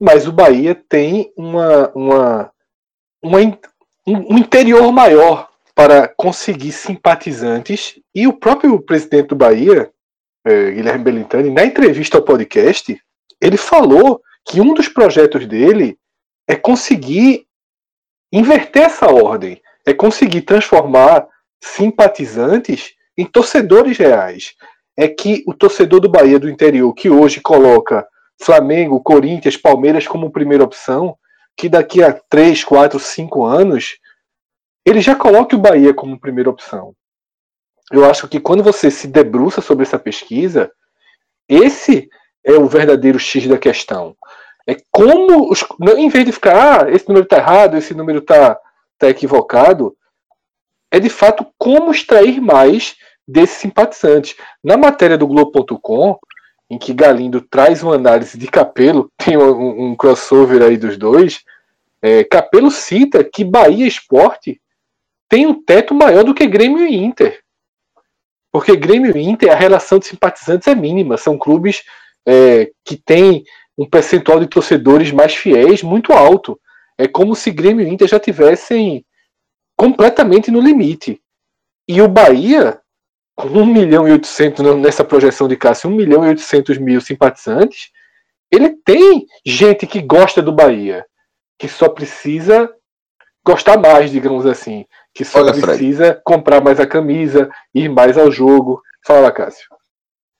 mas 0.00 0.26
o 0.26 0.32
Bahia 0.32 0.74
tem 0.74 1.32
uma, 1.36 1.90
uma, 1.94 2.52
uma 3.22 3.38
um 4.06 4.38
interior 4.38 4.90
maior 4.90 5.50
para 5.74 6.08
conseguir 6.08 6.72
simpatizantes. 6.72 7.98
E 8.14 8.26
o 8.26 8.32
próprio 8.32 8.80
presidente 8.80 9.28
do 9.28 9.36
Bahia, 9.36 9.90
é, 10.44 10.70
Guilherme 10.72 11.04
Belintani, 11.04 11.50
na 11.50 11.64
entrevista 11.64 12.16
ao 12.16 12.24
podcast, 12.24 13.00
ele 13.40 13.56
falou 13.56 14.20
que 14.46 14.60
um 14.60 14.74
dos 14.74 14.88
projetos 14.88 15.46
dele 15.46 15.98
é 16.48 16.56
conseguir 16.56 17.46
inverter 18.32 18.84
essa 18.84 19.06
ordem, 19.10 19.60
é 19.86 19.92
conseguir 19.92 20.42
transformar 20.42 21.26
simpatizantes 21.62 22.94
em 23.16 23.24
torcedores 23.24 23.98
reais 23.98 24.54
é 25.00 25.08
que 25.08 25.42
o 25.46 25.54
torcedor 25.54 25.98
do 25.98 26.10
Bahia 26.10 26.38
do 26.38 26.50
interior, 26.50 26.92
que 26.92 27.08
hoje 27.08 27.40
coloca 27.40 28.06
Flamengo, 28.38 29.00
Corinthians, 29.00 29.56
Palmeiras 29.56 30.06
como 30.06 30.30
primeira 30.30 30.62
opção, 30.62 31.16
que 31.56 31.70
daqui 31.70 32.02
a 32.02 32.12
3, 32.12 32.62
4, 32.62 33.00
5 33.00 33.42
anos, 33.42 33.96
ele 34.84 35.00
já 35.00 35.16
coloque 35.16 35.54
o 35.54 35.58
Bahia 35.58 35.94
como 35.94 36.20
primeira 36.20 36.50
opção. 36.50 36.94
Eu 37.90 38.04
acho 38.04 38.28
que 38.28 38.38
quando 38.38 38.62
você 38.62 38.90
se 38.90 39.08
debruça 39.08 39.62
sobre 39.62 39.84
essa 39.84 39.98
pesquisa, 39.98 40.70
esse 41.48 42.10
é 42.44 42.52
o 42.52 42.66
verdadeiro 42.66 43.18
X 43.18 43.46
da 43.46 43.56
questão. 43.56 44.14
É 44.68 44.76
como, 44.90 45.50
os, 45.50 45.64
em 45.96 46.10
vez 46.10 46.26
de 46.26 46.32
ficar, 46.32 46.84
ah, 46.84 46.90
esse 46.90 47.08
número 47.08 47.24
está 47.24 47.38
errado, 47.38 47.74
esse 47.74 47.94
número 47.94 48.18
está 48.18 48.60
tá 48.98 49.08
equivocado, 49.08 49.96
é 50.90 51.00
de 51.00 51.08
fato 51.08 51.46
como 51.56 51.90
extrair 51.90 52.38
mais 52.38 52.96
desses 53.26 53.56
simpatizantes. 53.56 54.36
Na 54.62 54.76
matéria 54.76 55.16
do 55.16 55.26
Globo.com, 55.26 56.18
em 56.68 56.78
que 56.78 56.94
Galindo 56.94 57.40
traz 57.40 57.82
uma 57.82 57.94
análise 57.94 58.38
de 58.38 58.46
Capelo, 58.46 59.10
tem 59.18 59.36
um, 59.36 59.90
um 59.90 59.96
crossover 59.96 60.62
aí 60.62 60.76
dos 60.76 60.96
dois, 60.96 61.44
é, 62.02 62.24
Capelo 62.24 62.70
cita 62.70 63.22
que 63.22 63.44
Bahia 63.44 63.86
Esporte 63.86 64.60
tem 65.28 65.46
um 65.46 65.62
teto 65.62 65.94
maior 65.94 66.24
do 66.24 66.34
que 66.34 66.46
Grêmio 66.46 66.86
e 66.86 66.96
Inter. 66.96 67.40
Porque 68.50 68.74
Grêmio 68.74 69.16
e 69.16 69.22
Inter, 69.22 69.52
a 69.52 69.54
relação 69.54 69.98
de 69.98 70.06
simpatizantes 70.06 70.66
é 70.66 70.74
mínima. 70.74 71.16
São 71.16 71.38
clubes 71.38 71.82
é, 72.26 72.72
que 72.84 72.96
têm 72.96 73.44
um 73.78 73.88
percentual 73.88 74.40
de 74.40 74.46
torcedores 74.46 75.12
mais 75.12 75.34
fiéis 75.34 75.82
muito 75.82 76.12
alto. 76.12 76.58
É 76.98 77.06
como 77.06 77.36
se 77.36 77.50
Grêmio 77.50 77.86
e 77.86 77.90
Inter 77.90 78.08
já 78.08 78.18
tivessem 78.18 79.04
completamente 79.76 80.50
no 80.50 80.60
limite. 80.60 81.22
E 81.86 82.02
o 82.02 82.08
Bahia 82.08 82.79
com 83.40 83.48
1 83.48 83.66
milhão 83.66 84.06
e 84.06 84.12
800 84.12 84.76
nessa 84.76 85.02
projeção 85.02 85.48
de 85.48 85.56
Cássio, 85.56 85.88
1 85.88 85.94
milhão 85.94 86.24
e 86.24 86.28
800 86.28 86.76
mil 86.76 87.00
simpatizantes, 87.00 87.90
ele 88.52 88.70
tem 88.84 89.26
gente 89.46 89.86
que 89.86 90.02
gosta 90.02 90.42
do 90.42 90.52
Bahia, 90.52 91.06
que 91.58 91.66
só 91.66 91.88
precisa 91.88 92.70
gostar 93.44 93.78
mais, 93.78 94.10
digamos 94.10 94.44
assim, 94.44 94.84
que 95.14 95.24
só 95.24 95.40
Olha, 95.40 95.52
precisa 95.52 96.04
Fred. 96.04 96.20
comprar 96.22 96.60
mais 96.60 96.78
a 96.78 96.86
camisa, 96.86 97.48
ir 97.74 97.88
mais 97.88 98.18
ao 98.18 98.30
jogo. 98.30 98.82
Fala, 99.06 99.32
Cássio. 99.32 99.66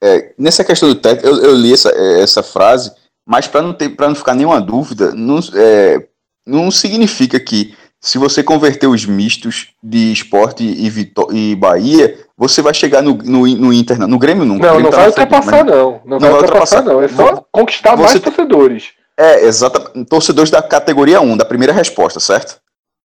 É, 0.03 0.35
nessa 0.39 0.65
questão 0.65 0.89
do 0.89 0.95
técnico, 0.95 1.29
eu, 1.29 1.45
eu, 1.45 1.55
li 1.55 1.73
essa, 1.73 1.91
essa 2.21 2.43
frase, 2.43 2.93
mas 3.27 3.47
para 3.47 3.63
não, 3.63 3.73
ter, 3.73 3.95
não 3.99 4.15
ficar 4.15 4.35
nenhuma 4.35 4.61
dúvida, 4.61 5.13
não, 5.15 5.39
é, 5.55 6.07
não 6.47 6.71
significa 6.71 7.41
que 7.41 7.75
se 8.01 8.17
você 8.17 8.43
converter 8.43 8.87
os 8.87 9.05
mistos 9.05 9.69
de 9.83 10.11
esporte 10.11 10.65
e, 10.65 10.89
Vitó 10.89 11.29
e 11.31 11.55
Bahia, 11.55 12.19
você 12.37 12.63
vai 12.63 12.73
chegar 12.73 13.03
no, 13.03 13.15
no, 13.15 13.47
no 13.47 13.73
Inter, 13.73 13.99
no 13.99 14.19
Grêmio 14.19 14.47
nunca. 14.47 14.73
Não, 14.73 14.81
não 14.81 14.91
tá 14.91 14.97
vai 14.97 15.07
ultrapassar, 15.09 15.65
não. 15.65 16.01
Não, 16.05 16.19
não 16.19 16.19
vai 16.19 16.33
ultrapassar, 16.33 16.83
não. 16.83 17.03
É 17.03 17.09
só 17.09 17.45
conquistar 17.53 17.95
você 17.97 18.15
mais 18.15 18.21
torcedores. 18.21 18.93
É, 19.19 19.45
exatamente. 19.45 20.09
Torcedores 20.09 20.51
da 20.51 20.63
categoria 20.63 21.21
1, 21.21 21.37
da 21.37 21.45
primeira 21.45 21.75
resposta, 21.75 22.19
certo? 22.19 22.59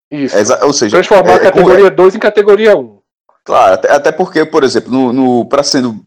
Isso. 0.10 0.34
É, 0.38 0.64
ou 0.64 0.72
seja, 0.72 0.96
transformar 0.96 1.32
é, 1.32 1.36
a 1.36 1.40
categoria 1.40 1.92
2 1.92 2.16
em 2.16 2.20
categoria 2.20 2.78
1. 2.78 2.98
Claro, 3.44 3.74
até, 3.74 3.92
até 3.92 4.12
porque, 4.14 4.46
por 4.46 4.64
exemplo, 4.64 4.92
no, 4.92 5.12
no 5.12 5.46
para 5.46 5.62
sendo 5.62 6.00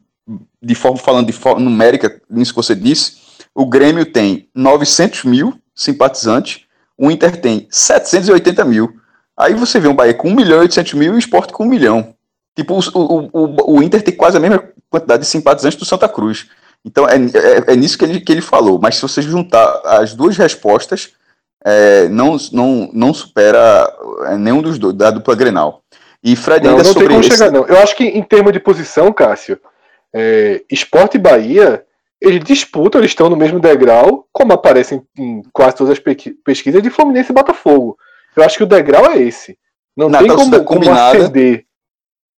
de 0.63 0.75
forma 0.75 0.97
falando 0.97 1.27
de 1.27 1.33
forma 1.33 1.61
numérica, 1.61 2.21
nisso 2.29 2.53
que 2.53 2.57
você 2.57 2.75
disse, 2.75 3.19
o 3.55 3.67
Grêmio 3.67 4.07
tem 4.07 4.49
900 4.55 5.25
mil 5.25 5.55
simpatizantes 5.75 6.63
o 6.99 7.11
Inter 7.11 7.41
tem 7.41 7.69
780 7.71 8.65
mil. 8.65 8.93
Aí 9.37 9.55
você 9.55 9.79
vê 9.79 9.87
um 9.87 9.95
Bahia 9.95 10.13
com 10.13 10.29
1 10.29 10.35
milhão 10.35 10.59
e 10.59 10.63
800 10.63 10.95
mil 10.95 11.13
e 11.15 11.17
o 11.17 11.19
Sport 11.19 11.53
com 11.53 11.65
1 11.65 11.67
milhão. 11.69 12.15
Tipo, 12.57 12.75
o, 12.75 13.31
o, 13.33 13.77
o, 13.77 13.83
Inter 13.83 14.03
tem 14.03 14.17
quase 14.17 14.37
a 14.37 14.41
mesma 14.41 14.65
quantidade 14.91 15.23
de 15.23 15.29
simpatizantes 15.29 15.79
do 15.79 15.85
Santa 15.85 16.09
Cruz. 16.09 16.49
Então 16.85 17.09
é, 17.09 17.15
é, 17.15 17.73
é, 17.73 17.77
nisso 17.77 17.97
que 17.97 18.05
ele, 18.05 18.21
que 18.21 18.33
ele 18.33 18.41
falou. 18.41 18.81
Mas 18.83 18.97
se 18.97 19.03
você 19.03 19.23
juntar 19.23 19.81
as 19.85 20.13
duas 20.13 20.37
respostas, 20.37 21.13
é, 21.65 22.09
não, 22.09 22.37
não, 22.53 22.91
não 22.93 23.15
supera 23.15 23.89
é, 24.27 24.37
nenhum 24.37 24.61
dos 24.61 24.77
dois, 24.77 24.95
da 24.95 25.13
dupla 25.13 25.37
Grenal. 25.37 25.83
E 26.23 26.35
Fred 26.35 26.67
ainda 26.67 26.83
não 26.83 26.93
sobre 26.93 27.07
tem 27.07 27.17
como 27.17 27.21
esse... 27.21 27.31
chegar, 27.31 27.53
não. 27.53 27.65
Eu 27.65 27.79
acho 27.79 27.95
que 27.95 28.05
em 28.05 28.23
termos 28.25 28.53
de 28.53 28.59
posição, 28.59 29.13
Cássio, 29.13 29.61
é, 30.13 30.63
Esporte 30.69 31.17
e 31.17 31.21
Bahia 31.21 31.85
eles 32.21 32.45
disputam, 32.45 33.01
eles 33.01 33.13
estão 33.13 33.31
no 33.31 33.37
mesmo 33.37 33.61
degrau, 33.61 34.27
como 34.33 34.53
aparecem 34.53 35.03
em 35.17 35.43
quase 35.53 35.77
todas 35.77 35.93
as 35.93 35.99
pesquisas 36.45 36.83
de 36.83 36.91
Fluminense 36.91 37.31
e 37.31 37.35
Botafogo. 37.35 37.97
Eu 38.37 38.43
acho 38.43 38.57
que 38.57 38.65
o 38.65 38.67
degrau 38.67 39.07
é 39.11 39.19
esse. 39.23 39.57
Não 39.97 40.09
na 40.09 40.19
tem 40.19 40.29
como, 40.29 40.65
como 40.65 40.81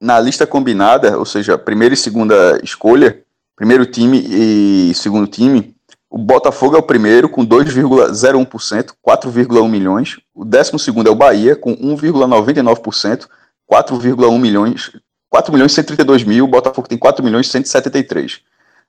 Na 0.01 0.19
lista 0.19 0.47
combinada, 0.47 1.19
ou 1.19 1.25
seja, 1.27 1.59
primeira 1.59 1.95
e 1.95 1.97
segunda 1.97 2.59
escolha, 2.63 3.23
primeiro 3.55 3.85
time 3.85 4.23
e 4.27 4.95
segundo 4.95 5.27
time, 5.27 5.75
O 6.13 6.19
Botafogo 6.19 6.75
é 6.75 6.79
o 6.79 6.83
primeiro 6.83 7.29
com 7.29 7.47
2,01%, 7.47 8.95
4,1 9.07 9.69
milhões. 9.69 10.19
O 10.35 10.45
décimo 10.45 10.77
segundo 10.77 11.09
é 11.09 11.11
o 11.11 11.15
Bahia 11.15 11.55
com 11.55 11.77
1,99%, 11.77 13.29
4,1 13.71 14.39
milhões, 14.41 14.91
4 15.29 15.53
milhões 15.53 15.71
e 15.71 15.75
132 15.77 16.25
mil. 16.25 16.45
O 16.47 16.49
Botafogo 16.49 16.89
tem 16.89 16.99
4 16.99 17.25
milhões 17.25 17.47
e 17.47 17.51
173. 17.51 18.41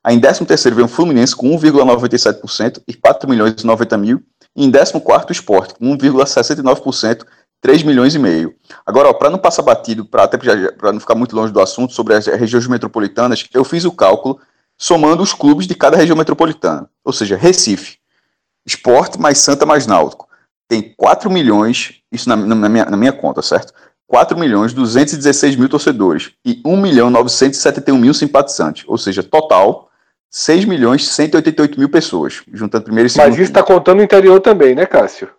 Aí 0.03 0.15
em 0.15 0.19
décimo 0.19 0.47
terceiro 0.47 0.75
vem 0.75 0.85
o 0.85 0.87
Fluminense 0.87 1.35
com 1.35 1.47
1,97% 1.57 2.81
e 2.87 2.93
4 2.93 3.29
milhões 3.29 3.61
e 3.61 3.65
90 3.65 3.97
mil. 3.97 4.23
E 4.55 4.65
em 4.65 4.69
décimo 4.69 4.99
quarto 4.99 5.29
o 5.29 5.33
Sport 5.33 5.73
com 5.77 5.95
1,69%, 5.97 7.25
3 7.61 7.83
milhões 7.83 8.15
e 8.15 8.19
meio. 8.19 8.55
Agora, 8.85 9.13
para 9.13 9.29
não 9.29 9.37
passar 9.37 9.61
batido, 9.61 10.03
para 10.03 10.23
até 10.23 10.37
para 10.37 10.91
não 10.91 10.99
ficar 10.99 11.15
muito 11.15 11.35
longe 11.35 11.53
do 11.53 11.61
assunto 11.61 11.93
sobre 11.93 12.15
as 12.15 12.25
regiões 12.25 12.67
metropolitanas, 12.67 13.47
eu 13.53 13.63
fiz 13.63 13.85
o 13.85 13.91
cálculo 13.91 14.39
somando 14.77 15.21
os 15.21 15.33
clubes 15.33 15.67
de 15.67 15.75
cada 15.75 15.95
região 15.95 16.17
metropolitana. 16.17 16.89
Ou 17.05 17.13
seja, 17.13 17.37
Recife, 17.37 17.97
Esporte 18.65 19.19
mais 19.19 19.37
Santa 19.37 19.65
mais 19.65 19.85
Náutico. 19.85 20.27
Tem 20.67 20.93
4 20.95 21.29
milhões, 21.29 22.01
isso 22.11 22.27
na, 22.27 22.35
na, 22.35 22.69
minha, 22.69 22.85
na 22.85 22.97
minha 22.97 23.11
conta, 23.11 23.41
certo? 23.41 23.73
4 24.07 24.37
milhões 24.37 24.73
216 24.73 25.55
mil 25.55 25.69
torcedores 25.69 26.31
e 26.45 26.61
1 26.65 26.77
milhão 26.77 27.09
971 27.09 27.97
mil 27.97 28.13
simpatizantes. 28.13 28.83
Ou 28.87 28.97
seja, 28.97 29.21
total 29.21 29.90
6 30.31 30.63
milhões 30.63 31.07
188 31.09 31.77
mil 31.77 31.89
pessoas, 31.89 32.41
juntando 32.53 32.85
primeiro 32.85 33.07
e 33.07 33.09
segundo. 33.09 33.27
Mas 33.27 33.35
isso 33.35 33.51
está 33.51 33.61
contando 33.61 33.99
o 33.99 34.03
interior 34.03 34.39
também, 34.39 34.73
né, 34.73 34.85
Cássio? 34.85 35.29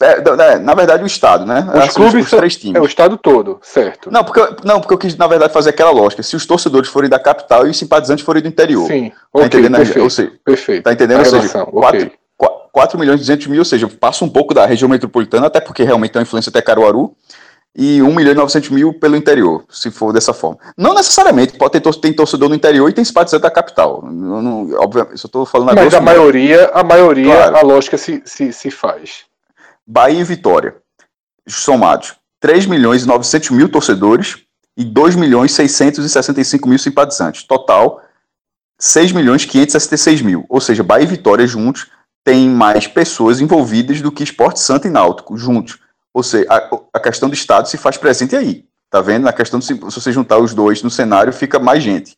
É, 0.00 0.52
é, 0.52 0.58
na 0.58 0.74
verdade, 0.74 1.02
o 1.02 1.06
Estado, 1.06 1.44
né? 1.44 1.66
Os 1.68 1.80
assim, 1.80 1.94
clubes 1.94 2.24
os 2.24 2.30
três 2.30 2.56
times. 2.56 2.76
É 2.76 2.80
o 2.80 2.84
Estado 2.84 3.16
todo, 3.16 3.58
certo. 3.62 4.10
Não 4.10 4.24
porque, 4.24 4.40
não, 4.64 4.80
porque 4.80 4.94
eu 4.94 4.98
quis, 4.98 5.16
na 5.16 5.26
verdade, 5.26 5.52
fazer 5.52 5.70
aquela 5.70 5.90
lógica. 5.90 6.22
Se 6.22 6.36
os 6.36 6.46
torcedores 6.46 6.88
forem 6.88 7.10
da 7.10 7.18
capital 7.18 7.66
e 7.66 7.70
os 7.70 7.76
simpatizantes 7.76 8.24
forem 8.24 8.42
do 8.42 8.48
interior. 8.48 8.86
Sim, 8.86 9.10
tá 9.10 9.16
okay, 9.32 9.46
entendendo? 9.46 9.76
Perfeito, 9.76 10.02
ou 10.02 10.10
seja, 10.10 10.32
perfeito. 10.44 10.84
Tá 10.84 10.92
entendendo? 10.92 11.18
ou 11.18 11.24
seja, 11.24 11.66
4, 11.66 12.10
4 12.72 12.98
milhões 12.98 13.20
e 13.20 13.22
200 13.22 13.46
mil, 13.48 13.60
ou 13.60 13.64
seja, 13.64 13.88
passa 13.88 14.24
um 14.24 14.28
pouco 14.28 14.54
da 14.54 14.66
região 14.66 14.88
metropolitana, 14.88 15.46
até 15.46 15.60
porque 15.60 15.82
realmente 15.82 16.12
tem 16.12 16.20
uma 16.20 16.24
influência 16.24 16.50
até 16.50 16.62
Caruaru, 16.62 17.16
e 17.76 18.00
1 18.00 18.14
milhão 18.14 18.32
e 18.32 18.36
900 18.36 18.70
mil 18.70 18.94
pelo 18.94 19.16
interior, 19.16 19.64
se 19.68 19.90
for 19.90 20.12
dessa 20.12 20.32
forma. 20.32 20.58
Não 20.76 20.94
necessariamente, 20.94 21.58
pode 21.58 21.80
ter 21.80 21.94
tem 21.96 22.12
torcedor 22.12 22.48
no 22.48 22.54
interior 22.54 22.88
e 22.88 22.92
tem 22.92 23.04
simpatizante 23.04 23.42
da 23.42 23.50
capital. 23.50 24.00
Eu 24.04 24.12
não, 24.12 24.70
obviamente, 24.74 25.18
só 25.18 25.26
estou 25.26 25.44
falando 25.44 25.74
Mas 25.74 25.92
a 25.92 26.00
maioria, 26.00 26.70
a 26.72 26.84
maioria, 26.84 27.34
claro. 27.34 27.56
a 27.56 27.62
lógica 27.62 27.98
se, 27.98 28.22
se, 28.24 28.52
se 28.52 28.70
faz. 28.70 29.24
Bahia 29.86 30.20
e 30.20 30.24
Vitória, 30.24 30.76
somados 31.48 32.14
3 32.40 32.66
milhões 32.66 33.02
e 33.02 33.08
900 33.08 33.50
mil 33.50 33.68
torcedores 33.68 34.38
e 34.76 34.84
2 34.84 35.16
milhões 35.16 35.50
e 35.52 35.54
665 35.54 36.68
mil 36.68 36.78
simpatizantes. 36.78 37.42
Total, 37.42 38.02
6 38.78 39.12
milhões 39.12 39.42
e 39.42 39.48
566 39.48 40.22
mil. 40.22 40.46
Ou 40.48 40.60
seja, 40.60 40.82
Bahia 40.82 41.04
e 41.04 41.08
Vitória 41.08 41.46
juntos 41.46 41.88
têm 42.22 42.48
mais 42.48 42.86
pessoas 42.86 43.40
envolvidas 43.40 44.00
do 44.00 44.12
que 44.12 44.22
Esporte 44.22 44.60
Santo 44.60 44.86
e 44.86 44.90
Náutico 44.90 45.36
juntos. 45.36 45.78
Ou 46.14 46.22
seja, 46.22 46.46
a, 46.48 46.70
a 46.94 47.00
questão 47.00 47.28
do 47.28 47.34
Estado 47.34 47.68
se 47.68 47.76
faz 47.76 47.96
presente 47.96 48.36
aí. 48.36 48.64
Tá 48.88 49.00
vendo? 49.00 49.24
Na 49.24 49.32
questão 49.32 49.58
de 49.58 49.66
se, 49.66 49.74
você 49.74 50.12
juntar 50.12 50.38
os 50.38 50.54
dois 50.54 50.80
no 50.80 50.88
cenário, 50.88 51.32
fica 51.32 51.58
mais 51.58 51.82
gente. 51.82 52.16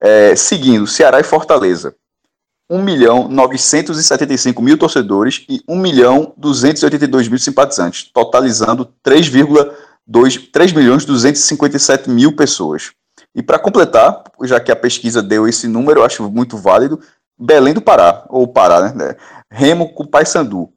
É, 0.00 0.34
seguindo, 0.34 0.88
Ceará 0.88 1.20
e 1.20 1.24
Fortaleza. 1.24 1.94
1 2.68 2.82
milhão 2.82 3.28
975 3.28 4.60
mil 4.60 4.76
torcedores 4.76 5.44
e 5.48 5.62
1 5.68 5.78
milhão 5.78 6.32
282 6.36 7.28
mil 7.28 7.38
simpatizantes, 7.38 8.10
totalizando 8.12 8.92
3,2 9.06 10.50
3 10.50 10.72
milhões 10.72 11.04
257 11.04 12.10
mil 12.10 12.34
pessoas. 12.34 12.90
E 13.34 13.42
para 13.42 13.58
completar, 13.58 14.24
já 14.42 14.58
que 14.58 14.72
a 14.72 14.76
pesquisa 14.76 15.22
deu 15.22 15.46
esse 15.46 15.68
número, 15.68 16.00
eu 16.00 16.04
acho 16.04 16.28
muito 16.30 16.56
válido, 16.56 17.00
Belém 17.38 17.74
do 17.74 17.82
Pará, 17.82 18.24
ou 18.28 18.48
Pará, 18.48 18.92
né? 18.92 19.16
Remo 19.50 19.92
com 19.92 20.06
Paysandu. 20.06 20.72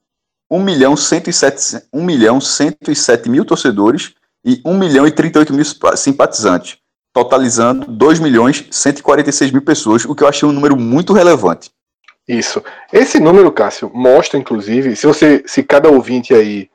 1 0.50 0.64
milhão 0.64 0.95
107, 0.95 1.88
1 1.91 2.04
milhão 2.04 2.39
107 2.39 3.30
mil 3.30 3.43
torcedores 3.43 4.14
e 4.45 4.62
1 4.66 4.78
milhão 4.78 5.06
e 5.06 5.12
38 5.12 5.54
mil 5.54 5.66
simpatizantes, 5.95 6.78
totalizando 7.14 7.86
2 7.91 8.20
milhões 8.20 8.66
146 8.72 9.52
mil 9.52 9.62
pessoas, 9.62 10.06
o 10.06 10.16
que 10.16 10.24
eu 10.24 10.28
achei 10.28 10.48
um 10.48 10.54
número 10.54 10.78
muito 10.78 11.14
relevante. 11.14 11.70
Isso. 12.28 12.62
Esse 12.91 13.20
número, 13.20 13.52
Cássio, 13.52 13.89
mostra, 13.93 14.38
inclusive, 14.38 14.95
se 14.95 15.08
você, 15.08 15.43
se 15.45 15.64
cada 15.64 15.89
ouvinte 15.89 16.34
aí 16.34 16.70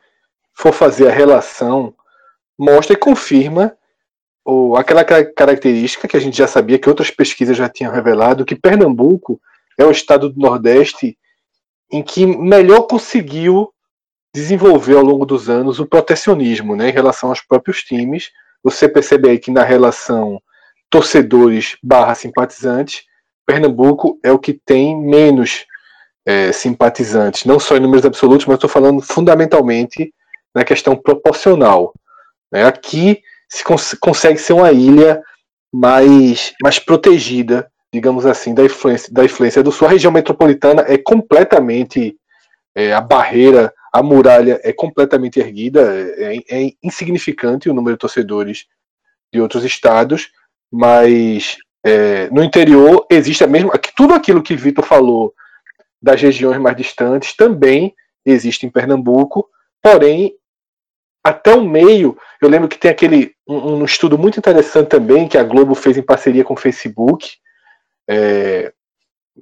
for 0.55 0.73
fazer 0.73 1.09
a 1.09 1.13
relação, 1.13 1.95
mostra 2.59 2.95
e 2.95 2.99
confirma 2.99 3.75
ou 4.45 4.77
aquela 4.77 5.05
característica 5.05 6.09
que 6.09 6.17
a 6.17 6.21
gente 6.21 6.37
já 6.37 6.49
sabia 6.49 6.79
que 6.79 6.89
outras 6.89 7.11
pesquisas 7.11 7.57
já 7.57 7.69
tinham 7.69 7.93
revelado, 7.93 8.45
que 8.45 8.57
Pernambuco 8.57 9.41
é 9.79 9.85
o 9.85 9.91
estado 9.91 10.29
do 10.29 10.41
Nordeste 10.41 11.17
em 11.93 12.03
que 12.03 12.27
melhor 12.27 12.83
conseguiu 12.83 13.73
desenvolver 14.35 14.97
ao 14.97 15.03
longo 15.03 15.27
dos 15.27 15.51
anos 15.51 15.79
o 15.79 15.87
protecionismo 15.87 16.75
né, 16.75 16.89
em 16.89 16.93
relação 16.93 17.29
aos 17.29 17.43
próprios 17.43 17.83
times. 17.83 18.31
Você 18.65 18.89
percebe 18.89 19.29
aí 19.29 19.39
que 19.39 19.51
na 19.51 19.63
relação 19.63 20.41
torcedores 20.89 21.77
barra 21.83 22.15
simpatizantes, 22.15 23.03
Pernambuco 23.47 24.19
é 24.23 24.31
o 24.31 24.39
que 24.39 24.53
tem 24.53 24.97
menos 24.97 25.67
é, 26.25 26.53
simpatizantes, 26.53 27.45
não 27.45 27.59
só 27.59 27.77
em 27.77 27.81
números 27.81 28.05
absolutos, 28.05 28.47
mas 28.47 28.55
estou 28.55 28.71
falando 28.71 29.03
fundamentalmente 29.03 30.15
na 30.55 30.65
questão 30.65 30.95
proporcional. 30.95 31.93
Né? 32.51 32.65
Aqui 32.65 33.21
se 33.49 33.65
cons 33.65 33.95
consegue 34.01 34.39
ser 34.39 34.53
uma 34.53 34.71
ilha 34.71 35.23
mais, 35.73 36.53
mais 36.63 36.79
protegida 36.79 37.71
digamos 37.93 38.25
assim, 38.25 38.55
da 38.55 38.65
influência, 38.65 39.13
da 39.13 39.25
influência 39.25 39.63
do 39.63 39.71
Sul. 39.71 39.87
A 39.87 39.91
região 39.91 40.13
metropolitana 40.13 40.85
é 40.89 40.97
completamente 40.97 42.17
é, 42.75 42.93
a 42.93 43.01
barreira, 43.01 43.73
a 43.93 44.03
muralha 44.03 44.59
é 44.65 44.73
completamente 44.73 45.39
erguida, 45.39 45.83
é, 46.17 46.37
é, 46.49 46.71
insignificante 46.83 47.69
o 47.69 47.75
número 47.75 47.97
de 47.97 48.01
torcedores 48.01 48.67
de 49.33 49.41
outros 49.41 49.65
estados, 49.65 50.31
mas 50.71 51.59
é, 51.85 52.31
no 52.31 52.43
interior 52.43 53.07
existe 53.11 53.45
a 53.45 53.47
mesma. 53.47 53.73
Tudo 53.95 54.15
aquilo 54.15 54.43
que 54.43 54.57
Vitor 54.57 54.85
falou 54.85 55.35
das 56.01 56.21
regiões 56.21 56.59
mais 56.59 56.77
distantes 56.77 57.37
também 57.37 57.95
existe 58.25 58.67
em 58.67 58.71
Pernambuco, 58.71 59.49
porém 59.83 60.35
até 61.25 61.55
o 61.55 61.63
meio, 61.63 62.19
eu 62.41 62.49
lembro 62.49 62.69
que 62.69 62.79
tem 62.79 62.91
aquele 62.91 63.33
um, 63.47 63.75
um, 63.75 63.85
estudo 63.85 64.19
muito 64.19 64.39
interessante 64.39 64.89
também 64.89 65.29
que 65.29 65.39
a 65.39 65.45
Globo 65.45 65.75
fez 65.75 65.97
em 65.97 66.03
parceria 66.03 66.43
com 66.43 66.55
o 66.55 66.57
Facebook, 66.57 67.37
é, 68.09 68.73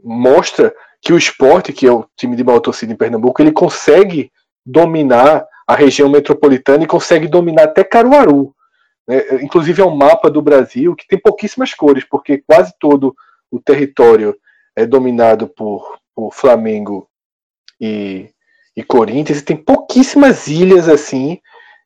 mostra 0.02 0.74
que 1.00 1.12
o 1.12 1.18
esporte, 1.18 1.72
que 1.72 1.86
é 1.86 1.92
o 1.92 2.06
time 2.16 2.36
de 2.36 2.44
maior 2.44 2.60
torcida 2.60 2.92
em 2.92 2.96
Pernambuco, 2.96 3.40
ele 3.40 3.52
consegue 3.52 4.30
dominar 4.64 5.46
a 5.66 5.74
região 5.74 6.08
metropolitana 6.08 6.84
e 6.84 6.86
consegue 6.86 7.26
dominar 7.26 7.64
até 7.64 7.82
Caruaru. 7.82 8.54
Né? 9.06 9.42
Inclusive 9.42 9.80
é 9.80 9.84
um 9.84 9.94
mapa 9.94 10.30
do 10.30 10.42
Brasil 10.42 10.94
que 10.94 11.06
tem 11.06 11.18
pouquíssimas 11.18 11.74
cores, 11.74 12.04
porque 12.04 12.38
quase 12.38 12.72
todo 12.78 13.14
o 13.50 13.58
território 13.58 14.36
é 14.76 14.86
dominado 14.86 15.48
por, 15.48 15.98
por 16.14 16.32
Flamengo 16.32 17.08
e, 17.80 18.30
e 18.76 18.82
Corinthians, 18.82 19.40
e 19.40 19.44
tem 19.44 19.56
pouquíssimas 19.56 20.46
ilhas 20.46 20.88
assim 20.88 21.40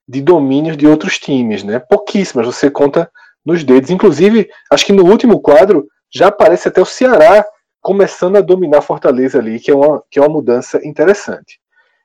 de 0.07 0.21
domínios 0.21 0.77
de 0.77 0.87
outros 0.87 1.19
times, 1.19 1.63
né? 1.63 1.79
Pouquíssimas, 1.79 2.47
você 2.47 2.71
conta 2.71 3.11
nos 3.45 3.65
dedos. 3.65 3.91
Inclusive, 3.91 4.51
acho 4.71 4.85
que 4.85 4.93
no 4.93 5.05
último 5.05 5.41
quadro 5.41 5.87
já 6.15 6.29
aparece 6.29 6.69
até 6.69 6.81
o 6.81 6.87
Ceará 6.87 7.45
começando 7.81 8.37
a 8.37 8.41
dominar 8.41 8.81
Fortaleza 8.81 9.39
ali, 9.39 9.59
que 9.59 9.71
é 9.71 9.75
uma, 9.75 10.03
que 10.11 10.19
é 10.19 10.23
uma 10.23 10.29
mudança 10.29 10.81
interessante. 10.87 11.61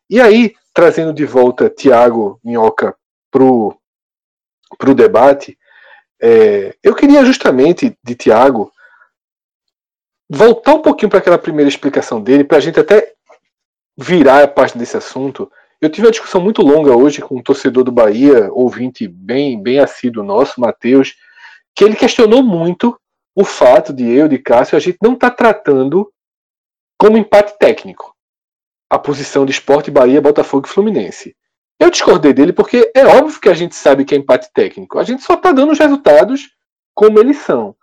E 0.09 0.19
aí, 0.19 0.53
trazendo 0.73 1.13
de 1.13 1.25
volta 1.25 1.69
Tiago 1.69 2.39
Minhoca 2.43 2.95
para 3.31 3.43
o 3.43 4.93
debate, 4.95 5.57
é, 6.21 6.75
eu 6.83 6.95
queria 6.95 7.23
justamente 7.23 7.97
de 8.03 8.15
Tiago 8.15 8.71
voltar 10.29 10.73
um 10.73 10.81
pouquinho 10.81 11.09
para 11.09 11.19
aquela 11.19 11.37
primeira 11.37 11.69
explicação 11.69 12.21
dele, 12.21 12.43
para 12.43 12.57
a 12.57 12.61
gente 12.61 12.79
até 12.79 13.13
virar 13.97 14.43
a 14.43 14.47
página 14.47 14.79
desse 14.79 14.97
assunto. 14.97 15.49
Eu 15.79 15.89
tive 15.89 16.07
uma 16.07 16.11
discussão 16.11 16.41
muito 16.41 16.61
longa 16.61 16.95
hoje 16.95 17.21
com 17.21 17.37
um 17.37 17.43
torcedor 17.43 17.83
do 17.83 17.91
Bahia, 17.91 18.51
ouvinte 18.51 19.07
bem, 19.07 19.61
bem 19.61 19.79
assíduo 19.79 20.23
nosso, 20.23 20.59
Matheus, 20.59 21.15
que 21.73 21.83
ele 21.85 21.95
questionou 21.95 22.43
muito 22.43 22.98
o 23.39 23.45
fato 23.45 23.93
de 23.93 24.05
eu, 24.05 24.27
de 24.27 24.37
Cássio, 24.37 24.75
a 24.75 24.81
gente 24.81 24.97
não 25.01 25.13
está 25.13 25.31
tratando 25.31 26.11
como 26.97 27.17
empate 27.17 27.57
técnico 27.57 28.13
a 28.89 28.99
posição 28.99 29.45
de 29.45 29.51
Esporte, 29.53 29.89
Bahia, 29.89 30.19
Botafogo 30.19 30.67
e 30.67 30.69
Fluminense. 30.69 31.33
Eu 31.79 31.89
discordei 31.89 32.33
dele 32.33 32.51
porque 32.51 32.91
é 32.93 33.05
óbvio 33.05 33.39
que 33.39 33.47
a 33.47 33.53
gente 33.53 33.75
sabe 33.75 34.03
que 34.03 34.13
é 34.13 34.17
empate 34.17 34.49
técnico. 34.53 34.99
A 34.99 35.05
gente 35.05 35.23
só 35.23 35.35
está 35.35 35.53
dando 35.53 35.71
os 35.71 35.79
resultados 35.79 36.49
como 36.93 37.17
eles 37.17 37.37
são. 37.37 37.73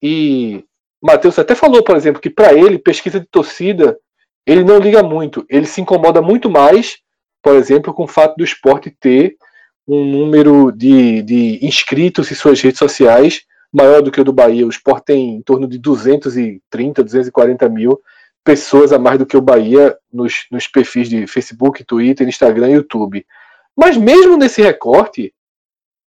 E 0.00 0.64
Matheus 1.02 1.36
até 1.40 1.56
falou, 1.56 1.82
por 1.82 1.96
exemplo, 1.96 2.22
que 2.22 2.30
para 2.30 2.52
ele, 2.52 2.78
pesquisa 2.78 3.18
de 3.18 3.26
torcida, 3.26 3.98
ele 4.46 4.62
não 4.62 4.78
liga 4.78 5.02
muito. 5.02 5.44
Ele 5.50 5.66
se 5.66 5.80
incomoda 5.80 6.22
muito 6.22 6.48
mais, 6.48 6.98
por 7.42 7.56
exemplo, 7.56 7.92
com 7.92 8.04
o 8.04 8.08
fato 8.08 8.36
do 8.36 8.44
esporte 8.44 8.92
ter 9.00 9.34
um 9.88 10.04
número 10.04 10.70
de, 10.70 11.20
de 11.22 11.66
inscritos 11.66 12.30
em 12.30 12.34
suas 12.36 12.60
redes 12.60 12.78
sociais 12.78 13.49
maior 13.72 14.02
do 14.02 14.10
que 14.10 14.20
o 14.20 14.24
do 14.24 14.32
Bahia. 14.32 14.66
O 14.66 14.70
Sport 14.70 15.04
tem 15.04 15.36
em 15.36 15.42
torno 15.42 15.66
de 15.66 15.78
230, 15.78 17.02
240 17.02 17.68
mil 17.68 18.00
pessoas 18.44 18.92
a 18.92 18.98
mais 18.98 19.18
do 19.18 19.26
que 19.26 19.36
o 19.36 19.40
Bahia 19.40 19.96
nos, 20.12 20.46
nos 20.50 20.66
perfis 20.66 21.08
de 21.08 21.26
Facebook, 21.26 21.84
Twitter, 21.84 22.26
Instagram 22.26 22.70
e 22.70 22.74
YouTube. 22.74 23.26
Mas 23.76 23.96
mesmo 23.96 24.36
nesse 24.36 24.62
recorte, 24.62 25.32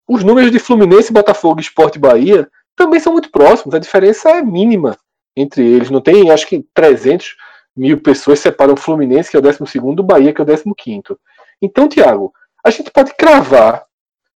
os 0.08 0.24
números 0.24 0.50
de 0.50 0.58
Fluminense, 0.58 1.12
Botafogo, 1.12 1.60
Esporte 1.60 1.96
e 1.96 2.00
Bahia 2.00 2.48
também 2.74 3.00
são 3.00 3.12
muito 3.12 3.30
próximos. 3.30 3.74
A 3.74 3.78
diferença 3.78 4.30
é 4.30 4.42
mínima 4.42 4.96
entre 5.36 5.64
eles. 5.64 5.90
Não 5.90 6.00
tem, 6.00 6.30
acho 6.30 6.46
que 6.46 6.66
300 6.74 7.36
mil 7.76 8.00
pessoas 8.00 8.40
separam 8.40 8.74
o 8.74 8.78
Fluminense, 8.78 9.30
que 9.30 9.36
é 9.36 9.40
o 9.40 9.42
12 9.42 9.58
do 9.94 10.02
Bahia, 10.02 10.32
que 10.32 10.40
é 10.40 10.44
o 10.44 10.74
15 10.74 11.02
Então, 11.60 11.88
Tiago, 11.88 12.32
a 12.64 12.70
gente 12.70 12.90
pode 12.90 13.14
cravar 13.14 13.84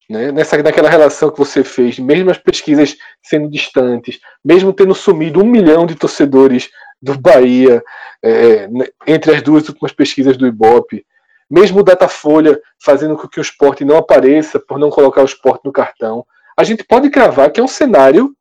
né, 0.08 0.30
nessa, 0.32 0.60
naquela 0.62 0.88
relação 0.88 1.30
que 1.30 1.38
você 1.38 1.64
fez, 1.64 1.98
mesmo 1.98 2.30
as 2.30 2.38
pesquisas 2.38 2.96
sendo 3.22 3.50
distantes, 3.50 4.20
mesmo 4.44 4.72
tendo 4.72 4.94
sumido 4.94 5.40
um 5.40 5.46
milhão 5.46 5.86
de 5.86 5.94
torcedores 5.94 6.70
do 7.02 7.18
Bahia 7.18 7.82
é, 8.22 8.68
né, 8.68 8.86
entre 9.06 9.34
as 9.34 9.42
duas 9.42 9.68
últimas 9.68 9.92
pesquisas 9.92 10.36
do 10.36 10.46
Ibope, 10.46 11.04
mesmo 11.50 11.80
o 11.80 11.82
Datafolha 11.82 12.60
fazendo 12.82 13.16
com 13.16 13.28
que 13.28 13.38
o 13.38 13.42
esporte 13.42 13.84
não 13.84 13.96
apareça 13.96 14.58
por 14.58 14.78
não 14.78 14.90
colocar 14.90 15.22
o 15.22 15.26
esporte 15.26 15.64
no 15.64 15.72
cartão, 15.72 16.26
a 16.56 16.64
gente 16.64 16.84
pode 16.84 17.10
cravar 17.10 17.50
que 17.50 17.60
é 17.60 17.62
um 17.62 17.68
cenário 17.68 18.34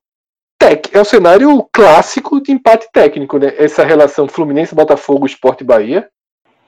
é 0.92 1.00
um 1.00 1.06
cenário 1.06 1.68
clássico 1.72 2.42
de 2.42 2.52
empate 2.52 2.88
técnico, 2.92 3.38
né? 3.38 3.54
Essa 3.58 3.84
relação 3.84 4.28
Fluminense, 4.28 4.74
Botafogo, 4.74 5.28
Esporte 5.28 5.64
Bahia. 5.64 6.10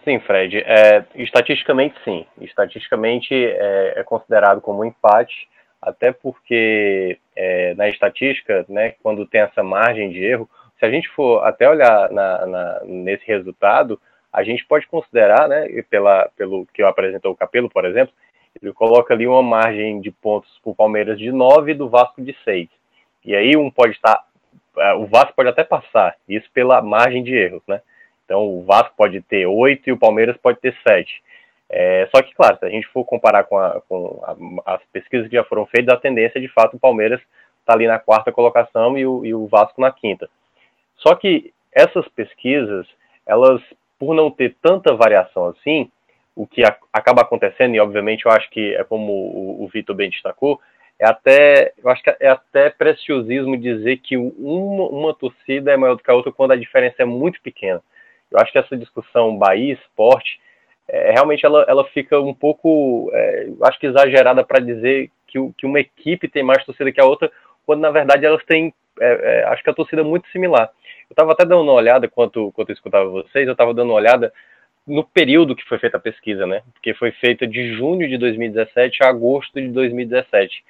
Sim, 0.08 0.22
Fred. 0.22 0.60
É, 0.60 1.04
estatisticamente, 1.16 2.00
sim. 2.06 2.26
Estatisticamente 2.40 3.34
é, 3.34 3.96
é, 3.98 4.04
considerado 4.06 4.62
como 4.62 4.80
um 4.80 4.86
empate, 4.86 5.50
até 5.82 6.14
porque 6.14 7.20
é, 7.36 7.74
na 7.74 7.90
estatística, 7.90 8.66
né, 8.70 8.94
quando 9.04 9.28
tem 9.28 9.42
essa 9.42 9.62
margem 9.62 10.10
de 10.10 10.24
erro, 10.24 10.50
se 10.80 10.86
a 10.86 10.90
gente 10.90 11.10
for 11.10 11.44
até 11.46 11.70
olhar 11.70 12.10
na, 12.10 12.46
na, 12.46 12.82
nesse 12.86 13.28
resultado, 13.28 14.00
a 14.32 14.44
gente 14.44 14.66
pode 14.66 14.88
considerar, 14.88 15.50
né, 15.50 15.68
pela, 15.90 16.30
pelo 16.38 16.66
que 16.68 16.82
apresentou 16.84 17.34
o 17.34 17.36
Capelo, 17.36 17.70
por 17.70 17.84
exemplo, 17.84 18.14
ele 18.62 18.72
coloca 18.72 19.14
ali 19.14 19.28
uma 19.28 19.44
margem 19.44 20.00
de 20.00 20.10
pontos 20.10 20.50
para 20.64 20.72
o 20.72 20.76
Palmeiras 20.76 21.20
de 21.20 21.34
9 21.34 21.72
e 21.72 21.76
do 21.76 21.90
Vasco 21.90 22.22
de 22.22 22.34
6. 22.46 22.70
E 23.26 23.36
aí 23.36 23.58
um 23.58 23.70
pode 23.70 23.92
estar. 23.92 24.24
É, 24.78 24.94
o 24.94 25.06
Vasco 25.06 25.34
pode 25.36 25.50
até 25.50 25.66
passar, 25.66 26.16
isso 26.30 26.50
pela 26.54 26.82
margem 26.82 27.22
de 27.22 27.36
erros, 27.36 27.62
né? 27.68 27.82
Então 28.28 28.46
o 28.46 28.62
Vasco 28.62 28.94
pode 28.98 29.22
ter 29.22 29.46
8 29.46 29.88
e 29.88 29.92
o 29.94 29.98
Palmeiras 29.98 30.36
pode 30.36 30.60
ter 30.60 30.76
7. 30.86 31.24
É, 31.70 32.08
só 32.14 32.22
que, 32.22 32.36
claro, 32.36 32.58
se 32.60 32.66
a 32.66 32.70
gente 32.70 32.88
for 32.88 33.06
comparar 33.06 33.46
com, 33.46 33.58
a, 33.58 33.82
com 33.88 34.22
a, 34.24 34.74
as 34.74 34.82
pesquisas 34.92 35.28
que 35.30 35.36
já 35.36 35.46
foram 35.46 35.66
feitas, 35.66 35.96
a 35.96 36.00
tendência 36.00 36.40
de 36.40 36.48
fato 36.50 36.76
o 36.76 36.80
Palmeiras 36.80 37.22
está 37.62 37.74
ali 37.74 37.88
na 37.88 38.00
quarta 38.00 38.32
colocação 38.32 38.98
e 38.98 39.06
o, 39.06 39.26
e 39.26 39.34
o 39.34 39.48
Vasco 39.48 39.80
na 39.80 39.92
quinta. 39.92 40.30
Só 40.98 41.16
que 41.16 41.54
essas 41.72 42.06
pesquisas, 42.10 42.86
elas, 43.26 43.62
por 43.98 44.14
não 44.14 44.30
ter 44.30 44.56
tanta 44.62 44.94
variação 44.94 45.48
assim, 45.48 45.90
o 46.36 46.46
que 46.46 46.64
a, 46.64 46.76
acaba 46.92 47.22
acontecendo, 47.22 47.76
e 47.76 47.80
obviamente 47.80 48.26
eu 48.26 48.32
acho 48.32 48.50
que 48.50 48.76
é 48.76 48.84
como 48.84 49.14
o, 49.14 49.64
o 49.64 49.68
Vitor 49.68 49.96
bem 49.96 50.10
destacou, 50.10 50.60
é 51.00 51.08
até, 51.08 51.74
eu 51.82 51.90
acho 51.90 52.04
que 52.04 52.10
é 52.20 52.30
até 52.30 52.70
preciosismo 52.70 53.56
dizer 53.56 53.98
que 53.98 54.18
uma, 54.18 54.88
uma 54.88 55.14
torcida 55.14 55.72
é 55.72 55.78
maior 55.78 55.96
do 55.96 56.04
que 56.04 56.10
a 56.10 56.14
outra 56.16 56.32
quando 56.32 56.52
a 56.52 56.58
diferença 56.58 57.04
é 57.04 57.06
muito 57.06 57.42
pequena. 57.42 57.82
Eu 58.32 58.40
acho 58.40 58.52
que 58.52 58.58
essa 58.58 58.76
discussão 58.76 59.38
Bahia 59.38 59.74
Esporte, 59.74 60.40
é, 60.88 61.12
realmente 61.12 61.46
ela, 61.46 61.66
ela 61.68 61.86
fica 61.86 62.20
um 62.20 62.34
pouco, 62.34 63.10
é, 63.14 63.50
acho 63.64 63.80
que 63.80 63.88
exagerada 63.88 64.44
para 64.44 64.60
dizer 64.60 65.12
que, 65.28 65.40
que 65.58 65.66
uma 65.66 65.80
equipe 65.80 66.28
tem 66.28 66.44
mais 66.44 66.64
torcida 66.66 66.92
que 66.92 67.02
a 67.02 67.06
outra, 67.06 67.32
quando 67.66 67.82
na 67.82 67.92
verdade 67.92 68.26
elas 68.26 68.44
têm, 68.46 68.74
é, 69.00 69.42
é 69.42 69.44
acho 69.46 69.64
que 69.64 69.70
a 69.70 69.74
torcida 69.74 70.02
é 70.02 70.06
muito 70.06 70.28
similar. 70.30 70.70
Eu 71.10 71.14
estava 71.14 71.32
até 71.32 71.46
dando 71.46 71.64
uma 71.64 71.74
olhada, 71.74 72.06
enquanto, 72.06 72.48
enquanto 72.48 72.70
eu 72.70 72.74
escutava 72.74 73.10
vocês, 73.10 73.46
eu 73.46 73.54
estava 73.54 73.74
dando 73.74 73.90
uma 73.90 73.96
olhada 73.96 74.32
no 74.86 75.04
período 75.04 75.56
que 75.56 75.68
foi 75.68 75.78
feita 75.78 75.98
a 75.98 76.00
pesquisa, 76.00 76.48
né? 76.48 76.64
Porque 76.74 76.94
foi 76.94 77.12
feita 77.12 77.46
de 77.46 77.76
junho 77.76 78.08
de 78.08 78.18
2017 78.18 79.04
a 79.04 79.10
agosto 79.10 79.60
de 79.60 79.68
2017. 79.68 80.64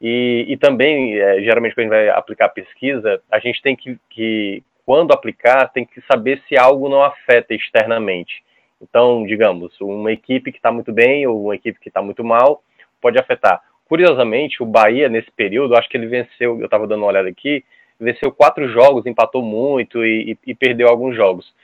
E, 0.00 0.46
e 0.48 0.56
também, 0.56 1.18
é, 1.18 1.42
geralmente, 1.42 1.74
quando 1.74 1.92
a 1.92 1.96
gente 1.96 2.06
vai 2.06 2.08
aplicar 2.08 2.46
a 2.46 2.50
pesquisa, 2.50 3.20
a 3.30 3.38
gente 3.38 3.60
tem 3.60 3.76
que, 3.76 3.98
que, 4.08 4.62
quando 4.90 5.12
aplicar, 5.12 5.68
tem 5.68 5.84
que 5.84 6.02
saber 6.10 6.42
se 6.48 6.58
algo 6.58 6.88
não 6.88 7.00
afeta 7.00 7.54
externamente. 7.54 8.42
Então, 8.82 9.24
digamos, 9.24 9.80
uma 9.80 10.10
equipe 10.10 10.50
que 10.50 10.58
está 10.58 10.72
muito 10.72 10.92
bem 10.92 11.24
ou 11.28 11.44
uma 11.44 11.54
equipe 11.54 11.78
que 11.78 11.86
está 11.86 12.02
muito 12.02 12.24
mal 12.24 12.60
pode 13.00 13.16
afetar. 13.16 13.62
Curiosamente, 13.84 14.60
o 14.60 14.66
Bahia, 14.66 15.08
nesse 15.08 15.30
período, 15.30 15.76
acho 15.76 15.88
que 15.88 15.96
ele 15.96 16.08
venceu, 16.08 16.58
eu 16.58 16.64
estava 16.64 16.88
dando 16.88 17.02
uma 17.02 17.06
olhada 17.06 17.28
aqui, 17.28 17.64
venceu 18.00 18.32
quatro 18.32 18.68
jogos, 18.68 19.06
empatou 19.06 19.42
muito 19.42 20.04
e, 20.04 20.32
e, 20.32 20.50
e 20.50 20.54
perdeu 20.56 20.88
alguns 20.88 21.14
jogos. 21.14 21.54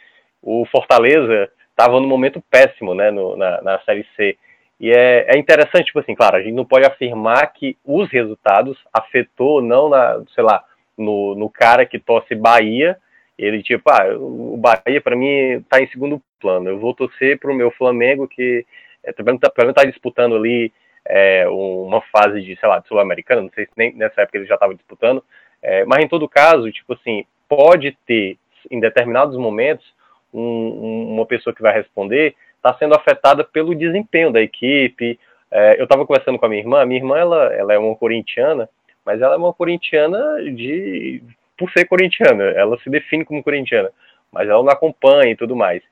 O 0.41 0.65
Fortaleza 0.67 1.51
estava 1.71 1.99
no 1.99 2.07
momento 2.07 2.41
péssimo, 2.49 2.95
né, 2.95 3.11
no, 3.11 3.37
na, 3.37 3.61
na 3.61 3.81
Série 3.81 4.07
C. 4.15 4.39
E 4.79 4.93
é, 4.93 5.35
é, 5.35 5.37
interessante, 5.37 5.87
tipo 5.87 5.99
assim, 5.99 6.15
claro, 6.15 6.37
a 6.37 6.43
gente 6.43 6.55
não 6.55 6.65
pode 6.65 6.87
afirmar 6.87 7.45
que 7.55 7.77
os 7.85 8.09
resultados 8.09 8.79
afetou, 8.93 9.61
não 9.61 9.89
na, 9.89 10.23
sei 10.33 10.45
lá, 10.45 10.63
no, 10.97 11.35
no 11.35 11.51
cara 11.51 11.85
que 11.85 11.99
torce 11.99 12.33
Bahia, 12.33 12.97
ele 13.39 13.63
tipo, 13.63 13.89
ah, 13.91 14.17
o 14.19 14.57
Bahia 14.57 15.01
para 15.01 15.17
mim 15.17 15.59
está 15.59 15.81
em 15.81 15.89
segundo 15.89 16.23
plano, 16.41 16.69
eu 16.69 16.79
vou 16.79 16.95
torcer 16.95 17.39
para 17.39 17.51
o 17.51 17.55
meu 17.55 17.71
Flamengo 17.71 18.27
que 18.27 18.65
é, 19.05 19.13
também 19.13 19.37
está 19.37 19.51
tá 19.51 19.85
disputando 19.85 20.37
ali 20.37 20.73
é, 21.05 21.47
uma 21.49 22.01
fase 22.03 22.43
de, 22.43 22.57
sei 22.57 22.69
lá, 22.69 22.79
de 22.79 22.89
sul-americana, 22.89 23.43
não 23.43 23.51
sei 23.55 23.67
se 23.67 23.73
nem 23.77 23.95
nessa 23.95 24.23
época 24.23 24.39
ele 24.39 24.47
já 24.47 24.55
estava 24.55 24.75
disputando, 24.75 25.23
é, 25.63 25.85
mas 25.85 26.05
em 26.05 26.09
todo 26.09 26.29
caso, 26.29 26.71
tipo 26.73 26.95
assim, 26.95 27.25
pode 27.49 27.97
ter, 28.07 28.37
em 28.71 28.81
determinados 28.81 29.37
momentos, 29.37 29.87
um, 30.33 31.13
uma 31.15 31.27
pessoa 31.27 31.55
que 31.55 31.63
vai 31.63 31.73
responder 31.73 32.35
está 32.57 32.75
sendo 32.75 32.95
afetada 32.95 33.45
pelo 33.45 33.75
desempenho 33.75 34.33
da 34.33 34.41
equipe. 34.41 35.19
É, 35.51 35.79
eu 35.79 35.85
estava 35.85 36.05
conversando 36.05 36.39
com 36.39 36.47
a 36.47 36.49
minha 36.49 36.61
irmã, 36.61 36.83
a 36.83 36.87
minha 36.87 37.01
irmã 37.01 37.17
ela, 37.17 37.55
ela 37.55 37.73
é 37.73 37.79
uma 37.79 37.95
corintiana, 37.95 38.69
mas 39.05 39.23
ela 39.23 39.35
é 39.35 39.39
uma 39.39 39.53
corintiana 39.53 40.43
de 40.53 41.23
por 41.57 41.71
ser 41.73 41.87
corintiana, 41.87 42.45
ela 42.45 42.79
se 42.79 42.91
define 42.91 43.25
como 43.25 43.43
corintiana, 43.43 43.91
mas 44.33 44.49
ela 44.49 44.63
não 44.63 44.71
acompanha 44.71 45.31
e 45.31 45.37
tudo 45.37 45.57
mais. 45.57 45.83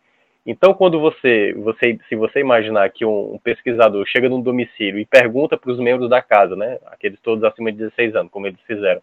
Então, 0.47 0.75
quando 0.75 1.01
você, 1.01 1.55
você 1.55 1.99
se 2.09 2.15
você 2.15 2.41
imaginar 2.41 2.91
que 2.91 3.05
um, 3.05 3.35
um 3.35 3.39
pesquisador 3.39 4.05
chega 4.07 4.29
num 4.29 4.43
domicílio 4.43 4.99
e 4.99 5.07
pergunta 5.07 5.57
para 5.57 5.71
os 5.71 5.79
membros 5.79 6.11
da 6.11 6.21
casa, 6.21 6.55
né, 6.55 6.79
aqueles 6.87 7.19
todos 7.21 7.43
acima 7.45 7.73
de 7.73 7.79
16 7.79 8.15
anos, 8.15 8.31
como 8.31 8.47
eles 8.47 8.61
fizeram, 8.67 9.01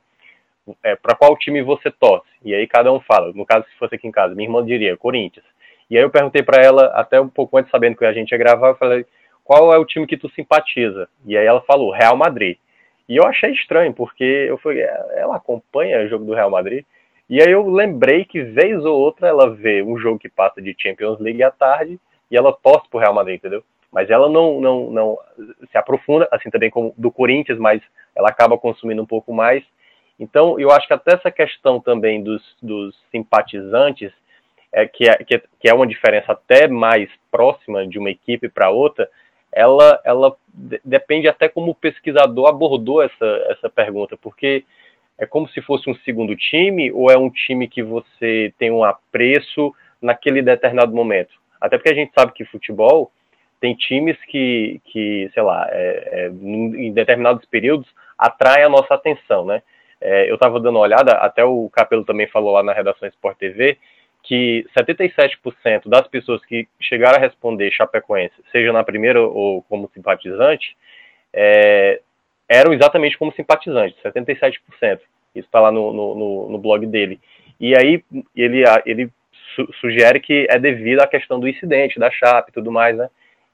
é, 0.83 0.95
para 0.95 1.15
qual 1.15 1.35
time 1.37 1.63
você 1.63 1.89
torce? 1.89 2.29
E 2.43 2.53
aí 2.53 2.67
cada 2.67 2.93
um 2.93 2.99
fala. 2.99 3.33
No 3.33 3.45
caso, 3.45 3.65
se 3.65 3.77
fosse 3.77 3.95
aqui 3.95 4.07
em 4.07 4.11
casa, 4.11 4.35
minha 4.35 4.47
irmã 4.47 4.63
diria 4.63 4.95
Corinthians. 4.95 5.45
E 5.89 5.97
aí 5.97 6.03
eu 6.03 6.09
perguntei 6.09 6.43
para 6.43 6.61
ela, 6.61 6.85
até 6.93 7.19
um 7.19 7.27
pouco 7.27 7.57
antes, 7.57 7.71
sabendo 7.71 7.97
que 7.97 8.05
a 8.05 8.13
gente 8.13 8.31
ia 8.31 8.37
gravar, 8.37 8.69
eu 8.69 8.75
falei, 8.75 9.05
qual 9.43 9.73
é 9.73 9.77
o 9.77 9.85
time 9.85 10.05
que 10.05 10.17
tu 10.17 10.29
simpatiza? 10.29 11.09
E 11.25 11.35
aí 11.35 11.45
ela 11.45 11.61
falou, 11.61 11.91
Real 11.91 12.15
Madrid. 12.15 12.57
E 13.11 13.17
eu 13.17 13.25
achei 13.25 13.51
estranho, 13.51 13.93
porque 13.93 14.23
eu 14.23 14.57
falei, 14.59 14.83
é, 14.83 15.19
ela 15.19 15.35
acompanha 15.35 15.99
o 15.99 16.07
jogo 16.07 16.23
do 16.23 16.33
Real 16.33 16.49
Madrid? 16.49 16.85
E 17.29 17.41
aí 17.41 17.51
eu 17.51 17.69
lembrei 17.69 18.23
que 18.23 18.41
vez 18.41 18.85
ou 18.85 18.97
outra 18.97 19.27
ela 19.27 19.49
vê 19.53 19.83
um 19.83 19.97
jogo 19.97 20.17
que 20.17 20.29
passa 20.29 20.61
de 20.61 20.73
Champions 20.79 21.19
League 21.19 21.43
à 21.43 21.51
tarde 21.51 21.99
e 22.31 22.37
ela 22.37 22.53
torce 22.53 22.87
pro 22.89 23.01
Real 23.01 23.13
Madrid, 23.13 23.35
entendeu? 23.35 23.65
Mas 23.91 24.09
ela 24.09 24.29
não, 24.29 24.61
não, 24.61 24.89
não 24.89 25.17
se 25.69 25.77
aprofunda, 25.77 26.25
assim 26.31 26.49
também 26.49 26.69
como 26.69 26.93
do 26.97 27.11
Corinthians, 27.11 27.59
mas 27.59 27.81
ela 28.15 28.29
acaba 28.29 28.57
consumindo 28.57 29.01
um 29.01 29.05
pouco 29.05 29.33
mais. 29.33 29.61
Então, 30.17 30.57
eu 30.57 30.71
acho 30.71 30.87
que 30.87 30.93
até 30.93 31.15
essa 31.15 31.29
questão 31.29 31.81
também 31.81 32.23
dos, 32.23 32.41
dos 32.63 32.95
simpatizantes, 33.11 34.13
é, 34.71 34.87
que, 34.87 35.09
é, 35.09 35.17
que, 35.17 35.35
é, 35.35 35.43
que 35.59 35.69
é 35.69 35.73
uma 35.73 35.85
diferença 35.85 36.31
até 36.31 36.65
mais 36.65 37.09
próxima 37.29 37.85
de 37.85 37.99
uma 37.99 38.09
equipe 38.09 38.47
para 38.47 38.69
outra, 38.69 39.09
ela, 39.51 39.99
ela 40.03 40.35
depende 40.83 41.27
até 41.27 41.49
como 41.49 41.71
o 41.71 41.75
pesquisador 41.75 42.47
abordou 42.47 43.01
essa, 43.01 43.45
essa 43.49 43.69
pergunta, 43.69 44.17
porque 44.17 44.63
é 45.17 45.25
como 45.25 45.47
se 45.49 45.61
fosse 45.61 45.89
um 45.89 45.95
segundo 45.97 46.35
time 46.35 46.91
ou 46.91 47.11
é 47.11 47.17
um 47.17 47.29
time 47.29 47.67
que 47.67 47.83
você 47.83 48.53
tem 48.57 48.71
um 48.71 48.83
apreço 48.83 49.73
naquele 50.01 50.41
determinado 50.41 50.93
momento? 50.93 51.33
Até 51.59 51.77
porque 51.77 51.91
a 51.91 51.95
gente 51.95 52.11
sabe 52.17 52.33
que 52.33 52.45
futebol 52.45 53.11
tem 53.59 53.75
times 53.75 54.17
que, 54.25 54.81
que 54.85 55.29
sei 55.33 55.43
lá, 55.43 55.67
é, 55.69 56.09
é, 56.11 56.27
em 56.29 56.91
determinados 56.91 57.45
períodos 57.45 57.87
atrai 58.17 58.63
a 58.63 58.69
nossa 58.69 58.95
atenção, 58.95 59.45
né? 59.45 59.61
É, 60.01 60.27
eu 60.27 60.33
estava 60.33 60.59
dando 60.59 60.77
uma 60.77 60.81
olhada, 60.81 61.13
até 61.13 61.43
o 61.45 61.69
Capelo 61.69 62.03
também 62.03 62.25
falou 62.25 62.51
lá 62.53 62.63
na 62.63 62.73
redação 62.73 63.07
Sport 63.07 63.37
TV, 63.37 63.77
que 64.31 64.65
77% 64.79 65.89
das 65.89 66.07
pessoas 66.07 66.41
que 66.45 66.65
chegaram 66.79 67.17
a 67.17 67.19
responder 67.19 67.69
Chapecoense, 67.69 68.33
seja 68.49 68.71
na 68.71 68.81
primeira 68.81 69.21
ou 69.21 69.61
como 69.63 69.91
simpatizante, 69.93 70.77
é, 71.33 71.99
eram 72.47 72.71
exatamente 72.71 73.17
como 73.17 73.33
simpatizantes, 73.33 74.01
77%. 74.01 74.53
Isso 75.35 75.45
está 75.47 75.59
lá 75.59 75.69
no, 75.69 75.91
no, 75.91 76.49
no, 76.49 76.57
blog 76.59 76.85
dele. 76.85 77.19
E 77.59 77.77
aí 77.77 78.01
ele, 78.33 78.63
ele 78.85 79.09
su 79.53 79.69
sugere 79.81 80.21
que 80.21 80.47
é 80.49 80.57
devido 80.57 81.01
à 81.01 81.07
questão 81.07 81.37
do 81.37 81.49
incidente, 81.49 81.99
da 81.99 82.09
Chape 82.09 82.51
e 82.51 82.53
tudo 82.53 82.71
mais, 82.71 82.95
né? 82.95 83.09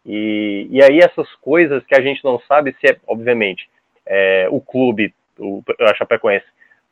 E, 0.06 0.68
e 0.70 0.84
aí 0.84 1.00
essas 1.00 1.34
coisas 1.38 1.84
que 1.88 1.96
a 1.96 2.02
gente 2.02 2.24
não 2.24 2.40
sabe 2.48 2.76
se 2.80 2.92
é, 2.92 2.98
obviamente, 3.08 3.68
é, 4.06 4.48
o 4.52 4.62
clube 4.62 5.12
o, 5.40 5.64
a 5.80 5.96
Chapecoense 5.96 6.46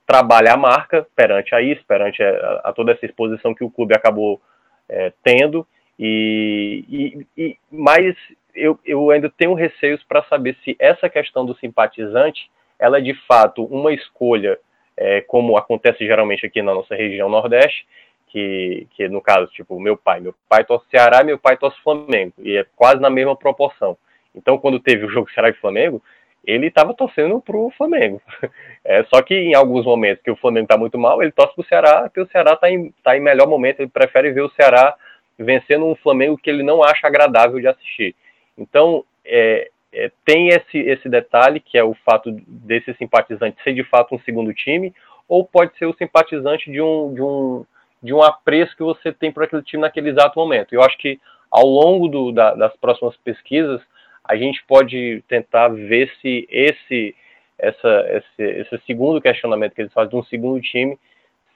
trabalha 0.06 0.54
a 0.54 0.58
marca 0.58 1.08
perante 1.16 1.54
a 1.56 1.62
isso, 1.62 1.84
perante 1.88 2.22
a, 2.22 2.62
a 2.66 2.74
toda 2.74 2.92
essa 2.92 3.06
exposição 3.06 3.54
que 3.54 3.64
o 3.64 3.70
clube 3.70 3.96
acabou 3.96 4.42
é, 4.88 5.12
tendo, 5.24 5.66
e, 5.98 6.86
e, 6.90 7.28
e 7.38 7.58
mas 7.72 8.16
eu, 8.54 8.80
eu 8.86 9.10
ainda 9.12 9.30
tenho 9.30 9.54
receios 9.54 10.04
para 10.04 10.24
saber 10.24 10.56
se 10.64 10.76
essa 10.80 11.10
questão 11.10 11.46
do 11.46 11.56
simpatizante 11.58 12.50
ela 12.78 12.98
é 12.98 13.02
de 13.02 13.14
fato 13.26 13.64
uma 13.66 13.94
escolha, 13.94 14.60
é, 14.98 15.22
como 15.22 15.58
acontece 15.58 16.06
geralmente 16.06 16.46
aqui 16.46 16.62
na 16.62 16.74
nossa 16.74 16.96
região 16.96 17.30
Nordeste, 17.30 17.86
que, 18.28 18.88
que 18.92 19.08
no 19.08 19.22
caso, 19.22 19.48
tipo, 19.48 19.80
meu 19.80 19.96
pai, 19.96 20.20
meu 20.20 20.36
pai 20.50 20.66
torce 20.66 20.86
Ceará 20.90 21.24
meu 21.24 21.40
pai 21.40 21.58
torce 21.58 21.82
Flamengo, 21.82 22.34
e 22.40 22.58
é 22.58 22.66
quase 22.76 23.02
na 23.02 23.10
mesma 23.10 23.36
proporção. 23.36 23.98
Então, 24.34 24.58
quando 24.58 24.80
teve 24.80 25.06
o 25.06 25.10
jogo 25.10 25.32
Ceará 25.32 25.50
e 25.50 25.54
Flamengo, 25.54 26.04
ele 26.46 26.68
estava 26.68 26.94
torcendo 26.94 27.42
pro 27.42 27.72
Flamengo. 27.78 28.22
É, 28.88 29.04
só 29.06 29.20
que 29.24 29.34
em 29.34 29.56
alguns 29.56 29.84
momentos 29.84 30.24
que 30.24 30.30
o 30.30 30.36
Flamengo 30.36 30.66
está 30.66 30.78
muito 30.78 30.96
mal, 30.96 31.20
ele 31.20 31.32
torce 31.32 31.56
pro 31.56 31.66
Ceará, 31.66 32.04
porque 32.04 32.22
o 32.22 32.28
Ceará 32.28 32.54
está 32.54 32.70
em, 32.70 32.94
tá 33.04 33.18
em 33.18 33.20
melhor 33.20 33.48
momento, 33.48 33.80
ele 33.80 33.90
prefere 33.90 34.32
ver 34.32 34.42
o 34.42 34.52
Ceará 34.52 34.96
vencendo 35.40 35.88
um 35.88 35.96
Flamengo 35.96 36.38
que 36.38 36.52
ele 36.52 36.62
não 36.62 36.84
acha 36.84 37.08
agradável 37.08 37.60
de 37.60 37.68
assistir. 37.68 38.16
Então, 38.56 39.04
é, 39.26 39.72
é, 39.92 40.12
tem 40.24 40.50
esse, 40.50 40.78
esse 40.78 41.10
detalhe, 41.10 41.60
que 41.60 41.80
é 41.80 41.84
o 41.84 41.96
fato 42.06 42.30
desse 42.48 42.94
simpatizante 42.94 43.58
ser 43.64 43.74
de 43.74 43.84
fato 43.84 44.14
um 44.14 44.20
segundo 44.20 44.54
time, 44.54 44.94
ou 45.28 45.44
pode 45.44 45.76
ser 45.78 45.88
o 45.88 45.96
simpatizante 45.96 46.72
de 46.72 46.80
um, 46.80 47.14
de 47.14 47.22
um, 47.24 47.66
de 48.04 48.14
um 48.14 48.22
apreço 48.22 48.78
que 48.78 48.84
você 48.84 49.12
tem 49.12 49.32
por 49.32 49.44
aquele 49.44 49.64
time 49.64 49.82
naquele 49.82 50.10
exato 50.10 50.38
momento. 50.38 50.74
Eu 50.74 50.84
acho 50.84 50.96
que 51.00 51.20
ao 51.50 51.66
longo 51.66 52.08
do, 52.08 52.32
da, 52.32 52.54
das 52.54 52.76
próximas 52.78 53.16
pesquisas, 53.18 53.82
a 54.28 54.36
gente 54.36 54.64
pode 54.68 55.24
tentar 55.28 55.70
ver 55.70 56.12
se 56.22 56.48
esse, 56.50 57.16
essa, 57.58 58.06
esse, 58.10 58.44
esse 58.44 58.86
segundo 58.86 59.22
questionamento 59.22 59.74
que 59.74 59.82
eles 59.82 59.94
fazem 59.94 60.10
de 60.10 60.16
um 60.16 60.24
segundo 60.24 60.62
time, 60.62 60.98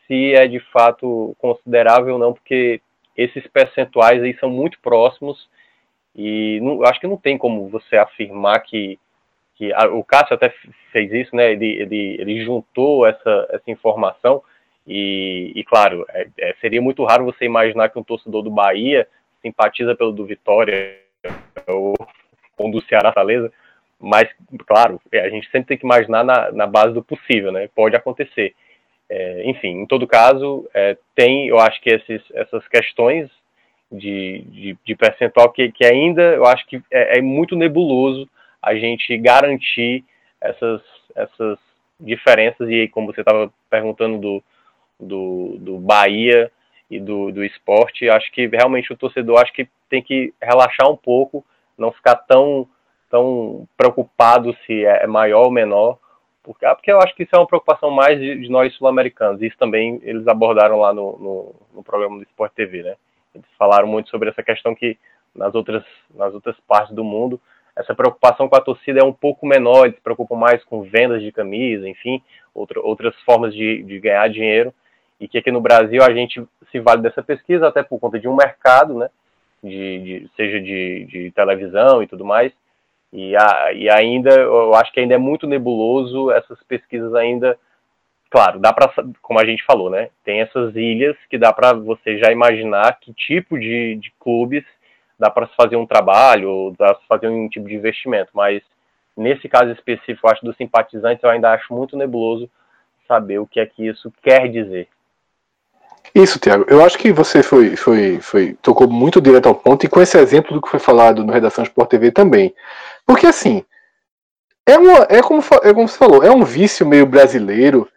se 0.07 0.34
é 0.34 0.47
de 0.47 0.59
fato 0.59 1.36
considerável 1.39 2.13
ou 2.13 2.20
não, 2.20 2.34
porque 2.34 2.82
esses 3.17 3.45
percentuais 3.47 4.22
aí 4.22 4.38
são 4.39 4.49
muito 4.49 4.80
próximos 4.80 5.49
e 6.15 6.59
não, 6.61 6.84
acho 6.84 6.99
que 6.99 7.07
não 7.07 7.17
tem 7.17 7.38
como 7.38 7.70
você 7.70 7.97
afirmar 7.97 8.59
que, 8.61 8.97
que 9.55 9.74
a, 9.74 9.88
o 9.88 10.03
Cássio 10.03 10.36
até 10.36 10.53
fez 10.91 11.11
isso, 11.11 11.36
né? 11.36 11.51
Ele, 11.51 11.82
ele, 11.82 12.17
ele 12.20 12.43
juntou 12.43 13.05
essa, 13.05 13.47
essa 13.51 13.70
informação 13.70 14.41
e, 14.88 15.51
e 15.55 15.63
claro, 15.63 16.05
é, 16.09 16.28
é, 16.39 16.55
seria 16.61 16.82
muito 16.82 17.03
raro 17.03 17.26
você 17.26 17.45
imaginar 17.45 17.89
que 17.89 17.99
um 17.99 18.03
torcedor 18.03 18.41
do 18.41 18.49
Bahia 18.49 19.07
simpatiza 19.41 19.95
pelo 19.95 20.11
do 20.11 20.26
Vitória 20.26 20.97
ou 21.67 21.93
ou 22.60 22.72
do 22.72 22.82
Ceará 22.82 23.12
Saleza, 23.14 23.51
mas, 23.99 24.30
claro, 24.66 25.01
é, 25.12 25.20
a 25.20 25.30
gente 25.30 25.49
sempre 25.49 25.68
tem 25.70 25.78
que 25.78 25.86
imaginar 25.86 26.24
na, 26.24 26.51
na 26.51 26.68
base 26.68 26.93
do 26.93 27.03
possível, 27.03 27.51
né? 27.51 27.68
Pode 27.76 27.95
acontecer. 27.95 28.53
É, 29.10 29.43
enfim, 29.45 29.82
em 29.82 29.86
todo 29.86 30.07
caso, 30.07 30.70
é, 30.74 30.95
tem, 31.16 31.47
eu 31.47 31.60
acho 31.60 31.82
que 31.82 31.89
esses, 31.89 32.22
essas 32.34 32.66
questões 32.68 33.30
de, 33.91 34.43
de, 34.47 34.78
de, 34.86 34.95
percentual 34.95 35.51
que, 35.51 35.72
que 35.72 35.86
ainda 35.86 36.22
eu 36.22 36.45
acho 36.45 36.66
que 36.68 36.82
é, 36.91 37.18
é 37.18 37.22
muito 37.22 37.55
nebuloso 37.55 38.30
a 38.62 38.76
gente 38.76 39.18
garantir 39.18 40.03
essas, 40.39 40.82
essas 41.16 41.57
diferenças, 41.99 42.70
e 42.70 42.88
como 42.88 43.12
você 43.12 43.22
estava 43.22 43.51
perguntando 43.70 44.20
do, 44.20 44.43
do, 44.99 45.57
do 45.60 45.78
Bahia 45.80 46.51
e 46.89 46.99
do, 46.99 47.32
do 47.32 47.43
esporte, 47.43 48.10
acho 48.10 48.32
que 48.32 48.47
realmente 48.47 48.93
o 48.93 48.97
torcedor 48.97 49.41
acho 49.41 49.53
que 49.53 49.68
tem 49.89 50.01
que 50.01 50.34
relaxar 50.41 50.89
um 50.89 50.95
pouco 50.95 51.43
não 51.80 51.91
ficar 51.91 52.15
tão, 52.15 52.67
tão 53.09 53.67
preocupado 53.77 54.55
se 54.65 54.86
é, 54.86 55.03
é 55.03 55.07
maior 55.07 55.45
ou 55.45 55.51
menor, 55.51 55.97
porque, 56.43 56.65
ah, 56.65 56.75
porque 56.75 56.91
eu 56.91 56.99
acho 56.99 57.15
que 57.15 57.23
isso 57.23 57.36
é 57.36 57.38
uma 57.38 57.47
preocupação 57.47 57.91
mais 57.91 58.19
de, 58.19 58.39
de 58.41 58.49
nós 58.49 58.73
sul-americanos. 58.75 59.41
Isso 59.41 59.57
também 59.57 59.99
eles 60.03 60.27
abordaram 60.27 60.80
lá 60.80 60.93
no, 60.93 61.17
no, 61.17 61.55
no, 61.75 61.84
programa 61.84 62.17
do 62.17 62.23
Sport 62.23 62.53
TV, 62.53 62.84
né? 62.84 62.95
Eles 63.36 63.47
falaram 63.57 63.88
muito 63.88 64.09
sobre 64.09 64.30
essa 64.30 64.41
questão 64.41 64.73
que 64.73 64.97
nas 65.36 65.53
outras, 65.53 65.84
nas 66.13 66.34
outras 66.34 66.55
partes 66.67 66.95
do 66.95 67.03
mundo 67.03 67.39
essa 67.80 67.95
preocupação 67.95 68.49
com 68.49 68.55
a 68.57 68.61
torcida 68.61 68.99
é 68.99 69.03
um 69.03 69.13
pouco 69.13 69.47
menor, 69.47 69.86
eles 69.86 69.95
se 69.95 70.01
preocupam 70.01 70.36
mais 70.36 70.61
com 70.65 70.82
vendas 70.82 71.21
de 71.21 71.32
camisa, 71.32 71.88
enfim, 71.88 72.21
outra, 72.53 72.82
outras 72.82 73.15
formas 73.21 73.53
de, 73.53 73.84
de 73.84 73.99
ganhar 73.99 74.27
dinheiro, 74.30 74.73
e 75.19 75.27
que 75.27 75.38
aqui 75.38 75.49
no 75.49 75.61
Brasil 75.61 76.03
a 76.03 76.13
gente 76.13 76.45
se 76.71 76.80
vale 76.80 77.01
dessa 77.01 77.23
pesquisa 77.23 77.67
até 77.67 77.82
por 77.82 77.97
conta 77.99 78.19
de 78.19 78.27
um 78.27 78.36
mercado, 78.36 78.93
né? 78.95 79.09
De, 79.64 79.99
de 79.99 80.30
seja 80.36 80.60
de, 80.60 81.05
de, 81.05 81.32
televisão 81.32 82.01
e 82.01 82.07
tudo 82.07 82.26
mais. 82.26 82.51
E, 83.12 83.36
a, 83.36 83.74
e 83.74 83.89
ainda, 83.89 84.32
eu 84.32 84.76
acho 84.76 84.91
que 84.91 84.99
ainda 84.99 85.16
é 85.16 85.18
muito 85.18 85.47
nebuloso 85.47 86.32
essas 86.32 86.62
pesquisas 86.64 87.14
ainda. 87.16 87.57
Claro, 88.30 88.60
dá 88.60 88.72
para, 88.72 88.91
como 89.22 89.39
a 89.39 89.45
gente 89.45 89.64
falou, 89.66 89.89
né? 89.89 90.10
Tem 90.24 90.41
essas 90.41 90.76
ilhas 90.76 91.18
que 91.30 91.38
dá 91.38 91.51
para 91.51 91.74
você 91.74 92.18
já 92.20 92.32
imaginar 92.32 92.99
que 92.99 93.14
tipo 93.14 93.60
de, 93.60 93.95
de 93.95 94.14
clubes 94.20 94.64
dá 95.18 95.30
para 95.30 95.47
se 95.47 95.55
fazer 95.55 95.76
um 95.76 95.86
trabalho, 95.86 96.74
dá 96.78 96.93
para 96.93 97.03
fazer 97.07 97.28
um 97.28 97.49
tipo 97.49 97.68
de 97.68 97.76
investimento. 97.76 98.30
Mas 98.34 98.62
nesse 99.18 99.49
caso 99.49 99.72
específico, 99.72 100.30
acho 100.30 100.45
dos 100.45 100.55
simpatizantes, 100.55 101.24
eu 101.24 101.30
ainda 101.30 101.51
acho 101.51 101.74
muito 101.74 101.97
nebuloso 101.97 102.49
saber 103.07 103.39
o 103.39 103.47
que 103.47 103.60
é 103.60 103.66
que 103.66 103.88
isso 103.88 104.14
quer 104.22 104.47
dizer. 104.47 104.88
Isso, 106.14 106.39
Tiago. 106.39 106.66
Eu 106.68 106.84
acho 106.84 106.97
que 106.97 107.12
você 107.12 107.43
foi, 107.43 107.76
foi, 107.76 108.20
foi 108.20 108.58
tocou 108.62 108.89
muito 108.89 109.22
direto 109.22 109.47
ao 109.47 109.56
ponto 109.56 109.86
e 109.86 109.89
com 109.89 110.02
esse 110.02 110.18
exemplo 110.18 110.54
do 110.54 110.62
que 110.62 110.70
foi 110.70 110.80
falado 110.80 111.24
no 111.24 111.32
Redação 111.32 111.64
Sport 111.64 111.89
TV 111.89 112.12
também. 112.12 112.54
Porque 113.06 113.28
assim, 113.28 113.64
é, 114.68 114.78
uma, 114.78 115.08
é, 115.10 115.22
como, 115.22 115.41
é 115.64 115.74
como 115.74 115.88
você 115.88 115.97
falou, 115.97 116.24
é 116.24 116.32
um 116.32 116.43
vício 116.43 116.86
meio 116.86 117.06
brasileiro 117.06 117.88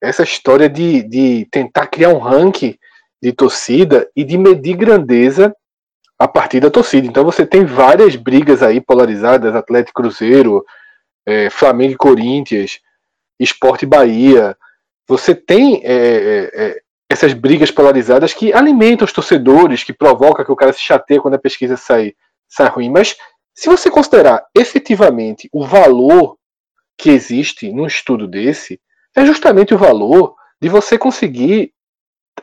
essa 0.00 0.22
história 0.22 0.68
de, 0.68 1.02
de 1.02 1.46
tentar 1.50 1.86
criar 1.86 2.08
um 2.08 2.18
ranking 2.18 2.76
de 3.22 3.32
torcida 3.32 4.08
e 4.16 4.24
de 4.24 4.36
medir 4.36 4.76
grandeza 4.76 5.54
a 6.18 6.26
partir 6.26 6.58
da 6.60 6.70
torcida. 6.70 7.06
Então 7.06 7.24
você 7.24 7.46
tem 7.46 7.64
várias 7.64 8.16
brigas 8.16 8.62
aí 8.62 8.80
polarizadas, 8.80 9.54
Atlético 9.54 10.02
Cruzeiro, 10.02 10.64
é, 11.24 11.48
Flamengo 11.50 11.92
e 11.92 11.96
Corinthians, 11.96 12.80
Esporte 13.38 13.86
Bahia. 13.86 14.56
Você 15.06 15.34
tem 15.34 15.80
é, 15.84 15.94
é, 15.94 16.50
é 16.54 16.82
essas 17.12 17.34
brigas 17.34 17.70
polarizadas 17.70 18.32
que 18.32 18.52
alimentam 18.52 19.04
os 19.04 19.12
torcedores, 19.12 19.84
que 19.84 19.92
provoca 19.92 20.44
que 20.44 20.50
o 20.50 20.56
cara 20.56 20.72
se 20.72 20.80
chateie 20.80 21.20
quando 21.20 21.34
a 21.34 21.38
pesquisa 21.38 21.76
sai, 21.76 22.14
sai 22.48 22.68
ruim. 22.68 22.90
Mas 22.90 23.16
se 23.54 23.68
você 23.68 23.90
considerar 23.90 24.44
efetivamente 24.54 25.48
o 25.52 25.64
valor 25.64 26.38
que 26.96 27.10
existe 27.10 27.70
num 27.70 27.86
estudo 27.86 28.26
desse, 28.26 28.80
é 29.14 29.26
justamente 29.26 29.74
o 29.74 29.78
valor 29.78 30.34
de 30.60 30.70
você 30.70 30.96
conseguir 30.96 31.72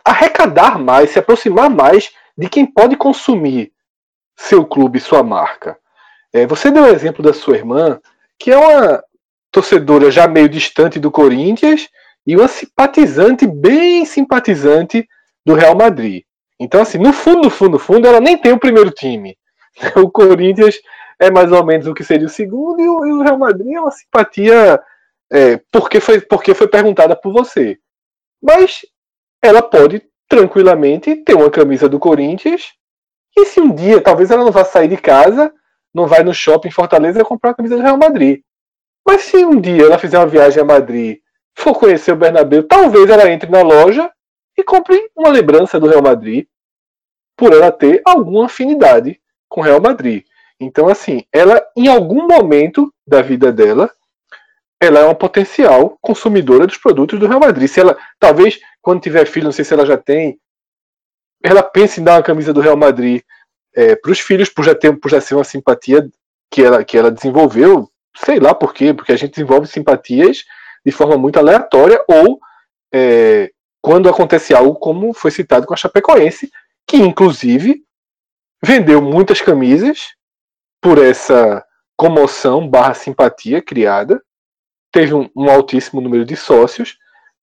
arrecadar 0.06 0.78
mais, 0.78 1.10
se 1.10 1.20
aproximar 1.20 1.70
mais 1.70 2.12
de 2.38 2.48
quem 2.48 2.66
pode 2.66 2.96
consumir 2.96 3.72
seu 4.38 4.66
clube, 4.66 5.00
sua 5.00 5.24
marca. 5.24 5.78
É, 6.32 6.46
você 6.46 6.70
deu 6.70 6.84
o 6.84 6.88
exemplo 6.88 7.24
da 7.24 7.34
sua 7.34 7.58
irmã, 7.58 8.00
que 8.38 8.52
é 8.52 8.58
uma 8.58 9.04
torcedora 9.52 10.12
já 10.12 10.28
meio 10.28 10.48
distante 10.48 11.00
do 11.00 11.10
Corinthians, 11.10 11.90
e 12.26 12.36
uma 12.36 12.48
simpatizante, 12.48 13.48
bem 13.48 14.06
simpatizante 14.06 15.08
do 15.46 15.54
Real 15.54 15.76
Madrid. 15.76 16.24
Então, 16.60 16.82
assim, 16.82 16.98
no 16.98 17.14
fundo, 17.14 17.44
no 17.44 17.50
fundo, 17.50 17.72
no 17.72 17.80
fundo, 17.80 18.08
ela 18.08 18.20
nem 18.20 18.38
tem 18.38 18.52
o 18.52 18.60
primeiro 18.60 18.92
time. 18.92 19.38
O 19.96 20.10
Corinthians 20.12 20.76
é 21.20 21.32
mais 21.32 21.52
ou 21.52 21.66
menos 21.66 21.88
o 21.88 21.94
que 21.94 22.04
seria 22.04 22.26
o 22.26 22.30
segundo, 22.30 22.82
e 22.82 22.88
o, 22.88 23.22
Real 23.22 23.38
Madrid 23.38 23.74
é 23.74 23.80
uma 23.80 23.92
simpatia 23.92 24.82
é, 25.32 25.60
porque, 25.72 26.00
foi, 26.00 26.22
porque 26.22 26.54
foi 26.54 26.68
perguntada 26.68 27.16
por 27.16 27.32
você. 27.32 27.78
Mas 28.42 28.82
ela 29.42 29.62
pode 29.62 30.02
tranquilamente 30.28 31.16
ter 31.18 31.36
uma 31.36 31.50
camisa 31.50 31.88
do 31.88 32.00
Corinthians, 32.00 32.74
e 33.38 33.46
se 33.46 33.60
um 33.60 33.74
dia, 33.74 34.02
talvez 34.02 34.32
ela 34.32 34.44
não 34.44 34.52
vá 34.52 34.66
sair 34.66 34.88
de 34.88 34.98
casa, 34.98 35.52
não 35.94 36.08
vai 36.08 36.24
no 36.24 36.34
shopping 36.34 36.72
Fortaleza 36.72 37.24
comprar 37.24 37.52
a 37.52 37.54
camisa 37.54 37.76
do 37.76 37.82
Real 37.82 37.98
Madrid. 37.98 38.42
Mas 39.06 39.24
se 39.24 39.38
um 39.38 39.60
dia 39.60 39.84
ela 39.84 39.98
fizer 39.98 40.20
uma 40.20 40.28
viagem 40.28 40.62
a 40.62 40.66
Madrid 40.66 41.20
for 41.60 41.74
conhecer 41.74 42.12
o 42.12 42.16
Bernabéu, 42.16 42.64
talvez 42.64 43.10
ela 43.10 43.30
entre 43.30 43.50
na 43.50 43.62
loja 43.62 44.12
e 44.58 44.64
compre 44.64 45.10
uma 45.16 45.30
lembrança 45.30 45.80
do 45.80 45.88
Real 45.88 46.02
Madrid, 46.02 46.48
por 47.38 47.54
ela 47.54 47.72
ter 47.72 48.02
alguma 48.06 48.46
afinidade 48.46 49.20
com 49.48 49.62
o 49.62 49.64
Real 49.64 49.82
Madrid. 49.82 50.26
Então, 50.60 50.90
assim, 50.90 51.24
ela, 51.32 51.66
em 51.76 51.88
algum 51.88 52.28
momento 52.28 52.94
da 53.08 53.22
vida 53.22 53.52
dela, 53.52 53.90
ela 54.82 55.00
é 55.00 55.04
uma 55.04 55.16
potencial 55.16 55.98
consumidora 56.02 56.68
dos 56.68 56.78
produtos 56.78 57.20
do 57.20 57.28
Real 57.28 57.40
Madrid. 57.40 57.70
Se 57.70 57.80
ela, 57.80 57.98
talvez, 58.20 58.60
quando 58.82 59.02
tiver 59.02 59.26
filho, 59.26 59.46
não 59.46 59.52
sei 59.52 59.64
se 59.64 59.74
ela 59.74 59.86
já 59.86 59.98
tem, 59.98 60.40
ela 61.44 61.64
pense 61.64 62.02
em 62.02 62.04
dar 62.04 62.16
uma 62.16 62.24
camisa 62.24 62.54
do 62.54 62.62
Real 62.62 62.78
Madrid 62.78 63.22
é, 63.76 63.96
para 63.96 64.12
os 64.12 64.20
filhos, 64.20 64.50
por 64.50 64.66
já, 64.66 64.76
ter, 64.76 64.98
por 65.00 65.10
já 65.10 65.22
ser 65.22 65.36
uma 65.36 65.44
simpatia 65.44 66.10
que 66.52 66.64
ela, 66.64 66.84
que 66.84 66.98
ela 66.98 67.12
desenvolveu, 67.12 67.90
sei 68.18 68.40
lá 68.40 68.54
por 68.54 68.74
quê, 68.74 68.94
porque 68.94 69.14
a 69.14 69.16
gente 69.16 69.32
desenvolve 69.32 69.68
simpatias 69.68 70.44
de 70.86 70.92
forma 70.92 71.18
muito 71.18 71.38
aleatória 71.38 72.04
ou 72.08 72.40
é, 72.94 73.52
quando 73.82 74.10
acontece 74.10 74.54
algo 74.54 74.76
como 74.76 75.14
foi 75.14 75.32
citado 75.32 75.66
com 75.66 75.74
a 75.74 75.78
Chapecoense, 75.78 76.52
que 76.88 76.98
inclusive 76.98 77.84
vendeu 78.64 79.02
muitas 79.02 79.42
camisas 79.42 80.08
por 80.82 80.98
essa 80.98 81.64
comoção 81.96 82.68
barra 82.68 82.94
simpatia 82.94 83.62
criada, 83.62 84.22
teve 84.92 85.14
um, 85.14 85.30
um 85.36 85.50
altíssimo 85.50 86.02
número 86.02 86.26
de 86.26 86.36
sócios, 86.36 86.98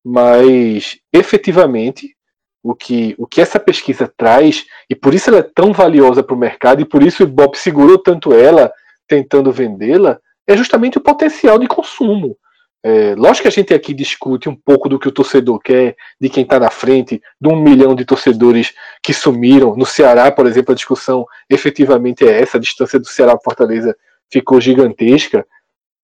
mas 0.04 0.98
efetivamente 1.12 2.16
o 2.62 2.74
que, 2.74 3.14
o 3.18 3.26
que 3.26 3.40
essa 3.40 3.60
pesquisa 3.60 4.12
traz, 4.16 4.66
e 4.90 4.94
por 4.94 5.14
isso 5.14 5.30
ela 5.30 5.38
é 5.38 5.42
tão 5.42 5.72
valiosa 5.72 6.22
para 6.22 6.34
o 6.34 6.38
mercado, 6.38 6.80
e 6.80 6.84
por 6.84 7.02
isso 7.02 7.22
o 7.22 7.26
Bob 7.26 7.56
segurou 7.56 7.98
tanto 7.98 8.34
ela, 8.34 8.72
tentando 9.06 9.52
vendê-la, 9.52 10.18
é 10.46 10.56
justamente 10.56 10.98
o 10.98 11.00
potencial 11.00 11.58
de 11.58 11.68
consumo. 11.68 12.36
É, 12.82 13.14
lógico 13.16 13.42
que 13.42 13.48
a 13.48 13.50
gente 13.50 13.74
aqui 13.74 13.92
discute 13.92 14.48
um 14.48 14.54
pouco 14.54 14.88
do 14.88 14.98
que 14.98 15.08
o 15.08 15.12
torcedor 15.12 15.58
quer, 15.58 15.96
de 16.20 16.28
quem 16.28 16.44
está 16.44 16.60
na 16.60 16.70
frente, 16.70 17.20
de 17.40 17.48
um 17.48 17.60
milhão 17.60 17.94
de 17.94 18.04
torcedores 18.04 18.72
que 19.02 19.12
sumiram. 19.12 19.74
No 19.74 19.84
Ceará, 19.84 20.30
por 20.30 20.46
exemplo, 20.46 20.72
a 20.72 20.76
discussão 20.76 21.26
efetivamente 21.50 22.24
é 22.24 22.40
essa: 22.40 22.58
a 22.58 22.60
distância 22.60 22.98
do 22.98 23.06
Ceará 23.06 23.32
para 23.32 23.42
Fortaleza 23.42 23.96
ficou 24.30 24.60
gigantesca. 24.60 25.46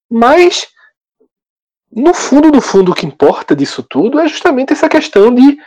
Mas, 0.09 0.67
no 1.91 2.13
fundo, 2.13 2.51
no 2.51 2.61
fundo, 2.61 2.91
o 2.91 2.95
que 2.95 3.05
importa 3.05 3.55
disso 3.55 3.81
tudo 3.83 4.19
é 4.19 4.27
justamente 4.27 4.73
essa 4.73 4.89
questão 4.89 5.33
de 5.33 5.57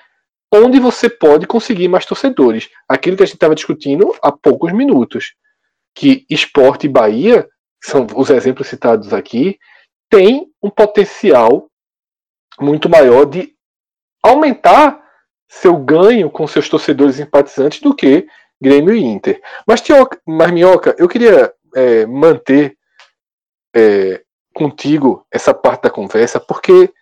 onde 0.52 0.78
você 0.78 1.08
pode 1.08 1.46
conseguir 1.46 1.88
mais 1.88 2.06
torcedores. 2.06 2.68
Aquilo 2.88 3.16
que 3.16 3.22
a 3.22 3.26
gente 3.26 3.36
estava 3.36 3.54
discutindo 3.54 4.14
há 4.22 4.30
poucos 4.30 4.72
minutos. 4.72 5.34
Que 5.94 6.26
esporte 6.28 6.86
e 6.86 6.90
Bahia, 6.90 7.48
são 7.82 8.06
os 8.14 8.30
exemplos 8.30 8.68
citados 8.68 9.12
aqui, 9.12 9.58
tem 10.08 10.50
um 10.62 10.70
potencial 10.70 11.68
muito 12.60 12.88
maior 12.88 13.24
de 13.24 13.54
aumentar 14.22 15.02
seu 15.48 15.76
ganho 15.76 16.30
com 16.30 16.46
seus 16.46 16.68
torcedores 16.68 17.20
empatizantes 17.20 17.80
do 17.80 17.94
que 17.94 18.26
Grêmio 18.60 18.94
e 18.94 19.04
Inter. 19.04 19.40
Mas, 19.66 19.80
Tioca, 19.80 20.20
mas 20.26 20.50
Minhoca, 20.50 20.94
eu 20.98 21.08
queria 21.08 21.52
é, 21.74 22.06
manter 22.06 22.76
é, 23.74 24.22
contigo 24.54 25.26
essa 25.30 25.52
parte 25.52 25.82
da 25.82 25.90
conversa, 25.90 26.40
porque 26.40 26.92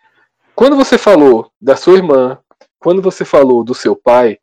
quando 0.55 0.77
você 0.77 0.99
falou 0.99 1.51
da 1.61 1.77
sua 1.77 1.95
irmã, 1.95 2.39
quando 2.79 3.01
você 3.01 3.25
falou 3.25 3.65
do 3.65 3.75
seu 3.75 3.97
pai, 3.97 4.39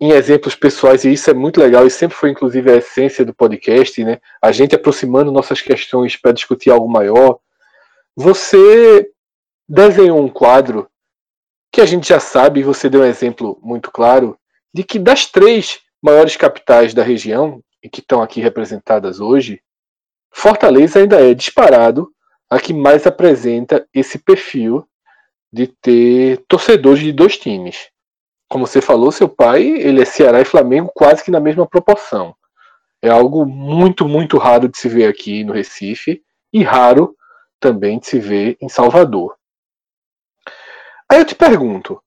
em 0.00 0.10
exemplos 0.10 0.54
pessoais, 0.54 1.04
e 1.04 1.12
isso 1.12 1.28
é 1.30 1.34
muito 1.34 1.60
legal, 1.60 1.86
e 1.86 1.90
sempre 1.90 2.16
foi 2.16 2.30
inclusive 2.30 2.70
a 2.70 2.76
essência 2.76 3.24
do 3.24 3.34
podcast, 3.34 4.04
né? 4.04 4.20
A 4.40 4.52
gente 4.52 4.74
aproximando 4.74 5.32
nossas 5.32 5.60
questões 5.60 6.16
para 6.16 6.30
discutir 6.30 6.70
algo 6.70 6.88
maior, 6.88 7.38
você 8.20 9.08
desenhou 9.68 10.20
um 10.20 10.28
quadro 10.28 10.90
que 11.70 11.80
a 11.80 11.86
gente 11.86 12.08
já 12.08 12.18
sabe, 12.18 12.64
você 12.64 12.90
deu 12.90 13.02
um 13.02 13.04
exemplo 13.04 13.56
muito 13.62 13.92
claro, 13.92 14.36
de 14.74 14.82
que 14.82 14.98
das 14.98 15.26
três 15.26 15.78
maiores 16.02 16.34
capitais 16.34 16.92
da 16.92 17.04
região, 17.04 17.62
e 17.80 17.88
que 17.88 18.00
estão 18.00 18.20
aqui 18.20 18.40
representadas 18.40 19.20
hoje, 19.20 19.62
Fortaleza 20.32 20.98
ainda 20.98 21.20
é 21.20 21.32
disparado 21.32 22.10
a 22.50 22.58
que 22.58 22.74
mais 22.74 23.06
apresenta 23.06 23.86
esse 23.94 24.18
perfil 24.18 24.84
de 25.52 25.68
ter 25.68 26.44
torcedores 26.48 27.04
de 27.04 27.12
dois 27.12 27.38
times. 27.38 27.88
Como 28.48 28.66
você 28.66 28.80
falou, 28.80 29.12
seu 29.12 29.28
pai, 29.28 29.62
ele 29.62 30.02
é 30.02 30.04
Ceará 30.04 30.40
e 30.40 30.44
Flamengo 30.44 30.90
quase 30.92 31.22
que 31.22 31.30
na 31.30 31.38
mesma 31.38 31.68
proporção. 31.68 32.34
É 33.00 33.08
algo 33.08 33.46
muito, 33.46 34.08
muito 34.08 34.38
raro 34.38 34.68
de 34.68 34.76
se 34.76 34.88
ver 34.88 35.06
aqui 35.06 35.44
no 35.44 35.52
Recife 35.52 36.20
e 36.52 36.64
raro 36.64 37.14
também 37.60 38.00
se 38.02 38.18
vê 38.18 38.56
em 38.60 38.68
Salvador. 38.68 39.36
Aí 41.10 41.18
eu 41.18 41.24
te 41.24 41.34
pergunto, 41.34 42.02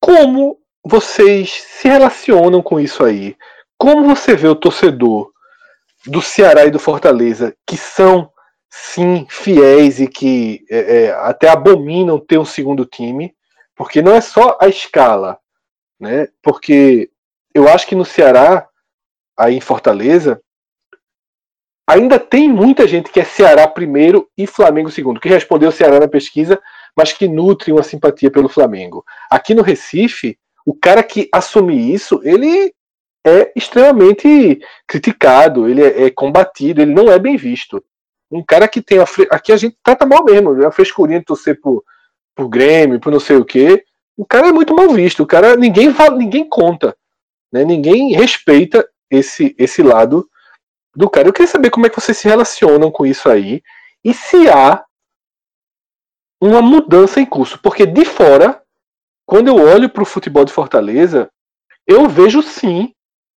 como 0.00 0.58
vocês 0.84 1.50
se 1.50 1.88
relacionam 1.88 2.62
com 2.62 2.78
isso 2.78 3.04
aí? 3.04 3.36
Como 3.76 4.14
você 4.14 4.34
vê 4.34 4.48
o 4.48 4.54
torcedor 4.54 5.32
do 6.06 6.22
Ceará 6.22 6.64
e 6.64 6.70
do 6.70 6.78
Fortaleza, 6.78 7.56
que 7.66 7.76
são 7.76 8.30
sim 8.70 9.26
fiéis 9.28 9.98
e 9.98 10.06
que 10.06 10.64
é, 10.70 11.04
é, 11.04 11.10
até 11.12 11.48
abominam 11.48 12.18
ter 12.18 12.38
um 12.38 12.44
segundo 12.44 12.84
time, 12.84 13.34
porque 13.74 14.02
não 14.02 14.14
é 14.14 14.20
só 14.20 14.58
a 14.60 14.68
escala, 14.68 15.38
né? 15.98 16.28
Porque 16.42 17.10
eu 17.54 17.68
acho 17.68 17.86
que 17.86 17.94
no 17.94 18.04
Ceará, 18.04 18.68
aí 19.36 19.56
em 19.56 19.60
Fortaleza, 19.60 20.40
ainda 21.88 22.18
tem 22.18 22.50
muita 22.50 22.86
gente 22.86 23.10
que 23.10 23.18
é 23.18 23.24
Ceará 23.24 23.66
primeiro 23.66 24.28
e 24.36 24.46
Flamengo 24.46 24.90
segundo, 24.90 25.18
que 25.18 25.28
respondeu 25.28 25.72
Ceará 25.72 25.98
na 25.98 26.06
pesquisa, 26.06 26.60
mas 26.94 27.14
que 27.14 27.26
nutre 27.26 27.72
uma 27.72 27.82
simpatia 27.82 28.30
pelo 28.30 28.48
Flamengo. 28.48 29.02
Aqui 29.30 29.54
no 29.54 29.62
Recife, 29.62 30.38
o 30.66 30.74
cara 30.74 31.02
que 31.02 31.30
assume 31.32 31.94
isso, 31.94 32.20
ele 32.22 32.74
é 33.26 33.50
extremamente 33.56 34.60
criticado, 34.86 35.66
ele 35.66 35.82
é, 35.82 36.04
é 36.04 36.10
combatido, 36.10 36.82
ele 36.82 36.92
não 36.92 37.10
é 37.10 37.18
bem 37.18 37.38
visto. 37.38 37.82
Um 38.30 38.44
cara 38.44 38.68
que 38.68 38.82
tem 38.82 38.98
a 38.98 39.06
fre... 39.06 39.26
aqui 39.30 39.50
a 39.50 39.56
gente 39.56 39.78
trata 39.82 40.04
mal 40.04 40.22
mesmo, 40.22 40.66
a 40.66 40.70
frescurinha 40.70 41.20
de 41.20 41.24
torcer 41.24 41.58
por, 41.58 41.82
por 42.36 42.48
Grêmio, 42.48 43.00
por 43.00 43.10
não 43.10 43.20
sei 43.20 43.36
o 43.36 43.44
quê. 43.46 43.82
O 44.14 44.26
cara 44.26 44.48
é 44.48 44.52
muito 44.52 44.74
mal 44.74 44.90
visto, 44.90 45.22
o 45.22 45.26
cara 45.26 45.56
ninguém 45.56 45.88
ninguém 46.18 46.46
conta, 46.46 46.94
né? 47.50 47.64
Ninguém 47.64 48.12
respeita 48.12 48.86
esse 49.10 49.54
esse 49.58 49.82
lado 49.82 50.28
do 50.98 51.08
cara. 51.08 51.28
Eu 51.28 51.32
queria 51.32 51.46
saber 51.46 51.70
como 51.70 51.86
é 51.86 51.88
que 51.88 51.98
vocês 51.98 52.18
se 52.18 52.26
relacionam 52.26 52.90
com 52.90 53.06
isso 53.06 53.30
aí 53.30 53.62
e 54.04 54.12
se 54.12 54.48
há 54.50 54.84
uma 56.40 56.60
mudança 56.60 57.20
em 57.20 57.24
curso, 57.24 57.60
porque 57.62 57.86
de 57.86 58.04
fora, 58.04 58.60
quando 59.24 59.46
eu 59.46 59.56
olho 59.56 59.88
para 59.88 60.02
o 60.02 60.06
futebol 60.06 60.44
de 60.44 60.52
Fortaleza, 60.52 61.30
eu 61.86 62.08
vejo 62.08 62.42
sim 62.42 62.92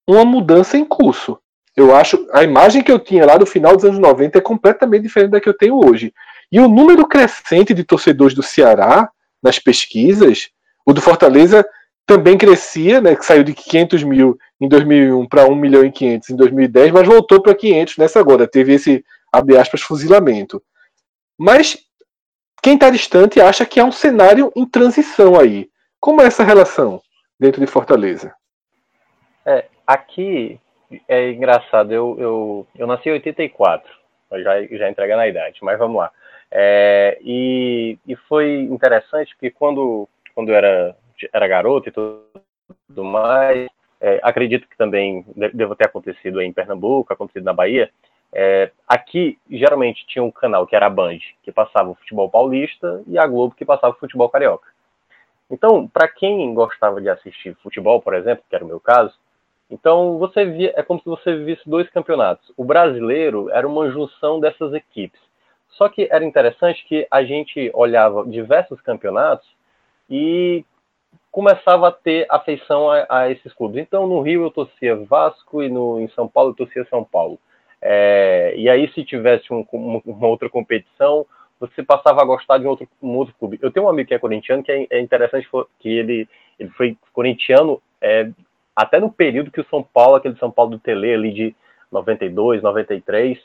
uma 0.07 0.25
mudança 0.25 0.79
em 0.79 0.85
curso. 0.85 1.39
Eu 1.77 1.95
acho 1.95 2.29
a 2.33 2.45
imagem 2.45 2.83
que 2.83 2.93
eu 2.93 2.99
tinha 2.99 3.27
lá 3.27 3.37
do 3.37 3.47
final 3.47 3.75
dos 3.75 3.85
anos 3.85 3.99
90 3.99 4.39
é 4.39 4.41
completamente 4.41 5.03
diferente 5.03 5.31
da 5.31 5.41
que 5.41 5.49
eu 5.49 5.57
tenho 5.57 5.85
hoje. 5.85 6.15
E 6.51 6.61
o 6.61 6.69
número 6.69 7.07
crescente 7.09 7.75
de 7.75 7.83
torcedores 7.83 8.35
do 8.35 8.43
Ceará 8.43 9.11
nas 9.43 9.59
pesquisas, 9.59 10.49
o 10.87 10.93
do 10.93 11.01
Fortaleza 11.01 11.67
também 12.09 12.39
crescia, 12.39 13.03
né, 13.03 13.15
que 13.15 13.23
saiu 13.23 13.45
de 13.45 13.53
500 13.53 14.03
mil 14.03 14.39
em 14.59 14.67
2001 14.67 15.27
para 15.29 15.45
1 15.45 15.55
milhão 15.55 15.85
e 15.85 15.93
500 15.93 16.31
em 16.31 16.37
2010, 16.37 16.91
mas 16.91 17.07
voltou 17.07 17.43
para 17.43 17.55
500 17.55 17.99
nessa 17.99 18.19
agora. 18.19 18.49
Teve 18.49 18.73
esse, 18.73 19.05
abre 19.31 19.59
aspas, 19.59 19.83
fuzilamento. 19.83 20.63
Mas 21.39 21.77
quem 22.63 22.75
está 22.75 22.89
distante 22.89 23.43
acha 23.43 23.67
que 23.67 23.79
há 23.79 23.85
um 23.85 23.93
cenário 23.93 24.51
em 24.57 24.65
transição 24.65 25.39
aí. 25.39 25.69
Como 26.01 26.23
é 26.23 26.25
essa 26.25 26.43
relação 26.43 27.03
dentro 27.39 27.61
de 27.61 27.67
Fortaleza? 27.67 28.35
É, 29.45 29.67
aqui 29.87 30.59
é 31.07 31.33
engraçado, 31.33 31.93
eu, 31.93 32.17
eu, 32.19 32.67
eu 32.75 32.87
nasci 32.87 33.11
em 33.11 33.13
84, 33.13 33.87
já, 34.33 34.63
já 34.65 34.89
entregando 34.89 35.21
a 35.21 35.29
idade, 35.29 35.59
mas 35.61 35.79
vamos 35.79 35.99
lá. 35.99 36.11
É, 36.51 37.19
e, 37.21 37.99
e 38.07 38.17
foi 38.17 38.63
interessante 38.63 39.35
porque 39.35 39.51
quando, 39.51 40.09
quando 40.35 40.49
eu 40.49 40.55
era 40.55 40.97
era 41.33 41.49
garoto 41.49 41.89
e 41.89 41.93
tudo 41.93 43.05
mais, 43.05 43.69
é, 44.01 44.21
acredito 44.23 44.69
que 44.69 44.77
também 44.77 45.25
deva 45.53 45.75
ter 45.75 45.87
acontecido 45.87 46.41
em 46.41 46.53
Pernambuco, 46.53 47.12
acontecido 47.12 47.45
na 47.45 47.53
Bahia. 47.53 47.91
É, 48.33 48.71
aqui, 48.87 49.39
geralmente, 49.51 50.07
tinha 50.07 50.23
um 50.23 50.31
canal 50.31 50.66
que 50.66 50.77
era 50.77 50.87
a 50.87 50.91
Band, 50.91 51.19
que 51.43 51.51
passava 51.51 51.91
o 51.91 51.95
futebol 51.95 52.29
paulista, 52.31 53.03
e 53.07 53.19
a 53.19 53.27
Globo, 53.27 53.55
que 53.55 53.64
passava 53.64 53.95
o 53.95 53.99
futebol 53.99 54.29
carioca. 54.29 54.69
Então, 55.51 55.89
para 55.89 56.07
quem 56.07 56.53
gostava 56.53 57.01
de 57.01 57.09
assistir 57.09 57.57
futebol, 57.62 58.01
por 58.03 58.14
exemplo, 58.14 58.45
que 58.49 58.55
era 58.55 58.64
o 58.64 58.69
meu 58.69 58.79
caso, 58.79 59.14
então 59.71 60.19
você 60.19 60.45
via, 60.45 60.73
é 60.77 60.83
como 60.83 61.01
se 61.01 61.07
você 61.07 61.37
visse 61.37 61.62
dois 61.69 61.89
campeonatos. 61.91 62.53
O 62.57 62.64
brasileiro 62.64 63.51
era 63.51 63.66
uma 63.66 63.91
junção 63.91 64.41
dessas 64.41 64.73
equipes. 64.75 65.21
Só 65.71 65.89
que 65.89 66.09
era 66.11 66.25
interessante 66.25 66.85
que 66.87 67.07
a 67.11 67.23
gente 67.23 67.71
olhava 67.75 68.27
diversos 68.27 68.81
campeonatos 68.81 69.49
e 70.09 70.64
começava 71.31 71.89
a 71.89 71.93
ter 71.93 72.26
afeição 72.31 72.91
a, 72.91 73.07
a, 73.09 73.31
esses 73.31 73.53
clubes. 73.53 73.81
Então, 73.81 74.07
no 74.07 74.20
Rio 74.20 74.45
eu 74.45 74.51
torcia 74.51 74.97
Vasco 74.97 75.62
e 75.62 75.68
no, 75.68 76.01
em 76.01 76.09
São 76.11 76.26
Paulo 76.29 76.51
eu 76.51 76.55
torcia 76.55 76.87
São 76.89 77.05
Paulo. 77.05 77.39
É, 77.81 78.55
e 78.57 78.68
aí, 78.68 78.91
se 78.93 79.05
tivesse 79.05 79.53
um, 79.53 79.64
uma, 79.72 80.26
outra 80.26 80.49
competição, 80.49 81.24
você 81.61 81.83
passava 81.83 82.20
a 82.22 82.24
gostar 82.24 82.59
de 82.59 82.66
um 82.66 82.70
outro, 82.70 82.89
um 83.03 83.16
outro 83.16 83.35
clube. 83.39 83.59
Eu 83.62 83.70
tenho 83.70 83.87
um 83.87 83.89
amigo 83.89 84.09
que 84.09 84.14
é 84.14 84.18
corintiano, 84.18 84.62
que 84.62 84.72
é, 84.72 84.87
é 84.91 85.01
interessante 85.01 85.49
que 85.79 85.89
ele, 85.89 86.29
ele 86.59 86.70
foi 86.70 86.97
corintiano 87.12 87.81
é, 88.01 88.31
até 88.74 89.01
no 89.01 89.11
período 89.11 89.51
que 89.51 89.61
o 89.61 89.66
São 89.68 89.83
Paulo, 89.83 90.16
aquele 90.16 90.37
São 90.37 90.51
Paulo 90.51 90.72
do 90.72 90.79
Tele 90.79 91.12
ali 91.12 91.33
de 91.33 91.57
92, 91.91 92.62
93, 92.62 93.39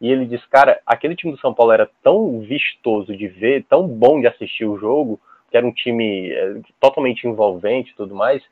e 0.00 0.10
ele 0.10 0.26
diz, 0.26 0.44
cara, 0.46 0.80
aquele 0.84 1.14
time 1.14 1.32
do 1.32 1.38
São 1.38 1.54
Paulo 1.54 1.72
era 1.72 1.88
tão 2.02 2.40
vistoso 2.40 3.16
de 3.16 3.28
ver, 3.28 3.64
tão 3.68 3.86
bom 3.86 4.20
de 4.20 4.26
assistir 4.26 4.64
o 4.64 4.76
jogo, 4.78 5.20
que 5.52 5.56
era 5.58 5.66
um 5.66 5.70
time 5.70 6.32
é, 6.32 6.54
totalmente 6.80 7.28
envolvente 7.28 7.90
e 7.90 7.94
tudo 7.94 8.14
mais, 8.14 8.42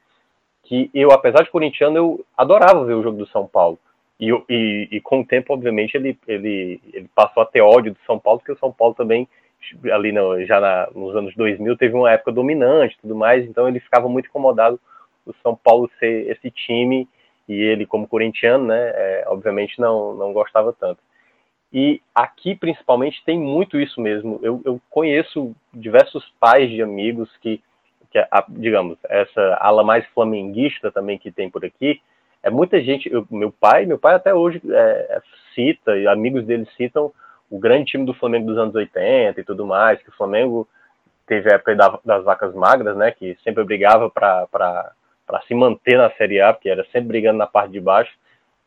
que 0.65 0.91
eu, 0.93 1.11
apesar 1.11 1.43
de 1.43 1.51
corintiano, 1.51 1.97
eu 1.97 2.27
adorava 2.37 2.85
ver 2.85 2.93
o 2.93 3.03
jogo 3.03 3.17
do 3.17 3.27
São 3.29 3.47
Paulo. 3.47 3.79
E, 4.21 4.31
e, 4.51 4.89
e, 4.93 5.01
com 5.01 5.23
o 5.23 5.27
tempo, 5.27 5.55
obviamente, 5.55 5.95
ele, 5.97 6.17
ele, 6.29 6.79
ele 6.93 7.09
passou 7.15 7.43
a 7.43 7.47
ter 7.47 7.63
ódio 7.63 7.93
do 7.95 7.99
São 8.07 8.19
Paulo, 8.19 8.39
porque 8.39 8.53
o 8.53 8.59
São 8.59 8.71
Paulo 8.71 8.95
também, 8.95 9.27
ali 9.91 10.13
no, 10.13 10.45
já 10.45 10.61
na, 10.61 10.89
nos 10.95 11.17
anos 11.17 11.35
2000, 11.35 11.75
teve 11.79 11.95
uma 11.95 12.13
época 12.13 12.31
dominante 12.31 12.99
tudo 13.01 13.17
mais, 13.17 13.47
então 13.47 13.67
ele 13.67 13.81
ficava 13.81 14.07
muito 14.11 14.27
incomodado 14.27 14.79
o 15.25 15.33
São 15.43 15.57
Paulo 15.57 15.91
ser 15.99 16.31
esse 16.31 16.51
time, 16.51 17.09
e 17.49 17.55
ele, 17.55 17.87
como 17.87 18.07
corintiano, 18.07 18.67
né, 18.67 18.93
é, 18.95 19.25
obviamente 19.27 19.81
não, 19.81 20.15
não 20.15 20.35
gostava 20.35 20.71
tanto. 20.73 21.01
E 21.73 22.01
aqui, 22.15 22.55
principalmente, 22.55 23.23
tem 23.25 23.39
muito 23.39 23.79
isso 23.81 24.01
mesmo. 24.01 24.41
Eu, 24.43 24.61
eu 24.65 24.81
conheço 24.91 25.55
diversos 25.73 26.25
pais 26.41 26.69
de 26.69 26.83
amigos 26.83 27.31
que, 27.41 27.63
que 28.11 28.19
a, 28.19 28.45
digamos, 28.49 28.99
essa 29.05 29.57
ala 29.61 29.85
mais 29.85 30.05
flamenguista 30.09 30.91
também 30.91 31.19
que 31.19 31.31
tem 31.31 31.49
por 31.49 31.65
aqui, 31.65 32.01
é 32.43 32.51
muita 32.51 32.81
gente. 32.81 33.11
Eu, 33.11 33.27
meu 33.31 33.53
pai, 33.53 33.87
meu 33.87 33.99
pai 33.99 34.15
até 34.15 34.35
hoje 34.35 34.61
é, 34.69 35.21
cita, 35.55 35.97
e 35.97 36.09
amigos 36.09 36.45
dele 36.45 36.67
citam 36.77 37.13
o 37.51 37.59
grande 37.59 37.91
time 37.91 38.05
do 38.05 38.15
Flamengo 38.15 38.47
dos 38.47 38.59
anos 38.59 38.75
80 38.75 39.41
e 39.41 39.45
tudo 39.45 39.67
mais, 39.67 40.01
que 40.03 40.09
o 40.09 40.17
Flamengo 40.17 40.69
teve 41.27 41.51
a 41.51 41.55
época 41.55 41.77
da, 41.77 41.99
das 42.05 42.25
vacas 42.25 42.55
magras, 42.55 42.97
né, 42.97 43.11
que 43.11 43.37
sempre 43.45 43.63
brigava 43.65 44.11
para 44.11 44.93
se 45.47 45.55
manter 45.55 45.97
na 45.97 46.11
Série 46.13 46.41
A, 46.41 46.53
porque 46.53 46.69
era 46.69 46.85
sempre 46.87 47.09
brigando 47.09 47.39
na 47.39 47.47
parte 47.47 47.73
de 47.73 47.81
baixo. 47.81 48.13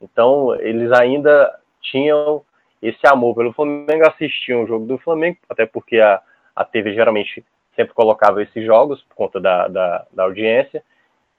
Então, 0.01 0.53
eles 0.55 0.91
ainda 0.91 1.59
tinham 1.81 2.41
esse 2.83 3.07
amor 3.07 3.35
pelo 3.35 3.53
Flamengo, 3.53 4.07
assistiam 4.07 4.63
o 4.63 4.67
jogo 4.67 4.85
do 4.85 4.97
Flamengo, 4.97 5.37
até 5.49 5.65
porque 5.65 5.99
a, 5.99 6.21
a 6.55 6.65
TV 6.65 6.93
geralmente 6.93 7.43
sempre 7.75 7.93
colocava 7.93 8.43
esses 8.43 8.65
jogos 8.65 9.01
por 9.03 9.15
conta 9.15 9.39
da, 9.39 9.67
da, 9.67 10.05
da 10.11 10.23
audiência, 10.23 10.83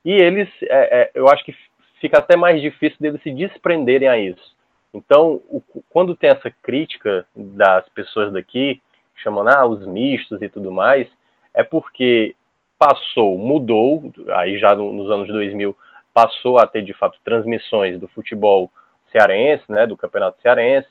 e 0.05 0.12
eles, 0.12 0.49
é, 0.62 1.03
é, 1.03 1.11
eu 1.14 1.28
acho 1.28 1.45
que 1.45 1.55
fica 2.01 2.18
até 2.18 2.36
mais 2.36 2.61
difícil 2.61 2.99
deles 3.01 3.22
se 3.22 3.30
desprenderem 3.30 4.09
a 4.09 4.18
isso. 4.18 4.55
Então, 4.92 5.40
o, 5.49 5.62
quando 5.88 6.16
tem 6.16 6.30
essa 6.30 6.51
crítica 6.62 7.26
das 7.34 7.88
pessoas 7.90 8.32
daqui, 8.32 8.80
chamando 9.16 9.49
ah, 9.49 9.66
os 9.66 9.86
mistos 9.86 10.40
e 10.42 10.49
tudo 10.49 10.70
mais, 10.70 11.09
é 11.53 11.62
porque 11.62 12.34
passou, 12.78 13.38
mudou, 13.38 14.12
aí 14.32 14.59
já 14.59 14.74
no, 14.74 14.92
nos 14.92 15.11
anos 15.11 15.28
2000 15.28 15.76
passou 16.12 16.59
a 16.59 16.66
ter 16.66 16.82
de 16.82 16.92
fato 16.92 17.18
transmissões 17.24 17.99
do 17.99 18.09
futebol 18.09 18.70
cearense, 19.11 19.64
né, 19.68 19.86
do 19.86 19.97
campeonato 19.97 20.40
cearense, 20.42 20.88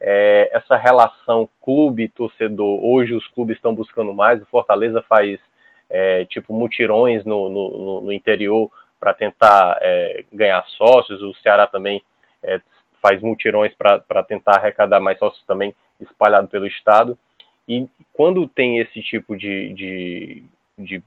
é, 0.00 0.50
essa 0.52 0.76
relação 0.76 1.48
clube-torcedor, 1.62 2.84
hoje 2.84 3.14
os 3.14 3.26
clubes 3.28 3.56
estão 3.56 3.74
buscando 3.74 4.12
mais, 4.12 4.40
o 4.42 4.46
Fortaleza 4.46 5.02
faz 5.08 5.40
é, 5.88 6.24
tipo 6.26 6.52
mutirões 6.52 7.24
no, 7.24 7.48
no, 7.48 8.00
no 8.02 8.12
interior 8.12 8.70
para 9.00 9.14
tentar 9.14 9.78
é, 9.80 10.24
ganhar 10.32 10.64
sócios, 10.68 11.22
o 11.22 11.34
Ceará 11.36 11.66
também 11.66 12.02
é, 12.42 12.60
faz 13.00 13.20
mutirões 13.22 13.72
para 13.74 14.22
tentar 14.24 14.56
arrecadar 14.56 15.00
mais 15.00 15.18
sócios 15.18 15.44
também 15.46 15.74
espalhado 16.00 16.48
pelo 16.48 16.66
estado, 16.66 17.16
e 17.68 17.88
quando 18.12 18.46
tem 18.46 18.78
esse 18.78 19.02
tipo 19.02 19.36
de, 19.36 19.72
de, 19.72 20.44
de, 20.78 21.02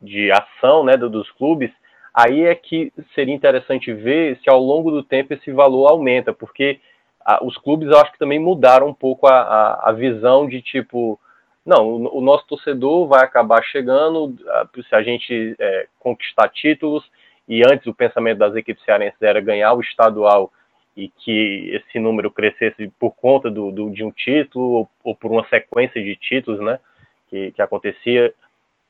de 0.00 0.32
ação 0.32 0.84
né, 0.84 0.96
dos 0.96 1.30
clubes, 1.32 1.70
aí 2.12 2.44
é 2.44 2.54
que 2.54 2.92
seria 3.14 3.34
interessante 3.34 3.92
ver 3.92 4.38
se 4.42 4.50
ao 4.50 4.60
longo 4.60 4.90
do 4.90 5.02
tempo 5.02 5.32
esse 5.32 5.50
valor 5.50 5.86
aumenta, 5.88 6.32
porque 6.32 6.80
a, 7.24 7.44
os 7.44 7.56
clubes 7.56 7.88
eu 7.88 7.98
acho 7.98 8.12
que 8.12 8.18
também 8.18 8.38
mudaram 8.38 8.88
um 8.88 8.94
pouco 8.94 9.26
a, 9.26 9.40
a, 9.40 9.90
a 9.90 9.92
visão 9.92 10.48
de 10.48 10.60
tipo, 10.60 11.18
não, 11.64 11.86
o, 11.88 12.18
o, 12.18 12.20
nosso 12.20 12.46
torcedor 12.46 13.06
vai 13.06 13.24
acabar 13.24 13.62
chegando 13.64 14.34
se 14.88 14.94
a 14.94 15.02
gente 15.02 15.54
é, 15.58 15.86
conquistar 15.98 16.48
títulos, 16.48 17.08
e 17.48 17.62
antes 17.62 17.86
o 17.86 17.94
pensamento 17.94 18.38
das 18.38 18.54
equipes 18.54 18.84
cearenses 18.84 19.20
era 19.20 19.40
ganhar 19.40 19.74
o 19.74 19.80
estadual 19.80 20.52
e 20.96 21.08
que 21.08 21.70
esse 21.72 21.98
número 21.98 22.30
crescesse 22.30 22.90
por 22.98 23.12
conta 23.12 23.50
do, 23.50 23.70
do 23.70 23.90
de 23.90 24.04
um 24.04 24.10
título 24.10 24.64
ou, 24.64 24.90
ou, 25.02 25.16
por 25.16 25.30
uma 25.30 25.46
sequência 25.48 26.02
de 26.02 26.14
títulos, 26.16 26.60
né, 26.60 26.78
que, 27.28 27.52
que 27.52 27.62
acontecia, 27.62 28.32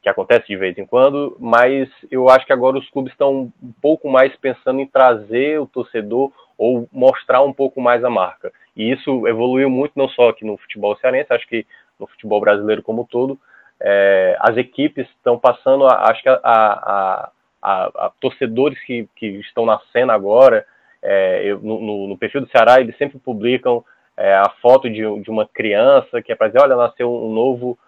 que 0.03 0.09
acontece 0.09 0.49
de 0.49 0.57
vez 0.57 0.77
em 0.77 0.85
quando, 0.85 1.37
mas 1.39 1.89
eu 2.11 2.29
acho 2.29 2.45
que 2.45 2.53
agora 2.53 2.77
os 2.77 2.91
clubes 2.91 3.13
estão 3.13 3.53
um 3.63 3.73
pouco 3.81 4.11
mais 4.11 4.35
pensando 4.37 4.81
em 4.81 4.87
trazer 4.87 5.61
o 5.61 5.67
torcedor 5.67 6.33
ou 6.59 6.89
mostrar 6.93 7.43
um 7.43 7.53
pouco 7.53 7.81
mais 7.81 8.03
a 8.05 8.11
marca. 8.11 8.53
E 8.77 8.91
isso 8.91 9.27
evoluiu 9.29 9.71
muito, 9.71 9.93
não 9.97 10.09
só 10.09 10.31
aqui 10.31 10.45
no 10.45 10.57
futebol 10.57 10.97
cearense, 10.97 11.33
acho 11.33 11.47
que 11.47 11.65
no 11.99 12.07
futebol 12.07 12.41
brasileiro 12.41 12.83
como 12.83 13.03
um 13.03 13.07
todo. 13.07 13.39
É, 13.81 14.37
as 14.41 14.57
equipes 14.57 15.09
estão 15.11 15.39
passando, 15.39 15.87
a, 15.87 16.11
acho 16.11 16.23
que 16.23 16.29
a, 16.29 16.41
a, 16.43 17.31
a, 17.63 18.13
torcedores 18.21 18.79
que, 18.85 19.09
que 19.17 19.27
estão 19.41 19.65
na 19.65 19.81
cena 19.93 20.13
agora, 20.13 20.65
é, 21.03 21.43
eu, 21.45 21.61
no, 21.61 22.09
no, 22.09 22.19
perfil 22.19 22.41
do 22.41 22.51
Ceará, 22.51 22.81
eles 22.81 22.97
sempre 22.97 23.19
publicam 23.19 23.85
é, 24.17 24.35
a 24.35 24.49
foto 24.61 24.89
de, 24.89 25.03
de, 25.21 25.31
uma 25.31 25.47
criança 25.47 26.21
que 26.23 26.33
é 26.33 26.35
para 26.35 26.49
dizer, 26.49 26.61
olha, 26.61 26.77
nasceu 26.77 27.13
um 27.13 27.33
novo, 27.33 27.79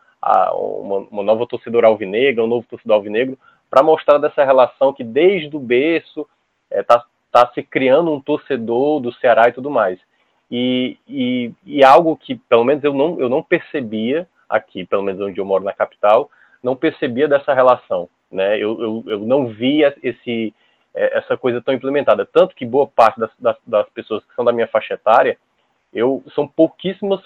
uma, 0.53 0.99
uma 1.11 1.23
nova 1.23 1.47
torcedora 1.47 1.87
alvinegra, 1.87 2.43
um 2.43 2.49
novo 2.49 2.67
torcedor 2.69 2.97
alvinegro, 2.97 3.39
para 3.71 3.83
mostrar 3.83 4.19
dessa 4.19 4.45
relação 4.45 4.93
que 4.93 5.05
desde 5.05 5.55
o 5.57 5.61
berço 5.61 6.27
está 6.71 6.97
é, 6.97 7.03
tá 7.31 7.51
se 7.53 7.63
criando 7.63 8.13
um 8.13 8.21
torcedor 8.21 9.01
do 9.01 9.13
Ceará 9.15 9.49
e 9.49 9.53
tudo 9.53 9.71
mais. 9.71 9.99
E, 10.51 10.97
e, 11.09 11.53
e, 11.65 11.85
algo 11.85 12.17
que, 12.17 12.37
pelo 12.37 12.65
menos, 12.65 12.85
eu 12.85 12.93
não, 12.93 13.19
eu 13.19 13.29
não 13.29 13.43
percebia 13.43 14.29
aqui, 14.49 14.85
pelo 14.85 15.03
menos 15.03 15.21
onde 15.21 15.41
eu 15.41 15.45
moro 15.45 15.65
na 15.65 15.73
capital, 15.73 16.31
não 16.63 16.77
percebia 16.77 17.27
dessa 17.27 17.53
relação. 17.53 18.09
Né? 18.31 18.57
Eu, 18.57 18.81
eu, 18.81 19.05
eu 19.07 19.19
não 19.21 19.49
via 19.49 19.95
esse, 20.03 20.55
é, 20.95 21.19
essa 21.19 21.37
coisa 21.37 21.61
tão 21.61 21.75
implementada. 21.75 22.25
Tanto 22.25 22.55
que 22.55 22.65
boa 22.65 22.87
parte 22.87 23.19
das, 23.19 23.31
das, 23.39 23.57
das, 23.67 23.89
pessoas 23.91 24.25
que 24.25 24.35
são 24.35 24.45
da 24.45 24.53
minha 24.53 24.69
faixa 24.69 24.95
etária, 24.95 25.37
eu 25.93 26.23
são 26.35 26.47
pouquíssimas, 26.47 27.21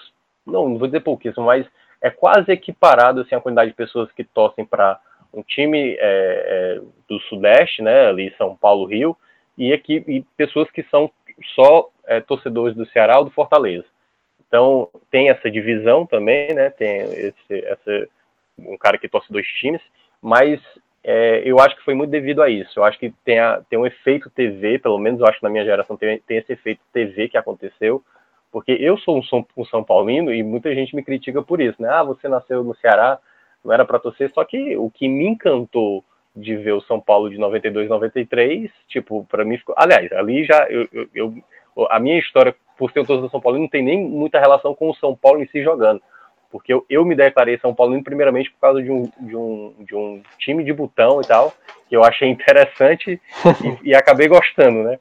não, 0.45 0.69
não 0.69 0.77
vou 0.77 0.87
dizer 0.87 1.01
pouquíssimas, 1.01 1.45
mas 1.45 1.67
é 2.01 2.09
quase 2.09 2.51
equiparado 2.51 3.21
assim, 3.21 3.35
a 3.35 3.41
quantidade 3.41 3.71
de 3.71 3.75
pessoas 3.75 4.11
que 4.11 4.23
torcem 4.23 4.65
para 4.65 4.99
um 5.33 5.43
time 5.43 5.95
é, 5.99 5.99
é, 5.99 6.81
do 7.07 7.19
Sudeste, 7.21 7.81
né, 7.81 8.07
ali 8.07 8.33
São 8.37 8.55
Paulo, 8.55 8.85
Rio, 8.85 9.15
e, 9.57 9.73
aqui, 9.73 10.03
e 10.07 10.21
pessoas 10.35 10.69
que 10.71 10.83
são 10.83 11.11
só 11.55 11.89
é, 12.05 12.19
torcedores 12.21 12.75
do 12.75 12.85
Ceará 12.87 13.19
ou 13.19 13.25
do 13.25 13.31
Fortaleza. 13.31 13.85
Então, 14.47 14.89
tem 15.11 15.29
essa 15.29 15.49
divisão 15.49 16.05
também, 16.07 16.53
né? 16.53 16.71
Tem 16.71 17.01
esse, 17.01 17.65
essa, 17.65 18.07
um 18.57 18.77
cara 18.77 18.97
que 18.97 19.07
torce 19.07 19.31
dois 19.31 19.45
times, 19.45 19.81
mas 20.19 20.59
é, 21.03 21.43
eu 21.45 21.59
acho 21.59 21.75
que 21.75 21.83
foi 21.83 21.93
muito 21.93 22.09
devido 22.09 22.41
a 22.41 22.49
isso. 22.49 22.79
Eu 22.79 22.83
acho 22.83 22.97
que 22.97 23.13
tem, 23.23 23.39
a, 23.39 23.61
tem 23.69 23.77
um 23.77 23.85
efeito 23.85 24.29
TV, 24.29 24.79
pelo 24.79 24.97
menos 24.97 25.19
eu 25.19 25.27
acho 25.27 25.37
que 25.37 25.43
na 25.43 25.49
minha 25.49 25.63
geração 25.63 25.95
tem, 25.95 26.19
tem 26.19 26.37
esse 26.37 26.53
efeito 26.53 26.81
TV 26.91 27.29
que 27.29 27.37
aconteceu, 27.37 28.03
porque 28.51 28.71
eu 28.71 28.97
sou 28.97 29.17
um 29.17 29.23
São, 29.23 29.45
um 29.55 29.65
São 29.65 29.83
Paulino 29.83 30.33
e 30.33 30.41
muita 30.43 30.73
gente 30.73 30.95
me 30.95 31.03
critica 31.03 31.41
por 31.41 31.61
isso, 31.61 31.81
né? 31.81 31.89
Ah, 31.89 32.03
você 32.03 32.27
nasceu 32.27 32.63
no 32.63 32.75
Ceará, 32.75 33.19
não 33.63 33.73
era 33.73 33.85
para 33.85 33.99
torcer, 33.99 34.31
só 34.33 34.43
que 34.43 34.75
o 34.77 34.89
que 34.89 35.07
me 35.07 35.27
encantou 35.27 36.03
de 36.35 36.55
ver 36.55 36.73
o 36.73 36.81
São 36.81 36.99
Paulo 36.99 37.29
de 37.29 37.37
92, 37.37 37.89
93, 37.89 38.71
tipo, 38.87 39.25
para 39.29 39.43
mim 39.43 39.57
ficou. 39.57 39.75
Aliás, 39.77 40.11
ali 40.13 40.45
já 40.45 40.67
eu, 40.69 40.87
eu, 40.91 41.09
eu, 41.13 41.87
a 41.89 41.99
minha 41.99 42.17
história 42.17 42.55
por 42.77 42.91
ser 42.91 43.01
um 43.01 43.05
torcedor 43.05 43.29
São 43.29 43.41
Paulo 43.41 43.59
não 43.59 43.67
tem 43.67 43.83
nem 43.83 44.01
muita 44.01 44.39
relação 44.39 44.73
com 44.73 44.89
o 44.89 44.95
São 44.95 45.15
Paulo 45.15 45.41
em 45.41 45.47
si 45.47 45.61
jogando, 45.61 46.01
porque 46.51 46.73
eu, 46.73 46.85
eu 46.89 47.05
me 47.05 47.15
declarei 47.15 47.57
São 47.59 47.75
Paulo 47.75 48.01
primeiramente 48.03 48.49
por 48.51 48.59
causa 48.59 48.81
de 48.81 48.91
um, 48.91 49.03
de 49.19 49.35
um, 49.35 49.73
de 49.79 49.95
um 49.95 50.21
time 50.37 50.63
de 50.63 50.71
botão 50.71 51.19
e 51.21 51.27
tal, 51.27 51.53
que 51.87 51.95
eu 51.95 52.03
achei 52.03 52.29
interessante 52.29 53.21
e, 53.83 53.89
e 53.89 53.95
acabei 53.95 54.27
gostando, 54.27 54.83
né? 54.83 54.99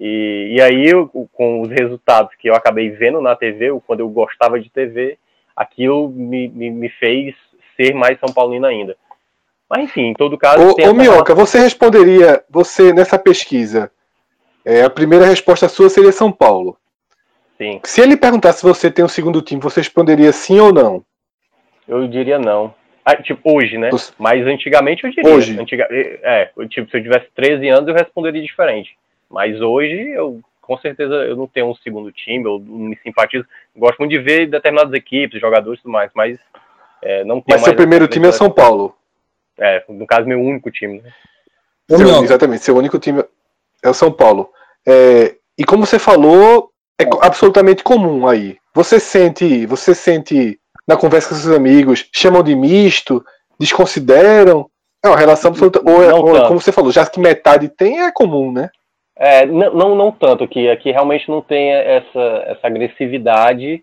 E, 0.00 0.54
e 0.56 0.62
aí, 0.62 0.86
eu, 0.88 1.08
com 1.32 1.60
os 1.60 1.68
resultados 1.68 2.34
que 2.36 2.48
eu 2.48 2.54
acabei 2.54 2.90
vendo 2.90 3.20
na 3.20 3.34
TV, 3.34 3.68
quando 3.86 4.00
eu 4.00 4.08
gostava 4.08 4.60
de 4.60 4.70
TV, 4.70 5.18
aquilo 5.56 6.08
me, 6.08 6.48
me, 6.48 6.70
me 6.70 6.88
fez 6.88 7.34
ser 7.76 7.94
mais 7.94 8.18
São 8.20 8.32
Paulino 8.32 8.66
ainda. 8.66 8.96
Mas 9.68 9.84
enfim, 9.84 10.06
em 10.06 10.14
todo 10.14 10.38
caso. 10.38 10.62
Ô, 10.62 10.90
ô 10.90 10.94
Minhoca, 10.94 11.34
você 11.34 11.58
responderia, 11.58 12.42
você 12.48 12.92
nessa 12.92 13.18
pesquisa, 13.18 13.90
é, 14.64 14.82
a 14.82 14.90
primeira 14.90 15.26
resposta 15.26 15.68
sua 15.68 15.90
seria 15.90 16.12
São 16.12 16.32
Paulo. 16.32 16.76
Sim. 17.58 17.80
Se 17.84 18.00
ele 18.00 18.16
perguntasse 18.16 18.60
se 18.60 18.64
você 18.64 18.90
tem 18.90 19.04
um 19.04 19.08
segundo 19.08 19.42
time, 19.42 19.60
você 19.60 19.80
responderia 19.80 20.32
sim 20.32 20.60
ou 20.60 20.72
não? 20.72 21.04
Eu 21.88 22.06
diria 22.06 22.38
não. 22.38 22.72
Ah, 23.04 23.16
tipo, 23.16 23.40
hoje, 23.52 23.76
né? 23.78 23.90
Mas 24.18 24.46
antigamente 24.46 25.02
eu 25.04 25.10
diria. 25.10 25.34
Hoje? 25.34 25.58
Antiga... 25.58 25.88
É, 25.90 26.50
tipo, 26.68 26.90
se 26.90 26.98
eu 26.98 27.02
tivesse 27.02 27.26
13 27.34 27.68
anos 27.68 27.88
eu 27.88 27.94
responderia 27.94 28.42
diferente. 28.42 28.96
Mas 29.30 29.60
hoje 29.60 30.10
eu, 30.10 30.40
com 30.60 30.78
certeza, 30.78 31.14
eu 31.14 31.36
não 31.36 31.46
tenho 31.46 31.66
um 31.66 31.74
segundo 31.74 32.10
time, 32.12 32.44
eu 32.44 32.58
não 32.58 32.88
me 32.88 32.96
simpatizo. 33.02 33.46
Gosto 33.76 33.98
muito 33.98 34.10
de 34.10 34.18
ver 34.18 34.46
determinadas 34.46 34.92
equipes, 34.92 35.40
jogadores 35.40 35.80
e 35.80 35.82
tudo 35.82 35.92
mais, 35.92 36.10
mas 36.14 36.38
é, 37.02 37.24
não 37.24 37.40
tenho 37.40 37.58
Mas 37.58 37.62
seu 37.62 37.74
primeiro 37.74 38.08
time 38.08 38.28
é 38.28 38.32
São 38.32 38.50
Paulo? 38.50 38.94
É, 39.58 39.84
no 39.88 40.06
caso, 40.06 40.26
meu 40.26 40.40
único 40.40 40.70
time. 40.70 41.00
Né? 41.00 41.12
Seu, 41.88 42.22
exatamente, 42.22 42.62
seu 42.62 42.76
único 42.76 42.98
time 42.98 43.24
é 43.82 43.88
o 43.88 43.94
São 43.94 44.12
Paulo. 44.12 44.50
É, 44.86 45.36
e 45.56 45.64
como 45.64 45.84
você 45.84 45.98
falou, 45.98 46.70
é 47.00 47.04
absolutamente 47.20 47.82
comum 47.82 48.26
aí. 48.26 48.56
Você 48.74 49.00
sente, 49.00 49.66
você 49.66 49.94
sente 49.94 50.58
na 50.86 50.96
conversa 50.96 51.30
com 51.30 51.34
seus 51.34 51.54
amigos, 51.54 52.08
chamam 52.12 52.42
de 52.42 52.54
misto, 52.54 53.24
desconsideram. 53.58 54.70
É 55.02 55.08
uma 55.08 55.16
relação 55.16 55.50
absoluta. 55.50 55.80
Ou, 55.84 56.02
é, 56.02 56.12
ou 56.12 56.46
como 56.46 56.60
você 56.60 56.72
falou, 56.72 56.90
já 56.90 57.06
que 57.06 57.20
metade 57.20 57.68
tem, 57.68 58.00
é 58.00 58.12
comum, 58.12 58.52
né? 58.52 58.70
É, 59.18 59.44
não, 59.44 59.74
não, 59.74 59.94
não 59.96 60.12
tanto, 60.12 60.46
que 60.46 60.68
aqui 60.70 60.92
realmente 60.92 61.28
não 61.28 61.42
tem 61.42 61.72
essa, 61.72 62.44
essa 62.46 62.66
agressividade. 62.68 63.82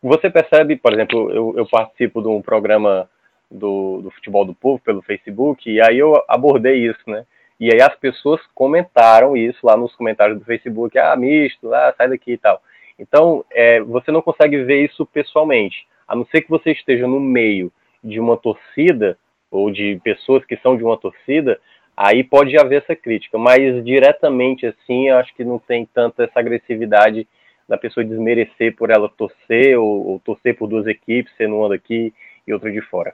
Você 0.00 0.30
percebe, 0.30 0.76
por 0.76 0.92
exemplo, 0.92 1.30
eu, 1.32 1.54
eu 1.56 1.66
participo 1.66 2.22
de 2.22 2.28
um 2.28 2.40
programa 2.40 3.10
do, 3.50 4.00
do 4.02 4.10
Futebol 4.12 4.44
do 4.44 4.54
Povo 4.54 4.80
pelo 4.84 5.02
Facebook, 5.02 5.68
e 5.68 5.80
aí 5.80 5.98
eu 5.98 6.22
abordei 6.28 6.86
isso, 6.86 7.00
né? 7.08 7.26
E 7.58 7.72
aí 7.72 7.82
as 7.82 7.94
pessoas 7.96 8.40
comentaram 8.54 9.36
isso 9.36 9.58
lá 9.66 9.76
nos 9.76 9.94
comentários 9.96 10.38
do 10.38 10.44
Facebook, 10.44 10.96
ah, 10.96 11.16
misto, 11.16 11.74
ah, 11.74 11.92
sai 11.96 12.08
daqui 12.08 12.32
e 12.32 12.38
tal. 12.38 12.62
Então, 12.96 13.44
é, 13.50 13.80
você 13.80 14.12
não 14.12 14.22
consegue 14.22 14.62
ver 14.62 14.84
isso 14.84 15.04
pessoalmente, 15.06 15.86
a 16.06 16.14
não 16.14 16.24
ser 16.26 16.42
que 16.42 16.50
você 16.50 16.70
esteja 16.70 17.06
no 17.06 17.18
meio 17.18 17.72
de 18.02 18.20
uma 18.20 18.36
torcida 18.36 19.18
ou 19.50 19.72
de 19.72 20.00
pessoas 20.04 20.44
que 20.44 20.56
são 20.58 20.76
de 20.76 20.84
uma 20.84 20.96
torcida, 20.96 21.60
aí 21.98 22.22
pode 22.22 22.56
haver 22.56 22.82
essa 22.82 22.94
crítica, 22.94 23.36
mas 23.36 23.84
diretamente 23.84 24.64
assim, 24.64 25.08
eu 25.08 25.16
acho 25.16 25.34
que 25.34 25.42
não 25.42 25.58
tem 25.58 25.84
tanta 25.84 26.22
essa 26.22 26.38
agressividade 26.38 27.26
da 27.68 27.76
pessoa 27.76 28.04
desmerecer 28.06 28.76
por 28.76 28.90
ela 28.90 29.08
torcer 29.08 29.76
ou, 29.76 30.06
ou 30.06 30.18
torcer 30.20 30.56
por 30.56 30.68
duas 30.68 30.86
equipes, 30.86 31.32
sendo 31.36 31.56
uma 31.56 31.68
daqui 31.68 32.14
e 32.46 32.52
outra 32.52 32.70
de 32.70 32.80
fora. 32.80 33.12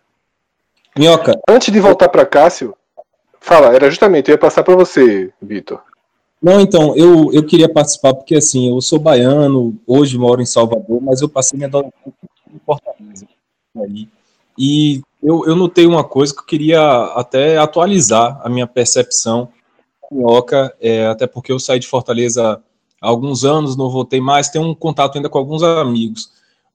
Minhoca. 0.96 1.40
Antes 1.48 1.72
de 1.72 1.80
voltar 1.80 2.10
para 2.10 2.26
Cássio, 2.26 2.76
fala, 3.40 3.74
era 3.74 3.90
justamente, 3.90 4.28
eu 4.28 4.34
ia 4.34 4.38
passar 4.38 4.62
para 4.62 4.76
você, 4.76 5.32
Vitor. 5.40 5.82
Não, 6.40 6.60
então, 6.60 6.94
eu, 6.94 7.32
eu 7.32 7.44
queria 7.44 7.72
participar 7.72 8.12
porque, 8.12 8.36
assim, 8.36 8.68
eu 8.68 8.78
sou 8.82 8.98
baiano, 8.98 9.74
hoje 9.86 10.18
moro 10.18 10.42
em 10.42 10.46
Salvador, 10.46 11.00
mas 11.00 11.22
eu 11.22 11.28
passei 11.28 11.56
minha 11.56 11.68
adolescência 11.68 12.12
em 12.54 12.58
Fortaleza. 12.58 13.26
Ali. 13.74 14.08
E 14.58 15.02
eu, 15.22 15.44
eu 15.46 15.56
notei 15.56 15.86
uma 15.86 16.04
coisa 16.04 16.32
que 16.32 16.40
eu 16.40 16.46
queria 16.46 17.04
até 17.14 17.58
atualizar 17.58 18.40
a 18.42 18.48
minha 18.48 18.66
percepção 18.66 19.48
minhoca, 20.10 20.74
é, 20.80 21.06
até 21.06 21.26
porque 21.26 21.50
eu 21.50 21.58
saí 21.58 21.78
de 21.78 21.86
Fortaleza 21.86 22.62
há 23.00 23.08
alguns 23.08 23.44
anos, 23.44 23.76
não 23.76 23.90
voltei 23.90 24.20
mais, 24.20 24.48
tenho 24.48 24.64
um 24.64 24.74
contato 24.74 25.16
ainda 25.16 25.28
com 25.28 25.38
alguns 25.38 25.62
amigos. 25.62 26.30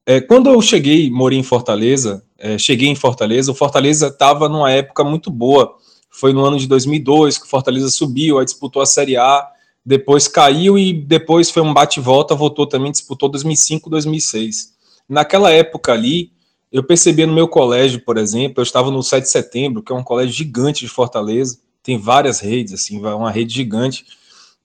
É, 0.05 0.19
quando 0.19 0.49
eu 0.49 0.61
cheguei, 0.61 1.09
morei 1.09 1.37
em 1.37 1.43
Fortaleza, 1.43 2.23
é, 2.37 2.57
cheguei 2.57 2.89
em 2.89 2.95
Fortaleza, 2.95 3.51
o 3.51 3.55
Fortaleza 3.55 4.07
estava 4.07 4.49
numa 4.49 4.71
época 4.71 5.03
muito 5.03 5.29
boa. 5.29 5.75
Foi 6.09 6.33
no 6.33 6.43
ano 6.43 6.57
de 6.57 6.67
2002 6.67 7.37
que 7.37 7.45
o 7.45 7.49
Fortaleza 7.49 7.89
subiu, 7.89 8.39
aí 8.39 8.45
disputou 8.45 8.81
a 8.81 8.85
Série 8.85 9.15
A, 9.15 9.47
depois 9.85 10.27
caiu 10.27 10.77
e 10.77 10.93
depois 10.93 11.51
foi 11.51 11.61
um 11.61 11.73
bate-volta, 11.73 12.35
voltou 12.35 12.65
também, 12.65 12.91
disputou 12.91 13.29
2005, 13.29 13.89
2006. 13.89 14.73
Naquela 15.07 15.51
época 15.51 15.93
ali, 15.93 16.31
eu 16.71 16.83
percebia 16.83 17.25
no 17.25 17.33
meu 17.33 17.47
colégio, 17.47 18.03
por 18.03 18.17
exemplo, 18.17 18.59
eu 18.59 18.63
estava 18.63 18.91
no 18.91 19.01
7 19.01 19.23
de 19.23 19.29
setembro, 19.29 19.81
que 19.81 19.91
é 19.91 19.95
um 19.95 20.03
colégio 20.03 20.33
gigante 20.33 20.81
de 20.81 20.91
Fortaleza, 20.91 21.59
tem 21.81 21.97
várias 21.97 22.39
redes, 22.39 22.73
assim, 22.73 22.99
uma 22.99 23.31
rede 23.31 23.53
gigante. 23.53 24.05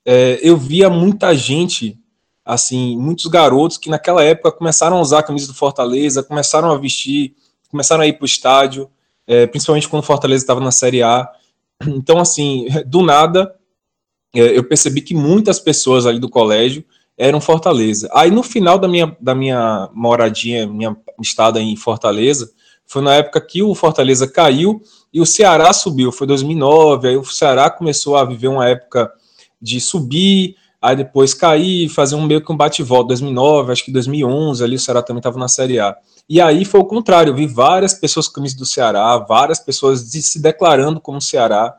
É, 0.04 0.38
eu 0.42 0.56
via 0.56 0.90
muita 0.90 1.34
gente 1.34 1.98
assim, 2.44 2.98
muitos 2.98 3.26
garotos 3.26 3.78
que 3.78 3.88
naquela 3.88 4.22
época 4.22 4.52
começaram 4.52 4.98
a 4.98 5.00
usar 5.00 5.20
a 5.20 5.22
camisa 5.22 5.46
do 5.46 5.54
Fortaleza, 5.54 6.22
começaram 6.22 6.70
a 6.70 6.76
vestir, 6.76 7.34
começaram 7.70 8.02
a 8.02 8.06
ir 8.06 8.12
para 8.14 8.24
o 8.24 8.26
estádio, 8.26 8.90
é, 9.26 9.46
principalmente 9.46 9.88
quando 9.88 10.02
o 10.02 10.06
Fortaleza 10.06 10.44
estava 10.44 10.60
na 10.60 10.70
Série 10.70 11.02
A. 11.02 11.28
Então, 11.86 12.20
assim, 12.20 12.66
do 12.86 13.02
nada, 13.02 13.54
é, 14.34 14.56
eu 14.56 14.64
percebi 14.64 15.00
que 15.00 15.14
muitas 15.14 15.58
pessoas 15.58 16.06
ali 16.06 16.18
do 16.18 16.28
colégio 16.28 16.84
eram 17.16 17.40
Fortaleza. 17.40 18.08
Aí 18.12 18.30
no 18.30 18.42
final 18.42 18.78
da 18.78 18.88
minha, 18.88 19.16
da 19.20 19.34
minha 19.34 19.88
moradinha, 19.92 20.66
minha 20.66 20.96
estada 21.20 21.60
em 21.60 21.76
Fortaleza, 21.76 22.50
foi 22.86 23.02
na 23.02 23.14
época 23.14 23.40
que 23.40 23.62
o 23.62 23.74
Fortaleza 23.74 24.26
caiu 24.26 24.82
e 25.12 25.20
o 25.20 25.26
Ceará 25.26 25.72
subiu, 25.72 26.12
foi 26.12 26.26
2009, 26.26 27.08
aí 27.08 27.16
o 27.16 27.24
Ceará 27.24 27.70
começou 27.70 28.16
a 28.16 28.24
viver 28.24 28.48
uma 28.48 28.68
época 28.68 29.10
de 29.60 29.80
subir, 29.80 30.56
aí 30.82 30.96
depois 30.96 31.32
cair, 31.32 31.88
fazer 31.88 32.14
um 32.14 32.26
meio 32.26 32.44
que 32.44 32.52
um 32.52 32.56
bate-volta, 32.56 33.08
2009, 33.08 33.72
acho 33.72 33.84
que 33.84 33.92
2011, 33.92 34.62
ali 34.62 34.76
o 34.76 34.78
Ceará 34.78 35.02
também 35.02 35.20
estava 35.20 35.38
na 35.38 35.48
Série 35.48 35.78
A. 35.78 35.96
E 36.28 36.40
aí 36.40 36.64
foi 36.64 36.80
o 36.80 36.84
contrário, 36.84 37.30
eu 37.30 37.34
vi 37.34 37.46
várias 37.46 37.94
pessoas 37.94 38.28
com 38.28 38.34
camisa 38.34 38.56
do 38.56 38.66
Ceará, 38.66 39.16
várias 39.18 39.58
pessoas 39.58 40.00
se 40.00 40.40
declarando 40.40 41.00
como 41.00 41.20
Ceará, 41.20 41.74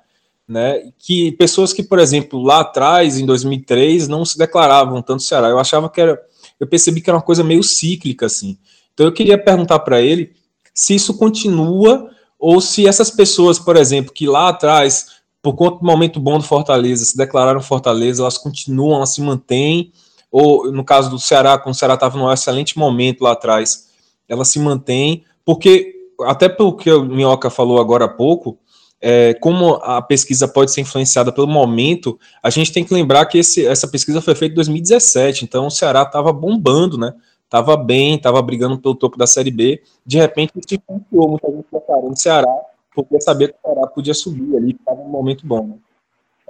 né? 0.47 0.91
Que 0.99 1.31
pessoas 1.33 1.73
que, 1.73 1.83
por 1.83 1.99
exemplo, 1.99 2.41
lá 2.41 2.61
atrás, 2.61 3.17
em 3.19 3.25
2003, 3.25 4.07
não 4.07 4.23
se 4.25 4.37
declaravam 4.37 5.01
tanto 5.01 5.23
Ceará. 5.23 5.49
Eu 5.49 5.59
achava 5.59 5.89
que 5.89 6.01
era, 6.01 6.21
eu 6.59 6.67
percebi 6.67 7.01
que 7.01 7.09
era 7.09 7.17
uma 7.17 7.23
coisa 7.23 7.43
meio 7.43 7.63
cíclica 7.63 8.25
assim. 8.25 8.57
Então 8.93 9.05
eu 9.05 9.11
queria 9.11 9.37
perguntar 9.37 9.79
para 9.79 10.01
ele 10.01 10.33
se 10.73 10.95
isso 10.95 11.17
continua 11.17 12.09
ou 12.37 12.61
se 12.61 12.87
essas 12.87 13.09
pessoas, 13.09 13.57
por 13.57 13.75
exemplo, 13.75 14.13
que 14.13 14.27
lá 14.27 14.49
atrás 14.49 15.15
por 15.45 15.53
conta 15.53 15.77
do 15.77 15.85
momento 15.85 16.19
bom 16.19 16.39
do 16.39 16.43
Fortaleza, 16.43 17.05
se 17.05 17.15
declararam 17.15 17.61
Fortaleza, 17.61 18.23
elas 18.23 18.35
continuam, 18.35 18.95
elas 18.95 19.13
se 19.13 19.21
mantêm, 19.21 19.91
ou 20.31 20.71
no 20.71 20.83
caso 20.83 21.07
do 21.07 21.19
Ceará, 21.19 21.55
quando 21.55 21.75
o 21.75 21.77
Ceará 21.77 21.93
estava 21.93 22.17
num 22.17 22.31
excelente 22.31 22.79
momento 22.79 23.21
lá 23.21 23.33
atrás, 23.33 23.89
elas 24.27 24.47
se 24.47 24.57
mantêm, 24.57 25.23
porque, 25.45 25.93
até 26.21 26.49
pelo 26.49 26.75
que 26.75 26.91
o 26.91 27.05
Minhoca 27.05 27.51
falou 27.51 27.79
agora 27.79 28.05
há 28.05 28.07
pouco, 28.07 28.57
é, 29.01 29.33
como 29.35 29.75
a 29.75 30.01
pesquisa 30.01 30.47
pode 30.47 30.71
ser 30.71 30.81
influenciada 30.81 31.31
pelo 31.31 31.47
momento, 31.47 32.19
a 32.41 32.49
gente 32.49 32.71
tem 32.71 32.83
que 32.83 32.93
lembrar 32.93 33.25
que 33.25 33.37
esse, 33.37 33.65
essa 33.65 33.87
pesquisa 33.87 34.21
foi 34.21 34.35
feita 34.35 34.53
em 34.53 34.55
2017, 34.55 35.45
então 35.45 35.67
o 35.67 35.71
Ceará 35.71 36.03
estava 36.03 36.31
bombando, 36.33 36.97
né? 36.97 37.13
Estava 37.43 37.77
bem, 37.77 38.15
estava 38.15 38.41
brigando 38.41 38.79
pelo 38.79 38.95
topo 38.95 39.17
da 39.17 39.27
Série 39.27 39.51
B, 39.51 39.81
de 40.05 40.17
repente 40.17 40.53
se 40.67 40.75
influenciou 40.75 41.29
muita 41.29 41.51
gente 41.51 41.65
declarando 41.71 42.13
o 42.13 42.17
Ceará 42.17 42.65
porque 42.95 43.19
sabia 43.19 43.49
que 43.49 43.55
o 43.55 43.61
Ceará 43.61 43.87
podia 43.87 44.13
subir 44.13 44.55
ali, 44.55 44.71
estava 44.71 45.01
um 45.01 45.09
momento 45.09 45.45
bom. 45.45 45.67
Né? 45.67 45.75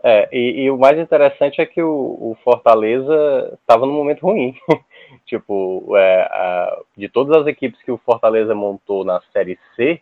É, 0.03 0.29
e, 0.31 0.61
e, 0.61 0.71
o 0.71 0.77
mais 0.77 0.99
interessante 0.99 1.59
é 1.59 1.65
que 1.65 1.81
o, 1.81 1.89
o 1.89 2.37
Fortaleza 2.43 3.57
estava 3.59 3.87
num 3.87 3.93
momento 3.93 4.21
ruim. 4.21 4.55
tipo, 5.25 5.97
é, 5.97 6.21
a, 6.21 6.79
de 6.95 7.09
todas 7.09 7.41
as 7.41 7.47
equipes 7.47 7.81
que 7.81 7.91
o 7.91 7.97
Fortaleza 7.97 8.53
montou 8.53 9.03
na 9.03 9.19
Série 9.33 9.57
C, 9.75 9.99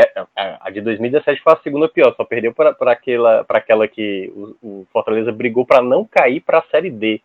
é, 0.00 0.26
é 0.36 0.58
a 0.60 0.70
de 0.70 0.80
2017 0.80 1.42
foi 1.42 1.52
a 1.52 1.62
segunda 1.62 1.88
pior, 1.88 2.14
só 2.16 2.24
perdeu 2.24 2.52
para 2.52 2.74
aquela, 2.90 3.44
aquela 3.48 3.88
que 3.88 4.32
o, 4.34 4.56
o 4.62 4.86
Fortaleza 4.92 5.30
brigou 5.30 5.64
para 5.64 5.82
não 5.82 6.04
cair 6.04 6.40
para 6.40 6.58
a 6.58 6.64
Série 6.70 6.90
D. 6.90 7.20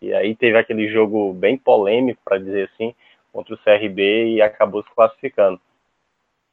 E 0.00 0.12
aí 0.12 0.34
teve 0.34 0.58
aquele 0.58 0.88
jogo 0.88 1.32
bem 1.32 1.56
polêmico, 1.56 2.20
para 2.24 2.38
dizer 2.38 2.68
assim, 2.72 2.94
contra 3.32 3.54
o 3.54 3.58
CRB 3.58 4.34
e 4.34 4.42
acabou 4.42 4.82
se 4.82 4.90
classificando 4.94 5.60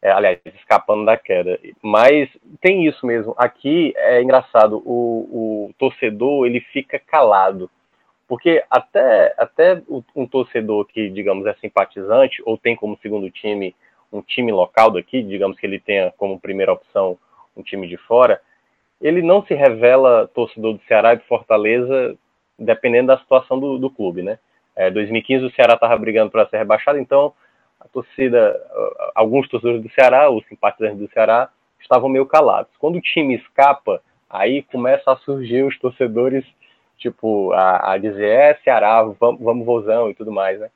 é, 0.01 0.11
aliás, 0.11 0.39
escapando 0.55 1.05
da 1.05 1.17
queda. 1.17 1.59
Mas 1.81 2.29
tem 2.61 2.87
isso 2.87 3.05
mesmo. 3.05 3.33
Aqui 3.37 3.93
é 3.97 4.21
engraçado, 4.21 4.81
o, 4.85 5.67
o 5.69 5.73
torcedor 5.77 6.45
ele 6.45 6.61
fica 6.61 6.97
calado. 6.99 7.69
Porque 8.27 8.63
até, 8.69 9.33
até 9.37 9.81
um 10.15 10.27
torcedor 10.27 10.85
que, 10.85 11.09
digamos, 11.09 11.47
é 11.47 11.53
simpatizante 11.55 12.41
ou 12.45 12.57
tem 12.57 12.75
como 12.75 12.97
segundo 13.01 13.29
time 13.31 13.75
um 14.11 14.21
time 14.21 14.51
local 14.51 14.91
daqui, 14.91 15.21
digamos 15.21 15.59
que 15.59 15.65
ele 15.65 15.79
tenha 15.79 16.11
como 16.17 16.39
primeira 16.39 16.73
opção 16.73 17.17
um 17.55 17.61
time 17.61 17.87
de 17.87 17.97
fora, 17.97 18.41
ele 19.01 19.21
não 19.21 19.43
se 19.45 19.53
revela 19.53 20.29
torcedor 20.33 20.73
do 20.73 20.83
Ceará 20.87 21.13
e 21.13 21.17
do 21.17 21.23
Fortaleza 21.23 22.17
dependendo 22.57 23.07
da 23.07 23.17
situação 23.17 23.59
do, 23.59 23.77
do 23.77 23.89
clube, 23.89 24.21
né? 24.21 24.37
É, 24.75 24.89
2015 24.89 25.45
o 25.45 25.51
Ceará 25.51 25.75
estava 25.75 25.97
brigando 25.97 26.31
para 26.31 26.47
ser 26.47 26.57
rebaixado, 26.57 26.99
então 26.99 27.33
a 27.79 27.87
torcida, 27.87 28.59
alguns 29.15 29.47
torcedores 29.47 29.81
do 29.81 29.89
Ceará, 29.91 30.29
os 30.29 30.45
simpatizantes 30.47 30.99
do 30.99 31.09
Ceará, 31.09 31.49
estavam 31.79 32.09
meio 32.09 32.25
calados. 32.25 32.71
Quando 32.77 32.97
o 32.97 33.01
time 33.01 33.35
escapa, 33.35 34.01
aí 34.29 34.63
começa 34.63 35.11
a 35.11 35.17
surgir 35.17 35.63
os 35.63 35.77
torcedores, 35.79 36.45
tipo, 36.97 37.53
a, 37.53 37.93
a 37.93 37.97
dizer, 37.97 38.29
é, 38.29 38.53
Ceará, 38.63 39.01
vamos, 39.03 39.41
vamos 39.41 39.65
vozão 39.65 40.09
e 40.09 40.13
tudo 40.13 40.31
mais, 40.31 40.59
né? 40.59 40.69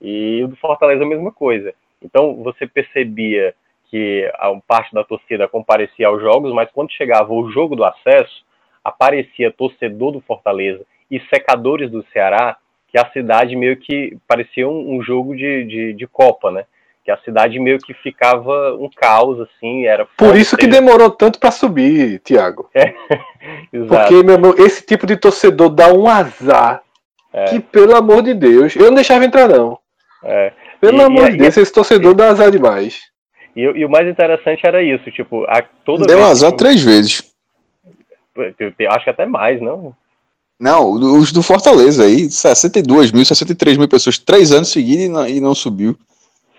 E 0.00 0.42
o 0.44 0.48
do 0.48 0.56
Fortaleza 0.56 1.04
a 1.04 1.06
mesma 1.06 1.30
coisa. 1.30 1.74
Então, 2.02 2.42
você 2.42 2.66
percebia 2.66 3.54
que 3.90 4.30
a 4.34 4.52
parte 4.66 4.92
da 4.92 5.04
torcida 5.04 5.48
comparecia 5.48 6.08
aos 6.08 6.20
jogos, 6.20 6.52
mas 6.52 6.70
quando 6.72 6.92
chegava 6.92 7.32
o 7.32 7.50
jogo 7.50 7.76
do 7.76 7.84
acesso, 7.84 8.44
aparecia 8.84 9.52
torcedor 9.52 10.12
do 10.12 10.20
Fortaleza 10.20 10.84
e 11.10 11.20
secadores 11.28 11.90
do 11.90 12.04
Ceará 12.12 12.56
que 12.88 12.98
a 12.98 13.10
cidade 13.10 13.56
meio 13.56 13.76
que 13.76 14.16
parecia 14.26 14.68
um, 14.68 14.96
um 14.96 15.02
jogo 15.02 15.36
de, 15.36 15.64
de, 15.64 15.92
de, 15.92 16.06
Copa, 16.06 16.50
né? 16.50 16.64
Que 17.04 17.10
a 17.10 17.18
cidade 17.18 17.58
meio 17.58 17.78
que 17.78 17.92
ficava 17.94 18.74
um 18.74 18.88
caos, 18.88 19.40
assim, 19.40 19.84
era... 19.86 20.06
Por 20.16 20.36
isso 20.36 20.56
que 20.56 20.66
demorou 20.66 21.10
tanto 21.10 21.38
para 21.38 21.50
subir, 21.50 22.20
Thiago. 22.20 22.70
É, 23.72 23.78
Porque, 23.78 24.24
meu 24.24 24.34
irmão, 24.34 24.54
esse 24.58 24.84
tipo 24.84 25.06
de 25.06 25.16
torcedor 25.16 25.68
dá 25.68 25.92
um 25.92 26.08
azar 26.08 26.82
é. 27.32 27.44
que, 27.44 27.60
pelo 27.60 27.94
amor 27.94 28.20
de 28.20 28.34
Deus, 28.34 28.74
eu 28.74 28.86
não 28.86 28.94
deixava 28.94 29.24
entrar, 29.24 29.48
não. 29.48 29.78
É. 30.24 30.52
Pelo 30.80 30.98
e, 30.98 31.02
amor 31.02 31.28
e, 31.28 31.32
de 31.32 31.38
Deus, 31.38 31.56
e, 31.56 31.60
esse 31.60 31.72
torcedor 31.72 32.14
dá 32.14 32.28
azar 32.28 32.50
demais. 32.50 33.00
E, 33.54 33.62
e, 33.62 33.84
o 33.84 33.90
mais 33.90 34.06
interessante 34.08 34.66
era 34.66 34.82
isso, 34.82 35.10
tipo, 35.10 35.44
a, 35.44 35.62
toda 35.84 36.06
Deu 36.06 36.24
azar 36.24 36.52
que... 36.52 36.58
três 36.58 36.82
vezes. 36.82 37.22
Eu, 38.36 38.72
eu, 38.78 38.90
acho 38.90 39.04
que 39.04 39.10
até 39.10 39.24
mais, 39.24 39.60
não? 39.60 39.94
Não, 40.58 40.90
os 40.90 41.32
do 41.32 41.42
Fortaleza 41.42 42.04
aí, 42.04 42.30
62 42.30 43.12
mil, 43.12 43.24
63 43.24 43.76
mil 43.76 43.88
pessoas, 43.88 44.18
três 44.18 44.52
anos 44.52 44.68
seguidos 44.68 45.04
e 45.04 45.08
não, 45.08 45.28
e 45.28 45.40
não 45.40 45.54
subiu. 45.54 45.96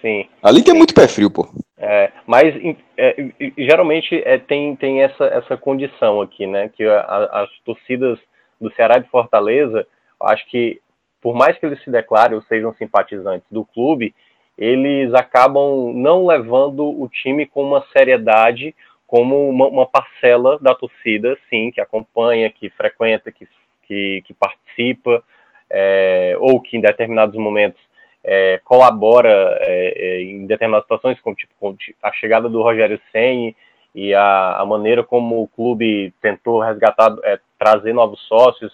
Sim. 0.01 0.25
Ali 0.41 0.63
tem 0.63 0.73
muito 0.73 0.93
pé 0.93 1.07
frio, 1.07 1.29
pô. 1.29 1.47
É, 1.77 2.11
mas 2.25 2.53
é, 2.97 3.15
geralmente 3.57 4.21
é, 4.23 4.37
tem, 4.37 4.75
tem 4.75 5.01
essa, 5.01 5.25
essa 5.25 5.57
condição 5.57 6.21
aqui, 6.21 6.45
né? 6.45 6.69
Que 6.69 6.83
a, 6.83 7.43
as 7.43 7.49
torcidas 7.65 8.19
do 8.61 8.71
Ceará 8.73 8.99
de 8.99 9.09
Fortaleza, 9.09 9.85
acho 10.21 10.47
que 10.49 10.79
por 11.21 11.35
mais 11.35 11.57
que 11.57 11.65
eles 11.65 11.83
se 11.83 11.89
declarem 11.89 12.35
ou 12.35 12.43
sejam 12.43 12.73
simpatizantes 12.73 13.47
do 13.51 13.65
clube, 13.65 14.13
eles 14.57 15.13
acabam 15.13 15.93
não 15.93 16.25
levando 16.25 16.83
o 16.87 17.07
time 17.07 17.45
com 17.45 17.63
uma 17.63 17.85
seriedade 17.93 18.75
como 19.05 19.49
uma, 19.49 19.67
uma 19.67 19.85
parcela 19.85 20.57
da 20.59 20.75
torcida, 20.75 21.37
sim, 21.49 21.71
que 21.71 21.79
acompanha, 21.79 22.49
que 22.49 22.69
frequenta, 22.71 23.31
que 23.31 23.47
que, 23.87 24.21
que 24.25 24.33
participa. 24.33 25.23
é, 25.69 26.35
ou 26.39 26.61
que 26.61 26.77
em 26.77 26.81
determinados 26.81 27.35
momentos 27.35 27.81
é, 28.23 28.59
colabora 28.63 29.57
é, 29.61 29.93
é 29.95 30.21
em 30.21 30.45
determinadas 30.45 30.85
situações, 30.85 31.19
como 31.21 31.35
tipo, 31.35 31.53
a 32.01 32.11
chegada 32.13 32.47
do 32.47 32.61
Rogério 32.61 33.01
Senni 33.11 33.55
e 33.93 34.13
a, 34.13 34.57
a 34.57 34.65
maneira 34.65 35.03
como 35.03 35.41
o 35.41 35.47
clube 35.47 36.13
tentou 36.21 36.61
resgatar, 36.61 37.13
é, 37.23 37.39
trazer 37.57 37.93
novos 37.93 38.19
sócios 38.27 38.71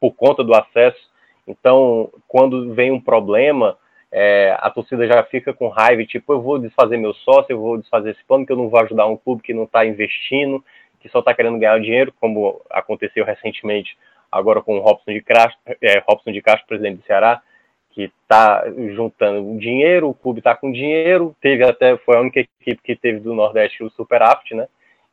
por 0.00 0.12
conta 0.12 0.42
do 0.44 0.54
acesso. 0.54 1.13
Então, 1.46 2.10
quando 2.26 2.74
vem 2.74 2.90
um 2.90 3.00
problema, 3.00 3.76
é, 4.10 4.56
a 4.60 4.70
torcida 4.70 5.06
já 5.06 5.22
fica 5.24 5.52
com 5.52 5.68
raiva, 5.68 6.04
tipo, 6.04 6.32
eu 6.32 6.40
vou 6.40 6.58
desfazer 6.58 6.96
meu 6.96 7.12
sócio, 7.14 7.46
eu 7.50 7.60
vou 7.60 7.78
desfazer 7.78 8.10
esse 8.10 8.24
plano, 8.24 8.46
que 8.46 8.52
eu 8.52 8.56
não 8.56 8.68
vou 8.68 8.80
ajudar 8.80 9.06
um 9.06 9.16
clube 9.16 9.42
que 9.42 9.52
não 9.52 9.64
está 9.64 9.84
investindo, 9.84 10.64
que 11.00 11.08
só 11.08 11.18
está 11.18 11.34
querendo 11.34 11.58
ganhar 11.58 11.78
dinheiro, 11.80 12.14
como 12.20 12.62
aconteceu 12.70 13.24
recentemente 13.24 13.96
agora 14.30 14.62
com 14.62 14.78
o 14.78 14.80
Robson 14.80 15.12
de 15.12 15.20
Castro, 15.20 15.58
é, 15.80 16.02
Robson 16.08 16.32
de 16.32 16.40
Castro 16.40 16.66
presidente 16.66 16.98
do 16.98 17.06
Ceará, 17.06 17.42
que 17.90 18.10
está 18.22 18.64
juntando 18.94 19.56
dinheiro, 19.58 20.08
o 20.08 20.14
clube 20.14 20.40
está 20.40 20.56
com 20.56 20.72
dinheiro, 20.72 21.34
teve 21.40 21.62
até, 21.62 21.96
foi 21.98 22.16
a 22.16 22.20
única 22.20 22.40
equipe 22.40 22.82
que 22.82 22.96
teve 22.96 23.20
do 23.20 23.34
Nordeste 23.34 23.84
o 23.84 23.90
Super 23.90 24.22
Aft, 24.22 24.52
né? 24.54 24.66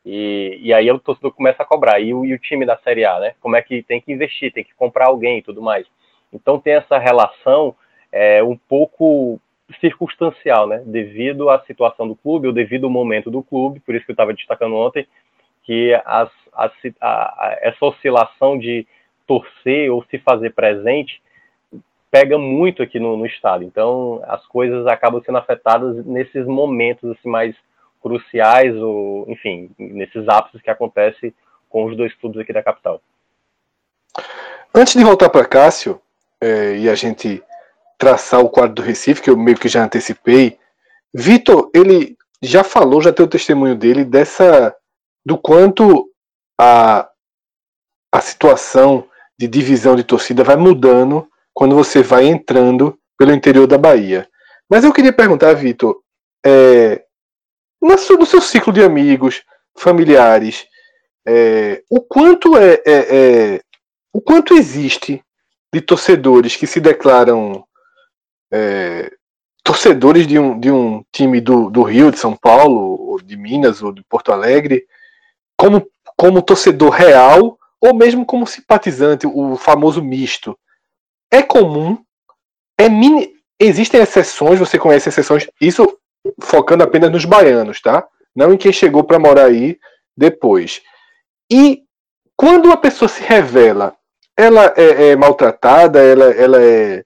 E, 0.04 0.58
e 0.60 0.72
aí 0.74 0.90
o 0.90 0.98
torcedor 0.98 1.32
começa 1.32 1.62
a 1.62 1.66
cobrar. 1.66 2.00
E 2.00 2.12
o, 2.12 2.24
e 2.24 2.34
o 2.34 2.38
time 2.38 2.66
da 2.66 2.76
Série 2.78 3.04
A, 3.04 3.20
né? 3.20 3.34
Como 3.40 3.54
é 3.54 3.62
que 3.62 3.84
tem 3.84 4.00
que 4.00 4.12
investir, 4.12 4.52
tem 4.52 4.64
que 4.64 4.74
comprar 4.74 5.06
alguém 5.06 5.38
e 5.38 5.42
tudo 5.42 5.62
mais. 5.62 5.86
Então 6.32 6.58
tem 6.58 6.74
essa 6.74 6.98
relação 6.98 7.74
é, 8.10 8.42
um 8.42 8.56
pouco 8.56 9.40
circunstancial, 9.80 10.66
né? 10.66 10.82
Devido 10.84 11.48
à 11.48 11.60
situação 11.60 12.06
do 12.06 12.16
clube, 12.16 12.46
ou 12.46 12.52
devido 12.52 12.84
ao 12.84 12.90
momento 12.90 13.30
do 13.30 13.42
clube, 13.42 13.80
por 13.80 13.94
isso 13.94 14.04
que 14.04 14.10
eu 14.10 14.14
estava 14.14 14.34
destacando 14.34 14.76
ontem, 14.76 15.06
que 15.64 15.94
as, 16.04 16.30
a, 16.52 16.70
a, 17.00 17.58
essa 17.60 17.84
oscilação 17.84 18.58
de 18.58 18.86
torcer 19.26 19.90
ou 19.90 20.04
se 20.10 20.18
fazer 20.18 20.50
presente 20.50 21.22
pega 22.10 22.36
muito 22.36 22.82
aqui 22.82 22.98
no, 23.00 23.16
no, 23.16 23.24
estado. 23.24 23.64
Então, 23.64 24.22
as 24.26 24.44
coisas 24.46 24.86
acabam 24.86 25.22
sendo 25.24 25.38
afetadas 25.38 26.04
nesses 26.04 26.46
momentos 26.46 27.10
assim 27.10 27.28
mais 27.28 27.56
cruciais 28.02 28.76
ou, 28.76 29.24
enfim, 29.28 29.70
nesses 29.78 30.28
ápices 30.28 30.60
que 30.60 30.68
acontece 30.68 31.34
com 31.70 31.84
os 31.86 31.96
dois 31.96 32.12
clubes 32.14 32.40
aqui 32.40 32.52
da 32.52 32.62
capital. 32.62 33.00
Antes 34.74 34.94
de 34.94 35.04
voltar 35.04 35.30
para 35.30 35.46
Cássio 35.46 36.00
é, 36.42 36.76
e 36.76 36.88
a 36.90 36.94
gente 36.94 37.42
traçar 37.96 38.40
o 38.40 38.50
quadro 38.50 38.74
do 38.74 38.82
Recife, 38.82 39.22
que 39.22 39.30
eu 39.30 39.36
meio 39.36 39.56
que 39.56 39.68
já 39.68 39.84
antecipei, 39.84 40.58
Vitor, 41.14 41.70
ele 41.74 42.16
já 42.42 42.64
falou, 42.64 43.00
já 43.00 43.12
tem 43.12 43.24
o 43.24 43.28
testemunho 43.28 43.76
dele 43.76 44.04
dessa 44.04 44.74
do 45.24 45.38
quanto 45.38 46.10
a, 46.60 47.08
a 48.10 48.20
situação 48.20 49.08
de 49.38 49.46
divisão 49.46 49.94
de 49.94 50.02
torcida 50.02 50.42
vai 50.42 50.56
mudando 50.56 51.28
quando 51.54 51.76
você 51.76 52.02
vai 52.02 52.26
entrando 52.26 52.98
pelo 53.16 53.32
interior 53.32 53.66
da 53.66 53.78
Bahia. 53.78 54.28
Mas 54.68 54.84
eu 54.84 54.92
queria 54.92 55.12
perguntar, 55.12 55.52
Vitor, 55.54 56.02
é, 56.44 57.04
no 57.80 57.96
seu 58.26 58.40
ciclo 58.40 58.72
de 58.72 58.82
amigos, 58.82 59.42
familiares, 59.76 60.66
é, 61.26 61.82
o 61.90 62.00
quanto 62.00 62.56
é, 62.56 62.74
é, 62.74 62.82
é, 62.86 63.60
o 64.12 64.20
quanto 64.20 64.54
existe 64.54 65.22
de 65.72 65.80
torcedores 65.80 66.56
que 66.56 66.66
se 66.66 66.80
declaram 66.80 67.64
é, 68.52 69.10
torcedores 69.64 70.26
de 70.26 70.38
um, 70.38 70.58
de 70.58 70.70
um 70.70 71.04
time 71.12 71.40
do, 71.40 71.70
do 71.70 71.82
Rio, 71.82 72.10
de 72.10 72.18
São 72.18 72.36
Paulo, 72.36 73.00
ou 73.00 73.22
de 73.22 73.36
Minas, 73.36 73.82
ou 73.82 73.92
de 73.92 74.02
Porto 74.04 74.32
Alegre, 74.32 74.84
como, 75.56 75.86
como 76.16 76.42
torcedor 76.42 76.90
real, 76.90 77.58
ou 77.80 77.94
mesmo 77.94 78.26
como 78.26 78.46
simpatizante, 78.46 79.26
o 79.26 79.56
famoso 79.56 80.02
misto 80.02 80.56
é 81.32 81.42
comum, 81.42 81.98
é 82.78 82.88
mini, 82.88 83.32
existem 83.58 84.00
exceções, 84.02 84.58
você 84.58 84.78
conhece 84.78 85.08
exceções, 85.08 85.48
isso 85.58 85.98
focando 86.42 86.84
apenas 86.84 87.10
nos 87.10 87.24
baianos, 87.24 87.80
tá? 87.80 88.06
Não 88.36 88.52
em 88.52 88.58
quem 88.58 88.72
chegou 88.72 89.02
para 89.02 89.18
morar 89.18 89.46
aí 89.46 89.78
depois. 90.16 90.82
E 91.50 91.82
quando 92.36 92.70
a 92.70 92.76
pessoa 92.76 93.08
se 93.08 93.22
revela, 93.22 93.96
ela 94.36 94.72
é, 94.76 95.10
é 95.10 95.16
maltratada, 95.16 96.00
ela, 96.00 96.24
ela 96.32 96.62
é 96.62 97.04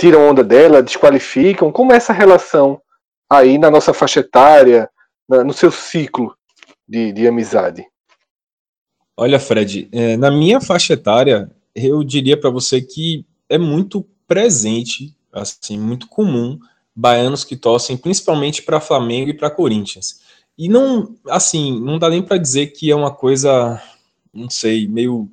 tiram 0.00 0.30
onda 0.30 0.42
dela, 0.42 0.82
desqualificam. 0.82 1.70
Como 1.70 1.92
é 1.92 1.96
essa 1.96 2.12
relação 2.12 2.80
aí 3.28 3.58
na 3.58 3.70
nossa 3.70 3.92
faixa 3.92 4.20
etária, 4.20 4.88
na, 5.28 5.44
no 5.44 5.52
seu 5.52 5.70
ciclo 5.70 6.34
de, 6.88 7.12
de 7.12 7.26
amizade? 7.26 7.84
Olha, 9.14 9.38
Fred, 9.38 9.88
é, 9.92 10.16
na 10.16 10.30
minha 10.30 10.58
faixa 10.60 10.94
etária, 10.94 11.50
eu 11.74 12.02
diria 12.02 12.40
para 12.40 12.48
você 12.48 12.80
que 12.80 13.26
é 13.50 13.58
muito 13.58 14.06
presente, 14.26 15.14
assim, 15.30 15.78
muito 15.78 16.08
comum, 16.08 16.58
baianos 16.96 17.44
que 17.44 17.56
torcem 17.56 17.96
principalmente 17.96 18.62
para 18.62 18.80
Flamengo 18.80 19.28
e 19.28 19.36
para 19.36 19.50
Corinthians. 19.50 20.20
E 20.56 20.68
não, 20.68 21.14
assim, 21.28 21.78
não 21.78 21.98
dá 21.98 22.08
nem 22.08 22.22
para 22.22 22.38
dizer 22.38 22.68
que 22.68 22.90
é 22.90 22.96
uma 22.96 23.14
coisa, 23.14 23.82
não 24.32 24.48
sei, 24.48 24.88
meio 24.88 25.30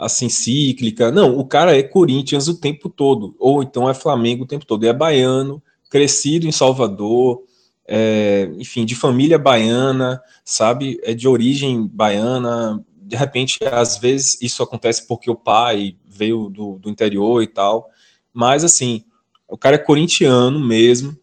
assim 0.00 0.30
cíclica. 0.30 1.12
Não, 1.12 1.38
o 1.38 1.44
cara 1.44 1.76
é 1.76 1.82
Corinthians 1.82 2.48
o 2.48 2.58
tempo 2.58 2.88
todo, 2.88 3.36
ou 3.38 3.62
então 3.62 3.88
é 3.88 3.92
Flamengo 3.92 4.44
o 4.44 4.46
tempo 4.46 4.64
todo. 4.64 4.84
E 4.84 4.88
é 4.88 4.92
baiano, 4.92 5.62
crescido 5.90 6.46
em 6.46 6.52
Salvador, 6.52 7.42
é, 7.86 8.50
enfim, 8.56 8.84
de 8.86 8.96
família 8.96 9.38
baiana, 9.38 10.22
sabe? 10.44 10.98
É 11.02 11.12
de 11.12 11.28
origem 11.28 11.86
baiana. 11.86 12.82
De 13.02 13.14
repente, 13.14 13.58
às 13.70 13.98
vezes 13.98 14.38
isso 14.40 14.62
acontece 14.62 15.06
porque 15.06 15.30
o 15.30 15.36
pai 15.36 15.96
veio 16.06 16.48
do, 16.48 16.78
do 16.78 16.88
interior 16.88 17.42
e 17.42 17.46
tal. 17.46 17.90
Mas, 18.32 18.64
assim, 18.64 19.04
o 19.48 19.58
cara 19.58 19.74
é 19.74 19.78
corintiano 19.78 20.58
mesmo. 20.58 21.16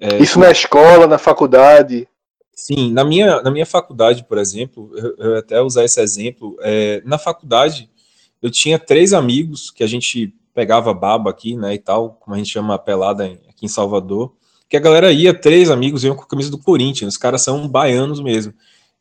É, 0.00 0.18
Isso 0.20 0.40
na 0.40 0.50
escola, 0.50 1.06
na 1.06 1.18
faculdade? 1.18 2.08
Sim, 2.52 2.92
na 2.92 3.04
minha, 3.04 3.42
na 3.42 3.50
minha 3.50 3.66
faculdade, 3.66 4.24
por 4.24 4.38
exemplo, 4.38 4.90
eu, 4.96 5.16
eu 5.18 5.38
até 5.38 5.60
usar 5.60 5.84
esse 5.84 6.00
exemplo, 6.00 6.56
é, 6.60 7.02
na 7.04 7.18
faculdade 7.18 7.90
eu 8.44 8.50
tinha 8.50 8.78
três 8.78 9.14
amigos 9.14 9.70
que 9.70 9.82
a 9.82 9.86
gente 9.86 10.34
pegava 10.52 10.92
baba 10.92 11.30
aqui, 11.30 11.56
né, 11.56 11.72
e 11.72 11.78
tal, 11.78 12.18
como 12.20 12.34
a 12.34 12.38
gente 12.38 12.50
chama 12.50 12.74
a 12.74 12.78
pelada 12.78 13.24
aqui 13.48 13.64
em 13.64 13.68
Salvador, 13.68 14.34
que 14.68 14.76
a 14.76 14.80
galera 14.80 15.10
ia, 15.10 15.32
três 15.32 15.70
amigos 15.70 16.04
iam 16.04 16.14
com 16.14 16.24
a 16.24 16.26
camisa 16.26 16.50
do 16.50 16.58
Corinthians, 16.58 17.14
os 17.14 17.16
caras 17.16 17.40
são 17.40 17.66
baianos 17.66 18.20
mesmo. 18.20 18.52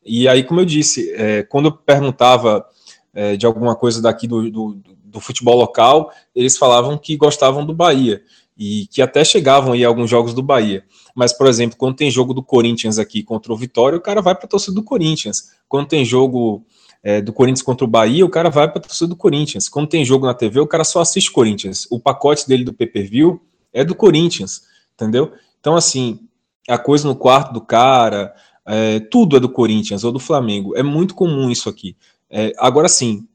E 0.06 0.30
aí, 0.30 0.46
como 0.46 0.62
eu 0.62 0.66
disse, 0.66 1.12
é, 1.14 1.44
quando 1.44 1.66
eu 1.66 1.72
perguntava 1.74 2.66
é, 3.14 3.36
de 3.36 3.46
alguma 3.46 3.76
coisa 3.76 4.02
daqui 4.02 4.28
do, 4.28 4.50
do, 4.50 4.82
do 5.04 5.20
futebol 5.20 5.58
local, 5.58 6.10
eles 6.34 6.58
falavam 6.58 6.98
que 6.98 7.18
gostavam 7.18 7.66
do 7.66 7.74
Bahia 7.74 8.24
e 8.58 8.88
que 8.88 9.02
até 9.02 9.26
chegavam 9.26 9.74
aí 9.74 9.84
alguns 9.84 10.10
jogos 10.10 10.34
do 10.34 10.42
Bahia. 10.42 10.86
Mas, 11.14 11.34
por 11.34 11.48
exemplo, 11.48 11.78
quando 11.78 11.98
tem 11.98 12.10
jogo 12.10 12.34
do 12.34 12.42
Corinthians 12.42 12.98
aqui 12.98 13.22
contra 13.24 13.52
o 13.52 13.58
Vitória, 13.58 13.98
o 13.98 14.02
cara 14.02 14.22
vai 14.22 14.36
para 14.36 14.46
a 14.46 14.50
torcida 14.50 14.76
do 14.76 14.84
Corinthians. 14.84 15.52
Quando 15.68 15.90
tem 15.90 16.06
jogo 16.06 16.66
é, 17.04 17.22
do 17.22 17.34
Corinthians 17.34 17.62
contra 17.62 17.84
o 17.84 17.88
Bahia, 17.88 18.26
o 18.26 18.30
cara 18.30 18.50
vai 18.50 18.68
para 18.68 18.80
a 18.80 18.82
torcida 18.82 19.10
do 19.10 19.16
Corinthians. 19.16 19.68
Quando 19.68 19.90
tem 19.90 20.06
jogo 20.06 20.26
na 20.26 20.34
TV, 20.34 20.60
o 20.60 20.68
cara 20.68 20.86
só 20.86 21.02
assiste 21.02 21.32
Corinthians. 21.32 21.86
O 21.92 22.00
pacote 22.00 22.48
dele 22.48 22.64
do 22.64 22.74
pay-per-view 22.74 23.42
é 23.74 23.84
do 23.84 23.94
Corinthians, 23.94 24.64
entendeu? 24.94 25.34
Então, 25.60 25.76
assim, 25.76 26.22
a 26.68 26.78
coisa 26.78 27.08
no 27.08 27.16
quarto 27.16 27.54
do 27.54 27.62
cara, 27.62 28.34
é, 28.66 29.00
tudo 29.00 29.36
é 29.36 29.40
do 29.40 29.50
Corinthians 29.50 30.04
ou 30.04 30.12
do 30.12 30.20
Flamengo. 30.20 30.78
É 30.78 30.84
muito 30.84 31.14
comum 31.14 31.52
isso 31.52 31.68
aqui. 31.68 31.98
É, 32.30 32.54
agora 32.58 32.88
sim, 32.88 33.28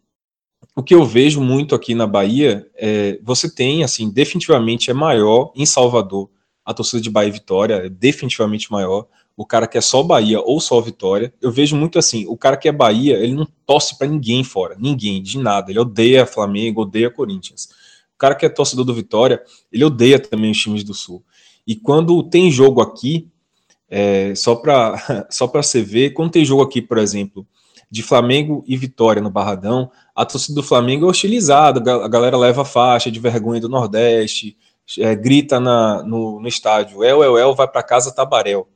o 0.74 0.82
que 0.82 0.94
eu 0.94 1.04
vejo 1.04 1.40
muito 1.40 1.74
aqui 1.74 1.94
na 1.94 2.06
Bahia 2.06 2.66
é 2.74 3.18
você 3.22 3.52
tem 3.52 3.84
assim 3.84 4.10
definitivamente 4.10 4.90
é 4.90 4.94
maior 4.94 5.52
em 5.54 5.66
Salvador 5.66 6.30
a 6.68 6.74
torcida 6.74 7.00
de 7.00 7.08
Bahia 7.08 7.30
e 7.30 7.32
Vitória 7.32 7.74
é 7.86 7.88
definitivamente 7.88 8.70
maior. 8.70 9.06
O 9.34 9.46
cara 9.46 9.66
que 9.66 9.78
é 9.78 9.80
só 9.80 10.02
Bahia 10.02 10.38
ou 10.38 10.60
só 10.60 10.78
Vitória. 10.82 11.32
Eu 11.40 11.50
vejo 11.50 11.74
muito 11.74 11.98
assim 11.98 12.26
o 12.28 12.36
cara 12.36 12.58
que 12.58 12.68
é 12.68 12.72
Bahia 12.72 13.16
ele 13.16 13.32
não 13.32 13.48
torce 13.64 13.96
para 13.96 14.06
ninguém 14.06 14.44
fora 14.44 14.76
ninguém 14.78 15.22
de 15.22 15.38
nada. 15.38 15.70
Ele 15.72 15.78
odeia 15.78 16.26
Flamengo 16.26 16.82
odeia 16.82 17.08
Corinthians. 17.08 17.70
O 18.14 18.18
cara 18.18 18.34
que 18.34 18.44
é 18.44 18.50
torcedor 18.50 18.84
do 18.84 18.92
Vitória 18.92 19.42
ele 19.72 19.82
odeia 19.82 20.18
também 20.18 20.50
os 20.50 20.58
times 20.58 20.84
do 20.84 20.92
Sul. 20.92 21.24
E 21.66 21.74
quando 21.74 22.22
tem 22.24 22.50
jogo 22.50 22.82
aqui 22.82 23.26
é, 23.88 24.34
só 24.34 24.54
para 24.54 25.26
só 25.32 25.46
para 25.46 25.62
você 25.62 25.80
ver 25.80 26.10
quando 26.10 26.32
tem 26.32 26.44
jogo 26.44 26.60
aqui 26.60 26.82
por 26.82 26.98
exemplo 26.98 27.46
de 27.90 28.02
Flamengo 28.02 28.62
e 28.66 28.76
Vitória 28.76 29.22
no 29.22 29.30
Barradão, 29.30 29.90
a 30.14 30.26
torcida 30.26 30.54
do 30.54 30.62
Flamengo 30.62 31.06
é 31.06 31.08
hostilizada, 31.08 31.80
a 32.04 32.08
galera 32.08 32.36
leva 32.36 32.62
faixa 32.62 33.10
de 33.10 33.18
vergonha 33.18 33.58
do 33.58 33.70
Nordeste, 33.70 34.54
é, 34.98 35.14
grita 35.14 35.60
na, 35.60 36.02
no, 36.02 36.40
no 36.40 36.48
estádio, 36.48 37.04
El, 37.04 37.22
El, 37.22 37.38
El, 37.38 37.54
vai 37.54 37.68
para 37.68 37.82
casa 37.82 38.14
Tabarel. 38.14 38.68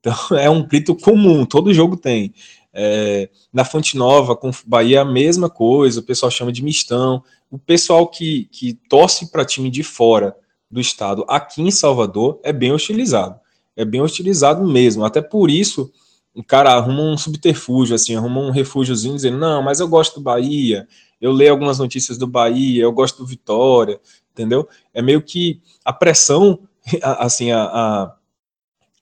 Então 0.00 0.14
é 0.38 0.48
um 0.48 0.66
grito 0.66 0.94
comum, 0.94 1.44
todo 1.44 1.74
jogo 1.74 1.96
tem. 1.96 2.32
É, 2.72 3.30
na 3.52 3.64
Fonte 3.64 3.96
Nova, 3.96 4.36
com 4.36 4.50
Bahia, 4.66 5.00
a 5.00 5.04
mesma 5.04 5.48
coisa, 5.48 6.00
o 6.00 6.02
pessoal 6.02 6.30
chama 6.30 6.52
de 6.52 6.62
mistão. 6.62 7.22
O 7.50 7.58
pessoal 7.58 8.06
que, 8.06 8.48
que 8.52 8.74
torce 8.88 9.30
para 9.30 9.44
time 9.44 9.70
de 9.70 9.82
fora 9.82 10.36
do 10.70 10.80
estado, 10.80 11.24
aqui 11.28 11.62
em 11.62 11.70
Salvador, 11.70 12.38
é 12.42 12.52
bem 12.52 12.72
hostilizado. 12.72 13.40
É 13.74 13.84
bem 13.84 14.00
hostilizado 14.00 14.66
mesmo. 14.66 15.04
Até 15.04 15.22
por 15.22 15.50
isso, 15.50 15.90
o 16.34 16.44
cara 16.44 16.72
arruma 16.72 17.02
um 17.02 17.16
subterfúgio, 17.16 17.94
assim, 17.94 18.14
arruma 18.14 18.40
um 18.40 18.50
refúgiozinho 18.50 19.14
dizendo, 19.14 19.38
não, 19.38 19.62
mas 19.62 19.80
eu 19.80 19.88
gosto 19.88 20.16
do 20.16 20.20
Bahia, 20.20 20.86
eu 21.18 21.32
leio 21.32 21.52
algumas 21.52 21.78
notícias 21.78 22.18
do 22.18 22.26
Bahia, 22.26 22.82
eu 22.82 22.92
gosto 22.92 23.18
do 23.18 23.26
Vitória, 23.26 23.98
entendeu? 24.36 24.68
É 24.92 25.00
meio 25.00 25.22
que 25.22 25.60
a 25.84 25.92
pressão, 25.92 26.60
assim, 27.02 27.50
a, 27.50 27.62
a 27.62 28.16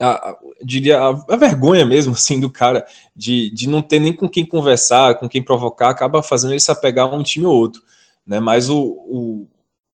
a, 0.01 0.36
diria, 0.62 0.98
a, 1.01 1.09
a, 1.11 1.36
vergonha 1.36 1.86
mesmo, 1.86 2.12
assim, 2.15 2.40
do 2.40 2.51
cara 2.51 2.85
de, 3.15 3.48
de 3.51 3.69
não 3.69 3.81
ter 3.81 4.01
nem 4.01 4.12
com 4.12 4.28
quem 4.28 4.44
conversar, 4.44 5.15
com 5.15 5.28
quem 5.28 5.43
provocar, 5.43 5.89
acaba 5.89 6.23
fazendo 6.23 6.52
ele 6.52 6.61
se 6.61 6.70
apegar 6.70 7.06
a 7.06 7.15
um 7.15 7.23
time 7.23 7.47
ou 7.47 7.55
outro, 7.55 7.82
né? 8.27 8.40
Mas 8.40 8.69
o, 8.69 8.82
o, 8.82 9.48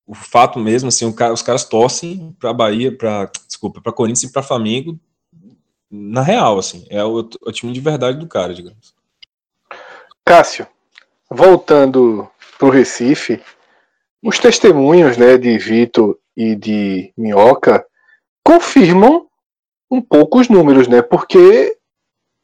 o 0.07 0.15
fato 0.15 0.59
mesmo, 0.59 0.89
assim, 0.89 1.05
o 1.05 1.13
cara, 1.13 1.33
os 1.35 1.43
caras 1.43 1.65
torcem 1.65 2.35
para 2.41 2.53
Bahia, 2.53 2.97
para 2.97 3.31
desculpa, 3.47 3.81
para 3.81 3.93
Corinthians 3.93 4.31
e 4.31 4.33
para 4.33 4.43
Flamengo 4.43 4.99
na 5.91 6.23
real, 6.23 6.59
assim, 6.59 6.87
é 6.89 7.03
o, 7.03 7.29
o 7.43 7.53
time 7.53 7.73
de 7.73 7.81
verdade 7.81 8.19
do 8.19 8.29
cara, 8.29 8.55
digamos. 8.55 8.95
Cássio, 10.25 10.67
voltando 11.29 12.31
para 12.57 12.69
o 12.69 12.71
Recife, 12.71 13.43
os 14.23 14.39
testemunhos, 14.39 15.17
né, 15.17 15.39
de 15.39 15.57
Vitor 15.59 16.19
e 16.37 16.55
de 16.55 17.13
Minhoca 17.17 17.85
confirmam 18.45 19.27
um 19.91 20.01
pouco 20.01 20.39
os 20.39 20.49
números, 20.49 20.87
né? 20.89 21.03
Porque 21.03 21.77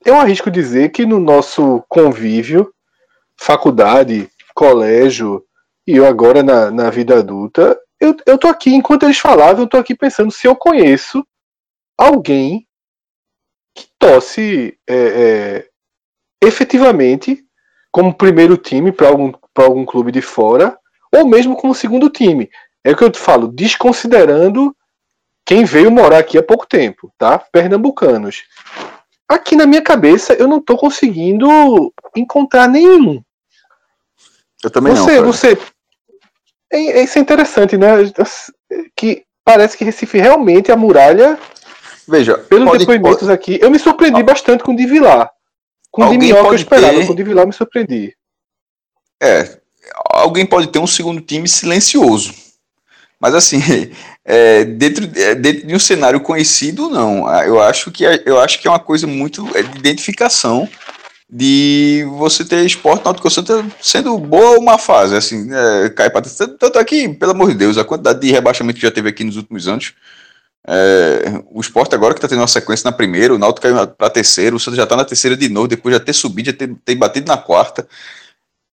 eu 0.05 0.17
arrisco 0.17 0.51
dizer 0.51 0.91
que 0.91 1.07
no 1.07 1.21
nosso 1.21 1.85
convívio, 1.89 2.73
faculdade, 3.39 4.29
colégio 4.55 5.45
e 5.87 5.97
eu 5.97 6.07
agora 6.07 6.43
na, 6.43 6.71
na 6.71 6.91
vida 6.91 7.19
adulta, 7.19 7.79
eu, 8.01 8.17
eu 8.27 8.39
tô 8.39 8.49
aqui, 8.49 8.75
enquanto 8.75 9.05
eles 9.05 9.19
falavam, 9.19 9.65
eu 9.65 9.69
tô 9.69 9.77
aqui 9.77 9.95
pensando 9.95 10.31
se 10.31 10.47
eu 10.47 10.57
conheço 10.57 11.27
alguém 11.97 12.67
que 13.75 13.87
torce 13.99 14.79
é, 14.87 14.97
é, 14.97 15.69
efetivamente 16.43 17.45
como 17.93 18.15
primeiro 18.15 18.57
time 18.57 18.93
para 18.93 19.09
algum, 19.09 19.33
algum 19.55 19.85
clube 19.85 20.13
de 20.13 20.21
fora, 20.21 20.79
ou 21.13 21.27
mesmo 21.27 21.57
como 21.57 21.75
segundo 21.75 22.11
time. 22.11 22.51
É 22.85 22.93
o 22.93 22.97
que 22.97 23.05
eu 23.05 23.11
te 23.11 23.19
falo, 23.19 23.49
desconsiderando 23.49 24.75
quem 25.45 25.65
veio 25.65 25.91
morar 25.91 26.19
aqui 26.19 26.37
há 26.37 26.43
pouco 26.43 26.67
tempo, 26.67 27.13
tá? 27.17 27.39
Pernambucanos. 27.39 28.45
Aqui 29.29 29.57
na 29.57 29.67
minha 29.67 29.83
cabeça 29.83 30.35
eu 30.35 30.47
não 30.47 30.61
tô 30.61 30.77
conseguindo 30.77 31.49
encontrar 32.17 32.69
nenhum. 32.69 33.23
Eu 34.63 34.71
também 34.71 34.95
você, 34.95 35.21
não. 35.21 35.27
Você, 35.27 35.59
é, 36.73 37.03
isso 37.03 37.19
é 37.19 37.21
interessante, 37.21 37.77
né? 37.77 37.89
Que 38.97 39.25
parece 39.45 39.77
que 39.77 39.85
Recife 39.85 40.19
realmente 40.19 40.73
a 40.73 40.77
muralha. 40.77 41.39
Veja, 42.09 42.39
pelos 42.39 42.69
pode, 42.69 42.79
depoimentos 42.81 43.21
pode... 43.21 43.33
aqui, 43.33 43.59
eu 43.61 43.71
me 43.71 43.79
surpreendi 43.79 44.23
bastante 44.23 44.63
com 44.63 44.73
o 44.73 44.77
de 44.77 44.87
Vilar. 44.87 45.31
Com 45.91 46.05
o 46.05 46.11
de 46.11 46.19
Minhoca 46.19 46.49
eu 46.49 46.55
esperava, 46.55 46.95
ter... 46.95 47.07
com 47.07 47.13
o 47.13 47.17
de 47.17 47.23
Vilar 47.23 47.45
eu 47.45 47.49
me 47.49 47.53
surpreendi. 47.53 48.17
É, 49.21 49.61
alguém 50.11 50.47
pode 50.47 50.69
ter 50.69 50.79
um 50.79 50.87
segundo 50.87 51.21
time 51.21 51.49
silencioso. 51.49 52.35
Mas 53.21 53.35
assim, 53.35 53.61
é, 54.25 54.65
dentro, 54.65 55.09
é, 55.17 55.35
dentro 55.35 55.67
de 55.67 55.75
um 55.75 55.79
cenário 55.79 56.21
conhecido, 56.21 56.89
não. 56.89 57.27
Ah, 57.27 57.47
eu 57.47 57.61
acho 57.61 57.91
que, 57.91 58.05
é, 58.05 58.23
eu 58.27 58.41
acho 58.41 58.61
que 58.61 58.69
é 58.69 58.71
uma 58.71 58.79
coisa 58.79 59.07
muito 59.07 59.47
é, 59.57 59.63
de 59.63 59.79
identificação 59.79 60.69
de 61.29 62.07
você 62.19 62.45
ter 62.45 62.65
esporte 62.65 63.05
náutico 63.05 63.29
Santa 63.29 63.65
sendo 63.83 64.17
boa 64.17 64.59
uma 64.59 64.79
fase, 64.79 65.17
assim, 65.17 65.49
é, 65.53 65.91
cai 65.91 66.09
para 66.09 66.23
tanto 66.23 66.79
aqui, 66.79 67.09
pelo 67.09 67.33
amor 67.33 67.49
de 67.49 67.57
Deus, 67.57 67.77
a 67.77 67.85
quantidade 67.85 68.21
de 68.21 68.31
rebaixamento 68.31 68.77
que 68.77 68.87
já 68.87 68.93
teve 68.93 69.09
aqui 69.09 69.25
nos 69.25 69.37
últimos 69.37 69.67
anos, 69.67 69.93
é, 70.69 71.43
o 71.51 71.61
esporte 71.61 71.95
agora 71.95 72.15
que 72.15 72.19
está 72.19 72.29
tendo 72.29 72.41
uma 72.41 72.49
sequência 72.49 72.89
na 72.89 72.97
primeira, 72.97 73.35
o 73.35 73.39
Náutico 73.39 73.63
caiu 73.63 73.87
para 73.89 74.11
terceiro, 74.11 74.57
o 74.57 74.61
Santa 74.61 74.77
já 74.77 74.85
está 74.85 74.97
na 74.97 75.05
terceira 75.05 75.37
de 75.37 75.49
novo, 75.49 75.69
depois 75.69 75.95
já 75.95 76.01
ter 76.01 76.13
subido, 76.13 76.51
já 76.51 76.57
ter, 76.57 76.75
ter 76.85 76.95
batido 76.95 77.27
na 77.27 77.37
quarta, 77.37 77.89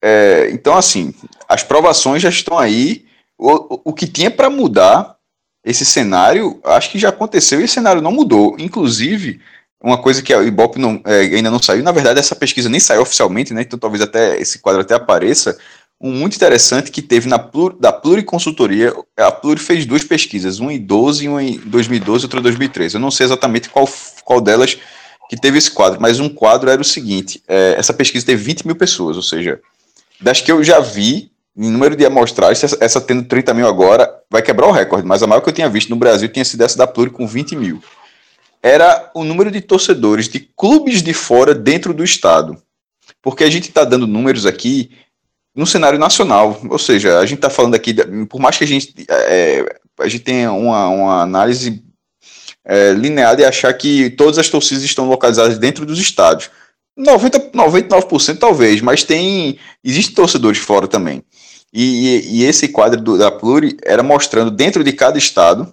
é, 0.02 0.50
então 0.52 0.76
assim, 0.76 1.14
as 1.48 1.62
provações 1.62 2.22
já 2.22 2.28
estão 2.28 2.58
aí, 2.58 3.04
o, 3.38 3.80
o 3.90 3.92
que 3.92 4.06
tinha 4.06 4.30
para 4.30 4.50
mudar 4.50 5.16
esse 5.64 5.84
cenário, 5.84 6.60
acho 6.64 6.90
que 6.90 6.98
já 6.98 7.10
aconteceu 7.10 7.60
e 7.60 7.64
esse 7.64 7.74
cenário 7.74 8.00
não 8.00 8.12
mudou. 8.12 8.56
Inclusive, 8.58 9.40
uma 9.82 9.98
coisa 9.98 10.22
que 10.22 10.32
a 10.32 10.42
Ibope 10.42 10.78
não, 10.78 11.00
é, 11.04 11.20
ainda 11.20 11.50
não 11.50 11.62
saiu, 11.62 11.82
na 11.82 11.92
verdade, 11.92 12.18
essa 12.18 12.34
pesquisa 12.34 12.68
nem 12.68 12.80
saiu 12.80 13.02
oficialmente, 13.02 13.52
né? 13.54 13.62
Então 13.62 13.78
talvez 13.78 14.02
até 14.02 14.38
esse 14.38 14.58
quadro 14.58 14.82
até 14.82 14.94
apareça. 14.94 15.58
Um 16.00 16.12
muito 16.12 16.34
interessante 16.34 16.90
que 16.90 17.02
teve 17.02 17.28
na 17.28 17.38
Plur, 17.38 17.76
da 17.78 17.92
Pluriconsultoria, 17.92 18.92
a 19.18 19.30
Pluri 19.30 19.60
fez 19.60 19.84
duas 19.84 20.02
pesquisas, 20.02 20.58
uma 20.58 20.72
em 20.72 20.78
12 20.78 21.24
e 21.24 21.28
uma 21.28 21.42
em 21.42 21.58
2012 21.58 22.24
outra 22.24 22.40
em 22.40 22.42
2013. 22.42 22.94
Eu 22.94 23.00
não 23.00 23.10
sei 23.10 23.26
exatamente 23.26 23.68
qual, 23.68 23.86
qual 24.24 24.40
delas 24.40 24.78
que 25.28 25.36
teve 25.36 25.58
esse 25.58 25.70
quadro, 25.70 26.00
mas 26.00 26.18
um 26.18 26.28
quadro 26.28 26.70
era 26.70 26.80
o 26.80 26.84
seguinte: 26.84 27.42
é, 27.46 27.74
essa 27.76 27.92
pesquisa 27.92 28.24
teve 28.24 28.42
20 28.42 28.66
mil 28.66 28.76
pessoas, 28.76 29.16
ou 29.16 29.22
seja, 29.22 29.60
das 30.20 30.40
que 30.40 30.52
eu 30.52 30.62
já 30.62 30.80
vi, 30.80 31.30
em 31.56 31.70
número 31.70 31.96
de 31.96 32.04
amostragens, 32.04 32.62
essa, 32.64 32.76
essa, 32.80 33.00
tendo 33.00 33.24
30 33.24 33.54
mil 33.54 33.66
agora, 33.66 34.08
vai 34.30 34.42
quebrar 34.42 34.66
o 34.66 34.72
recorde, 34.72 35.06
mas 35.06 35.22
a 35.22 35.26
maior 35.26 35.40
que 35.40 35.48
eu 35.48 35.52
tinha 35.52 35.68
visto 35.68 35.90
no 35.90 35.96
Brasil 35.96 36.28
tinha 36.28 36.44
sido 36.44 36.62
essa 36.62 36.78
da 36.78 36.86
Pluri 36.86 37.10
com 37.10 37.26
20 37.26 37.56
mil. 37.56 37.82
Era 38.62 39.10
o 39.14 39.24
número 39.24 39.50
de 39.50 39.60
torcedores 39.60 40.28
de 40.28 40.40
clubes 40.56 41.02
de 41.02 41.14
fora 41.14 41.54
dentro 41.54 41.94
do 41.94 42.04
estado. 42.04 42.60
Porque 43.22 43.44
a 43.44 43.50
gente 43.50 43.68
está 43.68 43.84
dando 43.84 44.06
números 44.06 44.46
aqui 44.46 44.90
no 45.54 45.66
cenário 45.66 45.98
nacional, 45.98 46.60
ou 46.70 46.78
seja, 46.78 47.18
a 47.18 47.26
gente 47.26 47.38
está 47.38 47.50
falando 47.50 47.74
aqui, 47.74 47.94
por 48.26 48.40
mais 48.40 48.56
que 48.56 48.64
a 48.64 48.66
gente, 48.66 48.94
é, 49.08 49.64
a 49.98 50.08
gente 50.08 50.22
tenha 50.22 50.52
uma, 50.52 50.88
uma 50.88 51.22
análise 51.22 51.82
é, 52.64 52.94
de 52.94 53.44
achar 53.44 53.72
que 53.74 54.10
todas 54.10 54.38
as 54.38 54.48
torcidas 54.48 54.84
estão 54.84 55.08
localizadas 55.08 55.58
dentro 55.58 55.84
dos 55.84 55.98
estados. 55.98 56.50
90, 56.96 57.50
99% 57.52 58.38
talvez, 58.38 58.80
mas 58.80 59.02
tem. 59.02 59.58
Existem 59.82 60.14
torcedores 60.14 60.58
fora 60.58 60.86
também. 60.86 61.22
E, 61.72 62.40
e, 62.40 62.44
esse 62.44 62.68
quadro 62.68 63.00
do, 63.00 63.16
da 63.16 63.30
Pluri 63.30 63.76
era 63.84 64.02
mostrando 64.02 64.50
dentro 64.50 64.82
de 64.82 64.92
cada 64.92 65.16
estado 65.16 65.72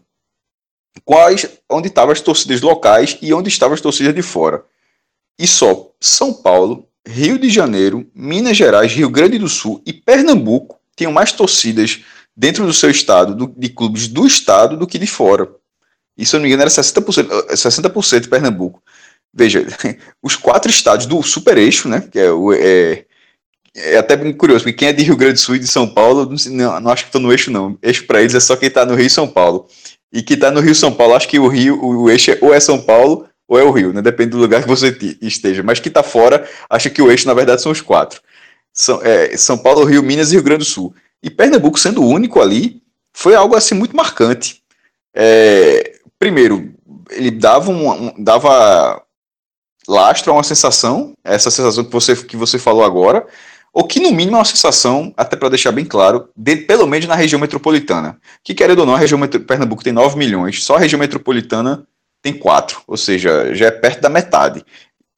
quais 1.04 1.48
onde 1.70 1.88
estavam 1.88 2.12
as 2.12 2.22
torcidas 2.22 2.62
locais 2.62 3.18
e 3.22 3.34
onde 3.34 3.50
estavam 3.50 3.74
as 3.74 3.82
torcidas 3.82 4.14
de 4.14 4.22
fora. 4.22 4.64
E 5.40 5.48
só 5.48 5.92
São 6.00 6.34
Paulo, 6.34 6.88
Rio 7.08 7.40
de 7.40 7.50
Janeiro, 7.50 8.06
Minas 8.14 8.58
Gerais, 8.58 8.92
Rio 8.92 9.10
Grande 9.10 9.40
do 9.40 9.48
Sul 9.48 9.82
e 9.86 9.94
Pernambuco 9.94 10.80
tinham 10.96 11.12
mais 11.12 11.32
torcidas 11.32 12.04
dentro 12.36 12.66
do 12.66 12.74
seu 12.74 12.92
estado, 12.92 13.34
do, 13.34 13.54
de 13.58 13.70
clubes 13.70 14.08
do 14.08 14.26
estado, 14.26 14.78
do 14.78 14.86
que 14.86 15.00
de 15.00 15.08
fora. 15.08 15.50
Isso, 16.18 16.32
se 16.32 16.36
eu 16.36 16.40
não 16.40 16.44
me 16.44 16.50
engano, 16.50 16.64
era 16.64 16.72
60%, 16.72 17.50
60% 17.52 18.20
de 18.20 18.28
Pernambuco. 18.28 18.82
Veja, 19.38 19.64
os 20.22 20.36
quatro 20.36 20.72
estados 20.72 21.06
do 21.06 21.22
super 21.22 21.58
eixo, 21.58 21.88
né, 21.88 22.04
que 22.12 22.20
é 22.20 22.32
o, 22.32 22.52
é, 22.52 23.06
é 23.76 23.98
até 23.98 24.18
curioso, 24.34 24.64
porque 24.64 24.78
quem 24.78 24.88
é 24.88 24.94
de 24.94 25.04
Rio 25.04 25.16
Grande 25.16 25.34
do 25.34 25.40
Sul 25.40 25.56
e 25.56 25.60
de 25.60 25.68
São 25.68 25.88
Paulo, 25.88 26.34
não, 26.50 26.82
não, 26.82 26.92
acho 26.92 27.04
que 27.04 27.10
estou 27.10 27.22
no 27.22 27.32
eixo, 27.32 27.52
não. 27.52 27.78
Eixo 27.84 28.08
para 28.08 28.20
eles 28.20 28.34
é 28.34 28.40
só 28.40 28.56
quem 28.56 28.68
está 28.68 28.84
no 28.84 28.96
Rio 28.96 29.06
e 29.06 29.10
São 29.12 29.28
Paulo. 29.28 29.68
E 30.12 30.24
quem 30.24 30.34
está 30.34 30.50
no 30.50 30.60
Rio 30.60 30.72
e 30.72 30.76
São 30.76 30.92
Paulo, 30.92 31.14
acho 31.14 31.28
que 31.28 31.38
o 31.38 31.48
Rio, 31.48 31.80
o 31.80 32.10
eixo 32.10 32.32
é, 32.32 32.38
ou 32.42 32.52
é 32.52 32.60
São 32.60 32.82
Paulo 32.82 33.28
ou 33.48 33.60
é 33.60 33.64
o 33.64 33.72
Rio, 33.72 33.94
né? 33.94 34.02
Depende 34.02 34.32
do 34.32 34.38
lugar 34.38 34.64
que 34.64 34.68
você 34.68 34.98
esteja. 35.22 35.62
Mas 35.62 35.80
quem 35.80 35.90
está 35.90 36.02
fora, 36.02 36.50
acha 36.70 36.90
que 36.90 37.02
o 37.02 37.10
eixo, 37.10 37.28
na 37.28 37.34
verdade, 37.34 37.62
são 37.62 37.72
os 37.72 37.80
quatro. 37.80 38.20
São, 38.74 39.00
é, 39.04 39.38
São 39.38 39.58
Paulo, 39.58 39.86
Rio, 39.86 40.04
Minas 40.04 40.32
e 40.32 40.36
Rio 40.36 40.44
Grande 40.44 40.60
do 40.60 40.66
Sul. 40.66 40.94
E 41.22 41.30
Pernambuco 41.30 41.80
sendo 41.80 42.02
o 42.02 42.10
único 42.10 42.42
ali, 42.42 42.82
foi 43.14 43.36
algo 43.36 43.56
assim 43.56 43.76
muito 43.76 43.96
marcante. 43.96 44.62
É, 45.16 45.94
primeiro, 46.20 46.74
ele 47.12 47.32
dava, 47.32 47.72
um, 47.72 48.08
um, 48.08 48.14
dava 48.18 49.02
lastro 49.88 50.32
a 50.32 50.36
uma 50.36 50.44
sensação, 50.44 51.14
essa 51.24 51.50
sensação 51.50 51.84
que 51.84 51.92
você, 51.92 52.16
que 52.16 52.36
você 52.36 52.60
falou 52.60 52.84
agora, 52.84 53.26
ou 53.74 53.86
que 53.86 54.00
no 54.00 54.12
mínimo 54.12 54.38
é 54.38 54.40
uma 54.40 54.46
sensação, 54.46 55.14
até 55.16 55.36
para 55.36 55.50
deixar 55.50 55.72
bem 55.72 55.86
claro, 55.86 56.30
de, 56.36 56.56
pelo 56.56 56.88
menos 56.88 57.08
na 57.08 57.16
região 57.16 57.40
metropolitana. 57.40 58.18
Que 58.44 58.54
querendo 58.54 58.80
ou 58.80 58.86
não, 58.86 58.96
a 58.96 58.98
região 58.98 59.20
Pernambuco 59.28 59.84
tem 59.84 59.94
9 59.94 60.18
milhões, 60.18 60.64
só 60.64 60.76
a 60.76 60.80
região 60.80 61.00
metropolitana 61.00 61.86
tem 62.22 62.34
4, 62.34 62.82
ou 62.88 62.98
seja, 62.98 63.54
já 63.54 63.68
é 63.68 63.72
perto 63.72 64.02
da 64.02 64.10
metade. 64.10 64.66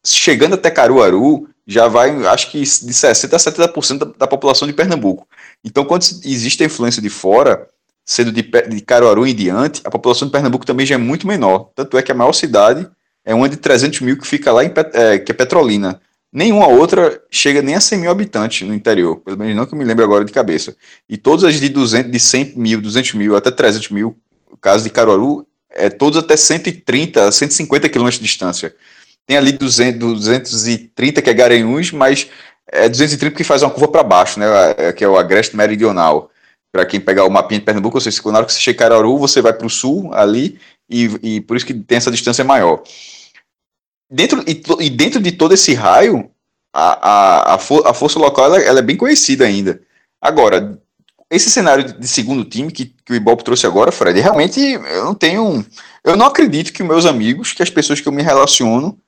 Chegando 0.06 0.56
até 0.56 0.70
Caruaru, 0.70 1.48
já 1.66 1.88
vai, 1.88 2.26
acho 2.28 2.52
que 2.52 2.60
de 2.60 2.66
60% 2.66 3.34
a 3.34 3.38
70% 3.38 3.98
da, 3.98 4.06
da 4.18 4.28
população 4.28 4.68
de 4.68 4.74
Pernambuco. 4.74 5.28
Então, 5.64 5.86
quando 5.86 6.04
existe 6.04 6.64
a 6.64 6.66
influência 6.66 7.02
de 7.02 7.10
fora, 7.10 7.68
sendo 8.06 8.32
de, 8.32 8.42
de 8.42 8.82
Caruaru 8.82 9.26
em 9.26 9.36
diante, 9.36 9.82
a 9.86 9.90
população 9.92 10.28
de 10.28 10.32
Pernambuco 10.32 10.66
também 10.66 10.86
já 10.86 10.96
é 10.96 10.98
muito 10.98 11.28
menor. 11.28 11.70
Tanto 11.76 11.98
é 11.98 12.02
que 12.02 12.12
a 12.12 12.16
maior 12.16 12.34
cidade 12.34 12.90
é 13.26 13.34
uma 13.34 13.50
de 13.50 13.58
300 13.58 14.02
mil 14.02 14.18
que 14.18 14.28
fica 14.28 14.52
lá 14.52 14.64
em 14.64 14.72
é, 14.94 15.20
que 15.20 15.32
é 15.32 15.36
Petrolina. 15.36 16.02
Nenhuma 16.32 16.68
outra 16.68 17.22
chega 17.32 17.62
nem 17.62 17.76
a 17.76 17.82
100 17.82 18.00
mil 18.00 18.12
habitantes 18.12 18.68
no 18.68 18.74
interior, 18.74 19.18
pelo 19.18 19.38
menos 19.38 19.56
não 19.56 19.66
que 19.66 19.74
eu 19.74 19.78
me 19.78 19.84
lembro 19.84 20.04
agora 20.04 20.24
de 20.24 20.32
cabeça. 20.32 20.76
E 21.10 21.18
todas 21.18 21.44
as 21.44 21.60
de 21.60 21.70
200, 21.70 22.12
de 22.12 22.20
100 22.20 22.54
mil, 22.56 22.80
200 22.80 23.14
mil, 23.16 23.36
até 23.36 23.50
300 23.50 23.90
mil, 23.90 24.16
no 24.50 24.56
caso 24.58 24.84
de 24.84 24.92
Caruaru, 24.92 25.48
é 25.72 25.90
todos 25.90 26.20
até 26.20 26.38
130, 26.38 27.32
150 27.32 27.90
quilômetros 27.90 28.20
de 28.20 28.26
distância. 28.26 28.76
Tem 29.26 29.38
ali 29.38 29.52
200, 29.52 30.00
230 30.00 31.22
que 31.22 31.30
é 31.30 31.34
Garanhuns, 31.34 31.92
mas 31.92 32.30
é 32.72 32.88
230 32.88 33.36
que 33.36 33.44
faz 33.44 33.64
uma 33.64 33.72
curva 33.72 33.88
para 33.88 34.04
baixo, 34.04 34.40
né, 34.40 34.46
é, 34.78 34.94
que 34.94 35.04
é 35.04 35.08
o 35.08 35.18
agreste 35.18 35.56
meridional. 35.56 36.30
Para 36.72 36.86
quem 36.86 37.00
pegar 37.00 37.26
o 37.26 37.30
mapinha 37.32 37.60
de 37.60 37.66
Pernambuco, 37.66 37.98
ou 37.98 38.02
seja, 38.02 38.22
na 38.26 38.38
hora 38.38 38.46
que 38.46 38.54
você 38.54 38.60
chega 38.60 38.76
em 38.76 38.80
Caruaru, 38.80 39.18
você 39.18 39.42
vai 39.42 39.54
para 39.54 39.66
o 39.66 39.70
sul 39.70 40.14
ali, 40.14 40.60
e, 40.90 41.36
e 41.36 41.42
por 41.42 41.56
isso 41.56 41.66
que 41.66 41.74
tem 41.74 41.98
essa 41.98 42.12
distância 42.12 42.44
maior 42.44 42.84
dentro, 44.10 44.44
e, 44.48 44.62
e, 44.80 44.90
dentro 44.90 45.22
de 45.22 45.32
todo 45.32 45.54
esse 45.54 45.74
raio, 45.74 46.32
a, 46.74 47.10
a, 47.10 47.56
a, 47.56 47.58
for, 47.58 47.86
a 47.86 47.94
força 47.94 48.18
local 48.18 48.46
ela, 48.46 48.60
ela, 48.60 48.80
é 48.80 48.84
bem 48.84 48.98
conhecida 48.98 49.46
ainda. 49.46 49.82
Agora, 50.22 50.82
esse 51.30 51.50
cenário 51.50 52.00
de 52.00 52.08
segundo 52.08 52.44
time 52.44 52.72
que, 52.72 52.86
que 52.86 53.14
o 53.14 53.16
Ibope 53.16 53.44
trouxe 53.44 53.68
agora, 53.68 53.92
Fred, 53.92 54.20
realmente 54.20 54.60
eu 54.60 55.06
não 55.06 55.14
tenho. 55.14 55.66
Eu 56.04 56.16
não 56.16 56.26
acredito 56.26 56.74
que 56.74 56.84
meus 56.84 57.06
amigos, 57.06 57.54
que 57.54 57.62
as 57.62 57.70
pessoas 57.70 58.02
que 58.02 58.08
eu 58.08 58.12
me 58.12 58.24
relaciono, 58.24 59.00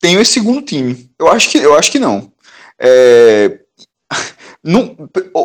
tenham 0.00 0.20
esse 0.20 0.32
segundo 0.32 0.62
time. 0.62 1.10
Eu 1.18 1.28
acho 1.28 1.50
que, 1.50 1.58
eu 1.58 1.76
acho 1.76 1.90
que 1.90 1.98
não. 1.98 2.30
É, 2.78 3.58
no, 4.62 4.96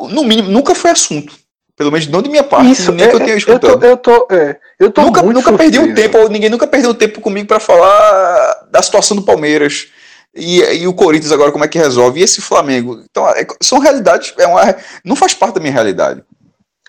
no 0.10 0.24
mínimo, 0.24 0.50
nunca 0.50 0.76
foi 0.76 0.92
assunto. 0.92 1.34
Pelo 1.78 1.92
menos 1.92 2.08
não 2.08 2.24
de 2.24 2.30
minha 2.30 2.44
parte, 2.44 2.72
Isso, 2.72 2.92
nem 2.92 3.06
é, 3.06 3.10
que 3.10 3.16
eu 3.16 3.20
tenha 3.20 3.34
é, 3.34 3.38
escutado. 3.38 3.86
Eu 3.86 3.96
tô, 3.98 4.12
eu 4.12 4.26
tô, 4.28 4.36
é, 4.36 4.60
eu 4.80 4.92
tô 4.92 5.04
nunca 5.04 5.22
nunca 5.22 5.54
perdi 5.54 5.78
um 5.78 5.94
tempo, 5.94 6.28
ninguém 6.28 6.50
nunca 6.50 6.66
perdeu 6.66 6.92
tempo 6.92 7.22
comigo 7.22 7.48
para 7.48 7.60
falar 7.60 8.68
da 8.72 8.82
situação 8.82 9.16
do 9.16 9.22
Palmeiras. 9.22 9.90
E, 10.36 10.60
e 10.60 10.88
o 10.88 10.94
Corinthians 10.94 11.32
agora 11.32 11.52
como 11.52 11.64
é 11.64 11.68
que 11.68 11.78
resolve? 11.78 12.20
E 12.20 12.24
esse 12.24 12.42
Flamengo? 12.42 13.04
Então, 13.10 13.30
é- 13.30 13.46
são 13.62 13.78
realidades, 13.78 14.34
é 14.40 14.48
uma, 14.48 14.76
não 15.06 15.16
faz 15.16 15.36
parte 15.36 15.56
da 15.56 15.60
minha 15.62 15.72
realidade. 15.72 16.24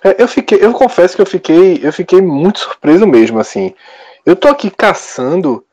É, 0.03 0.23
eu 0.23 0.27
fiquei, 0.27 0.59
eu 0.61 0.73
confesso 0.73 1.15
que 1.15 1.21
eu 1.21 1.27
fiquei, 1.27 1.81
eu 1.83 1.93
fiquei 1.93 2.23
muito 2.23 2.61
surpreso 2.61 3.07
mesmo, 3.07 3.39
assim. 3.39 3.75
Eu 4.25 4.37
tô 4.37 4.49
aqui 4.49 4.71
caçando, 4.71 5.65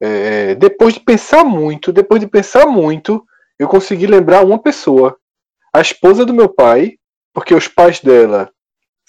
é, 0.00 0.54
depois 0.54 0.94
de 0.94 1.00
pensar 1.00 1.44
muito, 1.44 1.92
depois 1.92 2.20
de 2.20 2.26
pensar 2.26 2.66
muito, 2.66 3.22
eu 3.58 3.68
consegui 3.68 4.06
lembrar 4.06 4.44
uma 4.44 4.58
pessoa, 4.58 5.16
a 5.74 5.80
esposa 5.80 6.24
do 6.24 6.32
meu 6.32 6.48
pai, 6.48 6.94
porque 7.34 7.54
os 7.54 7.68
pais 7.68 8.00
dela 8.00 8.50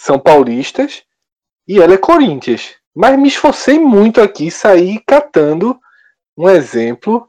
são 0.03 0.19
paulistas 0.19 1.03
e 1.65 1.79
ela 1.79 1.93
é 1.93 1.97
Corinthians. 1.97 2.73
Mas 2.93 3.17
me 3.17 3.29
esforcei 3.29 3.79
muito 3.79 4.21
aqui, 4.21 4.51
saí 4.51 4.99
catando 5.07 5.79
um 6.37 6.49
exemplo 6.49 7.25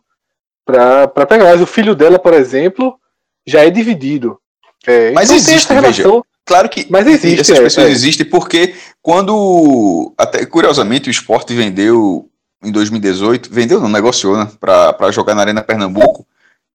para 0.66 1.06
pegar. 1.26 1.44
Mas 1.44 1.60
o 1.60 1.66
filho 1.66 1.94
dela, 1.94 2.18
por 2.18 2.34
exemplo, 2.34 2.98
já 3.46 3.64
é 3.64 3.70
dividido. 3.70 4.40
É, 4.84 5.12
Mas 5.12 5.28
tem 5.28 5.36
existe, 5.36 5.72
essa 5.72 5.74
relação. 5.74 6.24
Claro 6.44 6.68
que 6.68 6.86
Mas 6.90 7.06
existe, 7.06 7.40
essas 7.40 7.58
é, 7.58 7.62
pessoas 7.62 7.86
é. 7.86 7.90
existem 7.90 8.26
porque 8.28 8.74
quando, 9.00 10.12
até 10.18 10.44
curiosamente, 10.44 11.08
o 11.08 11.12
esporte 11.12 11.54
vendeu 11.54 12.28
em 12.62 12.72
2018, 12.72 13.50
vendeu 13.50 13.80
não, 13.80 13.88
negociou, 13.88 14.36
né, 14.36 14.50
para 14.58 15.12
jogar 15.12 15.34
na 15.34 15.42
Arena 15.42 15.62
Pernambuco, 15.62 16.26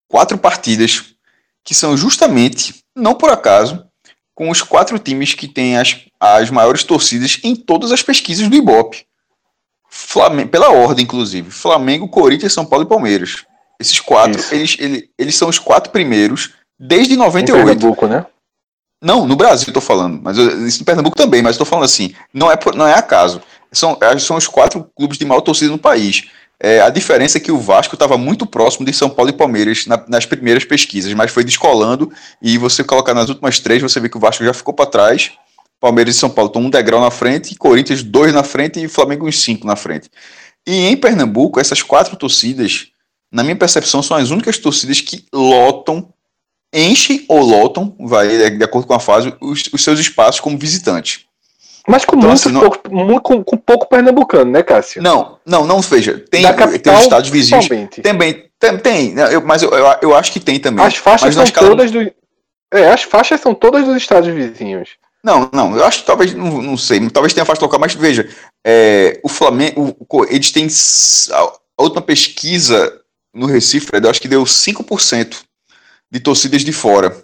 quatro 0.08 0.38
partidas 0.38 1.14
que 1.64 1.76
são 1.76 1.98
justamente, 1.98 2.84
não 2.96 3.14
por 3.14 3.30
acaso, 3.30 3.89
com 4.40 4.50
os 4.50 4.62
quatro 4.62 4.98
times 4.98 5.34
que 5.34 5.50
têm 5.50 5.76
as, 5.76 5.98
as 6.18 6.50
maiores 6.50 6.86
torcidas 6.86 7.42
em 7.44 7.58
todas 7.58 7.92
as 7.92 8.02
pesquisas 8.02 8.48
do 8.48 8.56
Ibope. 8.56 9.06
Flamengo, 9.90 10.50
pela 10.50 10.70
ordem, 10.70 11.04
inclusive. 11.04 11.52
Flamengo, 11.52 12.08
Corinthians, 12.08 12.54
São 12.54 12.66
Paulo 12.66 12.86
e 12.86 12.88
Palmeiras. 12.88 13.44
Esses 13.78 14.00
quatro, 14.00 14.40
Isso. 14.40 14.56
eles, 14.56 14.78
eles, 14.80 15.04
eles 15.18 15.36
são 15.36 15.50
os 15.50 15.60
quatro 15.60 15.92
primeiros 15.92 16.52
desde 16.80 17.16
Em 17.16 17.18
98. 17.18 17.66
Pernambuco, 17.66 18.08
né? 18.08 18.26
Não, 19.02 19.28
no 19.28 19.36
Brasil 19.36 19.68
eu 19.68 19.74
tô 19.74 19.82
falando, 19.82 20.22
mas 20.24 20.38
eu, 20.38 20.66
isso 20.66 20.80
no 20.80 20.86
Pernambuco 20.86 21.18
também, 21.18 21.42
mas 21.42 21.56
eu 21.56 21.60
tô 21.60 21.66
falando 21.66 21.84
assim, 21.86 22.14
não 22.34 22.50
é, 22.50 22.56
por- 22.56 22.76
não 22.76 22.88
é 22.88 22.94
acaso. 22.94 23.42
São, 23.74 23.98
é, 24.02 24.18
são 24.20 24.38
os 24.38 24.48
quatro 24.48 24.90
clubes 24.96 25.18
de 25.18 25.26
maior 25.26 25.42
torcida 25.42 25.70
no 25.70 25.78
país. 25.78 26.30
É, 26.62 26.82
a 26.82 26.90
diferença 26.90 27.38
é 27.38 27.42
que 27.42 27.52
o 27.52 27.58
Vasco 27.58 27.96
estava 27.96 28.18
muito 28.18 28.46
próximo 28.46 28.86
de 28.86 28.92
São 28.92 29.10
Paulo 29.10 29.30
e 29.30 29.34
Palmeiras 29.34 29.86
na- 29.86 30.04
nas 30.10 30.26
primeiras 30.26 30.66
pesquisas, 30.66 31.14
mas 31.14 31.32
foi 31.32 31.44
descolando 31.44 32.12
e 32.42 32.58
você 32.58 32.84
colocar 32.84 33.14
nas 33.14 33.30
últimas 33.30 33.60
três, 33.60 33.82
você 33.82 34.00
vê 34.00 34.10
que 34.10 34.18
o 34.18 34.20
Vasco 34.20 34.44
já 34.44 34.54
ficou 34.54 34.74
para 34.74 34.86
trás. 34.90 35.32
Palmeiras 35.80 36.16
e 36.16 36.20
São 36.20 36.30
Paulo 36.30 36.50
estão 36.50 36.62
um 36.62 36.70
degrau 36.70 37.00
na 37.00 37.10
frente, 37.10 37.56
Corinthians 37.56 38.04
dois 38.04 38.34
na 38.34 38.44
frente 38.44 38.84
e 38.84 38.90
Flamengo 38.90 39.26
uns 39.26 39.42
cinco 39.42 39.66
na 39.66 39.78
frente. 39.78 40.10
E 40.68 40.88
em 40.88 40.98
Pernambuco, 40.98 41.60
essas 41.62 41.82
quatro 41.82 42.18
torcidas, 42.18 42.88
na 43.32 43.44
minha 43.44 43.56
percepção, 43.56 44.04
são 44.04 44.18
as 44.18 44.30
únicas 44.30 44.58
torcidas 44.58 45.00
que 45.00 45.26
lotam 45.34 46.14
enchem 46.74 47.26
ou 47.30 47.42
lotam, 47.42 47.96
vai 48.00 48.50
de 48.52 48.64
acordo 48.64 48.86
com 48.86 48.94
a 48.94 49.00
fase, 49.00 49.34
os, 49.40 49.64
os 49.72 49.84
seus 49.84 50.00
espaços 50.00 50.42
como 50.42 50.58
visitante. 50.58 51.29
Mas 51.90 52.06
com, 52.06 52.16
Então, 52.18 52.30
muitos 52.30 52.46
assim, 52.46 52.54
não- 52.54 52.62
pouco, 52.62 52.94
mu- 52.94 53.22
com, 53.22 53.44
com 53.44 53.58
pouco 53.58 53.88
pernambucano, 53.90 54.52
né, 54.52 54.62
Cássio? 54.62 55.02
Não, 55.02 55.40
não, 55.46 55.66
não 55.66 55.82
veja. 55.82 56.24
Tem, 56.30 56.44
tem 56.80 56.94
os 56.94 57.00
estados 57.02 57.30
vizinhos. 57.30 57.68
Também, 58.04 58.46
tem, 58.60 58.78
tem 58.78 59.14
né, 59.16 59.34
eu- 59.34 59.42
mas 59.42 59.64
eu, 59.64 59.72
eu, 59.72 59.86
eu 60.04 60.16
acho 60.16 60.32
que 60.32 60.40
tem 60.40 60.60
também. 60.60 60.86
As 60.86 60.96
faixas 60.96 61.34
são 61.34 61.44
escala- 61.44 61.70
todas 61.70 61.90
do. 61.92 62.00
É, 62.72 62.90
as 62.92 63.02
faixas 63.02 63.42
são 63.42 63.56
todas 63.56 63.86
dos 63.86 63.98
estados 63.98 64.32
vizinhos. 64.32 64.90
Não, 65.24 65.50
não, 65.52 65.76
eu 65.76 65.84
acho 65.84 66.02
que 66.02 66.06
talvez, 66.06 66.34
não, 66.34 66.62
não 66.62 66.78
sei, 66.78 67.10
talvez 67.10 67.34
tenha 67.34 67.44
faixa 67.46 67.62
local, 67.62 67.80
mas 67.80 67.94
veja, 67.96 68.30
é, 68.66 69.20
o 69.24 69.28
Flamengo, 69.28 69.96
o- 70.08 70.26
eles 70.26 70.52
têm, 70.52 70.68
a 71.34 71.82
última 71.84 72.02
pesquisa 72.02 73.02
no 73.34 73.48
Recife, 73.48 73.88
eu 73.92 74.10
acho 74.10 74.22
que 74.22 74.28
deu 74.28 74.46
5% 74.46 75.38
de 76.12 76.20
torcidas 76.20 76.62
de 76.64 76.72
fora. 76.72 77.18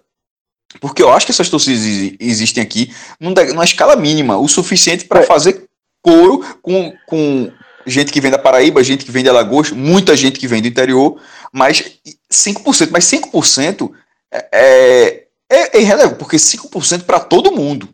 Porque 0.88 1.02
eu 1.02 1.12
acho 1.12 1.26
que 1.26 1.32
essas 1.32 1.50
torcidas 1.50 1.82
exi- 1.82 2.16
existem 2.20 2.62
aqui 2.62 2.94
numa 3.20 3.64
escala 3.64 3.96
mínima, 3.96 4.38
o 4.38 4.48
suficiente 4.48 5.06
para 5.06 5.22
É. 5.22 5.24
fazer 5.24 5.64
coro 6.00 6.46
com, 6.62 6.94
com 7.08 7.52
gente 7.88 8.12
que 8.12 8.22
vem 8.22 8.30
da 8.30 8.38
Paraíba, 8.38 8.84
gente 8.84 9.04
que 9.04 9.12
vem 9.12 9.24
de 9.24 9.30
Alagoas, 9.30 9.72
muita 9.72 10.16
gente 10.16 10.40
que 10.40 10.48
vem 10.48 10.62
do 10.62 10.68
interior, 10.68 11.20
mas 11.52 11.84
5%, 12.32 12.90
mas 12.92 13.06
5% 13.06 13.92
é, 14.32 15.26
é, 15.50 15.78
é 15.78 15.82
irrelevante, 15.82 16.20
porque 16.20 16.38
5% 16.38 17.04
para 17.04 17.20
todo 17.20 17.52
mundo. 17.52 17.90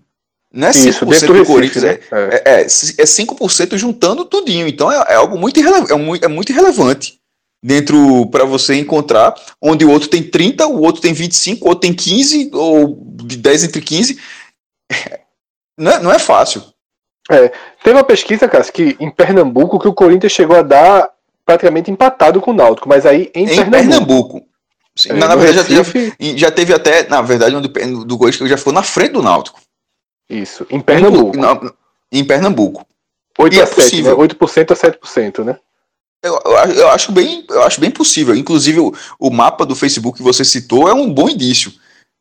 Não 0.54 0.68
é 0.68 0.72
5% 0.74 0.90
Isso, 0.90 1.06
do 1.06 1.12
Recife, 1.32 1.46
Corinthians, 1.46 1.84
né? 1.86 2.00
É. 2.12 2.44
é, 2.46 2.60
é, 2.60 2.62
é 2.64 2.66
5% 3.06 3.78
juntando 3.78 4.26
tudinho. 4.26 4.68
Então 4.68 4.92
é, 4.92 5.14
é 5.14 5.16
algo 5.16 5.38
muito, 5.38 5.58
irrele- 5.62 5.90
é, 5.90 5.96
muito, 5.96 6.26
é 6.26 6.28
muito 6.28 6.52
irrelevante 6.52 7.21
dentro 7.64 8.28
para 8.28 8.44
você 8.44 8.76
encontrar, 8.76 9.36
onde 9.62 9.86
o 9.86 9.92
outro 9.92 10.08
tem 10.10 10.24
30, 10.24 10.66
o 10.68 10.82
outro 10.82 11.02
tem 11.02 11.14
25, 11.14 11.66
o 11.66 11.70
outro 11.70 11.82
tem 11.82 11.94
15, 11.94 12.50
ou 12.54 12.98
de 13.24 13.38
10 13.38 13.66
entre 13.66 13.82
15. 13.82 14.20
Não 15.78 15.92
é, 15.92 16.00
não 16.00 16.12
é 16.12 16.20
fácil. 16.20 16.64
Teve 17.84 17.96
uma 17.98 18.04
pesquisa, 18.04 18.48
Cássio, 18.48 18.74
que 18.74 18.98
em 19.00 19.10
Pernambuco 19.10 19.80
que 19.80 19.88
o 19.88 19.94
Corinthians 19.94 20.34
chegou 20.34 20.58
a 20.58 20.62
dar 20.62 21.10
praticamente 21.46 21.90
empatado 21.90 22.42
com 22.42 22.52
o 22.52 22.54
Náutico, 22.54 22.90
mas 22.90 23.06
aí 23.06 23.32
em, 23.34 23.44
Em 23.46 23.48
Pernambuco. 23.48 23.72
Pernambuco. 23.72 24.46
Sim, 24.96 25.10
É, 25.12 25.14
na, 25.14 25.36
verdade, 25.36 25.74
já, 25.74 25.82
Recife, 25.82 26.14
já, 26.20 26.38
já 26.38 26.52
teve 26.52 26.74
até, 26.74 27.08
na 27.08 27.22
verdade, 27.22 27.56
onde, 27.56 27.68
o 27.68 28.04
do 28.06 28.18
Corinthians 28.18 28.50
já 28.50 28.58
ficou 28.58 28.74
na 28.74 28.84
frente 28.84 29.14
do 29.14 29.22
Náutico. 29.24 29.60
Isso, 30.30 30.66
em 30.70 30.82
Pernambuco. 30.82 31.38
Na- 31.38 31.72
em 32.12 32.26
Pernambuco. 32.26 32.86
8 33.40 33.56
e 33.56 33.60
é 33.60 33.64
a 33.64 33.66
7, 33.66 33.78
né? 33.78 33.84
possível. 33.84 34.18
8% 34.18 34.72
a 34.72 34.76
7%, 34.76 35.44
né? 35.46 35.58
Eu, 36.24 36.40
eu, 36.46 36.58
acho- 36.58 36.74
eu 36.74 36.90
acho 36.90 37.12
bem, 37.12 37.46
eu 37.50 37.64
acho 37.64 37.82
bem 37.82 37.92
possível. 37.92 38.36
Inclusive, 38.36 38.80
o, 38.80 38.94
o 39.20 39.32
mapa 39.32 39.66
do 39.66 39.76
Facebook 39.76 40.18
que 40.18 40.24
você 40.24 40.46
citou 40.46 40.88
é 40.88 40.94
um 40.94 41.12
bom 41.12 41.30
indício. 41.30 41.72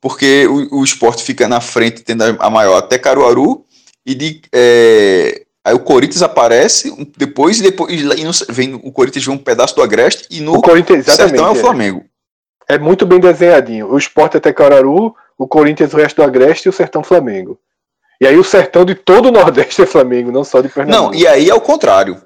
Porque 0.00 0.46
o, 0.46 0.78
o 0.80 0.84
esporte 0.84 1.22
fica 1.22 1.46
na 1.46 1.60
frente, 1.60 2.02
tendo 2.02 2.22
a, 2.38 2.48
maior 2.48 2.78
até 2.78 2.98
Caruaru, 2.98 3.66
e 4.06 4.14
de, 4.14 4.40
é, 4.50 5.42
aí 5.62 5.74
o 5.74 5.80
Corinthians 5.80 6.22
aparece 6.22 6.90
depois, 7.18 7.60
e 7.60 7.62
depois 7.62 7.92
e 7.92 8.52
vem, 8.52 8.74
o 8.74 8.90
Corinthians 8.90 9.26
vem 9.26 9.34
um 9.34 9.38
pedaço 9.38 9.76
do 9.76 9.82
Agreste, 9.82 10.26
e 10.30 10.40
no 10.40 10.54
O 10.54 10.62
Corinthians. 10.62 11.04
Sertão 11.04 11.48
é 11.48 11.50
o 11.50 11.56
é. 11.56 11.60
Flamengo. 11.60 12.04
É 12.66 12.78
muito 12.78 13.04
bem 13.04 13.20
desenhadinho. 13.20 13.92
O 13.92 13.98
Sport 13.98 14.36
até 14.36 14.52
Cararu, 14.52 15.14
o 15.36 15.46
Corinthians 15.46 15.92
o 15.92 15.96
resto 15.98 16.16
do 16.16 16.22
Agreste 16.22 16.66
e 16.66 16.70
o 16.70 16.72
Sertão 16.72 17.02
Flamengo. 17.04 17.58
E 18.18 18.26
aí 18.26 18.38
o 18.38 18.44
Sertão 18.44 18.84
de 18.84 18.94
todo 18.94 19.28
o 19.28 19.32
Nordeste 19.32 19.82
é 19.82 19.86
Flamengo, 19.86 20.30
não 20.32 20.44
só 20.44 20.60
de 20.60 20.68
Pernambuco. 20.68 21.12
Não, 21.12 21.14
e 21.14 21.26
aí 21.26 21.50
é 21.50 21.54
o 21.54 21.60
contrário. 21.60 22.22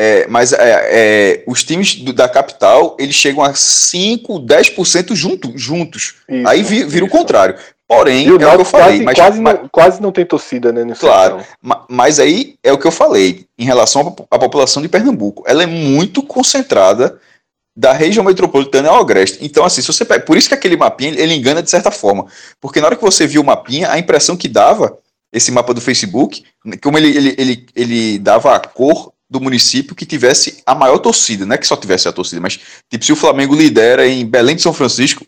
É, 0.00 0.28
mas 0.28 0.52
é, 0.52 0.58
é, 0.60 1.44
os 1.44 1.64
times 1.64 1.96
do- 1.96 2.12
da 2.12 2.28
capital, 2.28 2.96
eles 3.00 3.16
chegam 3.16 3.42
a 3.42 3.52
5, 3.52 4.38
10% 4.38 5.16
junto, 5.16 5.52
juntos. 5.56 6.14
Isso, 6.28 6.46
aí 6.48 6.62
vi- 6.62 6.84
vira 6.84 7.04
o 7.04 7.08
isso. 7.08 7.16
contrário. 7.16 7.56
Porém, 7.88 8.30
o 8.30 8.34
é 8.40 8.46
o 8.46 8.54
que 8.54 8.60
eu 8.60 8.64
falei. 8.64 9.02
quase, 9.02 9.04
mas, 9.04 9.14
quase, 9.16 9.40
mas- 9.40 9.54
não, 9.60 9.68
quase 9.68 10.02
não 10.02 10.12
tem 10.12 10.24
torcida, 10.24 10.70
né? 10.72 10.82
Claro. 11.00 11.36
Sertão. 11.38 11.56
Ma- 11.60 11.84
Mas 11.88 12.20
aí 12.20 12.54
é 12.62 12.72
o 12.72 12.78
que 12.78 12.86
eu 12.86 12.92
falei 12.92 13.46
em 13.58 13.64
relação 13.64 14.14
à 14.30 14.38
população 14.38 14.80
de 14.80 14.88
Pernambuco. 14.88 15.42
Ela 15.46 15.64
é 15.64 15.66
muito 15.66 16.22
concentrada 16.22 17.18
da 17.76 17.92
região 17.92 18.24
metropolitana 18.24 18.90
ao 18.90 19.00
agreste. 19.00 19.38
Então, 19.40 19.64
assim, 19.64 19.80
se 19.80 19.86
você 19.88 20.04
pega, 20.04 20.24
por 20.24 20.36
isso 20.36 20.48
que 20.48 20.54
aquele 20.54 20.76
mapinha 20.76 21.10
ele 21.10 21.34
engana 21.34 21.60
de 21.62 21.70
certa 21.70 21.90
forma, 21.90 22.26
porque 22.60 22.80
na 22.80 22.86
hora 22.86 22.96
que 22.96 23.02
você 23.04 23.26
viu 23.26 23.40
o 23.40 23.44
mapinha, 23.44 23.90
a 23.90 23.98
impressão 23.98 24.36
que 24.36 24.46
dava 24.48 24.96
esse 25.32 25.50
mapa 25.50 25.72
do 25.74 25.80
Facebook, 25.80 26.44
como 26.82 26.98
ele, 26.98 27.16
ele, 27.16 27.34
ele, 27.38 27.66
ele 27.74 28.18
dava 28.18 28.54
a 28.54 28.60
cor 28.60 29.12
do 29.30 29.40
município 29.40 29.94
que 29.94 30.06
tivesse 30.06 30.62
a 30.64 30.74
maior 30.74 30.98
torcida, 30.98 31.44
não 31.44 31.54
é 31.54 31.58
que 31.58 31.66
só 31.66 31.76
tivesse 31.76 32.08
a 32.08 32.12
torcida, 32.12 32.40
mas 32.40 32.58
tipo 32.90 33.04
se 33.04 33.12
o 33.12 33.16
Flamengo 33.16 33.54
lidera 33.54 34.08
em 34.08 34.24
Belém 34.24 34.56
de 34.56 34.62
São 34.62 34.72
Francisco, 34.72 35.26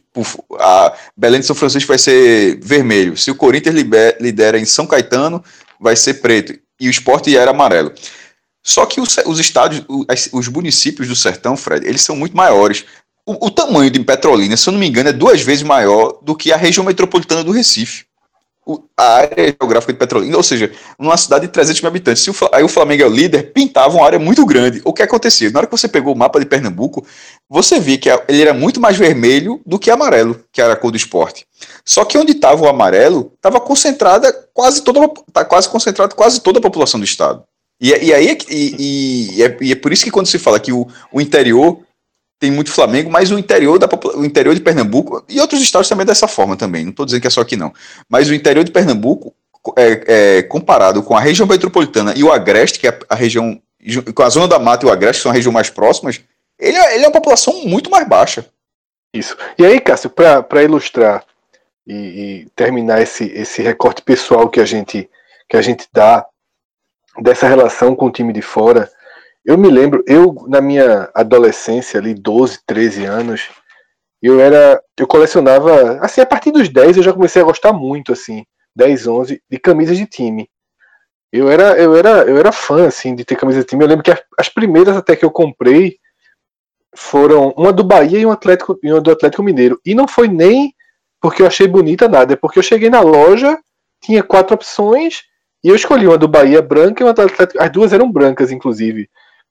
a 0.58 0.94
Belém 1.16 1.40
de 1.40 1.46
São 1.46 1.56
Francisco 1.56 1.88
vai 1.88 1.98
ser 1.98 2.58
vermelho. 2.62 3.16
Se 3.16 3.30
o 3.30 3.34
Corinthians 3.34 3.74
lidera 4.18 4.58
em 4.58 4.64
São 4.64 4.86
Caetano, 4.86 5.44
vai 5.78 5.96
ser 5.96 6.14
preto. 6.14 6.58
E 6.80 6.88
o 6.88 6.90
esporte 6.90 7.36
era 7.36 7.50
amarelo. 7.50 7.92
Só 8.62 8.86
que 8.86 9.00
os, 9.00 9.16
os 9.26 9.40
os 10.32 10.48
municípios 10.48 11.08
do 11.08 11.16
sertão, 11.16 11.56
Fred, 11.56 11.86
eles 11.86 12.02
são 12.02 12.16
muito 12.16 12.36
maiores. 12.36 12.84
O, 13.26 13.46
o 13.46 13.50
tamanho 13.50 13.90
de 13.90 14.00
Petrolina, 14.00 14.56
se 14.56 14.68
eu 14.68 14.72
não 14.72 14.80
me 14.80 14.86
engano, 14.86 15.08
é 15.10 15.12
duas 15.12 15.42
vezes 15.42 15.62
maior 15.62 16.18
do 16.22 16.34
que 16.34 16.52
a 16.52 16.56
região 16.56 16.84
metropolitana 16.84 17.44
do 17.44 17.52
Recife. 17.52 18.04
A 18.96 19.14
área 19.14 19.46
geográfica 19.58 19.92
de 19.92 19.98
Petrolina, 19.98 20.36
ou 20.36 20.42
seja, 20.42 20.70
numa 20.98 21.16
cidade 21.16 21.46
de 21.46 21.52
300 21.52 21.80
mil 21.82 21.88
habitantes. 21.88 22.22
Se 22.22 22.30
o, 22.30 22.34
aí 22.52 22.62
o 22.62 22.68
Flamengo 22.68 23.02
é 23.02 23.06
o 23.06 23.10
líder, 23.10 23.52
pintava 23.52 23.96
uma 23.96 24.06
área 24.06 24.18
muito 24.18 24.44
grande. 24.46 24.80
O 24.84 24.92
que 24.92 25.02
acontecia? 25.02 25.50
Na 25.50 25.60
hora 25.60 25.66
que 25.66 25.76
você 25.76 25.88
pegou 25.88 26.14
o 26.14 26.16
mapa 26.18 26.38
de 26.38 26.46
Pernambuco, 26.46 27.04
você 27.48 27.80
via 27.80 27.98
que 27.98 28.08
ele 28.28 28.42
era 28.42 28.52
muito 28.54 28.80
mais 28.80 28.96
vermelho 28.96 29.60
do 29.66 29.78
que 29.78 29.90
amarelo, 29.90 30.44
que 30.52 30.60
era 30.60 30.74
a 30.74 30.76
cor 30.76 30.90
do 30.90 30.96
esporte. 30.96 31.46
Só 31.84 32.04
que 32.04 32.16
onde 32.18 32.32
estava 32.32 32.62
o 32.62 32.68
amarelo, 32.68 33.32
estava 33.36 33.60
concentrada 33.60 34.32
quase 34.52 34.82
toda, 34.82 35.00
tá 35.32 35.44
quase 35.44 35.68
concentrada 35.68 36.14
quase 36.14 36.40
toda 36.40 36.58
a 36.58 36.62
população 36.62 37.00
do 37.00 37.04
estado. 37.04 37.42
E, 37.80 37.92
é- 37.94 38.04
e 38.04 38.12
aí 38.14 38.28
é, 38.28 38.38
e- 38.50 39.36
e 39.38 39.42
é, 39.42 39.56
e 39.60 39.72
é 39.72 39.74
por 39.74 39.92
isso 39.92 40.04
que 40.04 40.10
quando 40.10 40.26
se 40.26 40.38
fala 40.38 40.60
que 40.60 40.70
o, 40.72 40.86
o 41.10 41.20
interior 41.20 41.80
tem 42.40 42.50
muito 42.50 42.72
Flamengo, 42.72 43.10
mas 43.10 43.30
o 43.30 43.38
interior 43.38 43.78
da 43.78 43.86
o 44.14 44.24
interior 44.24 44.54
de 44.54 44.62
Pernambuco 44.62 45.22
e 45.28 45.38
outros 45.38 45.60
estados 45.60 45.88
também 45.88 46.04
é 46.04 46.06
dessa 46.06 46.26
forma 46.26 46.56
também. 46.56 46.82
Não 46.82 46.90
estou 46.90 47.04
dizendo 47.04 47.20
que 47.20 47.26
é 47.26 47.30
só 47.30 47.42
aqui 47.42 47.54
não, 47.54 47.72
mas 48.08 48.30
o 48.30 48.34
interior 48.34 48.64
de 48.64 48.72
Pernambuco 48.72 49.34
é, 49.76 50.38
é, 50.38 50.42
comparado 50.42 51.02
com 51.02 51.14
a 51.14 51.20
região 51.20 51.46
metropolitana 51.46 52.14
e 52.16 52.24
o 52.24 52.32
agreste, 52.32 52.80
que 52.80 52.88
é 52.88 52.98
a 53.10 53.14
região 53.14 53.60
com 54.14 54.22
a 54.22 54.30
zona 54.30 54.48
da 54.48 54.58
mata 54.58 54.86
e 54.86 54.88
o 54.88 54.92
agreste 54.92 55.20
que 55.20 55.22
são 55.22 55.30
as 55.30 55.36
regiões 55.36 55.54
mais 55.54 55.70
próximas, 55.70 56.20
ele 56.58 56.78
é, 56.78 56.94
ele 56.94 57.04
é 57.04 57.08
uma 57.08 57.12
população 57.12 57.66
muito 57.66 57.90
mais 57.90 58.08
baixa. 58.08 58.46
Isso. 59.12 59.36
E 59.58 59.64
aí, 59.64 59.78
Cássio, 59.78 60.08
para 60.08 60.62
ilustrar 60.62 61.24
e, 61.86 61.94
e 61.94 62.46
terminar 62.56 63.02
esse, 63.02 63.24
esse 63.24 63.60
recorte 63.60 64.00
pessoal 64.02 64.48
que 64.48 64.60
a 64.60 64.64
gente 64.64 65.08
que 65.48 65.56
a 65.56 65.62
gente 65.62 65.88
dá 65.92 66.24
dessa 67.20 67.48
relação 67.48 67.96
com 67.96 68.06
o 68.06 68.10
time 68.10 68.32
de 68.32 68.40
fora, 68.40 68.88
eu 69.50 69.58
me 69.58 69.68
lembro, 69.68 70.04
eu 70.06 70.46
na 70.46 70.60
minha 70.60 71.10
adolescência 71.12 71.98
ali, 71.98 72.14
12, 72.14 72.60
13 72.64 73.04
anos, 73.04 73.48
eu 74.22 74.38
era, 74.38 74.80
eu 74.96 75.08
colecionava, 75.08 75.98
assim, 76.00 76.20
a 76.20 76.26
partir 76.26 76.52
dos 76.52 76.68
10 76.68 76.98
eu 76.98 77.02
já 77.02 77.12
comecei 77.12 77.42
a 77.42 77.44
gostar 77.44 77.72
muito 77.72 78.12
assim, 78.12 78.44
10, 78.76 79.08
11 79.08 79.42
de 79.50 79.58
camisas 79.58 79.98
de 79.98 80.06
time. 80.06 80.48
Eu 81.32 81.50
era, 81.50 81.76
eu 81.80 81.96
era, 81.96 82.10
eu 82.24 82.38
era 82.38 82.52
fã 82.52 82.86
assim 82.86 83.12
de 83.12 83.24
ter 83.24 83.34
camisas 83.34 83.64
de 83.64 83.70
time. 83.70 83.82
Eu 83.82 83.88
lembro 83.88 84.04
que 84.04 84.12
as, 84.12 84.22
as 84.38 84.48
primeiras 84.48 84.96
até 84.96 85.16
que 85.16 85.24
eu 85.24 85.30
comprei 85.32 85.98
foram 86.94 87.52
uma 87.56 87.72
do 87.72 87.82
Bahia 87.82 88.20
e, 88.20 88.26
um 88.26 88.30
Atlético, 88.30 88.78
e 88.84 88.92
uma 88.92 89.00
do 89.00 89.10
Atlético 89.10 89.42
Mineiro. 89.42 89.80
E 89.84 89.96
não 89.96 90.06
foi 90.06 90.28
nem 90.28 90.72
porque 91.20 91.42
eu 91.42 91.46
achei 91.46 91.66
bonita 91.66 92.08
nada, 92.08 92.34
é 92.34 92.36
porque 92.36 92.60
eu 92.60 92.62
cheguei 92.62 92.88
na 92.88 93.00
loja, 93.00 93.58
tinha 94.00 94.22
quatro 94.22 94.54
opções, 94.54 95.22
e 95.62 95.68
eu 95.68 95.74
escolhi 95.74 96.06
uma 96.06 96.16
do 96.16 96.28
Bahia 96.28 96.62
branca 96.62 97.02
e 97.02 97.06
uma 97.06 97.12
do 97.12 97.22
Atlético. 97.22 97.60
As 97.60 97.72
duas 97.72 97.92
eram 97.92 98.10
brancas, 98.10 98.52
inclusive, 98.52 99.10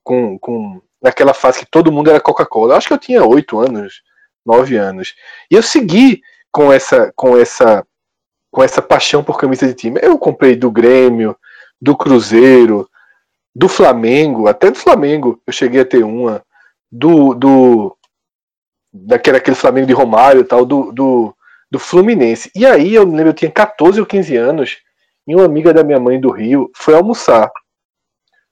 com, 0.10 0.40
com 0.40 0.82
naquela 1.00 1.36
fase 1.36 1.60
que 1.60 1.68
todo 1.68 1.92
mundo 1.92 2.10
era 2.10 2.20
Coca-Cola. 2.20 2.76
Acho 2.76 2.88
que 2.88 2.94
eu 2.94 2.98
tinha 2.98 3.24
oito 3.24 3.60
anos, 3.60 4.02
nove 4.44 4.76
anos. 4.76 5.14
E 5.52 5.54
eu 5.54 5.62
segui 5.62 6.24
com 6.52 6.74
essa, 6.74 7.14
com 7.16 7.38
essa, 7.38 7.86
com 8.52 8.64
essa 8.64 8.82
paixão 8.82 9.24
por 9.24 9.38
camisa 9.38 9.68
de 9.68 9.76
time. 9.76 10.00
Eu 10.02 10.18
comprei 10.18 10.56
do 10.56 10.72
Grêmio, 10.72 11.38
do 11.80 11.96
Cruzeiro, 11.96 12.90
do 13.56 13.70
Flamengo, 13.70 14.48
até 14.48 14.72
do 14.72 14.80
Flamengo. 14.80 15.40
Eu 15.46 15.54
cheguei 15.54 15.82
a 15.82 15.86
ter 15.86 16.04
uma 16.04 16.44
do, 16.92 17.36
do 17.36 17.96
daquele 18.92 19.38
aquele 19.38 19.56
Flamengo 19.56 19.86
de 19.86 19.94
Romário 19.94 20.44
tal, 20.44 20.66
do, 20.66 20.92
do, 20.92 21.36
do 21.70 21.78
Fluminense. 21.78 22.50
E 22.56 22.66
aí 22.66 22.96
eu 22.96 23.04
lembro, 23.04 23.28
eu 23.28 23.34
tinha 23.34 23.52
14 23.52 24.00
ou 24.00 24.08
15 24.08 24.36
anos, 24.36 24.78
e 25.28 25.36
uma 25.36 25.46
amiga 25.46 25.72
da 25.72 25.84
minha 25.84 26.00
mãe 26.00 26.20
do 26.20 26.32
Rio 26.32 26.72
foi 26.76 26.96
almoçar 26.96 27.52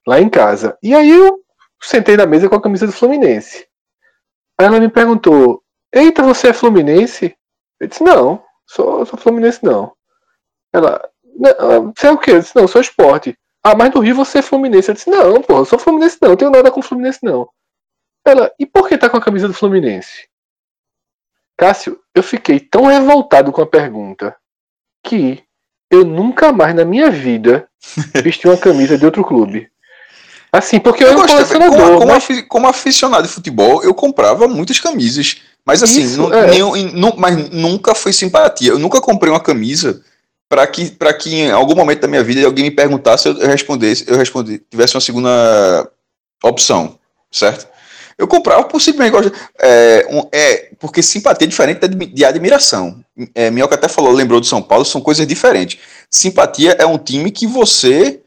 lá 0.06 0.22
em 0.22 0.30
casa. 0.30 0.78
E 0.84 0.94
aí 0.94 1.10
eu 1.10 1.47
sentei 1.82 2.18
na 2.18 2.26
mesa 2.26 2.50
com 2.50 2.56
a 2.56 2.62
camisa 2.62 2.86
do 2.86 2.94
Fluminense. 2.94 3.68
Aí 4.60 4.66
ela 4.66 4.80
me 4.80 4.90
perguntou: 4.90 5.64
Eita, 5.94 6.24
você 6.24 6.50
é 6.50 6.54
Fluminense? 6.54 7.36
Eu 7.80 7.88
disse: 7.88 8.04
Não, 8.04 8.44
sou, 8.66 9.06
sou 9.06 9.20
Fluminense 9.20 9.64
não. 9.64 9.94
Ela, 10.74 11.02
"Não, 11.24 11.94
você 11.96 12.08
é 12.08 12.12
o 12.12 12.18
quê? 12.18 12.32
Eu 12.32 12.40
disse: 12.40 12.56
Não, 12.56 12.68
sou 12.68 12.82
esporte. 12.82 13.38
Ah, 13.64 13.76
mas 13.76 13.94
no 13.94 14.02
Rio 14.02 14.16
você 14.16 14.40
é 14.40 14.42
Fluminense. 14.42 14.90
Eu 14.90 14.96
disse: 14.96 15.10
Não, 15.10 15.42
pô, 15.42 15.60
eu 15.60 15.66
sou 15.66 15.80
Fluminense 15.80 16.18
não, 16.22 16.30
não 16.30 16.38
tenho 16.38 16.52
nada 16.52 16.72
com 16.72 16.82
Fluminense 16.82 17.20
não. 17.24 17.50
Ela, 18.26 18.52
e 18.60 18.66
por 18.66 18.90
que 18.90 18.98
tá 18.98 19.10
com 19.10 19.18
a 19.18 19.22
camisa 19.22 19.48
do 19.48 19.54
Fluminense? 19.54 20.28
Cássio, 21.58 22.00
eu 22.14 22.22
fiquei 22.22 22.60
tão 22.60 22.86
revoltado 22.86 23.52
com 23.52 23.62
a 23.62 23.66
pergunta 23.66 24.36
que 25.04 25.44
eu 25.90 26.04
nunca 26.04 26.52
mais 26.52 26.76
na 26.76 26.86
minha 26.86 27.10
vida 27.10 27.68
vesti 28.22 28.48
uma 28.48 28.58
camisa 28.58 28.98
de 28.98 29.06
outro 29.06 29.24
clube. 29.24 29.72
Assim, 30.52 30.80
porque 30.80 31.04
eu, 31.04 31.08
Eu 31.08 31.14
era 31.14 31.22
gostava, 31.22 31.46
colecionador. 31.46 32.00
como, 32.00 32.20
como, 32.22 32.48
como 32.48 32.68
aficionado 32.68 33.28
de 33.28 33.34
futebol, 33.34 33.84
eu 33.84 33.94
comprava 33.94 34.48
muitas 34.48 34.80
camisas. 34.80 35.38
Mas 35.66 35.84
assim, 35.84 36.02
Isso, 36.02 36.34
é. 36.34 36.48
nenhum- 36.52 37.14
mas 37.18 37.50
nunca 37.50 37.94
foi 37.94 38.14
simpatia. 38.14 38.72
Eu 38.72 38.80
nunca 38.80 39.02
comprei 39.02 39.32
uma 39.32 39.40
camisa 39.40 40.02
para 40.50 40.66
que, 40.66 40.90
pra 40.92 41.14
que 41.14 41.36
em 41.36 41.52
algum 41.52 41.76
momento 41.76 42.00
da 42.02 42.08
minha 42.08 42.24
vida 42.24 42.46
alguém 42.46 42.64
me 42.64 42.72
perguntasse, 42.72 43.28
eu 43.28 43.38
eu 43.38 43.48
respondesse, 43.48 44.06
eu 44.08 44.16
respondi, 44.16 44.60
tivesse 44.72 44.96
uma 44.96 45.02
segunda 45.02 45.90
opção, 46.44 46.98
certo? 47.30 47.68
Eu 48.18 48.28
comprava 48.28 48.64
por 48.64 48.82
simplesmente 48.82 49.12
gosto- 49.12 49.32
é, 49.60 50.08
um- 50.10 50.28
é, 50.32 50.70
porque 50.80 51.04
simpatia 51.04 51.46
é 51.46 51.50
diferente 51.50 51.86
de, 51.88 52.06
de 52.08 52.26
admiração. 52.26 53.04
É, 53.36 53.52
Minhoca 53.52 53.76
até 53.76 53.88
falou, 53.90 54.12
lembrou 54.14 54.40
do 54.40 54.46
São 54.46 54.62
Paulo, 54.62 54.86
são 54.86 55.02
coisas 55.02 55.28
diferentes. 55.28 55.78
Simpatia 56.10 56.78
é 56.80 56.86
um 56.86 56.98
time 56.98 57.30
que 57.30 57.46
você 57.46 58.22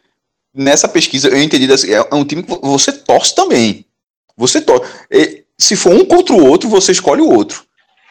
nessa 0.55 0.89
pesquisa 0.89 1.28
eu 1.28 1.43
entendi 1.43 1.70
assim, 1.72 1.93
é 1.93 2.02
um 2.12 2.24
time 2.24 2.43
que 2.43 2.59
você 2.62 2.93
torce 2.93 3.35
também. 3.35 3.85
Você 4.36 4.60
torce. 4.60 4.90
Se 5.59 5.77
for 5.77 5.93
um 5.93 6.05
contra 6.05 6.35
o 6.35 6.44
outro, 6.47 6.68
você 6.68 6.93
escolhe 6.93 7.20
o 7.20 7.31
outro. 7.31 7.64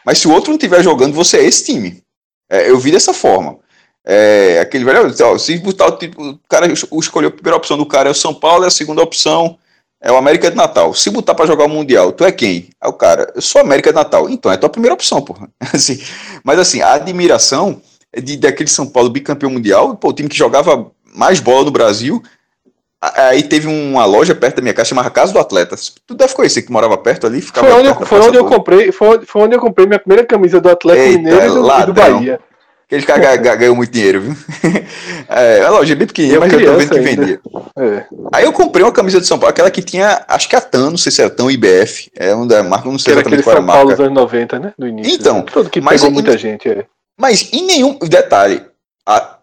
Mas 0.04 0.18
se 0.18 0.28
o 0.28 0.32
outro 0.32 0.50
não 0.50 0.56
estiver 0.56 0.82
jogando, 0.82 1.12
você 1.14 1.38
é 1.38 1.44
esse 1.44 1.64
time. 1.64 2.02
É, 2.48 2.70
eu 2.70 2.78
vi 2.78 2.90
dessa 2.90 3.12
forma. 3.12 3.58
É, 4.06 4.58
aquele 4.60 4.84
velho, 4.84 5.14
ó, 5.22 5.38
se 5.38 5.58
botar 5.58 5.86
o, 5.88 5.98
tipo, 5.98 6.22
o 6.22 6.40
cara 6.48 6.70
es- 6.72 6.86
escolheu 6.92 7.28
a 7.28 7.32
primeira 7.32 7.56
opção 7.56 7.76
do 7.76 7.84
cara 7.84 8.08
é 8.08 8.12
o 8.12 8.14
São 8.14 8.32
Paulo, 8.32 8.64
e 8.64 8.66
a 8.66 8.70
segunda 8.70 9.02
opção 9.02 9.58
é 10.02 10.10
o 10.10 10.16
América 10.16 10.50
de 10.50 10.56
Natal. 10.56 10.94
Se 10.94 11.10
botar 11.10 11.34
pra 11.34 11.44
jogar 11.46 11.66
o 11.66 11.68
Mundial, 11.68 12.12
tu 12.12 12.24
é 12.24 12.32
quem? 12.32 12.70
É 12.82 12.88
o 12.88 12.92
cara, 12.92 13.30
eu 13.34 13.42
sou 13.42 13.60
América 13.60 13.90
de 13.90 13.96
Natal. 13.96 14.28
Então 14.30 14.50
é 14.50 14.56
tua 14.56 14.70
primeira 14.70 14.94
opção, 14.94 15.20
porra. 15.20 15.48
Assim, 15.72 16.00
mas 16.42 16.58
assim, 16.58 16.80
a 16.80 16.94
admiração 16.94 17.82
é 18.12 18.20
de, 18.20 18.36
daquele 18.36 18.70
São 18.70 18.86
Paulo 18.86 19.10
bicampeão 19.10 19.50
mundial, 19.50 19.94
pô, 19.96 20.08
o 20.08 20.12
time 20.12 20.28
que 20.28 20.36
jogava 20.36 20.90
mais 21.14 21.40
bola 21.40 21.64
no 21.64 21.70
Brasil. 21.70 22.22
Aí 23.02 23.42
teve 23.42 23.66
uma 23.66 24.04
loja 24.04 24.34
perto 24.34 24.56
da 24.56 24.62
minha 24.62 24.74
casa 24.74 24.90
chamada 24.90 25.08
Casa 25.08 25.32
do 25.32 25.38
Atleta. 25.38 25.74
Tu 26.06 26.14
deve 26.14 26.34
conhecer 26.34 26.60
que 26.62 26.70
morava 26.70 26.98
perto 26.98 27.26
ali, 27.26 27.40
ficava 27.40 27.66
Foi 27.66 27.76
onde, 27.78 27.88
eu, 27.88 27.94
foi 28.06 28.20
onde 28.20 28.36
eu 28.36 28.44
comprei, 28.44 28.92
foi, 28.92 29.24
foi 29.24 29.42
onde 29.42 29.56
eu 29.56 29.60
comprei 29.60 29.86
minha 29.86 29.98
primeira 29.98 30.26
camisa 30.26 30.60
do 30.60 30.68
Atlético 30.68 31.06
Eita, 31.06 31.18
Mineiro 31.18 31.40
e 31.44 31.48
do, 31.48 31.70
e 31.80 31.86
do. 31.86 31.92
Bahia. 31.94 32.40
Aquele 32.86 33.02
cara 33.06 33.20
ga- 33.20 33.36
ga- 33.36 33.54
ganhou 33.54 33.76
muito 33.76 33.90
dinheiro, 33.92 34.20
viu? 34.20 34.36
É, 35.32 35.62
a 35.62 35.70
loja 35.70 35.92
é 35.92 35.96
bem 35.96 36.08
pequenininha, 36.08 36.36
Eu 36.38 36.40
mas 36.40 36.52
eu 36.52 36.64
tô 36.64 36.74
vendo 36.76 36.90
que 36.90 36.98
ainda. 36.98 37.10
vendia. 37.22 37.40
É. 37.78 38.04
Aí 38.34 38.44
eu 38.44 38.52
comprei 38.52 38.84
uma 38.84 38.90
camisa 38.90 39.20
de 39.20 39.26
São 39.28 39.38
Paulo, 39.38 39.50
aquela 39.50 39.70
que 39.70 39.80
tinha, 39.80 40.24
acho 40.26 40.48
que 40.48 40.56
a 40.56 40.60
TAN, 40.60 40.90
não 40.90 40.96
sei 40.98 41.12
se 41.12 41.20
era 41.22 41.30
TAN 41.30 41.44
ou 41.44 41.50
IBF, 41.52 42.10
é 42.16 42.34
uma 42.34 42.46
da 42.48 42.64
marca, 42.64 42.88
não 42.88 42.96
Que 42.96 43.02
sei 43.04 43.12
aquele 43.14 43.36
exatamente 43.36 43.44
qual 43.44 43.52
era 43.56 43.60
a 43.60 43.62
São 43.62 43.66
Paulo 43.72 43.88
marca. 43.90 44.02
dos 44.02 44.06
anos 44.06 44.20
90, 44.22 44.58
né? 44.58 44.72
Do 44.76 44.88
início. 44.88 45.14
Então, 45.14 45.42
Todo 45.42 45.70
que 45.70 45.80
mas 45.80 46.00
pegou 46.00 46.10
em- 46.10 46.14
muita 46.14 46.36
gente, 46.36 46.68
é. 46.68 46.84
Mas 47.16 47.48
em 47.52 47.64
nenhum 47.64 47.96
detalhe, 48.00 48.60
a, 49.06 49.36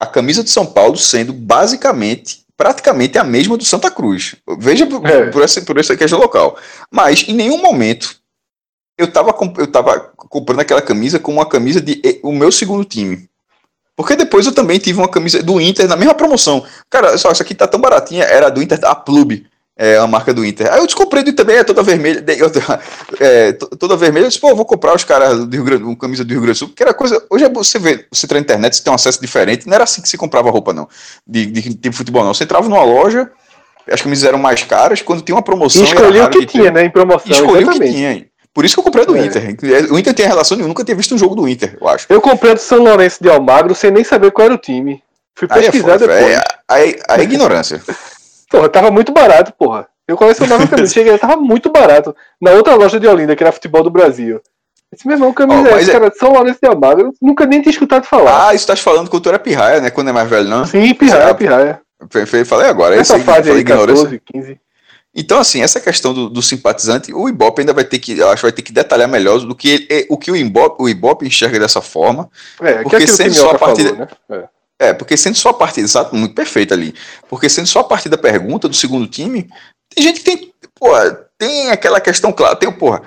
a 0.00 0.06
camisa 0.06 0.42
de 0.42 0.50
São 0.50 0.64
Paulo 0.64 0.96
sendo 0.96 1.32
basicamente, 1.32 2.40
praticamente 2.56 3.18
a 3.18 3.24
mesma 3.24 3.56
do 3.56 3.64
Santa 3.64 3.90
Cruz. 3.90 4.34
Veja 4.58 4.86
por, 4.86 5.06
É. 5.06 5.30
por 5.30 5.42
essa, 5.42 5.60
por 5.60 5.78
essa 5.78 5.94
questão 5.94 6.18
local. 6.18 6.56
Mas 6.90 7.28
em 7.28 7.34
nenhum 7.34 7.58
momento 7.58 8.16
eu 8.98 9.06
estava 9.06 9.34
eu 9.58 9.66
tava 9.66 10.12
comprando 10.16 10.60
aquela 10.60 10.82
camisa 10.82 11.18
como 11.18 11.38
uma 11.38 11.46
camisa 11.48 11.80
de 11.80 12.00
eh, 12.04 12.18
o 12.22 12.32
meu 12.32 12.50
segundo 12.50 12.84
time. 12.84 13.28
Porque 13.96 14.16
depois 14.16 14.46
eu 14.46 14.52
também 14.52 14.78
tive 14.78 14.98
uma 14.98 15.08
camisa 15.08 15.42
do 15.42 15.60
Inter 15.60 15.86
na 15.86 15.96
mesma 15.96 16.14
promoção. 16.14 16.64
Cara, 16.88 17.18
só 17.18 17.30
essa 17.30 17.42
aqui 17.42 17.54
tá 17.54 17.66
tão 17.66 17.80
baratinha, 17.80 18.24
era 18.24 18.48
do 18.48 18.62
Inter, 18.62 18.78
a 18.84 18.94
Plub, 18.94 19.46
é 19.82 19.96
a 19.96 20.06
marca 20.06 20.34
do 20.34 20.44
Inter. 20.44 20.70
Aí 20.70 20.78
eu 20.78 20.84
descomprei 20.86 21.22
do 21.22 21.30
Inter 21.30 21.42
também, 21.46 21.56
é 21.58 21.64
toda 21.64 21.82
vermelha, 21.82 22.20
de- 22.20 22.38
eu- 22.38 22.50
é, 23.18 23.52
to- 23.52 23.66
toda 23.78 23.96
vermelha. 23.96 24.24
Eu 24.24 24.28
disse, 24.28 24.38
pô, 24.38 24.50
eu 24.50 24.56
vou 24.56 24.66
comprar 24.66 24.94
os 24.94 25.04
caras 25.04 25.46
do 25.46 25.50
Rio 25.56 25.64
Grande, 25.64 25.84
uma 25.84 25.96
camisa 25.96 26.22
do 26.22 26.30
Rio 26.30 26.42
Grande 26.42 26.56
do 26.56 26.58
Sul, 26.58 26.68
porque 26.68 26.82
era 26.82 26.92
coisa. 26.92 27.24
Hoje 27.30 27.44
é 27.44 27.48
você 27.48 27.78
vê, 27.78 28.04
você 28.12 28.26
entra 28.26 28.36
na 28.38 28.42
internet, 28.42 28.76
você 28.76 28.82
tem 28.82 28.92
um 28.92 28.94
acesso 28.96 29.18
diferente. 29.18 29.66
Não 29.66 29.74
era 29.74 29.84
assim 29.84 30.02
que 30.02 30.08
se 30.10 30.18
comprava 30.18 30.50
roupa, 30.50 30.74
não, 30.74 30.86
de, 31.26 31.46
de, 31.46 31.74
de 31.74 31.92
futebol, 31.92 32.22
não. 32.24 32.34
Você 32.34 32.44
entrava 32.44 32.68
numa 32.68 32.84
loja, 32.84 33.30
as 33.90 34.02
camisas 34.02 34.24
eram 34.28 34.38
mais 34.38 34.62
caras, 34.64 35.00
quando 35.00 35.22
tinha 35.22 35.34
uma 35.34 35.42
promoção. 35.42 35.80
E 35.80 35.84
escolhi 35.86 36.20
o 36.20 36.28
que 36.28 36.40
de 36.40 36.46
ter. 36.46 36.52
tinha, 36.58 36.70
né? 36.70 36.84
Em 36.84 36.90
promoção. 36.90 37.32
Escolhi 37.32 37.64
o 37.64 37.70
que 37.70 37.80
tinha. 37.90 38.26
Por 38.52 38.64
isso 38.66 38.74
que 38.74 38.80
eu 38.80 38.84
comprei 38.84 39.06
do 39.06 39.16
É. 39.16 39.24
Inter. 39.24 39.56
O 39.90 39.98
Inter 39.98 40.12
tem 40.12 40.26
relação 40.26 40.56
nenhuma, 40.58 40.68
nunca 40.68 40.84
tinha 40.84 40.96
visto 40.96 41.14
um 41.14 41.18
jogo 41.18 41.34
do 41.34 41.48
Inter, 41.48 41.78
eu 41.80 41.88
acho. 41.88 42.04
Eu 42.10 42.20
comprei 42.20 42.50
a 42.50 42.54
do 42.54 42.60
São 42.60 42.82
Lourenço 42.82 43.22
de 43.22 43.30
Almagro 43.30 43.74
sem 43.74 43.90
nem 43.90 44.04
saber 44.04 44.30
qual 44.32 44.44
era 44.46 44.54
o 44.54 44.58
time. 44.58 45.02
Fui 45.36 45.48
Aí 45.50 45.60
é 45.60 45.62
pesquisar 45.62 45.92
foda, 45.98 46.06
depois. 46.08 46.36
é, 46.36 46.40
aí 46.68 46.96
é 47.08 47.22
ignorância. 47.22 47.80
Porra, 48.50 48.68
tava 48.68 48.90
muito 48.90 49.12
barato, 49.12 49.52
porra. 49.52 49.86
Eu 50.06 50.16
colecionava 50.16 50.66
camisa. 50.68 50.92
Cheguei, 50.92 51.16
tava 51.16 51.36
muito 51.36 51.70
barato. 51.70 52.14
Na 52.40 52.50
outra 52.50 52.74
loja 52.74 52.98
de 52.98 53.06
Olinda, 53.06 53.36
que 53.36 53.42
era 53.42 53.52
Futebol 53.52 53.82
do 53.82 53.90
Brasil. 53.90 54.40
Esse 54.92 55.06
meu 55.06 55.16
irmão, 55.16 55.32
camisa 55.32 55.68
é 55.68 55.70
mas 55.70 55.82
esse, 55.82 55.90
é- 55.90 55.92
cara, 55.92 56.10
de 56.10 56.18
São 56.18 56.32
Lourenço 56.32 56.58
de 56.60 56.68
Almagro. 56.68 57.06
Eu 57.06 57.14
nunca 57.22 57.46
nem 57.46 57.62
tinha 57.62 57.70
escutado 57.70 58.04
falar. 58.04 58.48
Ah, 58.48 58.54
isso 58.54 58.66
tá 58.66 58.74
falando 58.74 59.08
tu 59.08 59.28
era 59.28 59.38
pirraia, 59.38 59.80
né? 59.80 59.90
Quando 59.90 60.08
é 60.08 60.12
mais 60.12 60.28
velho, 60.28 60.48
não? 60.48 60.66
Sim, 60.66 60.92
pirraia, 60.94 61.28
sabe? 61.28 61.38
pirraia. 61.38 61.80
Falei 62.44 62.66
agora, 62.66 62.94
é 62.94 62.98
Nessa 62.98 63.16
aí, 63.16 63.22
fase 63.22 63.50
aí, 63.50 63.58
ignorância. 63.58 64.04
14, 64.04 64.22
15. 64.32 64.60
Então, 65.14 65.38
assim, 65.38 65.60
essa 65.60 65.80
questão 65.80 66.14
do, 66.14 66.28
do, 66.30 66.40
simpatizante, 66.40 67.12
o 67.12 67.28
Ibope 67.28 67.60
ainda 67.60 67.72
vai 67.72 67.84
ter 67.84 67.98
que, 67.98 68.16
eu 68.18 68.28
acho, 68.30 68.42
vai 68.42 68.52
ter 68.52 68.62
que 68.62 68.72
detalhar 68.72 69.08
melhor 69.08 69.40
do 69.40 69.54
que 69.54 69.86
ele, 69.88 70.06
o 70.08 70.16
que 70.16 70.30
o 70.30 70.36
Ibope, 70.36 70.82
o 70.82 70.88
Ibope 70.88 71.26
enxerga 71.26 71.58
dessa 71.58 71.80
forma. 71.80 72.30
É, 72.60 72.82
porque 72.82 72.98
que 72.98 73.06
sendo 73.08 73.34
só 73.34 73.50
a 73.50 73.58
partida, 73.58 73.90
falou, 73.90 74.06
né? 74.28 74.44
é. 74.44 74.59
É. 74.80 74.92
porque 74.92 75.16
sendo 75.16 75.36
só 75.36 75.50
a 75.50 75.54
partida, 75.54 75.86
exato, 75.86 76.16
muito 76.16 76.34
perfeito 76.34 76.74
ali. 76.74 76.94
Porque 77.28 77.48
sendo 77.48 77.68
só 77.68 77.80
a 77.80 77.84
partida 77.84 78.16
da 78.16 78.22
pergunta 78.22 78.68
do 78.68 78.74
segundo 78.74 79.06
time, 79.06 79.48
tem 79.94 80.02
gente 80.02 80.20
que 80.20 80.24
tem, 80.24 80.52
pô, 80.74 80.90
tem 81.38 81.70
aquela 81.70 82.00
questão 82.00 82.32
clara, 82.32 82.56
tem, 82.56 82.72
porra, 82.72 83.02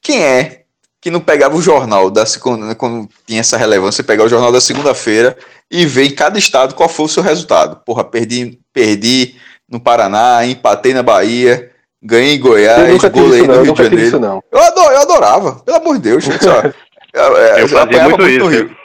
quem 0.00 0.22
é 0.22 0.62
que 1.00 1.10
não 1.10 1.20
pegava 1.20 1.56
o 1.56 1.62
jornal 1.62 2.10
da 2.10 2.24
segunda, 2.26 2.74
quando 2.74 3.08
tinha 3.26 3.40
essa 3.40 3.56
relevância, 3.56 4.02
pegar 4.02 4.24
o 4.24 4.28
jornal 4.28 4.50
da 4.50 4.60
segunda-feira 4.60 5.36
e 5.70 5.84
ver 5.84 6.06
em 6.06 6.14
cada 6.14 6.38
estado 6.38 6.74
qual 6.74 6.88
foi 6.88 7.06
o 7.06 7.08
seu 7.08 7.22
resultado. 7.22 7.80
Porra, 7.84 8.04
perdi, 8.04 8.58
perdi 8.72 9.36
no 9.68 9.78
Paraná, 9.78 10.44
empatei 10.44 10.94
na 10.94 11.02
Bahia, 11.02 11.70
ganhei 12.02 12.34
em 12.34 12.40
Goiás, 12.40 13.00
golei 13.10 13.42
no 13.42 13.62
Rio 13.62 13.72
de 13.72 13.82
Janeiro. 13.82 14.06
Isso, 14.06 14.18
não. 14.18 14.42
Eu, 14.50 14.60
ador, 14.60 14.92
eu 14.92 14.98
adorava, 14.98 15.52
pelo 15.64 15.76
amor 15.76 15.94
de 15.94 16.02
Deus. 16.02 16.24
Só, 16.24 16.62
eu, 17.14 17.36
eu, 17.36 17.58
eu 17.58 17.68
fazia 17.68 18.02
muito, 18.04 18.22
muito 18.22 18.28
isso. 18.28 18.46
Rio. 18.46 18.76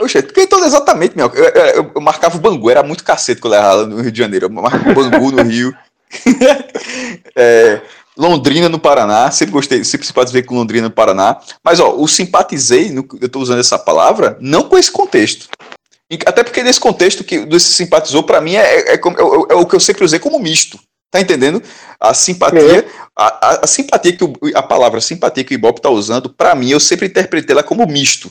Oxe, 0.00 0.22
porque 0.22 0.42
então 0.42 0.64
exatamente, 0.64 1.16
meu, 1.16 1.30
eu, 1.34 1.44
eu, 1.44 1.92
eu, 1.94 2.00
marcava 2.00 2.36
o 2.36 2.40
Bangu, 2.40 2.70
era 2.70 2.82
muito 2.82 3.02
cacete 3.02 3.40
quando 3.40 3.54
eu 3.54 3.58
errava 3.60 3.86
no 3.86 4.00
Rio 4.00 4.12
de 4.12 4.18
Janeiro. 4.18 4.46
Eu 4.46 4.50
marcava 4.50 4.90
o 4.90 4.94
Bangu 4.94 5.32
no 5.32 5.42
Rio. 5.42 5.76
é, 7.34 7.80
Londrina 8.16 8.68
no 8.68 8.78
Paraná, 8.78 9.30
sempre 9.30 9.52
gostei, 9.52 9.84
sempre 9.84 10.06
simpatizei 10.06 10.42
com 10.42 10.56
Londrina 10.56 10.88
no 10.88 10.94
Paraná. 10.94 11.40
Mas 11.64 11.78
ó, 11.80 11.94
o 11.94 12.08
simpatizei, 12.08 12.90
no, 12.90 13.06
eu 13.20 13.26
estou 13.26 13.42
usando 13.42 13.60
essa 13.60 13.78
palavra, 13.78 14.36
não 14.40 14.64
com 14.64 14.76
esse 14.76 14.90
contexto. 14.90 15.48
Até 16.26 16.42
porque 16.42 16.62
nesse 16.62 16.80
contexto 16.80 17.22
que 17.22 17.44
desse 17.44 17.72
simpatizou, 17.72 18.22
para 18.22 18.40
mim, 18.40 18.54
é, 18.54 18.92
é, 18.92 18.94
é, 18.94 19.00
é, 19.50 19.54
o 19.54 19.66
que 19.66 19.76
eu 19.76 19.80
sempre 19.80 20.04
usei 20.04 20.18
como 20.18 20.38
misto. 20.38 20.78
Tá 21.10 21.20
entendendo? 21.20 21.62
A 21.98 22.12
simpatia, 22.12 22.80
é. 22.80 22.86
a, 23.16 23.26
a, 23.26 23.64
a, 23.64 23.66
simpatia 23.66 24.14
que 24.14 24.24
o, 24.24 24.32
a 24.54 24.62
palavra 24.62 25.00
simpatia 25.00 25.42
que 25.42 25.54
o 25.54 25.56
Ibope 25.56 25.80
tá 25.80 25.88
usando, 25.88 26.28
para 26.28 26.54
mim, 26.54 26.70
eu 26.70 26.80
sempre 26.80 27.06
interpretei 27.06 27.54
ela 27.54 27.62
como 27.62 27.86
misto. 27.86 28.30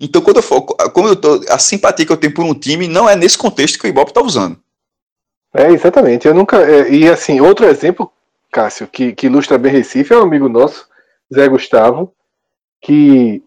Então, 0.00 0.22
quando 0.22 0.36
eu 0.38 0.42
for, 0.42 0.62
como 0.62 1.08
eu 1.08 1.16
tô, 1.16 1.44
a 1.48 1.58
simpatia 1.58 2.06
que 2.06 2.12
eu 2.12 2.16
tenho 2.16 2.32
por 2.32 2.44
um 2.44 2.54
time 2.54 2.88
não 2.88 3.08
é 3.08 3.14
nesse 3.14 3.36
contexto 3.36 3.78
que 3.78 3.86
o 3.86 3.88
Ibope 3.88 4.14
tá 4.14 4.22
usando. 4.22 4.58
É, 5.54 5.70
exatamente. 5.70 6.26
Eu 6.26 6.34
nunca. 6.34 6.58
É, 6.58 6.90
e 6.90 7.08
assim, 7.08 7.40
outro 7.40 7.66
exemplo, 7.66 8.10
Cássio, 8.50 8.86
que, 8.86 9.12
que 9.12 9.26
ilustra 9.26 9.58
bem 9.58 9.72
Recife, 9.72 10.14
é 10.14 10.16
um 10.16 10.22
amigo 10.22 10.48
nosso, 10.48 10.88
Zé 11.32 11.46
Gustavo, 11.48 12.14
que 12.80 13.42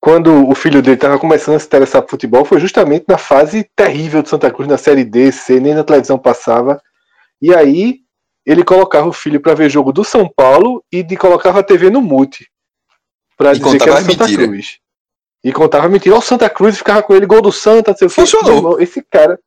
quando 0.00 0.48
o 0.48 0.54
filho 0.54 0.82
dele 0.82 0.96
estava 0.96 1.18
começando 1.18 1.56
a 1.56 1.58
se 1.58 1.66
interessar 1.66 2.02
por 2.02 2.10
futebol, 2.10 2.44
foi 2.44 2.60
justamente 2.60 3.04
na 3.08 3.18
fase 3.18 3.68
terrível 3.74 4.22
de 4.22 4.28
Santa 4.28 4.50
Cruz, 4.50 4.68
na 4.68 4.78
Série 4.78 5.04
D, 5.04 5.30
C, 5.30 5.60
nem 5.60 5.74
na 5.74 5.84
televisão 5.84 6.18
passava. 6.18 6.80
E 7.40 7.54
aí 7.54 8.00
ele 8.44 8.64
colocava 8.64 9.08
o 9.08 9.12
filho 9.12 9.40
para 9.40 9.54
ver 9.54 9.68
jogo 9.68 9.92
do 9.92 10.04
São 10.04 10.28
Paulo 10.28 10.84
e 10.92 11.02
de 11.02 11.16
colocava 11.16 11.60
a 11.60 11.62
TV 11.62 11.90
no 11.90 12.00
mute. 12.00 12.48
Para 13.36 13.52
dizer 13.52 13.78
que 13.78 13.88
era 13.88 14.00
Santa 14.00 14.24
mentira. 14.24 14.46
Cruz. 14.46 14.78
E 15.46 15.52
contava 15.52 15.88
mentira. 15.88 16.16
Ó, 16.16 16.18
o 16.18 16.22
Santa 16.22 16.50
Cruz 16.50 16.76
ficava 16.76 17.04
com 17.04 17.14
ele, 17.14 17.24
gol 17.24 17.40
do 17.40 17.52
Santa, 17.52 17.94
sei 17.96 18.08
Funcionou. 18.08 18.80
Esse 18.80 19.00
cara. 19.08 19.38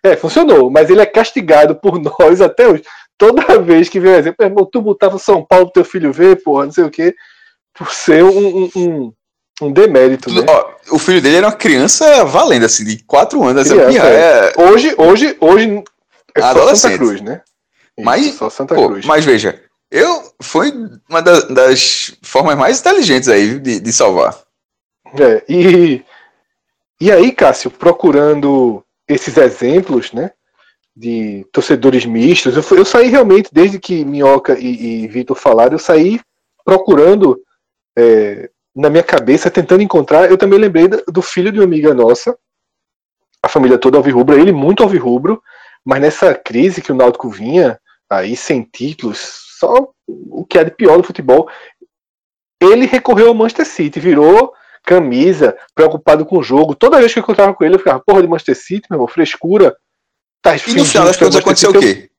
É, 0.00 0.16
funcionou, 0.16 0.70
mas 0.70 0.88
ele 0.88 1.00
é 1.00 1.06
castigado 1.06 1.74
por 1.74 1.98
nós 2.00 2.40
até 2.40 2.68
hoje. 2.68 2.84
Toda 3.18 3.58
vez 3.58 3.88
que 3.88 3.98
vem 3.98 4.12
um 4.12 4.16
exemplo, 4.16 4.46
irmão, 4.46 4.64
tu 4.64 4.80
botava 4.80 5.18
São 5.18 5.44
Paulo 5.44 5.66
pro 5.66 5.74
teu 5.74 5.84
filho 5.84 6.12
ver, 6.12 6.40
porra, 6.40 6.66
não 6.66 6.72
sei 6.72 6.84
o 6.84 6.90
quê, 6.90 7.16
por 7.74 7.92
ser 7.92 8.22
um, 8.22 8.30
um, 8.64 8.70
um 8.76 9.12
um 9.62 9.70
demérito, 9.70 10.32
né? 10.32 10.40
Ó, 10.48 10.94
o 10.94 10.98
filho 10.98 11.20
dele 11.20 11.36
era 11.36 11.48
uma 11.48 11.52
criança 11.52 12.24
valendo, 12.24 12.64
assim, 12.64 12.82
de 12.82 13.04
4 13.04 13.42
anos. 13.42 13.68
Criança, 13.68 14.06
é. 14.08 14.54
é... 14.56 14.62
Hoje, 14.62 14.94
hoje, 14.96 15.36
hoje 15.38 15.84
é 16.34 16.40
só 16.40 16.74
Santa 16.74 16.96
Cruz, 16.96 17.20
né? 17.20 17.42
Mas, 17.98 18.36
só 18.36 18.48
Santa 18.48 18.74
pô, 18.74 18.88
Cruz. 18.88 19.04
Mas 19.04 19.22
veja, 19.22 19.60
eu 19.90 20.32
foi 20.40 20.72
uma 21.06 21.20
das, 21.20 21.44
das 21.48 22.14
formas 22.22 22.56
mais 22.56 22.80
inteligentes 22.80 23.28
aí 23.28 23.58
de, 23.58 23.80
de 23.80 23.92
salvar. 23.92 24.34
É, 25.18 25.44
e, 25.48 26.04
e 27.00 27.10
aí, 27.10 27.32
Cássio, 27.32 27.70
procurando 27.70 28.84
esses 29.08 29.36
exemplos, 29.36 30.12
né? 30.12 30.30
De 30.94 31.46
torcedores 31.52 32.04
mistos, 32.04 32.56
eu, 32.56 32.78
eu 32.78 32.84
saí 32.84 33.08
realmente, 33.08 33.48
desde 33.52 33.78
que 33.78 34.04
Minhoca 34.04 34.58
e, 34.58 35.04
e 35.04 35.08
Vitor 35.08 35.36
falaram, 35.36 35.72
eu 35.72 35.78
saí 35.78 36.20
procurando 36.64 37.40
é, 37.96 38.50
na 38.74 38.90
minha 38.90 39.02
cabeça, 39.02 39.50
tentando 39.50 39.82
encontrar, 39.82 40.30
eu 40.30 40.36
também 40.36 40.58
lembrei 40.58 40.88
do 40.88 41.22
filho 41.22 41.50
de 41.50 41.58
uma 41.58 41.64
amiga 41.64 41.94
nossa, 41.94 42.36
a 43.42 43.48
família 43.48 43.78
toda 43.78 43.96
alvirrubra, 43.96 44.38
ele 44.38 44.52
muito 44.52 44.82
alvirrubro, 44.82 45.42
mas 45.84 46.00
nessa 46.00 46.34
crise 46.34 46.82
que 46.82 46.92
o 46.92 46.94
Náutico 46.94 47.30
vinha, 47.30 47.80
aí 48.08 48.36
sem 48.36 48.62
títulos, 48.62 49.18
só 49.58 49.88
o 50.06 50.44
que 50.44 50.58
é 50.58 50.64
de 50.64 50.70
pior 50.70 50.98
do 50.98 51.04
futebol, 51.04 51.48
ele 52.60 52.84
recorreu 52.86 53.28
ao 53.28 53.34
Manchester 53.34 53.66
City, 53.66 54.00
virou 54.00 54.52
camisa, 54.84 55.56
preocupado 55.74 56.24
com 56.24 56.38
o 56.38 56.42
jogo. 56.42 56.74
Toda 56.74 56.98
vez 56.98 57.12
que 57.12 57.18
eu 57.18 57.22
encontrava 57.22 57.54
com 57.54 57.64
ele, 57.64 57.74
eu 57.74 57.78
ficava, 57.78 58.00
porra 58.00 58.22
de 58.22 58.28
Manchester 58.28 58.56
City, 58.56 58.86
meu 58.90 58.96
irmão, 58.96 59.08
frescura. 59.08 59.76
Tá 60.42 60.56
e 60.56 60.74
no 60.74 60.84
final 60.84 61.06
das 61.06 61.16
contas 61.16 61.36
aconteceu 61.36 61.70
o 61.70 61.78
quê? 61.78 62.10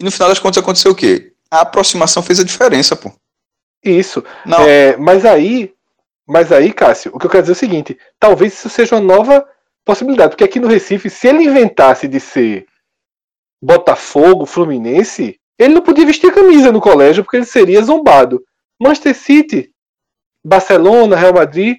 E 0.00 0.04
no 0.04 0.10
final 0.10 0.28
das 0.28 0.38
contas 0.38 0.62
aconteceu 0.62 0.92
o 0.92 0.94
quê? 0.94 1.32
A 1.50 1.62
aproximação 1.62 2.22
fez 2.22 2.38
a 2.38 2.44
diferença, 2.44 2.94
pô. 2.94 3.12
Isso. 3.82 4.24
É, 4.66 4.96
mas 4.96 5.24
aí, 5.24 5.72
mas 6.26 6.52
aí, 6.52 6.72
Cássio, 6.72 7.10
o 7.14 7.18
que 7.18 7.26
eu 7.26 7.30
quero 7.30 7.42
dizer 7.42 7.52
é 7.52 7.56
o 7.56 7.58
seguinte: 7.58 7.98
talvez 8.18 8.52
isso 8.54 8.68
seja 8.68 8.96
uma 8.96 9.00
nova 9.00 9.46
possibilidade, 9.84 10.30
porque 10.30 10.44
aqui 10.44 10.60
no 10.60 10.68
Recife, 10.68 11.08
se 11.08 11.26
ele 11.26 11.44
inventasse 11.44 12.06
de 12.06 12.20
ser 12.20 12.66
Botafogo, 13.62 14.46
Fluminense, 14.46 15.40
ele 15.58 15.74
não 15.74 15.82
podia 15.82 16.06
vestir 16.06 16.32
camisa 16.32 16.70
no 16.70 16.80
colégio 16.80 17.24
porque 17.24 17.38
ele 17.38 17.46
seria 17.46 17.82
zombado. 17.82 18.42
Manchester 18.80 19.16
City, 19.16 19.72
Barcelona, 20.44 21.16
Real 21.16 21.34
Madrid, 21.34 21.78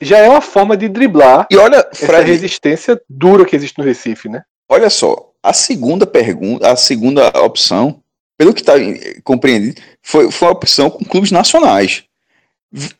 já 0.00 0.18
é 0.18 0.28
uma 0.28 0.40
forma 0.40 0.76
de 0.76 0.88
driblar 0.88 1.46
e 1.50 1.56
olha, 1.56 1.86
Fred, 1.92 2.12
essa 2.12 2.22
resistência 2.22 3.00
dura 3.08 3.44
que 3.44 3.56
existe 3.56 3.78
no 3.78 3.84
Recife, 3.84 4.28
né? 4.28 4.42
Olha 4.68 4.90
só, 4.90 5.30
a 5.42 5.52
segunda 5.52 6.06
pergunta, 6.06 6.70
a 6.70 6.76
segunda 6.76 7.28
opção, 7.42 8.00
pelo 8.36 8.52
que 8.52 8.60
está 8.60 8.74
compreendido, 9.24 9.80
foi, 10.02 10.30
foi 10.30 10.48
uma 10.48 10.54
opção 10.54 10.90
com 10.90 11.04
clubes 11.04 11.30
nacionais. 11.30 12.04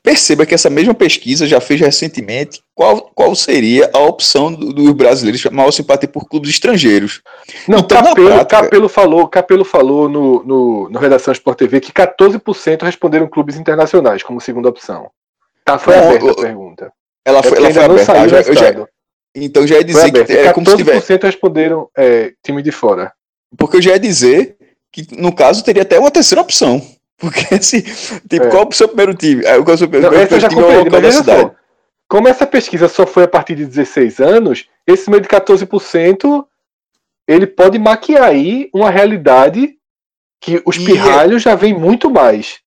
Perceba 0.03 0.47
que 0.47 0.55
essa 0.55 0.71
mesma 0.71 0.95
pesquisa 0.95 1.47
já 1.47 1.61
fez 1.61 1.79
recentemente 1.79 2.63
qual, 2.75 3.03
qual 3.15 3.35
seria 3.35 3.91
a 3.93 3.99
opção 3.99 4.51
dos 4.51 4.73
do 4.73 4.95
brasileiros 4.95 5.45
maior 5.45 5.71
simpatia 5.71 6.09
por 6.09 6.27
clubes 6.27 6.49
estrangeiros. 6.49 7.21
Não, 7.69 7.81
então, 7.81 8.03
Capelo, 8.03 8.29
prática... 8.29 8.45
Capelo 8.47 8.89
falou, 8.89 9.29
Capelo 9.29 9.65
falou 9.67 10.09
no, 10.09 10.43
no, 10.43 10.89
no 10.89 10.99
Redação 10.99 11.33
Sport 11.33 11.59
TV 11.59 11.81
que 11.81 11.93
14% 11.93 12.83
responderam 12.83 13.29
clubes 13.29 13.57
internacionais 13.57 14.23
como 14.23 14.41
segunda 14.41 14.71
opção. 14.71 15.11
Tá, 15.69 15.79
foi 15.79 15.95
Bom, 15.95 16.09
aberta 16.09 16.31
a 16.31 16.35
pergunta. 16.35 16.93
Ela 17.25 17.43
foi, 17.43 17.59
é 17.59 17.61
ela 17.61 17.73
foi 17.75 17.85
aberta. 17.85 18.13
Ah, 18.13 18.29
já, 18.29 18.43
já, 18.43 18.87
então 19.35 19.67
já 19.67 19.77
ia 19.77 19.85
dizer 19.85 20.11
que 20.11 20.33
é 20.33 20.53
como 20.53 20.69
se 20.69 20.77
tivesse... 20.79 21.15
responderam 21.17 21.91
é, 21.95 22.33
time 22.43 22.63
de 22.63 22.73
fora. 22.73 23.13
Porque 23.57 23.77
eu 23.77 23.83
já 23.83 23.93
ia 23.93 24.01
dizer 24.01 24.57
que, 24.91 25.07
no 25.21 25.35
caso, 25.35 25.63
teria 25.63 25.83
até 25.83 25.99
uma 25.99 26.11
terceira 26.11 26.41
opção. 26.41 26.81
Porque 27.19 27.55
assim, 27.55 27.83
tipo, 27.83 28.45
é. 28.45 28.49
qual 28.49 28.63
é 28.63 28.67
o 28.69 28.73
seu 28.73 28.89
primeiro 28.89 29.15
time? 29.15 29.43
Qual 29.43 29.69
é 29.69 29.75
o 29.75 29.79
seu 29.79 29.89
primeiro, 29.89 30.17
Não, 30.17 30.27
primeiro 30.27 30.49
time 30.49 30.63
compreendi, 30.63 30.91
mas 30.91 31.15
cidade? 31.17 31.41
Só, 31.41 31.55
como 32.09 32.29
essa 32.29 32.47
pesquisa 32.47 32.89
só 32.89 33.07
foi 33.07 33.25
a 33.25 33.29
partir 33.29 33.57
de 33.57 33.67
16 33.67 34.21
anos, 34.21 34.67
esse 34.87 35.11
meio 35.11 35.21
de 35.21 35.29
14% 35.29 36.47
ele 37.27 37.47
pode 37.47 37.79
maquiar 37.79 38.25
aí 38.25 38.71
uma 38.73 38.89
realidade 38.89 39.77
que 40.41 40.63
os 40.65 40.77
e 40.77 40.85
pirralhos 40.85 41.43
é... 41.43 41.51
já 41.51 41.55
vem 41.55 41.75
muito 41.75 42.09
mais. 42.09 42.61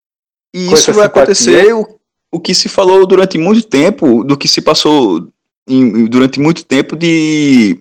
E 0.53 0.71
isso 0.71 0.93
vai 0.93 1.05
acontecer 1.07 1.73
o, 1.73 2.00
o 2.31 2.39
que 2.39 2.53
se 2.53 2.69
falou 2.69 3.05
durante 3.05 3.37
muito 3.37 3.63
tempo, 3.63 4.23
do 4.23 4.37
que 4.37 4.47
se 4.47 4.61
passou 4.61 5.27
em, 5.67 6.05
durante 6.05 6.39
muito 6.39 6.63
tempo 6.63 6.95
de, 6.95 7.79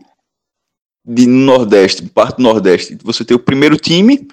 de 1.06 1.26
Nordeste, 1.26 2.02
de 2.02 2.10
parte 2.10 2.36
do 2.36 2.42
Nordeste. 2.42 2.98
Você 3.04 3.24
tem 3.24 3.36
o 3.36 3.40
primeiro 3.40 3.76
time, 3.76 4.26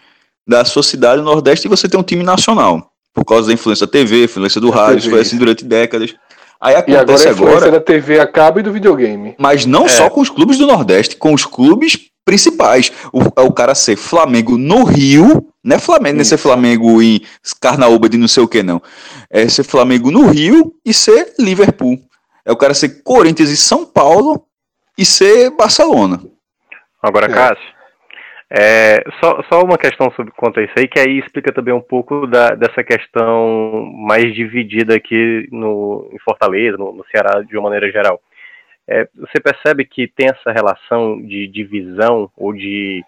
da 0.47 0.63
sua 0.63 0.81
cidade 0.81 1.17
no 1.17 1.25
Nordeste 1.25 1.67
e 1.67 1.69
você 1.69 1.89
tem 1.89 1.99
um 1.99 2.03
time 2.03 2.23
nacional. 2.23 2.91
Por 3.13 3.25
causa 3.25 3.47
da 3.47 3.53
influência 3.53 3.85
da 3.85 3.91
TV, 3.91 4.23
influência 4.23 4.61
do 4.61 4.69
rádio, 4.69 4.99
isso 4.99 5.09
foi 5.09 5.19
assim 5.19 5.37
durante 5.37 5.65
décadas. 5.65 6.15
Aí 6.61 6.75
acontece 6.75 6.91
e 6.91 6.97
agora. 6.97 7.11
A 7.11 7.31
influência 7.33 7.57
agora, 7.57 7.71
da 7.71 7.79
TV 7.81 8.19
acaba 8.19 8.59
e 8.59 8.63
do 8.63 8.71
videogame. 8.71 9.35
Mas 9.37 9.65
não 9.65 9.85
é. 9.85 9.89
só 9.89 10.09
com 10.09 10.21
os 10.21 10.29
clubes 10.29 10.57
do 10.57 10.65
Nordeste, 10.65 11.17
com 11.17 11.33
os 11.33 11.45
clubes 11.45 12.09
principais. 12.27 12.91
O, 13.13 13.21
é 13.37 13.41
o 13.41 13.53
cara 13.53 13.73
ser 13.73 13.95
Flamengo 13.95 14.57
no 14.57 14.83
Rio, 14.83 15.47
não 15.63 15.77
é 15.77 15.79
Flamengo, 15.79 16.15
não 16.15 16.21
é 16.21 16.25
ser 16.25 16.37
Flamengo 16.37 17.01
em 17.01 17.21
Carnaúba 17.61 18.09
de 18.09 18.17
não 18.17 18.27
sei 18.27 18.43
o 18.43 18.47
que, 18.49 18.61
não. 18.61 18.81
É 19.29 19.47
ser 19.47 19.63
Flamengo 19.63 20.11
no 20.11 20.27
Rio 20.27 20.73
e 20.85 20.93
ser 20.93 21.33
Liverpool. 21.39 21.97
É 22.45 22.51
o 22.51 22.57
cara 22.57 22.73
ser 22.73 23.01
Corinthians 23.01 23.49
e 23.49 23.55
São 23.55 23.85
Paulo 23.85 24.45
e 24.97 25.05
ser 25.05 25.51
Barcelona. 25.51 26.19
Agora, 27.01 27.27
é. 27.27 27.29
Cássio, 27.29 27.77
é, 28.49 29.03
só, 29.21 29.41
só 29.49 29.61
uma 29.61 29.77
questão 29.77 30.11
sobre 30.11 30.33
quanto 30.35 30.59
a 30.59 30.63
isso 30.63 30.73
aí, 30.77 30.87
que 30.87 30.99
aí 30.99 31.19
explica 31.19 31.53
também 31.53 31.73
um 31.73 31.81
pouco 31.81 32.27
da, 32.27 32.55
dessa 32.55 32.83
questão 32.83 33.89
mais 33.93 34.33
dividida 34.33 34.95
aqui 34.95 35.47
no, 35.51 36.09
em 36.13 36.19
Fortaleza, 36.19 36.77
no, 36.77 36.91
no 36.91 37.05
Ceará 37.11 37.41
de 37.41 37.57
uma 37.57 37.69
maneira 37.69 37.89
geral. 37.89 38.19
É, 38.87 39.07
você 39.15 39.39
percebe 39.41 39.85
que 39.85 40.07
tem 40.07 40.27
essa 40.29 40.51
relação 40.51 41.21
de 41.21 41.47
divisão 41.47 42.31
ou 42.37 42.53
de 42.53 43.03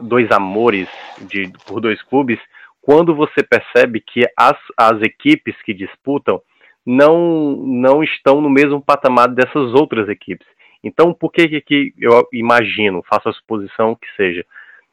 dois 0.00 0.30
amores 0.30 0.88
de, 1.20 1.50
por 1.66 1.80
dois 1.80 2.02
clubes 2.02 2.38
quando 2.82 3.14
você 3.14 3.42
percebe 3.42 4.00
que 4.00 4.26
as, 4.36 4.58
as 4.76 5.00
equipes 5.00 5.56
que 5.62 5.72
disputam 5.72 6.42
não, 6.84 7.56
não 7.56 8.02
estão 8.02 8.42
no 8.42 8.50
mesmo 8.50 8.82
patamar 8.82 9.28
dessas 9.28 9.72
outras 9.72 10.08
equipes. 10.08 10.46
Então, 10.82 11.14
por 11.14 11.32
que, 11.32 11.48
que 11.48 11.56
aqui 11.56 11.94
eu 11.98 12.28
imagino, 12.30 13.02
faço 13.08 13.30
a 13.30 13.32
suposição 13.32 13.94
que 13.94 14.06
seja, 14.16 14.44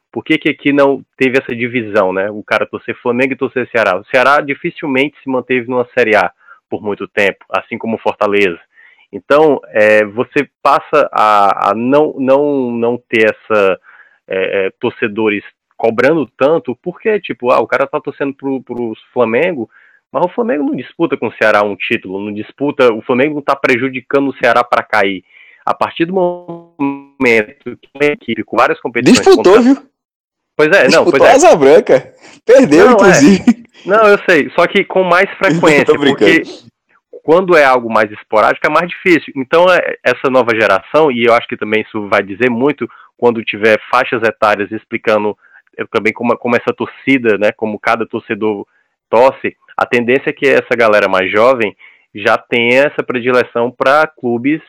por 0.10 0.24
que, 0.24 0.38
que 0.38 0.50
aqui 0.50 0.72
não 0.72 1.04
teve 1.18 1.38
essa 1.38 1.54
divisão, 1.54 2.14
né? 2.14 2.30
O 2.30 2.44
cara 2.44 2.66
torcer 2.66 2.96
Flamengo 3.02 3.34
e 3.34 3.38
torcer 3.38 3.70
Ceará. 3.70 3.98
O 4.00 4.06
Ceará 4.06 4.42
dificilmente 4.42 5.18
se 5.22 5.30
manteve 5.30 5.70
numa 5.70 5.88
Série 5.98 6.16
A 6.16 6.32
por 6.70 6.82
muito 6.82 7.08
tempo, 7.08 7.44
assim 7.50 7.78
como 7.78 7.98
Fortaleza. 7.98 8.60
Então, 9.12 9.60
é, 9.68 10.06
você 10.06 10.50
passa 10.64 11.10
a, 11.12 11.72
a, 11.72 11.76
não, 11.76 12.16
não, 12.18 12.72
não 12.72 12.98
ter 12.98 13.26
essa 13.26 13.80
é, 14.28 14.68
é, 14.68 14.70
torcedores 14.80 15.44
cobrando 15.76 16.30
tanto, 16.38 16.78
porque, 16.82 17.20
tipo, 17.20 17.52
ah, 17.52 17.60
o 17.60 17.68
cara 17.68 17.88
tá 17.88 18.00
torcendo 18.00 18.34
pro, 18.34 18.62
pro 18.62 18.94
Flamengo, 19.12 19.70
mas 20.12 20.24
o 20.24 20.30
Flamengo 20.30 20.64
não 20.64 20.76
disputa 20.76 21.18
com 21.18 21.28
o 21.28 21.34
Ceará 21.34 21.64
um 21.64 21.76
título, 21.76 22.24
não 22.24 22.34
disputa, 22.34 22.94
o 22.94 23.02
Flamengo 23.02 23.36
não 23.36 23.42
tá 23.42 23.56
prejudicando 23.56 24.30
o 24.30 24.38
Ceará 24.38 24.64
para 24.64 24.84
cair. 24.84 25.24
A 25.66 25.74
partir 25.74 26.06
do 26.06 26.14
momento 26.14 27.78
que 27.78 27.90
uma 27.96 28.06
equipe 28.06 28.44
com 28.44 28.58
várias 28.58 28.80
competições. 28.80 29.26
Disputou, 29.26 29.56
contra... 29.56 29.74
viu? 29.74 29.92
Pois 30.56 30.70
é, 30.70 30.88
Disputou 30.88 31.06
não, 31.06 31.12
pois 31.12 31.24
é. 31.24 31.36
Asa 31.36 31.56
Branca. 31.56 32.14
Perdeu, 32.46 32.86
não, 32.86 32.92
é. 32.92 32.94
inclusive. 32.94 33.44
É. 33.50 33.90
Não, 33.90 34.08
eu 34.08 34.20
sei, 34.30 34.50
só 34.52 34.68
que 34.68 34.84
com 34.84 35.04
mais 35.04 35.30
frequência, 35.38 35.96
porque 35.96 36.44
quando 37.24 37.56
é 37.56 37.64
algo 37.64 37.92
mais 37.92 38.12
esporádico 38.12 38.66
é 38.66 38.70
mais 38.70 38.90
difícil. 38.90 39.34
Então, 39.36 39.66
é, 39.70 39.98
essa 40.04 40.30
nova 40.30 40.52
geração, 40.54 41.12
e 41.12 41.26
eu 41.26 41.34
acho 41.34 41.48
que 41.48 41.58
também 41.58 41.82
isso 41.82 42.08
vai 42.08 42.24
dizer 42.24 42.50
muito 42.50 42.90
quando 43.18 43.44
tiver 43.44 43.80
faixas 43.92 44.24
etárias 44.24 44.72
explicando 44.72 45.38
também 45.92 46.12
como, 46.12 46.36
como 46.38 46.56
essa 46.56 46.74
torcida, 46.74 47.38
né, 47.38 47.52
como 47.52 47.80
cada 47.80 48.06
torcedor 48.06 48.66
torce, 49.10 49.56
a 49.78 49.86
tendência 49.86 50.30
é 50.30 50.34
que 50.34 50.48
essa 50.48 50.76
galera 50.76 51.08
mais 51.08 51.32
jovem 51.32 51.76
já 52.14 52.38
tenha 52.38 52.84
essa 52.84 53.04
predileção 53.04 53.72
para 53.72 54.06
clubes 54.08 54.62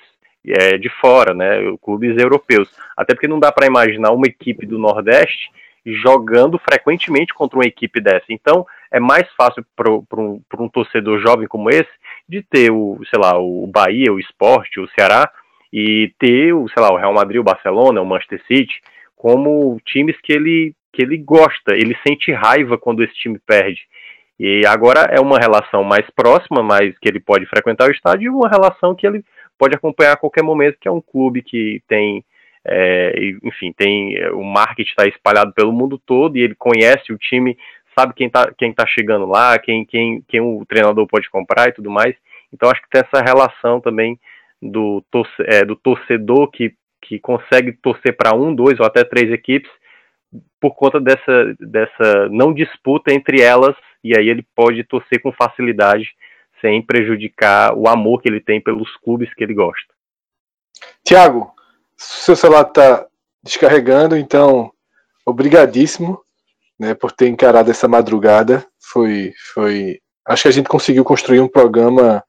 é, 0.46 0.76
de 0.78 0.88
fora, 0.88 1.34
né, 1.34 1.58
clubes 1.82 2.16
europeus. 2.16 2.68
Até 2.96 3.14
porque 3.14 3.28
não 3.28 3.40
dá 3.40 3.50
para 3.50 3.66
imaginar 3.66 4.12
uma 4.12 4.26
equipe 4.26 4.66
do 4.66 4.78
Nordeste 4.78 5.50
jogando 5.84 6.58
frequentemente 6.58 7.34
contra 7.34 7.58
uma 7.58 7.66
equipe 7.66 8.00
dessa. 8.00 8.26
Então, 8.28 8.64
é 8.90 9.00
mais 9.00 9.28
fácil 9.36 9.64
para 9.74 9.90
um, 9.90 10.40
um 10.58 10.68
torcedor 10.68 11.20
jovem 11.20 11.48
como 11.48 11.70
esse 11.70 11.90
de 12.28 12.42
ter 12.42 12.70
o, 12.70 13.00
sei 13.10 13.20
lá, 13.20 13.38
o 13.38 13.66
Bahia, 13.66 14.12
o 14.12 14.18
Esporte, 14.18 14.80
o 14.80 14.88
Ceará 14.88 15.30
e 15.72 16.12
ter 16.18 16.52
o, 16.52 16.68
sei 16.68 16.82
lá, 16.82 16.92
o 16.92 16.96
Real 16.96 17.14
Madrid, 17.14 17.40
o 17.40 17.44
Barcelona, 17.44 18.00
o 18.00 18.06
Manchester 18.06 18.42
City 18.46 18.80
como 19.22 19.80
times 19.86 20.16
que 20.20 20.32
ele 20.32 20.74
que 20.92 21.00
ele 21.00 21.16
gosta, 21.16 21.74
ele 21.74 21.96
sente 22.06 22.30
raiva 22.32 22.76
quando 22.76 23.02
esse 23.02 23.14
time 23.14 23.38
perde. 23.46 23.80
E 24.38 24.60
agora 24.66 25.08
é 25.10 25.18
uma 25.18 25.38
relação 25.38 25.82
mais 25.82 26.04
próxima, 26.10 26.62
mais 26.62 26.98
que 26.98 27.08
ele 27.08 27.18
pode 27.18 27.46
frequentar 27.46 27.88
o 27.88 27.92
estádio, 27.92 28.26
e 28.26 28.28
uma 28.28 28.46
relação 28.46 28.94
que 28.94 29.06
ele 29.06 29.24
pode 29.58 29.74
acompanhar 29.74 30.12
a 30.12 30.16
qualquer 30.18 30.42
momento, 30.42 30.76
que 30.78 30.88
é 30.88 30.90
um 30.90 31.00
clube 31.00 31.40
que 31.40 31.80
tem, 31.88 32.22
é, 32.66 33.12
enfim, 33.42 33.72
tem 33.72 34.16
é, 34.16 34.30
o 34.32 34.42
marketing 34.42 34.90
está 34.90 35.06
espalhado 35.06 35.54
pelo 35.54 35.72
mundo 35.72 35.98
todo 36.04 36.36
e 36.36 36.42
ele 36.42 36.54
conhece 36.54 37.10
o 37.10 37.16
time 37.16 37.56
sabe 37.98 38.14
quem 38.14 38.26
está 38.26 38.52
quem 38.56 38.72
tá 38.72 38.86
chegando 38.86 39.26
lá, 39.26 39.58
quem, 39.58 39.84
quem, 39.84 40.22
quem 40.28 40.40
o 40.40 40.64
treinador 40.66 41.06
pode 41.06 41.28
comprar 41.30 41.68
e 41.68 41.72
tudo 41.72 41.90
mais. 41.90 42.14
Então 42.52 42.70
acho 42.70 42.82
que 42.82 42.90
tem 42.90 43.02
essa 43.02 43.24
relação 43.24 43.80
também 43.80 44.18
do, 44.60 45.02
torce, 45.10 45.32
é, 45.46 45.64
do 45.64 45.76
torcedor 45.76 46.50
que, 46.50 46.74
que 47.00 47.18
consegue 47.18 47.72
torcer 47.72 48.16
para 48.16 48.34
um, 48.34 48.54
dois 48.54 48.78
ou 48.78 48.86
até 48.86 49.04
três 49.04 49.32
equipes 49.32 49.70
por 50.60 50.74
conta 50.74 51.00
dessa, 51.00 51.56
dessa 51.58 52.28
não 52.30 52.54
disputa 52.54 53.12
entre 53.12 53.40
elas, 53.40 53.76
e 54.02 54.16
aí 54.16 54.28
ele 54.28 54.46
pode 54.54 54.84
torcer 54.84 55.20
com 55.20 55.32
facilidade 55.32 56.14
sem 56.60 56.80
prejudicar 56.80 57.74
o 57.76 57.88
amor 57.88 58.22
que 58.22 58.28
ele 58.28 58.40
tem 58.40 58.60
pelos 58.60 58.96
clubes 58.98 59.32
que 59.34 59.42
ele 59.42 59.54
gosta. 59.54 59.92
Tiago, 61.04 61.52
seu 61.96 62.36
celular 62.36 62.62
está 62.62 63.06
descarregando, 63.42 64.16
então 64.16 64.72
obrigadíssimo 65.26 66.22
né, 66.82 66.94
por 66.94 67.12
ter 67.12 67.28
encarado 67.28 67.70
essa 67.70 67.86
madrugada. 67.86 68.66
Foi, 68.80 69.32
foi, 69.54 70.00
acho 70.26 70.42
que 70.42 70.48
a 70.48 70.52
gente 70.52 70.68
conseguiu 70.68 71.04
construir 71.04 71.38
um 71.38 71.46
programa 71.46 72.24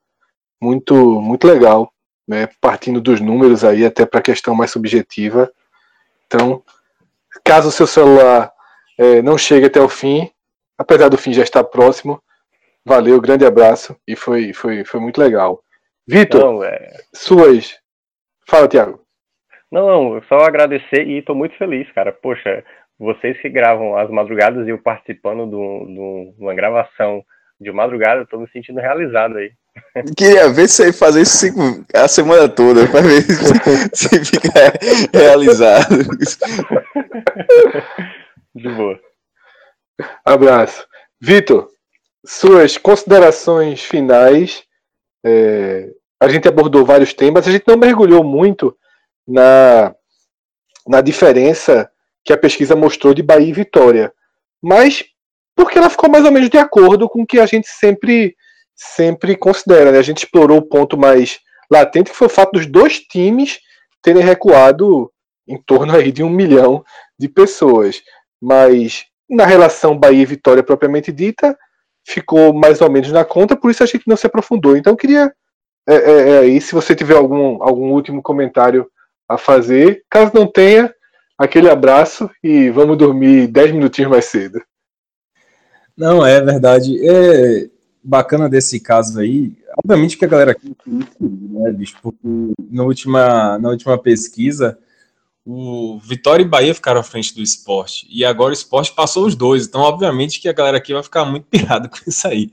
muito, 0.62 0.94
muito 1.20 1.48
legal, 1.48 1.92
né, 2.28 2.48
partindo 2.62 3.02
dos 3.02 3.20
números 3.20 3.64
aí 3.64 3.84
até 3.84 4.06
para 4.06 4.20
a 4.20 4.24
questão 4.24 4.54
mais 4.54 4.70
subjetiva. 4.70 5.52
Então, 6.28 6.62
caso 7.44 7.70
o 7.70 7.72
seu 7.72 7.88
celular 7.88 8.54
é, 8.96 9.24
não 9.24 9.40
chegue 9.40 9.66
até 9.66 9.82
o 9.82 9.90
fim, 9.90 10.30
apesar 10.78 11.10
do 11.10 11.18
fim 11.18 11.34
já 11.34 11.42
estar 11.42 11.64
próximo, 11.64 12.22
valeu, 12.86 13.20
grande 13.20 13.48
abraço 13.48 13.98
e 14.08 14.16
foi, 14.16 14.54
foi, 14.54 14.86
foi 14.86 15.00
muito 15.00 15.20
legal. 15.20 15.64
Vitor, 16.08 16.64
é... 16.64 16.94
suas. 17.12 17.76
Fala, 18.48 18.68
Tiago. 18.68 19.02
Não, 19.72 19.88
não, 19.88 20.22
só 20.30 20.36
agradecer 20.42 21.08
e 21.08 21.18
estou 21.18 21.36
muito 21.36 21.58
feliz, 21.58 21.92
cara. 21.94 22.12
Poxa, 22.12 22.64
vocês 23.04 23.40
que 23.42 23.50
gravam 23.50 23.98
as 23.98 24.10
madrugadas 24.10 24.66
e 24.66 24.70
eu 24.70 24.78
participando 24.78 25.46
de 25.50 26.42
uma 26.42 26.54
gravação 26.54 27.24
de 27.60 27.72
madrugada, 27.72 28.24
estou 28.24 28.40
me 28.40 28.50
sentindo 28.50 28.80
realizado 28.80 29.38
aí. 29.38 29.52
Queria 30.16 30.50
ver 30.50 30.68
se 30.68 30.84
aí 30.84 30.94
fazer 30.94 31.22
isso 31.22 31.48
a 31.94 32.08
semana 32.08 32.48
toda, 32.48 32.88
para 32.88 33.02
ver 33.02 33.22
se 33.94 34.24
fica 34.24 34.74
realizado. 35.14 35.96
De 38.56 38.70
boa. 38.70 39.00
Abraço. 40.24 40.88
Vitor, 41.20 41.70
suas 42.26 42.78
considerações 42.78 43.84
finais. 43.84 44.64
É, 45.26 45.90
a 46.22 46.28
gente 46.28 46.48
abordou 46.48 46.86
vários 46.86 47.14
temas, 47.14 47.48
a 47.48 47.52
gente 47.52 47.68
não 47.68 47.78
mergulhou 47.78 48.24
muito 48.24 48.78
na, 49.28 49.96
na 50.88 51.02
diferença 51.02 51.90
que 52.24 52.34
a 52.34 52.38
pesquisa 52.38 52.76
mostrou 52.76 53.14
de 53.14 53.22
Bahia 53.22 53.50
e 53.50 53.54
Vitória. 53.54 54.14
Mas 54.62 55.04
porque 55.56 55.78
ela 55.78 55.90
ficou 55.90 56.10
mais 56.10 56.26
ou 56.26 56.32
menos 56.32 56.50
de 56.50 56.58
acordo 56.58 57.08
com 57.08 57.22
o 57.22 57.28
que 57.28 57.40
a 57.40 57.46
gente 57.46 57.68
sempre, 57.68 58.36
sempre 58.76 59.36
considera. 59.36 59.92
Né? 59.92 60.00
A 60.00 60.04
gente 60.04 60.20
explorou 60.20 60.58
o 60.58 60.68
ponto 60.68 60.98
mais 60.98 61.40
latente, 61.70 62.12
que 62.12 62.18
foi 62.18 62.28
o 62.28 62.30
fato 62.30 62.54
dos 62.54 62.66
dois 62.66 63.00
times 63.00 63.60
terem 64.02 64.22
recuado 64.22 65.12
em 65.48 65.62
torno 65.62 65.96
aí 65.96 66.12
de 66.12 66.24
um 66.24 66.30
milhão 66.30 66.84
de 67.20 67.28
pessoas. 67.28 68.02
Mas 68.42 69.06
na 69.30 69.46
relação 69.46 69.98
Bahia 69.98 70.24
e 70.24 70.26
Vitória 70.26 70.64
propriamente 70.64 71.12
dita, 71.12 71.58
ficou 72.06 72.54
mais 72.54 72.82
ou 72.82 72.90
menos 72.90 73.12
na 73.12 73.24
conta, 73.24 73.56
por 73.56 73.72
isso 73.72 73.84
a 73.84 73.86
gente 73.86 74.08
não 74.08 74.18
se 74.18 74.28
aprofundou. 74.28 74.76
Então 74.76 74.96
queria 74.96 75.32
é, 75.88 75.96
é, 75.96 76.30
é, 76.30 76.38
aí, 76.40 76.62
se 76.62 76.74
você 76.74 76.96
tiver 76.96 77.16
algum, 77.16 77.62
algum 77.62 77.92
último 77.92 78.22
comentário 78.22 78.90
a 79.28 79.38
fazer, 79.38 80.04
caso 80.10 80.32
não 80.34 80.48
tenha, 80.48 80.94
aquele 81.38 81.70
abraço 81.70 82.30
e 82.44 82.70
vamos 82.70 82.98
dormir 82.98 83.48
10 83.48 83.72
minutinhos 83.74 84.12
mais 84.12 84.26
cedo. 84.26 84.62
Não, 85.96 86.26
é 86.26 86.42
verdade. 86.42 86.98
É 87.08 87.70
bacana 88.04 88.50
desse 88.50 88.80
caso 88.80 89.20
aí. 89.20 89.56
Obviamente 89.78 90.18
que 90.18 90.26
a 90.26 90.28
galera 90.28 90.52
aqui, 90.52 90.76
né, 91.20 91.72
bicho, 91.72 91.96
porque 92.02 92.20
na 92.70 92.84
última, 92.84 93.58
na 93.58 93.70
última 93.70 93.98
pesquisa, 93.98 94.78
o 95.46 96.00
Vitória 96.00 96.44
e 96.44 96.48
Bahia 96.48 96.74
ficaram 96.74 97.00
à 97.00 97.04
frente 97.04 97.34
do 97.36 97.42
esporte. 97.42 98.08
E 98.10 98.24
agora 98.24 98.52
o 98.52 98.54
esporte 98.54 98.94
passou 98.94 99.26
os 99.26 99.36
dois. 99.36 99.66
Então, 99.66 99.82
obviamente, 99.82 100.40
que 100.40 100.50
a 100.50 100.54
galera 100.54 100.78
aqui 100.78 100.94
vai 100.94 101.04
ficar 101.04 101.26
muito 101.26 101.46
pirada 101.50 101.88
com 101.88 101.98
isso 102.08 102.28
aí. 102.28 102.52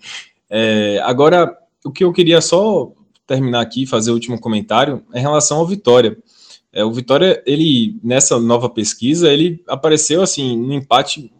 É, 0.48 1.00
agora, 1.04 1.56
o 1.84 1.90
que 1.90 2.04
eu 2.04 2.12
queria 2.12 2.40
só 2.40 2.92
terminar 3.26 3.60
aqui, 3.60 3.86
fazer 3.86 4.10
o 4.10 4.14
último 4.14 4.40
comentário, 4.40 5.04
é 5.12 5.18
em 5.18 5.22
relação 5.22 5.58
ao 5.58 5.66
Vitória. 5.66 6.16
É, 6.72 6.84
o 6.84 6.92
Vitória, 6.92 7.42
ele, 7.44 7.98
nessa 8.02 8.38
nova 8.38 8.68
pesquisa, 8.68 9.28
ele 9.28 9.62
apareceu 9.66 10.22
assim, 10.22 10.56
no 10.56 10.72
empate. 10.72 11.32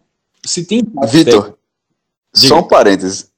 Se 0.44 0.64
tem. 0.64 0.82
Vitor, 1.08 1.56
só 2.34 2.60
um 2.60 2.62
parêntese. 2.62 3.28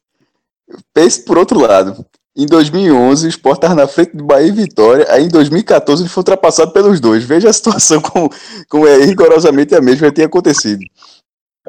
Pense 0.95 1.25
por 1.25 1.37
outro 1.37 1.61
lado. 1.61 2.05
Em 2.35 2.47
2011, 2.47 3.27
o 3.27 3.29
Sport 3.29 3.59
estava 3.59 3.75
na 3.75 3.87
frente 3.87 4.17
do 4.17 4.25
Bahia 4.25 4.49
e 4.49 4.53
Vitória. 4.53 5.07
Aí 5.11 5.25
em 5.25 5.29
2014 5.29 6.03
ele 6.03 6.09
foi 6.09 6.23
ultrapassado 6.23 6.73
pelos 6.73 6.99
dois. 6.99 7.25
Veja 7.25 7.51
a 7.51 7.53
situação 7.53 8.01
como, 8.03 8.31
como 8.71 8.87
é 8.87 8.97
rigorosamente 9.05 9.75
a 9.75 9.81
mesma 9.83 10.09
que 10.09 10.15
tinha 10.15 10.27
acontecido. 10.27 10.83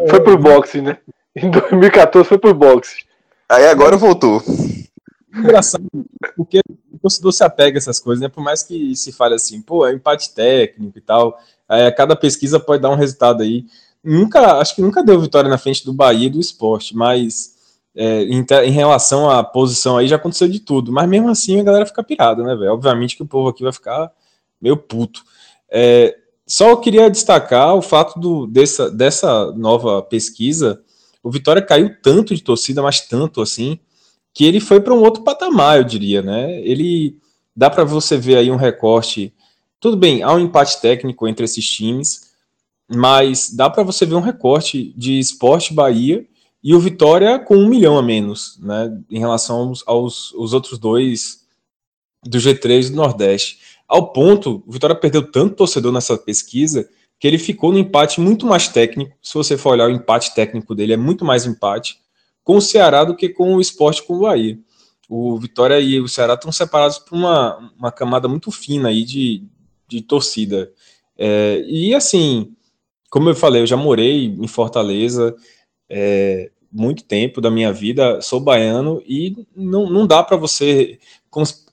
Foi 0.10 0.22
por 0.22 0.38
boxe, 0.38 0.82
né? 0.82 0.98
Em 1.36 1.52
2014 1.52 2.30
foi 2.30 2.38
por 2.38 2.54
boxe. 2.54 3.04
Aí 3.50 3.68
agora 3.68 3.98
voltou 3.98 4.42
engraçado, 5.34 5.86
porque 6.36 6.60
o 6.92 6.98
torcedor 7.00 7.34
se 7.34 7.44
apega 7.44 7.78
a 7.78 7.80
essas 7.80 8.00
coisas, 8.00 8.22
né? 8.22 8.30
Por 8.30 8.44
mais 8.44 8.64
que 8.64 8.96
se 8.96 9.12
fale 9.12 9.36
assim, 9.36 9.62
pô, 9.62 9.86
é 9.86 9.94
empate 9.94 10.34
técnico 10.34 10.98
e 10.98 11.02
tal, 11.02 11.38
é, 11.70 11.92
cada 11.92 12.16
pesquisa 12.16 12.60
pode 12.60 12.82
dar 12.82 12.90
um 12.90 12.96
resultado 12.96 13.44
aí. 13.44 13.66
Nunca, 14.04 14.60
acho 14.60 14.76
que 14.76 14.82
nunca 14.82 15.04
deu 15.04 15.20
vitória 15.20 15.50
na 15.50 15.58
frente 15.58 15.86
do 15.86 15.94
Bahia 15.94 16.28
e 16.28 16.30
do 16.30 16.40
esporte, 16.40 16.96
mas 16.96 17.54
é, 17.96 18.24
em, 18.24 18.46
em, 18.66 18.72
relação 18.72 19.30
à 19.30 19.44
posição 19.44 19.98
aí 19.98 20.08
já 20.08 20.18
aconteceu 20.18 20.48
de 20.48 20.60
tudo. 20.60 20.92
Mas 20.92 21.08
mesmo 21.08 21.30
assim 21.30 21.60
a 21.60 21.64
galera 21.64 21.86
fica 21.86 22.04
pirada, 22.04 22.44
né, 22.44 22.56
velho? 22.56 22.74
Obviamente 22.74 23.16
que 23.16 23.24
o 23.24 23.28
povo 23.28 23.50
aqui 23.50 23.64
vai 23.64 23.72
ficar 23.72 24.12
meio 24.62 24.78
puto. 24.78 25.24
É, 25.70 26.16
só 26.46 26.70
eu 26.70 26.78
queria 26.78 27.10
destacar 27.10 27.76
o 27.76 27.82
fato 27.82 28.20
do, 28.20 28.46
dessa, 28.46 28.92
dessa 28.92 29.52
nova 29.54 30.02
pesquisa, 30.02 30.82
o 31.24 31.32
Vitória 31.32 31.62
caiu 31.62 31.96
tanto 32.02 32.36
de 32.36 32.44
torcida, 32.44 32.82
mas 32.82 33.00
tanto 33.00 33.42
assim, 33.42 33.80
que 34.34 34.46
ele 34.46 34.60
foi 34.60 34.82
para 34.82 34.94
um 34.94 35.02
outro 35.02 35.24
patamar, 35.24 35.78
eu 35.78 35.84
diria, 35.84 36.22
né? 36.22 36.60
Ele 36.62 37.18
dá 37.56 37.70
para 37.70 37.84
você 37.84 38.18
ver 38.18 38.38
aí 38.38 38.50
um 38.50 38.56
recorte. 38.56 39.34
Tudo 39.80 39.96
bem, 39.96 40.24
há 40.24 40.34
um 40.34 40.40
empate 40.40 40.82
técnico 40.82 41.28
entre 41.28 41.46
esses 41.46 41.70
times, 41.70 42.32
mas 42.90 43.54
dá 43.54 43.70
para 43.70 43.84
você 43.84 44.06
ver 44.06 44.16
um 44.16 44.22
recorte 44.22 44.94
de 44.98 45.20
Esporte 45.20 45.74
Bahia 45.74 46.26
e 46.64 46.74
o 46.74 46.80
Vitória 46.80 47.38
com 47.38 47.56
um 47.56 47.68
milhão 47.68 47.98
a 47.98 48.02
menos, 48.02 48.58
né? 48.60 48.98
Em 49.10 49.20
relação 49.20 49.68
aos, 49.68 49.84
aos, 49.86 50.34
aos 50.36 50.54
outros 50.54 50.80
dois 50.80 51.44
do 52.24 52.38
G3 52.38 52.90
do 52.90 52.96
Nordeste. 52.96 53.60
Ao 53.88 54.12
ponto, 54.12 54.64
o 54.66 54.72
Vitória 54.72 54.96
perdeu 54.96 55.30
tanto 55.30 55.56
torcedor 55.56 55.92
nessa 55.92 56.18
pesquisa 56.18 56.90
que 57.20 57.28
ele 57.28 57.38
ficou 57.38 57.72
no 57.72 57.78
empate 57.78 58.20
muito 58.20 58.46
mais 58.46 58.68
técnico. 58.68 59.16
Se 59.22 59.34
você 59.36 59.58
for 59.58 59.72
olhar 59.72 59.88
o 59.88 59.92
empate 59.92 60.34
técnico 60.34 60.74
dele, 60.74 60.94
é 60.94 60.98
muito 60.98 61.24
mais 61.24 61.46
empate 61.46 62.03
com 62.44 62.58
o 62.58 62.62
Ceará 62.62 63.04
do 63.04 63.16
que 63.16 63.30
com 63.30 63.56
o 63.56 63.62
esporte 63.62 64.04
com 64.04 64.16
o 64.16 64.20
Bahia. 64.22 64.60
O 65.10 65.38
Vitória 65.38 65.80
e 65.80 66.00
o 66.00 66.08
Ceará 66.08 66.34
estão 66.34 66.52
separados 66.52 66.98
por 66.98 67.16
uma, 67.16 67.72
uma 67.78 67.92
camada 67.92 68.28
muito 68.28 68.52
fina 68.52 68.90
aí 68.90 69.04
de, 69.04 69.44
de 69.88 70.02
torcida. 70.02 70.72
É, 71.18 71.64
e 71.68 71.94
assim, 71.94 72.54
como 73.10 73.30
eu 73.30 73.36
falei, 73.36 73.62
eu 73.62 73.68
já 73.68 73.78
morei 73.78 74.26
em 74.26 74.48
Fortaleza 74.48 75.36
é, 75.90 76.52
muito 76.72 77.04
tempo 77.04 77.40
da 77.40 77.52
minha 77.52 77.72
vida, 77.72 78.20
sou 78.22 78.40
baiano 78.40 79.02
e 79.06 79.46
não, 79.56 79.90
não 79.90 80.08
dá 80.08 80.24
para 80.24 80.38
você 80.38 80.98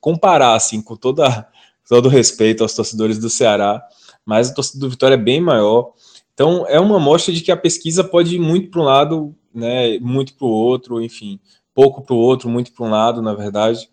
comparar 0.01 0.55
assim 0.55 0.83
com 0.83 0.95
toda 0.97 1.49
todo 1.89 2.09
respeito 2.09 2.63
aos 2.63 2.73
torcedores 2.73 3.19
do 3.19 3.29
Ceará, 3.29 3.83
mas 4.25 4.51
a 4.51 4.55
torcida 4.55 4.79
do 4.79 4.91
Vitória 4.91 5.15
é 5.15 5.19
bem 5.19 5.41
maior. 5.41 5.93
Então 6.33 6.65
é 6.69 6.79
uma 6.79 7.01
mostra 7.01 7.33
de 7.33 7.41
que 7.41 7.51
a 7.51 7.57
pesquisa 7.57 8.05
pode 8.05 8.37
ir 8.37 8.39
muito 8.39 8.71
para 8.71 8.81
um 8.81 8.85
lado, 8.85 9.35
né, 9.55 9.99
muito 9.99 10.35
para 10.35 10.47
o 10.47 10.51
outro, 10.51 11.01
enfim, 11.01 11.41
pouco 11.75 12.03
para 12.03 12.15
o 12.15 12.19
outro, 12.19 12.49
muito 12.49 12.73
para 12.73 12.87
um 12.87 12.91
lado, 12.91 13.23
na 13.23 13.35
verdade. 13.35 13.89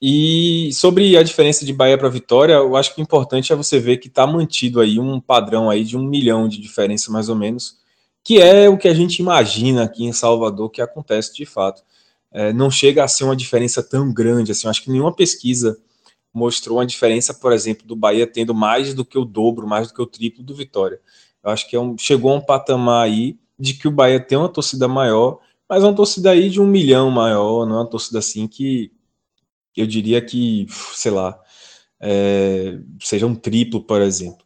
E 0.00 0.70
sobre 0.74 1.16
a 1.16 1.22
diferença 1.22 1.64
de 1.64 1.72
Bahia 1.72 1.96
para 1.96 2.08
Vitória, 2.08 2.54
eu 2.54 2.76
acho 2.76 2.94
que 2.94 3.00
o 3.00 3.02
importante 3.02 3.52
é 3.52 3.56
você 3.56 3.78
ver 3.78 3.96
que 3.96 4.08
está 4.08 4.26
mantido 4.26 4.80
aí 4.80 4.98
um 4.98 5.20
padrão 5.20 5.70
aí 5.70 5.84
de 5.84 5.96
um 5.96 6.02
milhão 6.02 6.48
de 6.48 6.60
diferença 6.60 7.10
mais 7.10 7.28
ou 7.28 7.36
menos, 7.36 7.78
que 8.22 8.40
é 8.40 8.68
o 8.68 8.76
que 8.76 8.88
a 8.88 8.94
gente 8.94 9.20
imagina 9.20 9.84
aqui 9.84 10.04
em 10.04 10.12
Salvador 10.12 10.70
que 10.70 10.82
acontece 10.82 11.34
de 11.34 11.46
fato. 11.46 11.82
É, 12.30 12.52
não 12.52 12.70
chega 12.70 13.02
a 13.02 13.08
ser 13.08 13.24
uma 13.24 13.36
diferença 13.36 13.82
tão 13.82 14.12
grande 14.12 14.52
assim. 14.52 14.66
Eu 14.66 14.70
acho 14.70 14.82
que 14.82 14.90
nenhuma 14.90 15.14
pesquisa 15.14 15.78
mostrou 16.32 16.76
uma 16.78 16.86
diferença, 16.86 17.32
por 17.32 17.52
exemplo, 17.52 17.86
do 17.86 17.96
Bahia 17.96 18.26
tendo 18.26 18.54
mais 18.54 18.92
do 18.92 19.04
que 19.04 19.16
o 19.16 19.24
dobro, 19.24 19.66
mais 19.66 19.88
do 19.88 19.94
que 19.94 20.02
o 20.02 20.06
triplo 20.06 20.44
do 20.44 20.54
Vitória. 20.54 21.00
Eu 21.42 21.50
acho 21.50 21.66
que 21.68 21.74
é 21.74 21.80
um, 21.80 21.96
chegou 21.96 22.30
a 22.30 22.34
um 22.34 22.40
patamar 22.40 23.06
aí 23.06 23.38
de 23.58 23.74
que 23.74 23.88
o 23.88 23.90
Bahia 23.90 24.20
tem 24.20 24.36
uma 24.38 24.48
torcida 24.48 24.86
maior, 24.88 25.40
mas 25.68 25.82
uma 25.82 25.94
torcida 25.94 26.30
aí 26.30 26.50
de 26.50 26.60
um 26.60 26.66
milhão 26.66 27.10
maior, 27.10 27.66
não 27.66 27.76
é 27.76 27.78
uma 27.80 27.90
torcida 27.90 28.18
assim 28.18 28.46
que 28.46 28.92
eu 29.76 29.86
diria 29.86 30.20
que, 30.20 30.66
sei 30.94 31.10
lá, 31.10 31.38
é, 32.00 32.78
seja 33.00 33.26
um 33.26 33.34
triplo, 33.34 33.82
por 33.82 34.00
exemplo. 34.00 34.44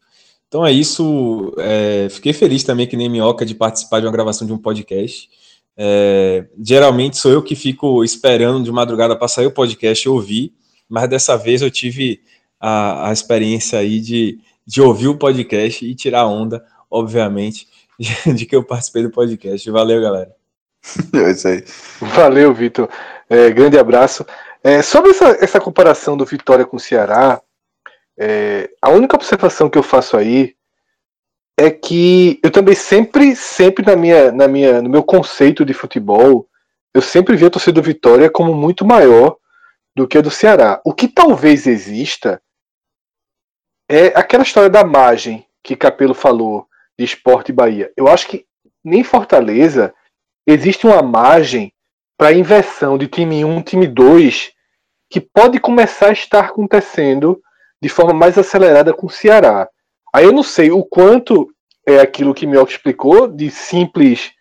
Então 0.48 0.66
é 0.66 0.72
isso. 0.72 1.54
É, 1.58 2.08
fiquei 2.10 2.32
feliz 2.32 2.64
também 2.64 2.86
que 2.86 2.96
nem 2.96 3.08
minhoca 3.08 3.46
de 3.46 3.54
participar 3.54 4.00
de 4.00 4.06
uma 4.06 4.12
gravação 4.12 4.46
de 4.46 4.52
um 4.52 4.58
podcast. 4.58 5.28
É, 5.76 6.48
geralmente 6.62 7.16
sou 7.16 7.30
eu 7.30 7.42
que 7.42 7.54
fico 7.54 8.02
esperando 8.04 8.64
de 8.64 8.72
madrugada 8.72 9.16
para 9.16 9.28
sair 9.28 9.46
o 9.46 9.52
podcast 9.52 10.06
e 10.06 10.10
ouvir 10.10 10.52
mas 10.90 11.08
dessa 11.08 11.36
vez 11.38 11.62
eu 11.62 11.70
tive 11.70 12.20
a, 12.58 13.08
a 13.08 13.12
experiência 13.12 13.78
aí 13.78 14.00
de, 14.00 14.40
de 14.66 14.82
ouvir 14.82 15.06
o 15.06 15.16
podcast 15.16 15.86
e 15.86 15.94
tirar 15.94 16.26
onda, 16.26 16.62
obviamente, 16.90 17.68
de, 18.00 18.14
de 18.34 18.46
que 18.46 18.56
eu 18.56 18.64
participei 18.64 19.02
do 19.02 19.10
podcast. 19.10 19.70
Valeu, 19.70 20.00
galera. 20.00 20.34
É 21.12 21.30
isso 21.30 21.46
aí. 21.46 21.62
Valeu, 22.00 22.54
Vitor. 22.54 22.88
É, 23.28 23.50
grande 23.50 23.78
abraço. 23.78 24.24
É, 24.64 24.80
sobre 24.80 25.10
essa, 25.10 25.28
essa 25.44 25.60
comparação 25.60 26.16
do 26.16 26.24
Vitória 26.24 26.64
com 26.64 26.78
o 26.78 26.80
Ceará, 26.80 27.40
é, 28.18 28.70
a 28.80 28.88
única 28.90 29.16
observação 29.16 29.68
que 29.68 29.76
eu 29.76 29.82
faço 29.82 30.16
aí 30.16 30.54
é 31.58 31.70
que 31.70 32.40
eu 32.42 32.50
também 32.50 32.74
sempre, 32.74 33.36
sempre 33.36 33.84
na 33.84 33.94
minha, 33.94 34.32
na 34.32 34.48
minha, 34.48 34.80
no 34.80 34.88
meu 34.88 35.02
conceito 35.02 35.64
de 35.64 35.74
futebol, 35.74 36.48
eu 36.94 37.02
sempre 37.02 37.36
vi 37.36 37.44
a 37.44 37.50
torcida 37.50 37.80
do 37.80 37.84
Vitória 37.84 38.30
como 38.30 38.54
muito 38.54 38.84
maior 38.84 39.36
do 39.94 40.08
que 40.08 40.16
a 40.16 40.22
do 40.22 40.30
Ceará. 40.30 40.80
O 40.84 40.94
que 40.94 41.06
talvez 41.06 41.66
exista 41.66 42.40
é 43.88 44.06
aquela 44.08 44.42
história 44.42 44.70
da 44.70 44.84
margem 44.84 45.46
que 45.62 45.76
Capelo 45.76 46.14
falou 46.14 46.69
de 47.00 47.04
esporte 47.06 47.50
Bahia. 47.50 47.90
Eu 47.96 48.08
acho 48.08 48.28
que 48.28 48.44
nem 48.84 49.02
Fortaleza 49.02 49.94
existe 50.46 50.86
uma 50.86 51.00
margem 51.00 51.72
para 52.18 52.34
inversão 52.34 52.98
de 52.98 53.06
time 53.06 53.42
1, 53.42 53.62
time 53.62 53.86
2, 53.86 54.52
que 55.08 55.18
pode 55.18 55.58
começar 55.58 56.08
a 56.08 56.12
estar 56.12 56.44
acontecendo 56.44 57.40
de 57.82 57.88
forma 57.88 58.12
mais 58.12 58.36
acelerada 58.36 58.92
com 58.92 59.06
o 59.06 59.10
Ceará. 59.10 59.66
Aí 60.14 60.26
eu 60.26 60.32
não 60.32 60.42
sei 60.42 60.70
o 60.70 60.84
quanto 60.84 61.50
é 61.88 62.00
aquilo 62.00 62.34
que 62.34 62.46
Mioca 62.46 62.70
explicou, 62.70 63.26
de 63.26 63.50
simples 63.50 64.32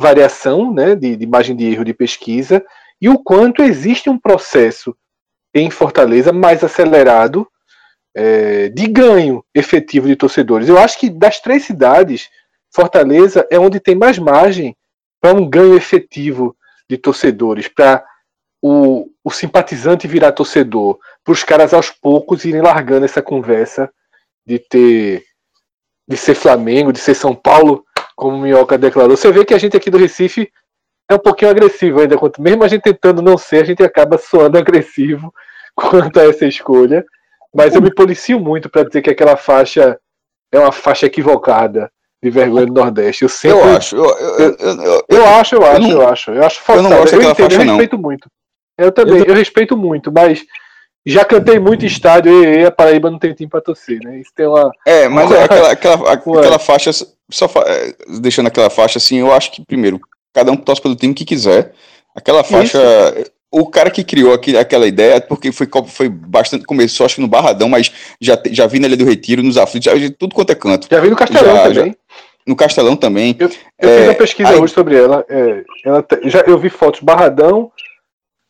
variação 0.00 0.72
né, 0.72 0.94
de, 0.94 1.16
de 1.16 1.26
margem 1.26 1.54
de 1.54 1.66
erro 1.66 1.84
de 1.84 1.92
pesquisa, 1.92 2.64
e 2.98 3.10
o 3.10 3.18
quanto 3.18 3.62
existe 3.62 4.08
um 4.08 4.18
processo 4.18 4.96
em 5.54 5.70
Fortaleza 5.70 6.32
mais 6.32 6.64
acelerado 6.64 7.46
é, 8.18 8.70
de 8.70 8.86
ganho 8.86 9.44
efetivo 9.54 10.08
de 10.08 10.16
torcedores. 10.16 10.70
Eu 10.70 10.78
acho 10.78 10.98
que 10.98 11.10
das 11.10 11.38
três 11.38 11.64
cidades, 11.64 12.30
Fortaleza 12.74 13.46
é 13.50 13.58
onde 13.58 13.78
tem 13.78 13.94
mais 13.94 14.18
margem 14.18 14.74
para 15.20 15.36
um 15.36 15.46
ganho 15.46 15.76
efetivo 15.76 16.56
de 16.88 16.96
torcedores, 16.96 17.68
para 17.68 18.02
o, 18.62 19.10
o 19.22 19.30
simpatizante 19.30 20.08
virar 20.08 20.32
torcedor, 20.32 20.98
para 21.22 21.32
os 21.32 21.44
caras 21.44 21.74
aos 21.74 21.90
poucos 21.90 22.46
irem 22.46 22.62
largando 22.62 23.04
essa 23.04 23.20
conversa 23.20 23.90
de 24.46 24.58
ter 24.58 25.22
de 26.08 26.16
ser 26.16 26.36
Flamengo, 26.36 26.92
de 26.92 27.00
ser 27.00 27.14
São 27.14 27.34
Paulo, 27.34 27.84
como 28.14 28.36
o 28.36 28.40
Minhoca 28.40 28.78
declarou. 28.78 29.16
Você 29.16 29.30
vê 29.32 29.44
que 29.44 29.52
a 29.52 29.58
gente 29.58 29.76
aqui 29.76 29.90
do 29.90 29.98
Recife 29.98 30.50
é 31.10 31.14
um 31.16 31.18
pouquinho 31.18 31.50
agressivo 31.50 32.00
ainda, 32.00 32.16
mesmo 32.38 32.62
a 32.62 32.68
gente 32.68 32.82
tentando 32.82 33.20
não 33.20 33.36
ser, 33.36 33.62
a 33.62 33.64
gente 33.64 33.82
acaba 33.82 34.16
soando 34.16 34.56
agressivo 34.58 35.34
quanto 35.74 36.20
a 36.20 36.24
essa 36.24 36.46
escolha. 36.46 37.04
Mas 37.56 37.74
eu 37.74 37.80
me 37.80 37.92
policio 37.92 38.38
muito 38.38 38.68
para 38.68 38.84
dizer 38.84 39.02
que 39.02 39.10
aquela 39.10 39.36
faixa 39.36 39.98
é 40.52 40.58
uma 40.58 40.72
faixa 40.72 41.06
equivocada 41.06 41.90
de 42.22 42.30
vergonha 42.30 42.66
do 42.66 42.74
Nordeste. 42.74 43.22
Eu 43.22 43.28
sempre. 43.28 43.58
Eu 43.58 43.76
acho. 43.76 43.96
Eu, 43.96 44.04
eu, 44.04 44.56
eu, 44.58 45.04
eu 45.08 45.26
acho, 45.26 45.54
eu 45.54 45.64
acho, 45.64 45.90
eu 45.90 46.08
acho. 46.08 46.30
Eu 46.32 46.44
acho 46.44 46.72
Eu 46.72 46.82
não 46.82 46.90
gosto 46.90 47.12
daquela 47.12 47.32
entendo, 47.32 47.50
faixa, 47.50 47.62
eu 47.62 47.68
respeito 47.68 47.96
não. 47.96 48.02
muito. 48.02 48.30
Eu 48.78 48.92
também, 48.92 49.24
eu, 49.26 49.34
respeito 49.34 49.76
muito, 49.76 50.12
mas 50.12 50.44
já 51.04 51.24
cantei 51.24 51.58
muito 51.58 51.84
em 51.84 51.88
estádio 51.88 52.30
e, 52.30 52.62
e 52.62 52.66
a 52.66 52.70
Paraíba 52.70 53.10
não 53.10 53.18
tem 53.18 53.32
time 53.32 53.48
para 53.48 53.62
torcer, 53.62 54.00
né? 54.04 54.18
Isso 54.18 54.30
tem 54.34 54.46
uma. 54.46 54.70
É, 54.86 55.08
mas 55.08 55.30
uma... 55.30 55.44
aquela, 55.44 55.72
aquela, 55.72 56.12
aquela 56.12 56.58
faixa, 56.58 56.90
só 57.30 57.46
é, 57.66 57.94
deixando 58.20 58.48
aquela 58.48 58.68
faixa 58.68 58.98
assim, 58.98 59.18
eu 59.20 59.32
acho 59.32 59.50
que 59.50 59.64
primeiro 59.64 59.98
cada 60.34 60.52
um 60.52 60.56
torce 60.56 60.82
pelo 60.82 60.94
time 60.94 61.14
que 61.14 61.24
quiser. 61.24 61.72
Aquela 62.14 62.44
faixa. 62.44 62.78
Isso. 63.18 63.35
O 63.50 63.66
cara 63.66 63.90
que 63.90 64.02
criou 64.04 64.32
aqui, 64.32 64.56
aquela 64.56 64.86
ideia, 64.86 65.20
porque 65.20 65.52
foi, 65.52 65.68
foi 65.86 66.08
bastante. 66.08 66.64
Começou, 66.64 67.06
acho 67.06 67.16
que 67.16 67.20
no 67.20 67.28
Barradão, 67.28 67.68
mas 67.68 67.92
já, 68.20 68.40
já 68.50 68.66
vi 68.66 68.78
na 68.78 68.88
Ilha 68.88 68.96
do 68.96 69.04
Retiro, 69.04 69.42
nos 69.42 69.56
aflitos, 69.56 69.92
já, 69.92 70.10
tudo 70.18 70.34
quanto 70.34 70.50
é 70.50 70.54
canto. 70.54 70.88
Já 70.90 71.00
vi 71.00 71.08
no 71.08 71.16
Castelão 71.16 71.56
já, 71.56 71.62
também. 71.62 71.90
Já, 71.90 71.96
no 72.46 72.56
Castelão 72.56 72.96
também. 72.96 73.36
Eu, 73.38 73.50
eu 73.80 73.88
é, 73.88 73.98
fiz 73.98 74.08
uma 74.08 74.14
pesquisa 74.14 74.50
aí, 74.50 74.56
hoje 74.56 74.72
sobre 74.72 74.96
ela. 74.96 75.24
É, 75.28 75.64
ela 75.84 76.04
já, 76.24 76.40
eu 76.40 76.58
vi 76.58 76.68
fotos 76.68 77.00
Barradão, 77.00 77.70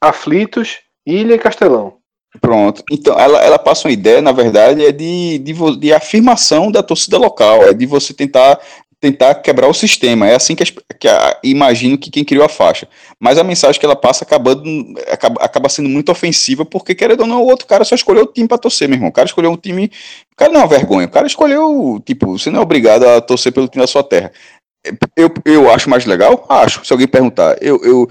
Aflitos, 0.02 0.78
Ilha 1.06 1.34
e 1.34 1.38
Castelão. 1.38 1.94
Pronto. 2.40 2.82
Então, 2.90 3.18
ela, 3.18 3.42
ela 3.42 3.58
passa 3.58 3.88
uma 3.88 3.92
ideia, 3.92 4.20
na 4.20 4.32
verdade, 4.32 4.84
é 4.84 4.92
de, 4.92 5.38
de, 5.38 5.54
de 5.78 5.92
afirmação 5.92 6.70
da 6.70 6.82
torcida 6.82 7.16
local, 7.16 7.62
é 7.62 7.72
de 7.72 7.86
você 7.86 8.12
tentar 8.12 8.60
tentar 9.00 9.34
quebrar 9.36 9.68
o 9.68 9.74
sistema. 9.74 10.26
É 10.26 10.34
assim 10.34 10.54
que, 10.54 10.64
que 10.98 11.08
a, 11.08 11.38
imagino 11.42 11.98
que 11.98 12.10
quem 12.10 12.24
criou 12.24 12.44
a 12.44 12.48
faixa. 12.48 12.88
Mas 13.20 13.38
a 13.38 13.44
mensagem 13.44 13.78
que 13.78 13.86
ela 13.86 13.96
passa 13.96 14.24
acabando, 14.24 14.64
acaba, 15.10 15.42
acaba 15.42 15.68
sendo 15.68 15.88
muito 15.88 16.10
ofensiva, 16.10 16.64
porque 16.64 16.94
querendo 16.94 17.20
ou 17.20 17.26
não, 17.26 17.42
o 17.42 17.46
outro 17.46 17.66
cara 17.66 17.84
só 17.84 17.94
escolheu 17.94 18.24
o 18.24 18.32
time 18.32 18.48
para 18.48 18.58
torcer, 18.58 18.88
meu 18.88 18.96
irmão. 18.96 19.10
O 19.10 19.12
cara 19.12 19.26
escolheu 19.26 19.50
um 19.50 19.56
time. 19.56 19.90
O 20.32 20.36
cara 20.36 20.52
não 20.52 20.60
é 20.60 20.64
uma 20.64 20.68
vergonha. 20.68 21.06
O 21.06 21.10
cara 21.10 21.26
escolheu, 21.26 22.02
tipo, 22.04 22.38
você 22.38 22.50
não 22.50 22.60
é 22.60 22.62
obrigado 22.62 23.04
a 23.04 23.20
torcer 23.20 23.52
pelo 23.52 23.68
time 23.68 23.82
da 23.82 23.88
sua 23.88 24.02
terra. 24.02 24.32
Eu, 25.16 25.32
eu 25.44 25.70
acho 25.70 25.90
mais 25.90 26.04
legal? 26.04 26.46
Acho. 26.48 26.84
Se 26.84 26.92
alguém 26.92 27.08
perguntar, 27.08 27.56
eu, 27.60 27.82
eu 27.84 28.08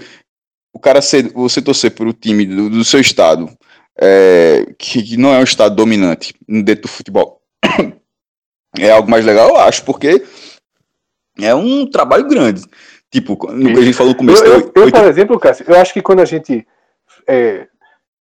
o 0.74 0.78
cara 0.78 1.00
ser, 1.00 1.32
você 1.32 1.62
torcer 1.62 1.92
pelo 1.92 2.12
time 2.12 2.44
do, 2.44 2.68
do 2.68 2.84
seu 2.84 3.00
estado, 3.00 3.50
é, 3.98 4.66
que, 4.78 5.02
que 5.02 5.16
não 5.16 5.32
é 5.32 5.38
um 5.38 5.44
estado 5.44 5.74
dominante 5.74 6.34
dentro 6.46 6.82
do 6.82 6.88
futebol, 6.88 7.40
é 8.78 8.90
algo 8.90 9.10
mais 9.10 9.24
legal, 9.24 9.48
eu 9.48 9.56
acho, 9.56 9.82
porque 9.84 10.22
é 11.40 11.54
um 11.54 11.86
trabalho 11.86 12.26
grande. 12.26 12.62
Tipo, 13.10 13.32
no 13.52 13.72
que 13.72 13.78
a 13.78 13.82
gente 13.82 13.96
falou 13.96 14.12
no 14.12 14.18
começo. 14.18 14.44
Eu, 14.44 14.60
eu, 14.60 14.72
eu 14.74 14.90
por 14.90 15.04
exemplo, 15.04 15.38
Cássio, 15.38 15.64
eu 15.68 15.76
acho 15.76 15.92
que 15.92 16.02
quando 16.02 16.20
a 16.20 16.24
gente 16.24 16.66
é, 17.26 17.66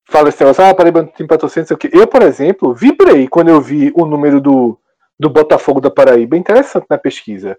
fala 0.05 0.29
negócio, 0.29 0.63
ah, 0.63 0.73
Paraíba 0.73 1.01
não 1.01 1.09
tem 1.09 1.25
patrocínio, 1.25 1.67
sei 1.67 1.75
o 1.75 1.77
quê. 1.77 1.89
Eu, 1.91 2.07
por 2.07 2.21
exemplo, 2.21 2.73
vibrei 2.73 3.27
quando 3.27 3.49
eu 3.49 3.61
vi 3.61 3.91
o 3.95 4.05
número 4.05 4.39
do, 4.39 4.77
do 5.19 5.29
Botafogo 5.29 5.79
da 5.79 5.89
Paraíba. 5.89 6.35
É 6.35 6.39
interessante 6.39 6.85
na 6.89 6.97
pesquisa. 6.97 7.57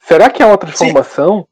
Será 0.00 0.28
que 0.30 0.42
há 0.42 0.46
uma 0.46 0.58
transformação? 0.58 1.46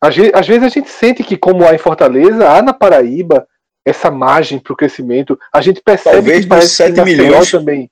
Às 0.00 0.46
vezes 0.46 0.62
a 0.62 0.68
gente 0.68 0.88
sente 0.90 1.24
que, 1.24 1.36
como 1.36 1.66
há 1.66 1.74
em 1.74 1.78
Fortaleza, 1.78 2.48
há 2.48 2.62
na 2.62 2.72
Paraíba 2.72 3.46
essa 3.84 4.10
margem 4.10 4.58
para 4.58 4.72
o 4.72 4.76
crescimento. 4.76 5.38
A 5.52 5.60
gente 5.60 5.80
percebe 5.80 6.16
Talvez 6.16 6.44
que 6.44 6.48
parece 6.48 6.74
7 6.74 6.94
que 6.94 7.04
milhões 7.04 7.50
também. 7.50 7.90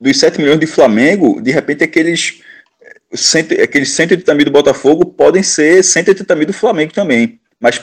Dos 0.00 0.18
7 0.18 0.40
milhões 0.40 0.58
de 0.58 0.66
Flamengo, 0.66 1.40
de 1.42 1.50
repente 1.50 1.84
aqueles, 1.84 2.42
cento, 3.12 3.52
aqueles 3.60 3.90
180 3.90 4.34
mil 4.34 4.44
do 4.44 4.50
Botafogo 4.50 5.04
podem 5.06 5.42
ser 5.42 5.82
180 5.82 6.34
mil 6.36 6.46
do 6.46 6.52
Flamengo 6.52 6.92
também. 6.92 7.40
Mas 7.58 7.80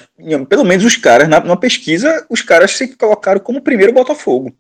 pelo 0.50 0.64
menos 0.64 0.84
os 0.84 0.98
caras, 0.98 1.28
na, 1.28 1.40
numa 1.40 1.60
pesquisa, 1.60 2.26
os 2.30 2.42
caras 2.42 2.72
se 2.72 2.96
colocaram 2.96 3.40
como 3.40 3.62
primeiro 3.62 3.94
Botafogo. 3.94 4.54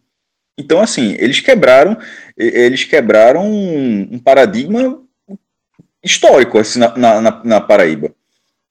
Então, 0.58 0.80
assim, 0.82 1.16
eles 1.20 1.40
quebraram, 1.40 1.98
eles 2.36 2.84
quebraram 2.84 3.46
um, 3.46 4.10
um 4.14 4.20
paradigma 4.20 5.02
histórico 6.04 6.58
assim, 6.58 6.80
na, 6.80 6.96
na, 6.98 7.44
na 7.44 7.62
Paraíba. 7.62 8.12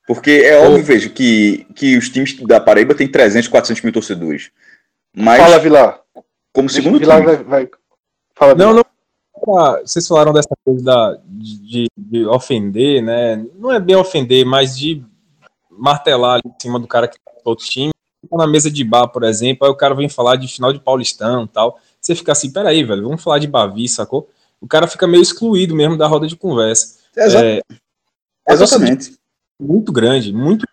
Porque 0.06 0.30
é 0.44 0.56
óbvio, 0.56 0.84
vejo, 0.84 1.10
que, 1.10 1.66
que 1.74 1.96
os 1.96 2.08
times 2.08 2.34
da 2.42 2.60
Paraíba 2.60 2.94
têm 2.94 3.08
300, 3.08 3.48
400 3.48 3.82
mil 3.82 3.92
torcedores. 3.92 4.50
Mas, 5.14 5.40
Fala, 5.40 5.58
Vilar. 5.58 6.00
Como 6.52 6.70
segundo 6.70 6.98
Vilar 6.98 7.20
time. 7.20 7.36
vai, 7.36 7.44
vai. 7.44 7.68
Fala, 8.34 8.54
Não, 8.54 8.68
Vilar. 8.68 8.86
Não. 9.46 9.80
Vocês 9.80 10.06
falaram 10.06 10.32
dessa 10.32 10.50
coisa 10.64 10.84
da, 10.84 11.18
de, 11.26 11.86
de 11.96 12.26
ofender, 12.26 13.02
né? 13.02 13.44
Não 13.54 13.72
é 13.72 13.78
bem 13.78 13.96
ofender, 13.96 14.44
mas 14.44 14.76
de 14.76 15.04
martelar 15.70 16.34
ali 16.34 16.42
em 16.46 16.60
cima 16.60 16.78
do 16.78 16.86
cara 16.86 17.08
que 17.08 17.18
tá 17.18 17.32
no 17.32 17.50
outro 17.50 17.64
time. 17.64 17.90
Tá 18.28 18.36
na 18.36 18.46
mesa 18.46 18.70
de 18.70 18.82
bar, 18.82 19.08
por 19.08 19.22
exemplo, 19.22 19.66
aí 19.66 19.72
o 19.72 19.76
cara 19.76 19.94
vem 19.94 20.08
falar 20.08 20.36
de 20.36 20.48
final 20.48 20.72
de 20.72 20.80
Paulistão 20.80 21.44
e 21.44 21.48
tal. 21.48 21.78
Você 22.00 22.14
fica 22.14 22.32
assim, 22.32 22.50
peraí, 22.50 22.82
velho, 22.82 23.04
vamos 23.04 23.22
falar 23.22 23.38
de 23.38 23.46
Bavi, 23.46 23.88
sacou? 23.88 24.28
O 24.60 24.66
cara 24.66 24.88
fica 24.88 25.06
meio 25.06 25.22
excluído 25.22 25.74
mesmo 25.74 25.96
da 25.96 26.06
roda 26.06 26.26
de 26.26 26.34
conversa. 26.34 26.98
Exa 27.16 27.44
É, 27.44 27.62
exatamente. 28.48 29.16
muito 29.60 29.92
grande, 29.92 30.32
muito 30.32 30.66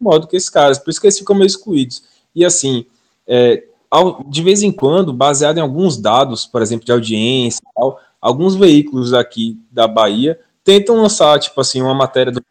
maior 0.00 0.18
do 0.18 0.26
que 0.26 0.36
esses 0.36 0.50
caras, 0.50 0.78
por 0.78 0.90
isso 0.90 1.00
que 1.00 1.06
eles 1.06 1.18
ficam 1.18 1.34
meio 1.34 1.46
excluídos. 1.46 2.02
E 2.34 2.44
assim, 2.44 2.86
é, 3.26 3.64
de 4.28 4.42
vez 4.42 4.62
em 4.62 4.70
quando, 4.70 5.12
baseado 5.12 5.58
em 5.58 5.62
alguns 5.62 5.96
dados, 5.96 6.46
por 6.46 6.62
exemplo, 6.62 6.86
de 6.86 6.92
audiência 6.92 7.60
e 7.60 7.74
tal, 7.74 8.00
alguns 8.20 8.54
veículos 8.54 9.12
aqui 9.12 9.58
da 9.70 9.88
Bahia 9.88 10.38
tentam 10.62 10.96
lançar, 10.96 11.38
tipo 11.38 11.60
assim, 11.60 11.80
uma 11.80 11.94
matéria 11.94 12.32
do, 12.32 12.42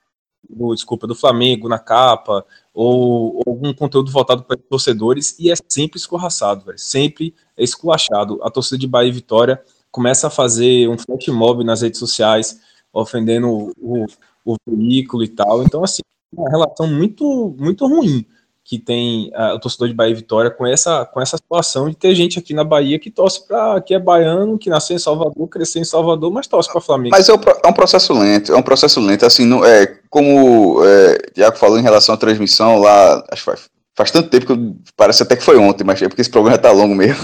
do- 0.50 0.74
desculpa, 0.74 1.06
do 1.06 1.16
Flamengo 1.16 1.70
na 1.70 1.78
capa, 1.80 2.46
ou, 2.74 3.36
ou 3.38 3.44
algum 3.48 3.74
conteúdo 3.74 4.12
voltado 4.12 4.44
para 4.44 4.58
torcedores, 4.58 5.38
e 5.40 5.52
é 5.52 5.56
sempre 5.68 6.00
escorraçado, 6.00 6.66
velho, 6.66 6.80
sempre 6.80 7.36
é 7.56 7.64
esculachado. 7.64 8.40
A 8.42 8.50
torcida 8.50 8.78
de 8.78 8.88
Bahia 8.88 9.10
e 9.10 9.14
Vitória 9.14 9.62
começa 9.92 10.28
a 10.28 10.32
fazer 10.32 10.90
um 10.90 10.98
flash 10.98 11.28
mob 11.28 11.64
nas 11.64 11.82
redes 11.82 12.00
sociais, 12.00 12.60
ofendendo 12.92 13.72
o, 13.78 14.06
o 14.46 14.56
veículo 14.68 15.24
e 15.24 15.28
tal. 15.28 15.64
Então, 15.64 15.84
assim, 15.84 16.02
é 16.36 16.40
uma 16.40 16.50
relação 16.50 16.88
muito, 16.88 17.56
muito 17.60 17.86
ruim 17.88 18.26
que 18.70 18.78
tem 18.78 19.32
ah, 19.34 19.56
o 19.56 19.60
torcedor 19.60 19.88
de 19.88 19.96
Bahia 19.96 20.12
e 20.12 20.16
Vitória 20.16 20.52
com 20.52 20.64
essa, 20.68 21.04
com 21.04 21.20
essa 21.20 21.38
situação 21.38 21.90
de 21.90 21.96
ter 21.96 22.14
gente 22.14 22.38
aqui 22.38 22.54
na 22.54 22.64
Bahia 22.64 23.00
que 23.00 23.10
torce 23.10 23.48
para 23.48 23.82
que 23.82 23.96
é 23.96 24.00
baiano, 24.00 24.60
que 24.60 24.70
nasceu 24.70 24.96
em 24.96 25.00
Salvador, 25.00 25.48
cresceu 25.48 25.82
em 25.82 25.86
Salvador, 25.86 26.32
mas 26.32 26.46
torce 26.46 26.72
para 26.72 26.80
Flamengo. 26.80 27.10
Mas 27.18 27.28
é, 27.28 27.34
um 27.34 27.40
é 27.66 27.68
um 27.68 27.74
processo 27.74 28.14
lento, 28.14 28.54
é 28.54 28.56
um 28.56 28.62
processo 28.62 29.00
lento, 29.00 29.26
assim, 29.26 29.44
não, 29.44 29.66
é, 29.66 29.88
como 30.08 30.84
é, 30.86 31.18
o 31.30 31.34
Tiago 31.34 31.58
falou 31.58 31.80
em 31.80 31.82
relação 31.82 32.14
à 32.14 32.18
transmissão 32.20 32.78
lá, 32.78 33.26
acho 33.32 33.42
que 33.42 33.46
faz, 33.46 33.70
faz 33.98 34.12
tanto 34.12 34.30
tempo 34.30 34.46
que 34.46 34.52
eu- 34.52 34.76
parece 34.96 35.24
até 35.24 35.36
que 35.36 35.44
foi 35.44 35.58
ontem, 35.58 35.84
mas 35.84 36.00
é 36.00 36.08
porque 36.08 36.22
esse 36.22 36.30
programa 36.30 36.56
tá 36.62 36.72
longo 36.72 36.94
mesmo, 36.94 37.24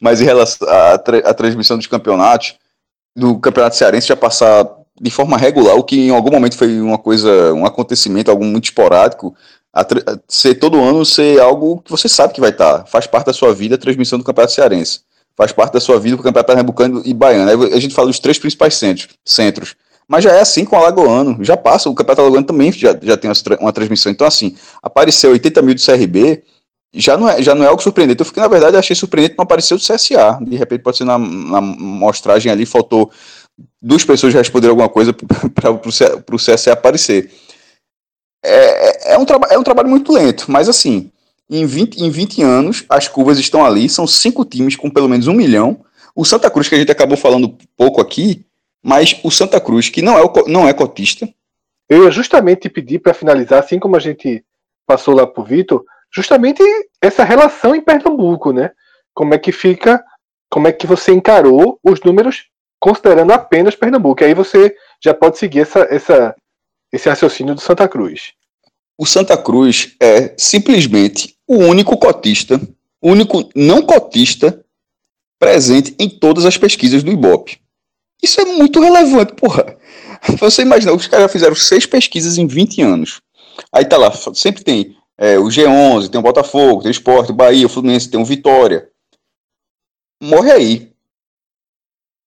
mas 0.00 0.22
em 0.22 0.24
relação 0.24 0.66
à, 0.66 0.96
tra- 0.96 1.18
à 1.28 1.34
transmissão 1.34 1.76
dos 1.76 1.86
campeonatos, 1.86 2.54
do 3.14 3.38
campeonato 3.38 3.76
cearense 3.76 4.08
já 4.08 4.16
passar 4.16 4.66
de 4.98 5.10
forma 5.10 5.36
regular, 5.36 5.76
o 5.76 5.84
que 5.84 6.06
em 6.08 6.10
algum 6.10 6.30
momento 6.30 6.56
foi 6.56 6.80
uma 6.80 6.96
coisa, 6.96 7.52
um 7.52 7.66
acontecimento, 7.66 8.30
algo 8.30 8.42
muito 8.46 8.64
esporádico, 8.64 9.34
ser 10.28 10.54
todo 10.56 10.80
ano 10.80 11.04
ser 11.04 11.40
algo 11.40 11.80
que 11.82 11.90
você 11.90 12.08
sabe 12.08 12.32
que 12.32 12.40
vai 12.40 12.50
estar, 12.50 12.86
faz 12.86 13.06
parte 13.06 13.26
da 13.26 13.32
sua 13.32 13.52
vida 13.52 13.74
a 13.74 13.78
transmissão 13.78 14.18
do 14.18 14.24
campeonato 14.24 14.52
cearense 14.52 15.00
faz 15.36 15.52
parte 15.52 15.74
da 15.74 15.80
sua 15.80 16.00
vida 16.00 16.16
o 16.16 16.18
Campeonato 16.18 16.46
Pernambucano 16.46 17.02
e 17.04 17.12
Baiano. 17.12 17.64
Aí 17.64 17.74
a 17.74 17.78
gente 17.80 17.94
fala 17.94 18.08
dos 18.08 18.18
três 18.18 18.38
principais 18.38 18.74
centros, 18.74 19.08
centros. 19.24 19.76
Mas 20.08 20.24
já 20.24 20.32
é 20.32 20.40
assim 20.40 20.64
com 20.64 20.76
o 20.76 20.78
Alagoano, 20.78 21.44
já 21.44 21.56
passa, 21.56 21.90
o 21.90 21.94
Campeonato 21.94 22.22
Alagoano 22.22 22.46
também 22.46 22.72
já, 22.72 22.96
já 23.02 23.16
tem 23.16 23.28
uma, 23.28 23.34
tra- 23.34 23.58
uma 23.60 23.72
transmissão. 23.72 24.10
Então, 24.10 24.26
assim, 24.26 24.56
apareceu 24.82 25.32
80 25.32 25.62
mil 25.62 25.74
do 25.74 25.84
CRB, 25.84 26.42
já 26.94 27.16
não 27.16 27.28
é, 27.28 27.42
já 27.42 27.54
não 27.54 27.64
é 27.64 27.68
algo 27.68 27.82
surpreendente. 27.82 28.20
Eu 28.20 28.24
fiquei, 28.24 28.42
na 28.42 28.48
verdade, 28.48 28.76
achei 28.76 28.96
surpreendente 28.96 29.34
não 29.36 29.42
apareceu 29.42 29.76
do 29.76 29.82
CSA. 29.82 30.38
De 30.40 30.56
repente, 30.56 30.82
pode 30.82 30.96
ser 30.96 31.04
na, 31.04 31.18
na 31.18 31.60
mostragem 31.60 32.50
ali, 32.50 32.64
faltou 32.64 33.10
duas 33.82 34.04
pessoas 34.04 34.32
responderam 34.32 34.72
alguma 34.72 34.88
coisa 34.88 35.12
para 35.12 35.70
o 35.72 36.38
CSA 36.38 36.72
aparecer. 36.72 37.30
É, 38.42 39.12
é, 39.12 39.14
é 39.14 39.18
um 39.18 39.24
é 39.50 39.58
um 39.58 39.62
trabalho 39.62 39.88
muito 39.88 40.12
lento, 40.12 40.50
mas 40.50 40.68
assim, 40.68 41.10
em 41.48 41.64
20, 41.64 42.02
em 42.02 42.10
20 42.10 42.42
anos, 42.42 42.84
as 42.88 43.08
curvas 43.08 43.38
estão 43.38 43.64
ali, 43.64 43.88
são 43.88 44.06
cinco 44.06 44.44
times 44.44 44.76
com 44.76 44.90
pelo 44.90 45.08
menos 45.08 45.26
um 45.26 45.32
milhão. 45.32 45.84
O 46.14 46.24
Santa 46.24 46.50
Cruz, 46.50 46.68
que 46.68 46.74
a 46.74 46.78
gente 46.78 46.90
acabou 46.90 47.16
falando 47.16 47.56
pouco 47.76 48.00
aqui, 48.00 48.44
mas 48.82 49.18
o 49.22 49.30
Santa 49.30 49.60
Cruz, 49.60 49.88
que 49.88 50.02
não 50.02 50.18
é, 50.18 50.22
o 50.22 50.32
não 50.46 50.68
é 50.68 50.72
cotista, 50.72 51.28
Eu 51.88 52.04
ia 52.04 52.10
justamente 52.10 52.62
te 52.62 52.68
pedir 52.68 52.98
para 52.98 53.14
finalizar, 53.14 53.60
assim 53.60 53.78
como 53.78 53.96
a 53.96 54.00
gente 54.00 54.44
passou 54.86 55.14
lá 55.14 55.26
pro 55.26 55.44
Vitor, 55.44 55.84
justamente 56.12 56.62
essa 57.00 57.24
relação 57.24 57.74
em 57.74 57.80
Pernambuco, 57.80 58.52
né? 58.52 58.70
Como 59.14 59.34
é 59.34 59.38
que 59.38 59.52
fica, 59.52 60.02
como 60.50 60.68
é 60.68 60.72
que 60.72 60.86
você 60.86 61.12
encarou 61.12 61.78
os 61.82 62.00
números 62.00 62.46
considerando 62.80 63.32
apenas 63.32 63.76
Pernambuco? 63.76 64.24
Aí 64.24 64.34
você 64.34 64.74
já 65.02 65.14
pode 65.14 65.38
seguir 65.38 65.60
essa, 65.60 65.80
essa, 65.90 66.34
esse 66.96 67.08
raciocínio 67.08 67.54
do 67.54 67.60
Santa 67.60 67.88
Cruz. 67.88 68.32
o 68.98 69.06
Santa 69.06 69.36
Cruz 69.36 69.94
é 70.00 70.34
simplesmente 70.36 71.36
o 71.46 71.56
único 71.56 71.96
cotista, 71.96 72.60
o 73.00 73.10
único 73.10 73.48
não 73.54 73.82
cotista 73.82 74.64
presente 75.38 75.94
em 75.98 76.08
todas 76.08 76.46
as 76.46 76.56
pesquisas 76.56 77.02
do 77.02 77.12
Ibope. 77.12 77.60
Isso 78.22 78.40
é 78.40 78.44
muito 78.44 78.80
relevante, 78.80 79.34
porra. 79.34 79.76
Você 80.40 80.62
imagina, 80.62 80.94
os 80.94 81.06
caras 81.06 81.26
já 81.26 81.28
fizeram 81.28 81.54
seis 81.54 81.84
pesquisas 81.84 82.38
em 82.38 82.46
20 82.46 82.80
anos. 82.80 83.20
Aí 83.70 83.84
tá 83.84 83.96
lá, 83.96 84.10
sempre 84.34 84.64
tem 84.64 84.96
é, 85.18 85.38
o 85.38 85.44
G11, 85.44 86.08
tem 86.08 86.18
o 86.18 86.22
Botafogo, 86.22 86.82
tem 86.82 86.90
o 86.90 86.92
Sport, 86.92 87.30
o 87.30 87.34
Bahia, 87.34 87.66
o 87.66 87.70
Fluminense, 87.70 88.10
tem 88.10 88.20
o 88.20 88.24
Vitória. 88.24 88.88
Morre 90.22 90.52
aí. 90.52 90.92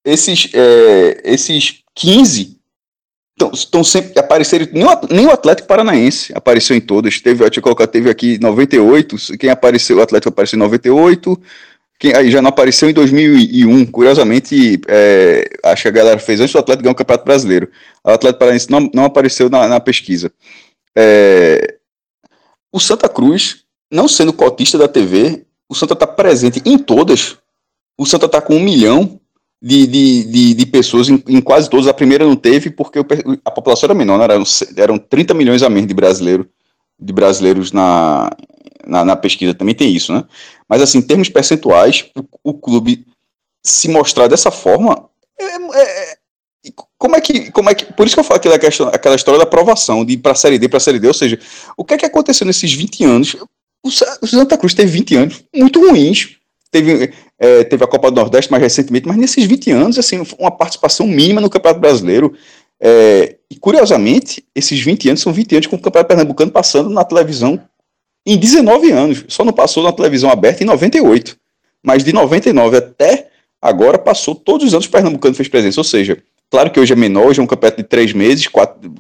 Esses, 0.05 0.49
é, 0.53 1.21
esses 1.23 1.83
15 1.95 2.58
estão 3.53 3.83
sempre 3.83 4.19
apareceram 4.19 4.67
nem 5.09 5.25
o, 5.25 5.31
Atlético 5.31 5.67
Paranaense 5.67 6.31
apareceu 6.35 6.75
em 6.75 6.81
todas. 6.81 7.19
Teve 7.19 7.43
eu 7.43 7.49
tinha 7.49 7.63
colocado 7.63 7.89
teve 7.89 8.09
aqui 8.09 8.39
98 8.39 9.37
quem 9.37 9.49
apareceu 9.49 9.97
o 9.97 10.01
Atlético 10.01 10.29
apareceu 10.29 10.57
em 10.57 10.59
98 10.59 11.41
quem 11.99 12.15
aí 12.15 12.31
já 12.31 12.41
não 12.41 12.49
apareceu 12.49 12.89
em 12.89 12.93
2001 12.93 13.85
curiosamente 13.87 14.79
é, 14.87 15.49
acho 15.63 15.83
que 15.83 15.87
a 15.87 15.91
galera 15.91 16.19
fez 16.19 16.39
antes 16.39 16.53
do 16.53 16.59
Atlético 16.59 16.83
ganhar 16.83 16.93
o 16.93 16.95
Campeonato 16.95 17.25
Brasileiro. 17.25 17.69
O 18.03 18.09
Atlético 18.09 18.39
Paranaense 18.39 18.69
não, 18.69 18.89
não 18.93 19.05
apareceu 19.05 19.49
na, 19.49 19.67
na 19.67 19.79
pesquisa. 19.79 20.31
É, 20.95 21.75
o 22.71 22.79
Santa 22.79 23.09
Cruz 23.09 23.63
não 23.91 24.07
sendo 24.07 24.31
cotista 24.31 24.77
da 24.77 24.87
TV 24.87 25.45
o 25.69 25.75
Santa 25.75 25.93
está 25.93 26.07
presente 26.07 26.61
em 26.65 26.77
todas. 26.79 27.37
O 27.95 28.05
Santa 28.05 28.25
está 28.25 28.41
com 28.41 28.55
um 28.55 28.59
milhão 28.59 29.19
de, 29.61 29.85
de, 29.85 30.23
de, 30.23 30.53
de 30.53 30.65
pessoas 30.65 31.09
em, 31.09 31.21
em 31.27 31.41
quase 31.41 31.69
todas. 31.69 31.87
A 31.87 31.93
primeira 31.93 32.25
não 32.25 32.35
teve 32.35 32.69
porque 32.69 32.99
a 33.43 33.51
população 33.51 33.87
era 33.87 33.93
menor, 33.93 34.21
eram, 34.29 34.43
eram 34.77 34.97
30 34.97 35.33
milhões 35.33 35.61
a 35.63 35.69
menos 35.69 35.87
de, 35.87 35.93
brasileiro, 35.93 36.49
de 36.99 37.13
brasileiros 37.13 37.71
na, 37.71 38.29
na, 38.85 39.03
na 39.03 39.15
pesquisa. 39.15 39.53
Também 39.53 39.75
tem 39.75 39.93
isso, 39.93 40.13
né? 40.13 40.23
Mas, 40.67 40.81
assim, 40.81 40.99
em 40.99 41.03
termos 41.03 41.29
percentuais, 41.29 42.05
o, 42.43 42.51
o 42.51 42.53
clube 42.53 43.05
se 43.65 43.89
mostrar 43.89 44.27
dessa 44.27 44.51
forma. 44.51 45.09
É, 45.39 45.45
é- 45.45 46.13
é- 46.13 46.19
como 46.97 47.15
é 47.15 47.21
que. 47.21 47.51
Como 47.51 47.69
é 47.69 47.75
que 47.75 47.85
por 47.93 48.05
isso 48.05 48.15
que 48.15 48.19
eu 48.19 48.23
falo 48.23 48.37
aquela, 48.37 48.59
questão, 48.59 48.87
aquela 48.89 49.15
história 49.15 49.37
da 49.37 49.45
aprovação, 49.45 50.03
de 50.03 50.13
ir 50.13 50.17
para 50.17 50.33
a 50.33 50.35
Série 50.35 50.59
D, 50.59 50.67
para 50.67 50.77
a 50.77 50.81
Série 50.81 50.99
D. 50.99 51.07
Ou 51.07 51.13
seja, 51.13 51.39
o 51.77 51.85
que 51.85 51.93
é 51.93 51.97
que 51.97 52.05
aconteceu 52.05 52.45
nesses 52.45 52.73
20 52.73 53.03
anos? 53.05 53.35
O 53.81 54.27
Santa 54.27 54.57
Cruz 54.57 54.73
teve 54.73 54.91
20 54.91 55.15
anos 55.15 55.43
muito 55.55 55.79
ruins. 55.79 56.35
Teve, 56.71 57.11
é, 57.39 57.63
teve 57.63 57.83
a 57.83 57.87
Copa 57.87 58.11
do 58.11 58.15
Nordeste 58.15 58.51
mais 58.51 58.61
recentemente, 58.61 59.07
mas 59.07 59.17
nesses 59.17 59.43
20 59.45 59.71
anos, 59.71 59.97
assim, 59.97 60.23
uma 60.37 60.51
participação 60.51 61.07
mínima 61.07 61.41
no 61.41 61.49
Campeonato 61.49 61.81
Brasileiro. 61.81 62.33
É, 62.79 63.37
e 63.49 63.55
curiosamente, 63.55 64.43
esses 64.55 64.79
20 64.79 65.09
anos 65.09 65.21
são 65.21 65.33
20 65.33 65.55
anos 65.55 65.67
com 65.67 65.75
o 65.75 65.79
Campeonato 65.79 66.07
Pernambucano 66.07 66.51
passando 66.51 66.89
na 66.89 67.03
televisão 67.03 67.59
em 68.25 68.37
19 68.37 68.91
anos. 68.91 69.25
Só 69.27 69.43
não 69.43 69.51
passou 69.53 69.83
na 69.83 69.91
televisão 69.91 70.29
aberta 70.29 70.63
em 70.63 70.67
98. 70.67 71.37
Mas 71.83 72.03
de 72.03 72.13
99 72.13 72.77
até 72.77 73.29
agora 73.61 73.97
passou 73.97 74.35
todos 74.35 74.67
os 74.67 74.73
anos 74.73 74.85
o 74.85 74.89
Pernambucano 74.89 75.35
fez 75.35 75.47
presença. 75.47 75.79
Ou 75.79 75.83
seja, 75.83 76.21
claro 76.49 76.69
que 76.71 76.79
hoje 76.79 76.93
é 76.93 76.95
menor, 76.95 77.27
hoje 77.27 77.39
é 77.39 77.43
um 77.43 77.47
campeonato 77.47 77.81
de 77.81 77.87
três 77.87 78.13
meses, 78.13 78.47
quatro, 78.47 78.93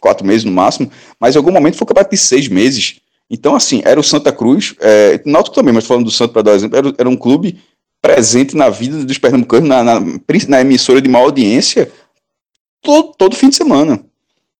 quatro 0.00 0.26
meses 0.26 0.44
no 0.44 0.52
máximo, 0.52 0.90
mas 1.18 1.34
em 1.34 1.38
algum 1.38 1.52
momento 1.52 1.76
foi 1.76 1.84
um 1.84 1.88
campeonato 1.88 2.10
de 2.10 2.20
seis 2.20 2.48
meses. 2.48 3.00
Então, 3.30 3.54
assim, 3.54 3.82
era 3.84 4.00
o 4.00 4.04
Santa 4.04 4.32
Cruz, 4.32 4.74
é, 4.80 5.20
Náutico 5.24 5.54
também, 5.54 5.74
mas 5.74 5.86
falando 5.86 6.06
do 6.06 6.10
Santo 6.10 6.32
para 6.32 6.42
dar 6.42 6.54
exemplo, 6.54 6.78
era, 6.78 6.94
era 6.98 7.08
um 7.08 7.16
clube 7.16 7.60
presente 8.00 8.56
na 8.56 8.70
vida 8.70 9.04
dos 9.04 9.18
pernambucanos, 9.18 9.68
na, 9.68 9.82
na, 9.82 10.00
na 10.48 10.60
emissora 10.60 11.02
de 11.02 11.08
maior 11.08 11.24
audiência, 11.24 11.90
todo, 12.80 13.12
todo 13.18 13.36
fim 13.36 13.50
de 13.50 13.56
semana. 13.56 14.02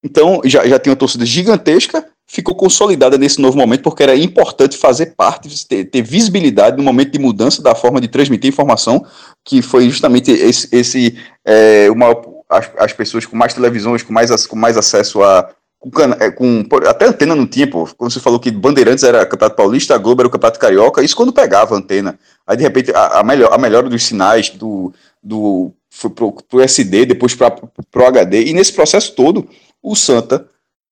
Então, 0.03 0.41
já, 0.45 0.67
já 0.67 0.79
tem 0.79 0.91
uma 0.91 0.97
torcida 0.97 1.25
gigantesca, 1.25 2.07
ficou 2.27 2.55
consolidada 2.55 3.17
nesse 3.17 3.41
novo 3.41 3.57
momento, 3.57 3.83
porque 3.83 4.03
era 4.03 4.15
importante 4.15 4.77
fazer 4.77 5.15
parte, 5.17 5.67
ter, 5.67 5.87
ter, 5.87 6.03
visibilidade 6.03 6.77
no 6.77 6.83
momento 6.83 7.13
de 7.13 7.19
mudança 7.19 7.63
da 7.63 7.75
forma 7.75 8.01
de 8.01 8.07
transmitir 8.07 8.49
informação, 8.49 9.05
que 9.45 9.63
foi 9.63 9.89
justamente 9.89 10.31
esse, 10.31 10.69
esse 10.71 11.19
é, 11.45 11.91
uma, 11.91 12.15
as, 12.49 12.71
as 12.79 12.93
pessoas 12.93 13.25
com 13.25 13.37
mais 13.37 13.55
televisões, 13.55 14.03
com 14.03 14.13
mais, 14.13 14.47
com 14.47 14.57
mais 14.57 14.77
acesso 14.77 15.23
a. 15.23 15.51
Com, 15.79 15.91
é, 16.03 16.31
com, 16.31 16.65
até 16.89 17.07
antena 17.07 17.37
não 17.37 17.47
tinha, 17.47 17.69
pô. 17.69 17.89
Quando 17.97 18.13
você 18.13 18.19
falou 18.19 18.41
que 18.41 18.51
Bandeirantes 18.51 19.05
era 19.05 19.25
Campeonato 19.25 19.57
Paulista, 19.57 19.95
a 19.95 19.99
Globo 19.99 20.23
era 20.23 20.29
o 20.29 20.31
Campeonato 20.31 20.59
Carioca, 20.59 21.03
isso 21.03 21.17
quando 21.17 21.33
pegava 21.33 21.75
a 21.75 21.79
antena. 21.79 22.19
Aí, 22.47 22.57
de 22.57 22.63
repente, 22.65 22.93
a, 22.93 23.21
a, 23.21 23.23
melhor, 23.23 23.53
a 23.53 23.59
melhora 23.59 23.89
dos 23.89 24.05
sinais 24.05 24.51
do, 24.51 24.93
do, 25.23 25.73
foi 25.89 26.11
pro, 26.11 26.33
pro 26.33 26.61
SD, 26.61 27.07
depois 27.07 27.35
para 27.35 27.51
pro 27.51 28.07
HD, 28.07 28.47
e 28.47 28.53
nesse 28.53 28.73
processo 28.73 29.15
todo, 29.15 29.49
o 29.83 29.95
Santa, 29.95 30.49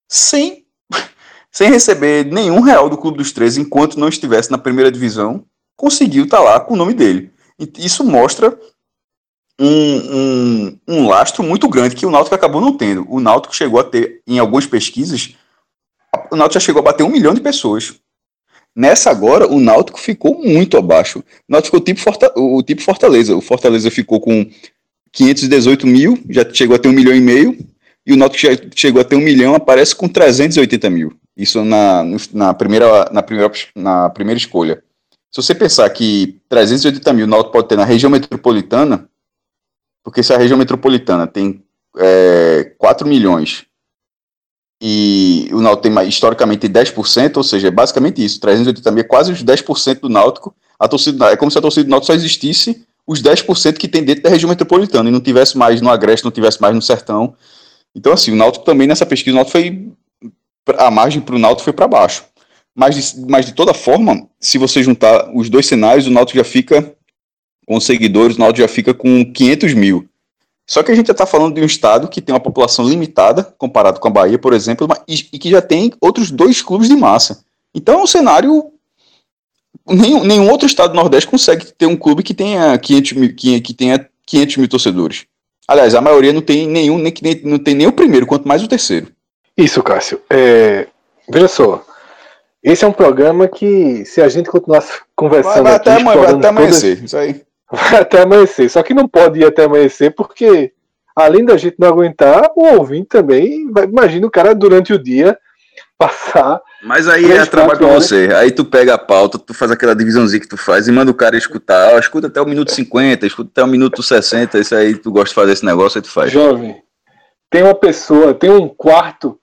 sem, 0.08 0.64
sem 1.50 1.68
receber 1.68 2.24
nenhum 2.26 2.60
real 2.60 2.88
do 2.88 2.96
Clube 2.96 3.18
dos 3.18 3.32
Três, 3.32 3.56
enquanto 3.56 3.98
não 3.98 4.08
estivesse 4.08 4.50
na 4.52 4.58
primeira 4.58 4.92
divisão, 4.92 5.44
conseguiu 5.76 6.24
estar 6.24 6.38
tá 6.38 6.42
lá 6.44 6.60
com 6.60 6.74
o 6.74 6.76
nome 6.76 6.94
dele. 6.94 7.32
E 7.58 7.68
isso 7.78 8.04
mostra 8.04 8.56
um, 9.58 9.68
um, 9.68 10.78
um 10.86 11.08
lastro 11.08 11.42
muito 11.42 11.68
grande 11.68 11.96
que 11.96 12.06
o 12.06 12.10
Náutico 12.10 12.34
acabou 12.34 12.60
não 12.60 12.76
tendo. 12.76 13.06
O 13.08 13.20
Náutico 13.20 13.54
chegou 13.54 13.80
a 13.80 13.84
ter, 13.84 14.20
em 14.26 14.38
algumas 14.38 14.66
pesquisas, 14.66 15.34
o 16.30 16.36
Náutico 16.36 16.60
já 16.60 16.66
chegou 16.66 16.80
a 16.80 16.84
bater 16.84 17.04
um 17.04 17.10
milhão 17.10 17.34
de 17.34 17.40
pessoas. 17.40 17.94
Nessa 18.74 19.10
agora, 19.10 19.50
o 19.50 19.58
Náutico 19.58 19.98
ficou 19.98 20.38
muito 20.42 20.76
abaixo. 20.76 21.20
O 21.20 21.24
Náutico 21.48 21.76
ficou 21.76 21.84
tipo, 21.84 22.00
Forta, 22.00 22.32
o 22.36 22.62
tipo 22.62 22.82
Fortaleza. 22.82 23.34
O 23.34 23.40
Fortaleza 23.40 23.90
ficou 23.90 24.20
com 24.20 24.46
518 25.12 25.86
mil, 25.86 26.22
já 26.28 26.46
chegou 26.52 26.76
a 26.76 26.78
ter 26.78 26.88
um 26.88 26.92
milhão 26.92 27.14
e 27.14 27.20
meio, 27.20 27.56
e 28.06 28.12
o 28.12 28.16
Náutico 28.16 28.70
chegou 28.74 29.00
a 29.00 29.04
ter 29.04 29.16
um 29.16 29.20
milhão, 29.20 29.54
aparece 29.54 29.96
com 29.96 30.06
380 30.06 30.90
mil. 30.90 31.12
Isso 31.34 31.64
na, 31.64 32.04
na, 32.34 32.52
primeira, 32.52 33.10
na, 33.10 33.22
primeira, 33.22 33.50
na 33.74 34.10
primeira 34.10 34.38
escolha. 34.38 34.82
Se 35.32 35.42
você 35.42 35.54
pensar 35.54 35.88
que 35.90 36.38
380 36.48 37.12
mil 37.14 37.24
o 37.24 37.28
Náutico 37.28 37.52
pode 37.52 37.68
ter 37.68 37.76
na 37.76 37.84
região 37.84 38.10
metropolitana, 38.10 39.08
porque 40.06 40.22
se 40.22 40.32
a 40.32 40.38
região 40.38 40.56
metropolitana 40.56 41.26
tem 41.26 41.64
é, 41.98 42.74
4 42.78 43.08
milhões 43.08 43.66
e 44.80 45.50
o 45.52 45.60
Náutico 45.60 45.82
tem 45.82 46.08
historicamente 46.08 46.68
10%, 46.68 47.36
ou 47.38 47.42
seja, 47.42 47.66
é 47.66 47.70
basicamente 47.72 48.24
isso, 48.24 48.38
380 48.38 48.88
mil 48.92 49.00
é 49.00 49.04
quase 49.04 49.32
os 49.32 49.42
10% 49.42 49.98
do 50.02 50.08
Náutico, 50.08 50.54
a 50.78 50.86
torcida, 50.86 51.32
é 51.32 51.36
como 51.36 51.50
se 51.50 51.58
a 51.58 51.60
torcida 51.60 51.82
do 51.82 51.90
Náutico 51.90 52.06
só 52.06 52.14
existisse 52.14 52.86
os 53.04 53.20
10% 53.20 53.78
que 53.78 53.88
tem 53.88 54.04
dentro 54.04 54.22
da 54.22 54.30
região 54.30 54.48
metropolitana 54.48 55.08
e 55.08 55.12
não 55.12 55.20
tivesse 55.20 55.58
mais 55.58 55.80
no 55.80 55.90
Agreste, 55.90 56.24
não 56.24 56.30
tivesse 56.30 56.62
mais 56.62 56.72
no 56.72 56.80
Sertão. 56.80 57.34
Então, 57.92 58.12
assim, 58.12 58.30
o 58.30 58.36
Náutico 58.36 58.64
também 58.64 58.86
nessa 58.86 59.04
pesquisa, 59.04 59.34
o 59.34 59.38
Náutico 59.38 59.58
foi. 59.58 59.88
A 60.78 60.88
margem 60.88 61.20
para 61.20 61.34
o 61.34 61.38
Náutico 61.38 61.64
foi 61.64 61.72
para 61.72 61.88
baixo. 61.88 62.24
Mas 62.72 62.94
de, 62.94 63.26
mas 63.28 63.46
de 63.46 63.54
toda 63.54 63.74
forma, 63.74 64.28
se 64.38 64.56
você 64.56 64.84
juntar 64.84 65.34
os 65.34 65.50
dois 65.50 65.66
cenários, 65.66 66.06
o 66.06 66.10
Náutico 66.12 66.38
já 66.38 66.44
fica 66.44 66.94
com 67.66 67.80
seguidores, 67.80 68.36
o 68.36 68.40
Náutico 68.40 68.66
já 68.66 68.68
fica 68.68 68.94
com 68.94 69.24
500 69.32 69.74
mil. 69.74 70.08
Só 70.66 70.82
que 70.82 70.90
a 70.90 70.94
gente 70.94 71.06
já 71.06 71.12
está 71.12 71.26
falando 71.26 71.54
de 71.54 71.60
um 71.60 71.66
estado 71.66 72.08
que 72.08 72.20
tem 72.20 72.32
uma 72.34 72.40
população 72.40 72.88
limitada, 72.88 73.44
comparado 73.58 74.00
com 74.00 74.08
a 74.08 74.10
Bahia, 74.10 74.38
por 74.38 74.52
exemplo, 74.52 74.88
e, 75.06 75.14
e 75.32 75.38
que 75.38 75.50
já 75.50 75.62
tem 75.62 75.92
outros 76.00 76.30
dois 76.30 76.62
clubes 76.62 76.88
de 76.88 76.96
massa. 76.96 77.44
Então 77.74 78.00
é 78.00 78.02
um 78.02 78.06
cenário 78.06 78.72
nenhum, 79.86 80.24
nenhum 80.24 80.50
outro 80.50 80.66
estado 80.66 80.90
do 80.90 80.96
Nordeste 80.96 81.30
consegue 81.30 81.66
ter 81.72 81.86
um 81.86 81.96
clube 81.96 82.22
que 82.22 82.34
tenha 82.34 82.76
500 82.76 83.12
mil, 83.12 83.34
que, 83.34 83.60
que 83.60 83.74
tenha 83.74 84.08
500 84.26 84.56
mil 84.56 84.68
torcedores. 84.68 85.26
Aliás, 85.68 85.94
a 85.94 86.00
maioria 86.00 86.32
não 86.32 86.42
tem 86.42 86.66
nenhum, 86.66 86.98
nem, 86.98 87.12
nem, 87.22 87.40
não 87.44 87.58
tem 87.58 87.74
nem 87.74 87.86
o 87.86 87.92
primeiro, 87.92 88.26
quanto 88.26 88.46
mais 88.46 88.62
o 88.62 88.68
terceiro. 88.68 89.08
Isso, 89.56 89.82
Cássio. 89.82 90.20
É, 90.30 90.86
veja 91.28 91.48
só. 91.48 91.84
Esse 92.62 92.84
é 92.84 92.88
um 92.88 92.92
programa 92.92 93.46
que, 93.46 94.04
se 94.04 94.20
a 94.20 94.28
gente 94.28 94.50
continuasse 94.50 95.00
conversando. 95.14 95.54
Vai, 95.54 95.62
vai 95.62 95.74
aqui, 95.74 95.88
até, 95.88 96.00
amanhã, 96.00 96.20
vai 96.20 96.34
até 96.34 96.48
amanhecer. 96.48 96.96
Todas, 96.96 97.04
isso 97.04 97.16
aí. 97.16 97.45
Vai 97.70 98.00
até 98.00 98.22
amanhecer. 98.22 98.68
Só 98.70 98.82
que 98.82 98.94
não 98.94 99.08
pode 99.08 99.40
ir 99.40 99.44
até 99.44 99.64
amanhecer, 99.64 100.14
porque 100.14 100.72
além 101.14 101.44
da 101.44 101.56
gente 101.56 101.76
não 101.78 101.88
aguentar, 101.88 102.50
o 102.56 102.64
ouvinte 102.74 103.08
também. 103.08 103.66
Imagina 103.88 104.26
o 104.26 104.30
cara 104.30 104.54
durante 104.54 104.92
o 104.92 105.02
dia 105.02 105.38
passar. 105.98 106.60
Mas 106.82 107.08
aí 107.08 107.32
é 107.32 107.44
trabalho 107.46 107.78
pra 107.78 107.88
você. 107.88 108.28
Aí 108.34 108.50
tu 108.50 108.64
pega 108.64 108.94
a 108.94 108.98
pauta, 108.98 109.38
tu 109.38 109.54
faz 109.54 109.70
aquela 109.70 109.94
divisãozinha 109.94 110.40
que 110.40 110.48
tu 110.48 110.56
faz 110.56 110.86
e 110.86 110.92
manda 110.92 111.10
o 111.10 111.14
cara 111.14 111.36
escutar. 111.36 111.98
Escuta 111.98 112.28
até 112.28 112.40
o 112.40 112.46
minuto 112.46 112.70
50, 112.70 113.26
escuta 113.26 113.50
até 113.50 113.64
o 113.64 113.66
minuto 113.66 114.02
60. 114.02 114.58
Isso 114.58 114.74
aí 114.74 114.94
tu 114.94 115.10
gosta 115.10 115.30
de 115.30 115.34
fazer 115.34 115.52
esse 115.52 115.64
negócio, 115.64 115.98
aí 115.98 116.02
tu 116.02 116.10
faz. 116.10 116.30
Jovem, 116.30 116.80
tem 117.50 117.62
uma 117.62 117.74
pessoa, 117.74 118.34
tem 118.34 118.50
um 118.50 118.68
quarto, 118.68 119.38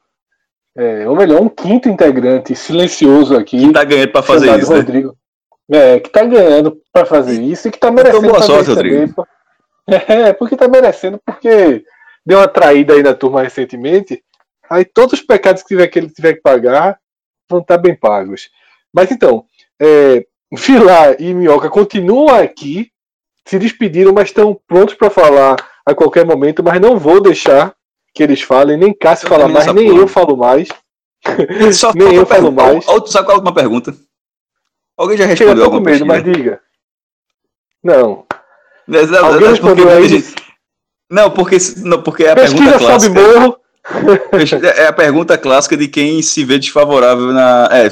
é, 0.78 1.08
ou 1.08 1.16
melhor, 1.16 1.42
um 1.42 1.50
quinto 1.50 1.90
integrante 1.90 2.56
silencioso 2.56 3.36
aqui. 3.36 3.58
Que 3.58 3.74
tá 3.74 3.84
ganhando 3.84 4.12
pra 4.12 4.22
fazer 4.22 4.58
isso. 4.58 4.72
Né? 4.72 4.78
Rodrigo. 4.78 5.08
Né? 5.10 5.16
É, 5.72 6.00
que 6.00 6.10
tá 6.10 6.26
ganhando 6.26 6.82
pra 6.92 7.06
fazer 7.06 7.42
isso 7.42 7.68
e 7.68 7.72
que 7.72 7.80
tá 7.80 7.90
merecendo. 7.90 8.26
Então, 8.26 8.32
boa 8.32 8.44
sorte, 8.44 8.70
Rodrigo. 8.70 9.26
Também, 9.86 10.26
é, 10.26 10.34
porque 10.34 10.56
tá 10.56 10.68
merecendo, 10.68 11.20
porque 11.26 11.84
deu 12.26 12.40
uma 12.40 12.48
traída 12.48 12.94
aí 12.94 13.04
na 13.04 13.14
turma 13.14 13.42
recentemente 13.42 14.24
Aí 14.74 14.86
todos 14.86 15.14
os 15.14 15.22
pecados 15.22 15.62
que 15.62 15.68
tiver 15.70 15.88
que 15.88 16.00
ele 16.00 16.10
tiver 16.10 16.34
que 16.34 16.42
pagar 16.42 16.98
vão 17.48 17.60
estar 17.60 17.78
bem 17.78 17.96
pagos. 17.96 18.50
Mas 18.92 19.12
então, 19.12 19.46
é, 19.80 20.26
Vilar 20.52 21.16
e 21.20 21.32
Minhoca 21.34 21.70
continuam 21.70 22.34
aqui, 22.36 22.90
se 23.46 23.60
despediram, 23.60 24.14
mas 24.14 24.30
estão 24.30 24.60
prontos 24.68 24.96
para 24.96 25.12
falar 25.12 25.56
a 25.86 25.94
qualquer 25.94 26.26
momento, 26.26 26.64
mas 26.64 26.82
não 26.82 26.98
vou 26.98 27.22
deixar 27.22 27.76
que 28.16 28.24
eles 28.24 28.42
falem, 28.42 28.78
nem 28.78 28.94
Cássio 28.94 29.28
fala 29.28 29.48
mais, 29.48 29.72
nem 29.74 29.90
porra. 29.90 30.02
eu 30.02 30.08
falo 30.08 30.38
mais. 30.38 30.70
Só 31.74 31.92
nem 31.96 32.16
eu 32.16 32.26
falo 32.26 32.52
mais. 32.52 32.86
Sabe 33.08 33.26
qual 33.26 33.30
é 33.30 33.32
a 33.32 33.36
última 33.36 33.54
pergunta? 33.54 33.96
Alguém 35.04 35.18
já 35.18 35.26
respondeu 35.26 35.66
eu 35.66 35.70
tô 35.70 35.72
com 35.72 35.80
medo, 35.82 36.06
mas 36.06 36.24
diga. 36.24 36.62
Não. 37.84 38.26
não 38.88 39.26
Alguém 39.26 39.50
respondeu 39.50 39.90
aí? 39.90 40.24
Não, 41.12 41.30
porque, 41.30 41.58
não, 41.78 42.02
porque 42.02 42.24
é 42.24 42.32
a 42.32 42.36
Pesquisa 42.36 42.64
pergunta 42.64 42.80
clássica. 42.80 43.20
sobe 43.20 43.38
morro, 43.38 43.58
é 44.78 44.88
a 44.88 44.94
pergunta 44.94 45.38
clássica 45.38 45.76
de 45.76 45.90
quem 45.90 46.22
se 46.22 46.46
vê 46.46 46.58
desfavorável 46.58 47.34
na. 47.34 47.68
É, 47.70 47.88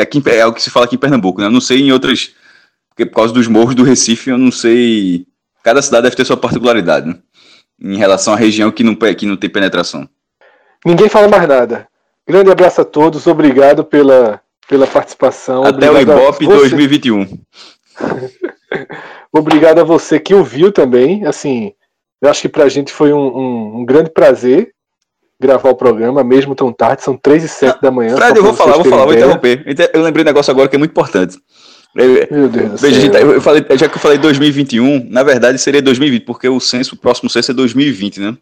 é, 0.00 0.38
é 0.38 0.46
o 0.46 0.52
que 0.54 0.62
se 0.62 0.70
fala 0.70 0.86
aqui 0.86 0.96
em 0.96 0.98
Pernambuco, 0.98 1.42
né? 1.42 1.46
Eu 1.46 1.50
não 1.50 1.60
sei 1.60 1.82
em 1.82 1.92
outras. 1.92 2.34
Porque 2.88 3.04
por 3.04 3.16
causa 3.16 3.34
dos 3.34 3.46
morros 3.46 3.74
do 3.74 3.84
Recife, 3.84 4.30
eu 4.30 4.38
não 4.38 4.50
sei. 4.50 5.26
Cada 5.62 5.82
cidade 5.82 6.04
deve 6.04 6.16
ter 6.16 6.24
sua 6.24 6.38
particularidade, 6.38 7.06
né? 7.06 7.18
Em 7.78 7.98
relação 7.98 8.32
à 8.32 8.36
região 8.36 8.70
que 8.70 8.82
não, 8.82 8.94
que 8.94 9.26
não 9.26 9.36
tem 9.36 9.50
penetração. 9.50 10.08
Ninguém 10.86 11.10
fala 11.10 11.28
mais 11.28 11.46
nada. 11.46 11.86
Grande 12.26 12.50
abraço 12.50 12.80
a 12.80 12.84
todos, 12.84 13.26
obrigado 13.26 13.84
pela, 13.84 14.40
pela 14.68 14.86
participação. 14.86 15.64
Até 15.64 15.90
obrigado 15.90 16.18
o 16.18 16.22
Ibope 16.22 16.46
2021. 16.46 17.38
obrigado 19.32 19.78
a 19.78 19.84
você 19.84 20.18
que 20.18 20.34
ouviu 20.34 20.72
também. 20.72 21.24
Assim, 21.26 21.72
eu 22.20 22.28
acho 22.28 22.42
que 22.42 22.48
pra 22.48 22.68
gente 22.68 22.92
foi 22.92 23.12
um, 23.12 23.26
um, 23.26 23.80
um 23.80 23.84
grande 23.84 24.10
prazer 24.10 24.72
gravar 25.38 25.70
o 25.70 25.76
programa, 25.76 26.24
mesmo 26.24 26.54
tão 26.54 26.72
tarde, 26.72 27.02
são 27.02 27.16
3 27.16 27.44
e 27.44 27.48
7 27.48 27.80
da 27.82 27.90
manhã. 27.90 28.16
Fred, 28.16 28.38
eu 28.38 28.42
vou 28.42 28.54
falar, 28.54 28.74
vou 28.74 28.84
falar, 28.84 29.04
vou 29.04 29.14
interromper. 29.14 29.64
Eu 29.92 30.02
lembrei 30.02 30.22
um 30.22 30.26
negócio 30.26 30.50
agora 30.50 30.68
que 30.68 30.76
é 30.76 30.78
muito 30.78 30.92
importante. 30.92 31.38
Meu 31.94 32.48
Deus 32.48 32.80
Veja, 32.80 33.10
céu. 33.10 33.32
eu 33.32 33.40
falei, 33.40 33.64
já 33.74 33.88
que 33.88 33.96
eu 33.96 34.00
falei 34.00 34.18
2021, 34.18 35.08
na 35.08 35.22
verdade 35.22 35.58
seria 35.58 35.80
2020, 35.80 36.24
porque 36.24 36.46
o 36.46 36.60
censo, 36.60 36.94
o 36.94 36.98
próximo 36.98 37.30
censo 37.30 37.52
é 37.52 37.54
2020, 37.54 38.20
né? 38.20 38.36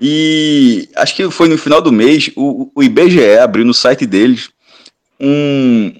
E 0.00 0.88
acho 0.96 1.14
que 1.14 1.30
foi 1.30 1.48
no 1.48 1.56
final 1.56 1.80
do 1.80 1.92
mês, 1.92 2.30
o, 2.34 2.68
o 2.74 2.82
IBGE 2.82 3.38
abriu 3.38 3.64
no 3.64 3.72
site 3.72 4.04
deles 4.06 4.50
um, 5.20 5.92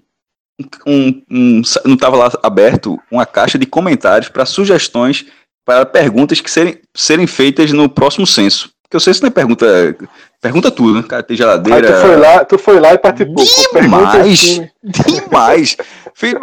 um, 0.86 1.22
um 1.30 1.62
não 1.84 1.94
estava 1.94 2.16
lá 2.16 2.32
aberto 2.42 2.98
uma 3.10 3.26
caixa 3.26 3.58
de 3.58 3.66
comentários 3.66 4.28
para 4.28 4.46
sugestões 4.46 5.26
para 5.64 5.84
perguntas 5.84 6.40
que 6.40 6.50
serem, 6.50 6.80
serem 6.94 7.26
feitas 7.26 7.72
no 7.72 7.88
próximo 7.88 8.26
censo. 8.26 8.70
Porque 8.82 8.96
o 8.96 9.00
censo 9.00 9.22
não 9.22 9.28
é 9.28 9.32
pergunta 9.32 9.96
Pergunta 10.40 10.70
tudo, 10.70 10.94
né? 10.94 11.04
Cara, 11.08 11.22
tem 11.22 11.36
geladeira. 11.36 11.88
Aí 11.88 11.92
tu 11.92 12.00
foi 12.00 12.16
lá, 12.16 12.44
tu 12.44 12.58
foi 12.58 12.80
lá 12.80 12.94
e 12.94 12.98
participou. 12.98 13.44
Demais! 13.74 14.60
Demais! 14.82 15.76
Fiz, 16.14 16.34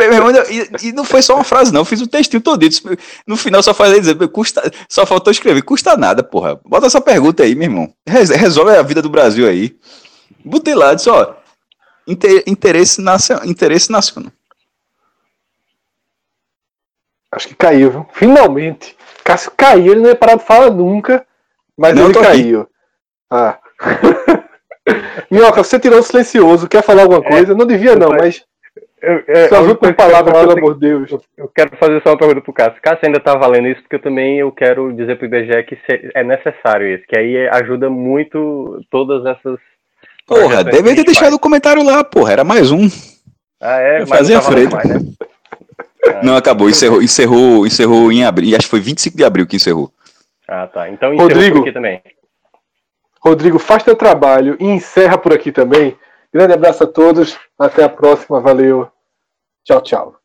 e, 0.50 0.88
e, 0.88 0.92
não 0.92 1.06
foi 1.06 1.22
só 1.22 1.36
uma 1.36 1.44
frase, 1.44 1.72
não. 1.72 1.82
Eu 1.82 1.86
fiz 1.86 2.02
o 2.02 2.04
um 2.04 2.08
textinho 2.08 2.42
todo. 2.42 2.64
No 3.26 3.38
final 3.38 3.64
só 3.64 3.74
falei 3.74 4.00
dizer, 4.00 4.16
custa, 4.28 4.70
só 4.90 5.06
faltou 5.06 5.32
escrever. 5.32 5.62
Custa 5.62 5.96
nada, 5.96 6.22
porra. 6.22 6.60
Bota 6.66 6.88
essa 6.88 7.00
pergunta 7.00 7.44
aí, 7.44 7.56
meu 7.56 7.68
irmão. 7.68 7.94
Resolve 8.06 8.76
a 8.76 8.82
vida 8.82 9.02
do 9.02 9.10
Brasil 9.10 9.48
aí. 9.48 9.76
Botei 10.44 10.76
lá, 10.76 10.94
disse, 10.94 11.10
ó. 11.10 11.34
Interesse, 12.06 13.02
nacional, 13.02 13.46
interesse 13.46 13.92
nacional. 13.92 14.32
Acho 17.32 17.48
que 17.48 17.56
caiu, 17.56 17.90
viu? 17.90 18.06
Finalmente. 18.14 18.96
Cássio 19.24 19.52
caiu, 19.56 19.94
ele 19.94 20.02
não 20.02 20.10
ia 20.10 20.16
parar 20.16 20.36
de 20.36 20.46
falar 20.46 20.70
nunca, 20.70 21.26
mas 21.78 21.96
não, 21.96 22.06
ele 22.06 22.14
caiu. 22.14 22.62
Aqui. 22.62 22.72
Ah. 23.32 23.60
Minhoca, 25.32 25.64
você 25.64 25.80
tirou 25.80 26.00
o 26.00 26.04
silencioso, 26.04 26.68
quer 26.68 26.84
falar 26.84 27.04
alguma 27.04 27.26
é, 27.26 27.30
coisa? 27.30 27.54
É, 27.54 27.56
não 27.56 27.66
devia, 27.66 27.96
não, 27.96 28.10
mas. 28.10 28.46
Eu, 29.02 29.16
eu, 29.16 29.78
que 29.78 29.86
eu 29.86 29.94
palavras, 29.94 30.34
falo 30.34 30.48
pelo 30.48 30.52
é 30.52 30.54
que 30.54 30.60
amor 30.60 30.74
de 30.76 30.80
Deus. 30.80 31.28
Eu 31.38 31.50
quero 31.50 31.76
fazer 31.78 32.02
só 32.02 32.12
uma 32.12 32.18
pergunta 32.18 32.42
pro 32.42 32.54
Cássio. 32.54 32.82
Cássio 32.82 33.06
ainda 33.06 33.20
tá 33.20 33.36
valendo 33.36 33.68
isso, 33.68 33.82
porque 33.82 33.96
eu 33.96 34.02
também 34.02 34.40
eu 34.40 34.52
quero 34.52 34.94
dizer 34.94 35.18
pro 35.18 35.26
IBGE 35.26 35.64
que 35.64 35.78
é 36.14 36.24
necessário 36.24 36.88
isso, 36.88 37.06
que 37.08 37.18
aí 37.18 37.48
ajuda 37.50 37.90
muito 37.90 38.82
todas 38.90 39.26
essas. 39.26 39.60
Porra, 40.26 40.64
devia 40.64 40.96
ter 40.96 41.04
deixado 41.04 41.34
o 41.34 41.40
comentário 41.40 41.84
lá, 41.84 42.04
porra. 42.04 42.34
Era 42.34 42.44
mais 42.44 42.72
um. 42.72 42.88
Ah, 43.62 43.80
é, 43.80 44.06
fazia 44.06 44.42
frente. 44.42 44.74
mais, 44.74 44.90
né? 44.90 45.00
Não, 46.24 46.36
acabou. 46.36 46.70
Encerrou, 46.70 47.02
encerrou, 47.02 47.66
encerrou 47.66 48.12
em 48.12 48.24
abril. 48.24 48.56
Acho 48.56 48.66
que 48.66 48.72
foi 48.72 48.80
25 48.80 49.16
de 49.16 49.24
abril 49.24 49.48
que 49.48 49.56
encerrou. 49.56 49.92
Ah, 50.48 50.68
tá. 50.68 50.90
Então 50.90 51.14
encerrou 51.14 51.30
Rodrigo. 51.30 51.56
por 51.58 51.64
aqui 51.64 51.74
também. 51.74 52.02
Rodrigo, 53.22 53.60
faz 53.60 53.84
teu 53.84 53.96
trabalho 53.96 54.58
e 54.60 54.66
encerra 54.66 55.18
por 55.18 55.34
aqui 55.34 55.52
também. 55.52 55.98
Grande 56.34 56.54
abraço 56.54 56.84
a 56.84 56.88
todos. 56.88 57.38
Até 57.58 57.84
a 57.84 57.90
próxima. 57.90 58.42
Valeu. 58.42 58.90
Tchau, 59.64 59.82
tchau. 59.82 60.23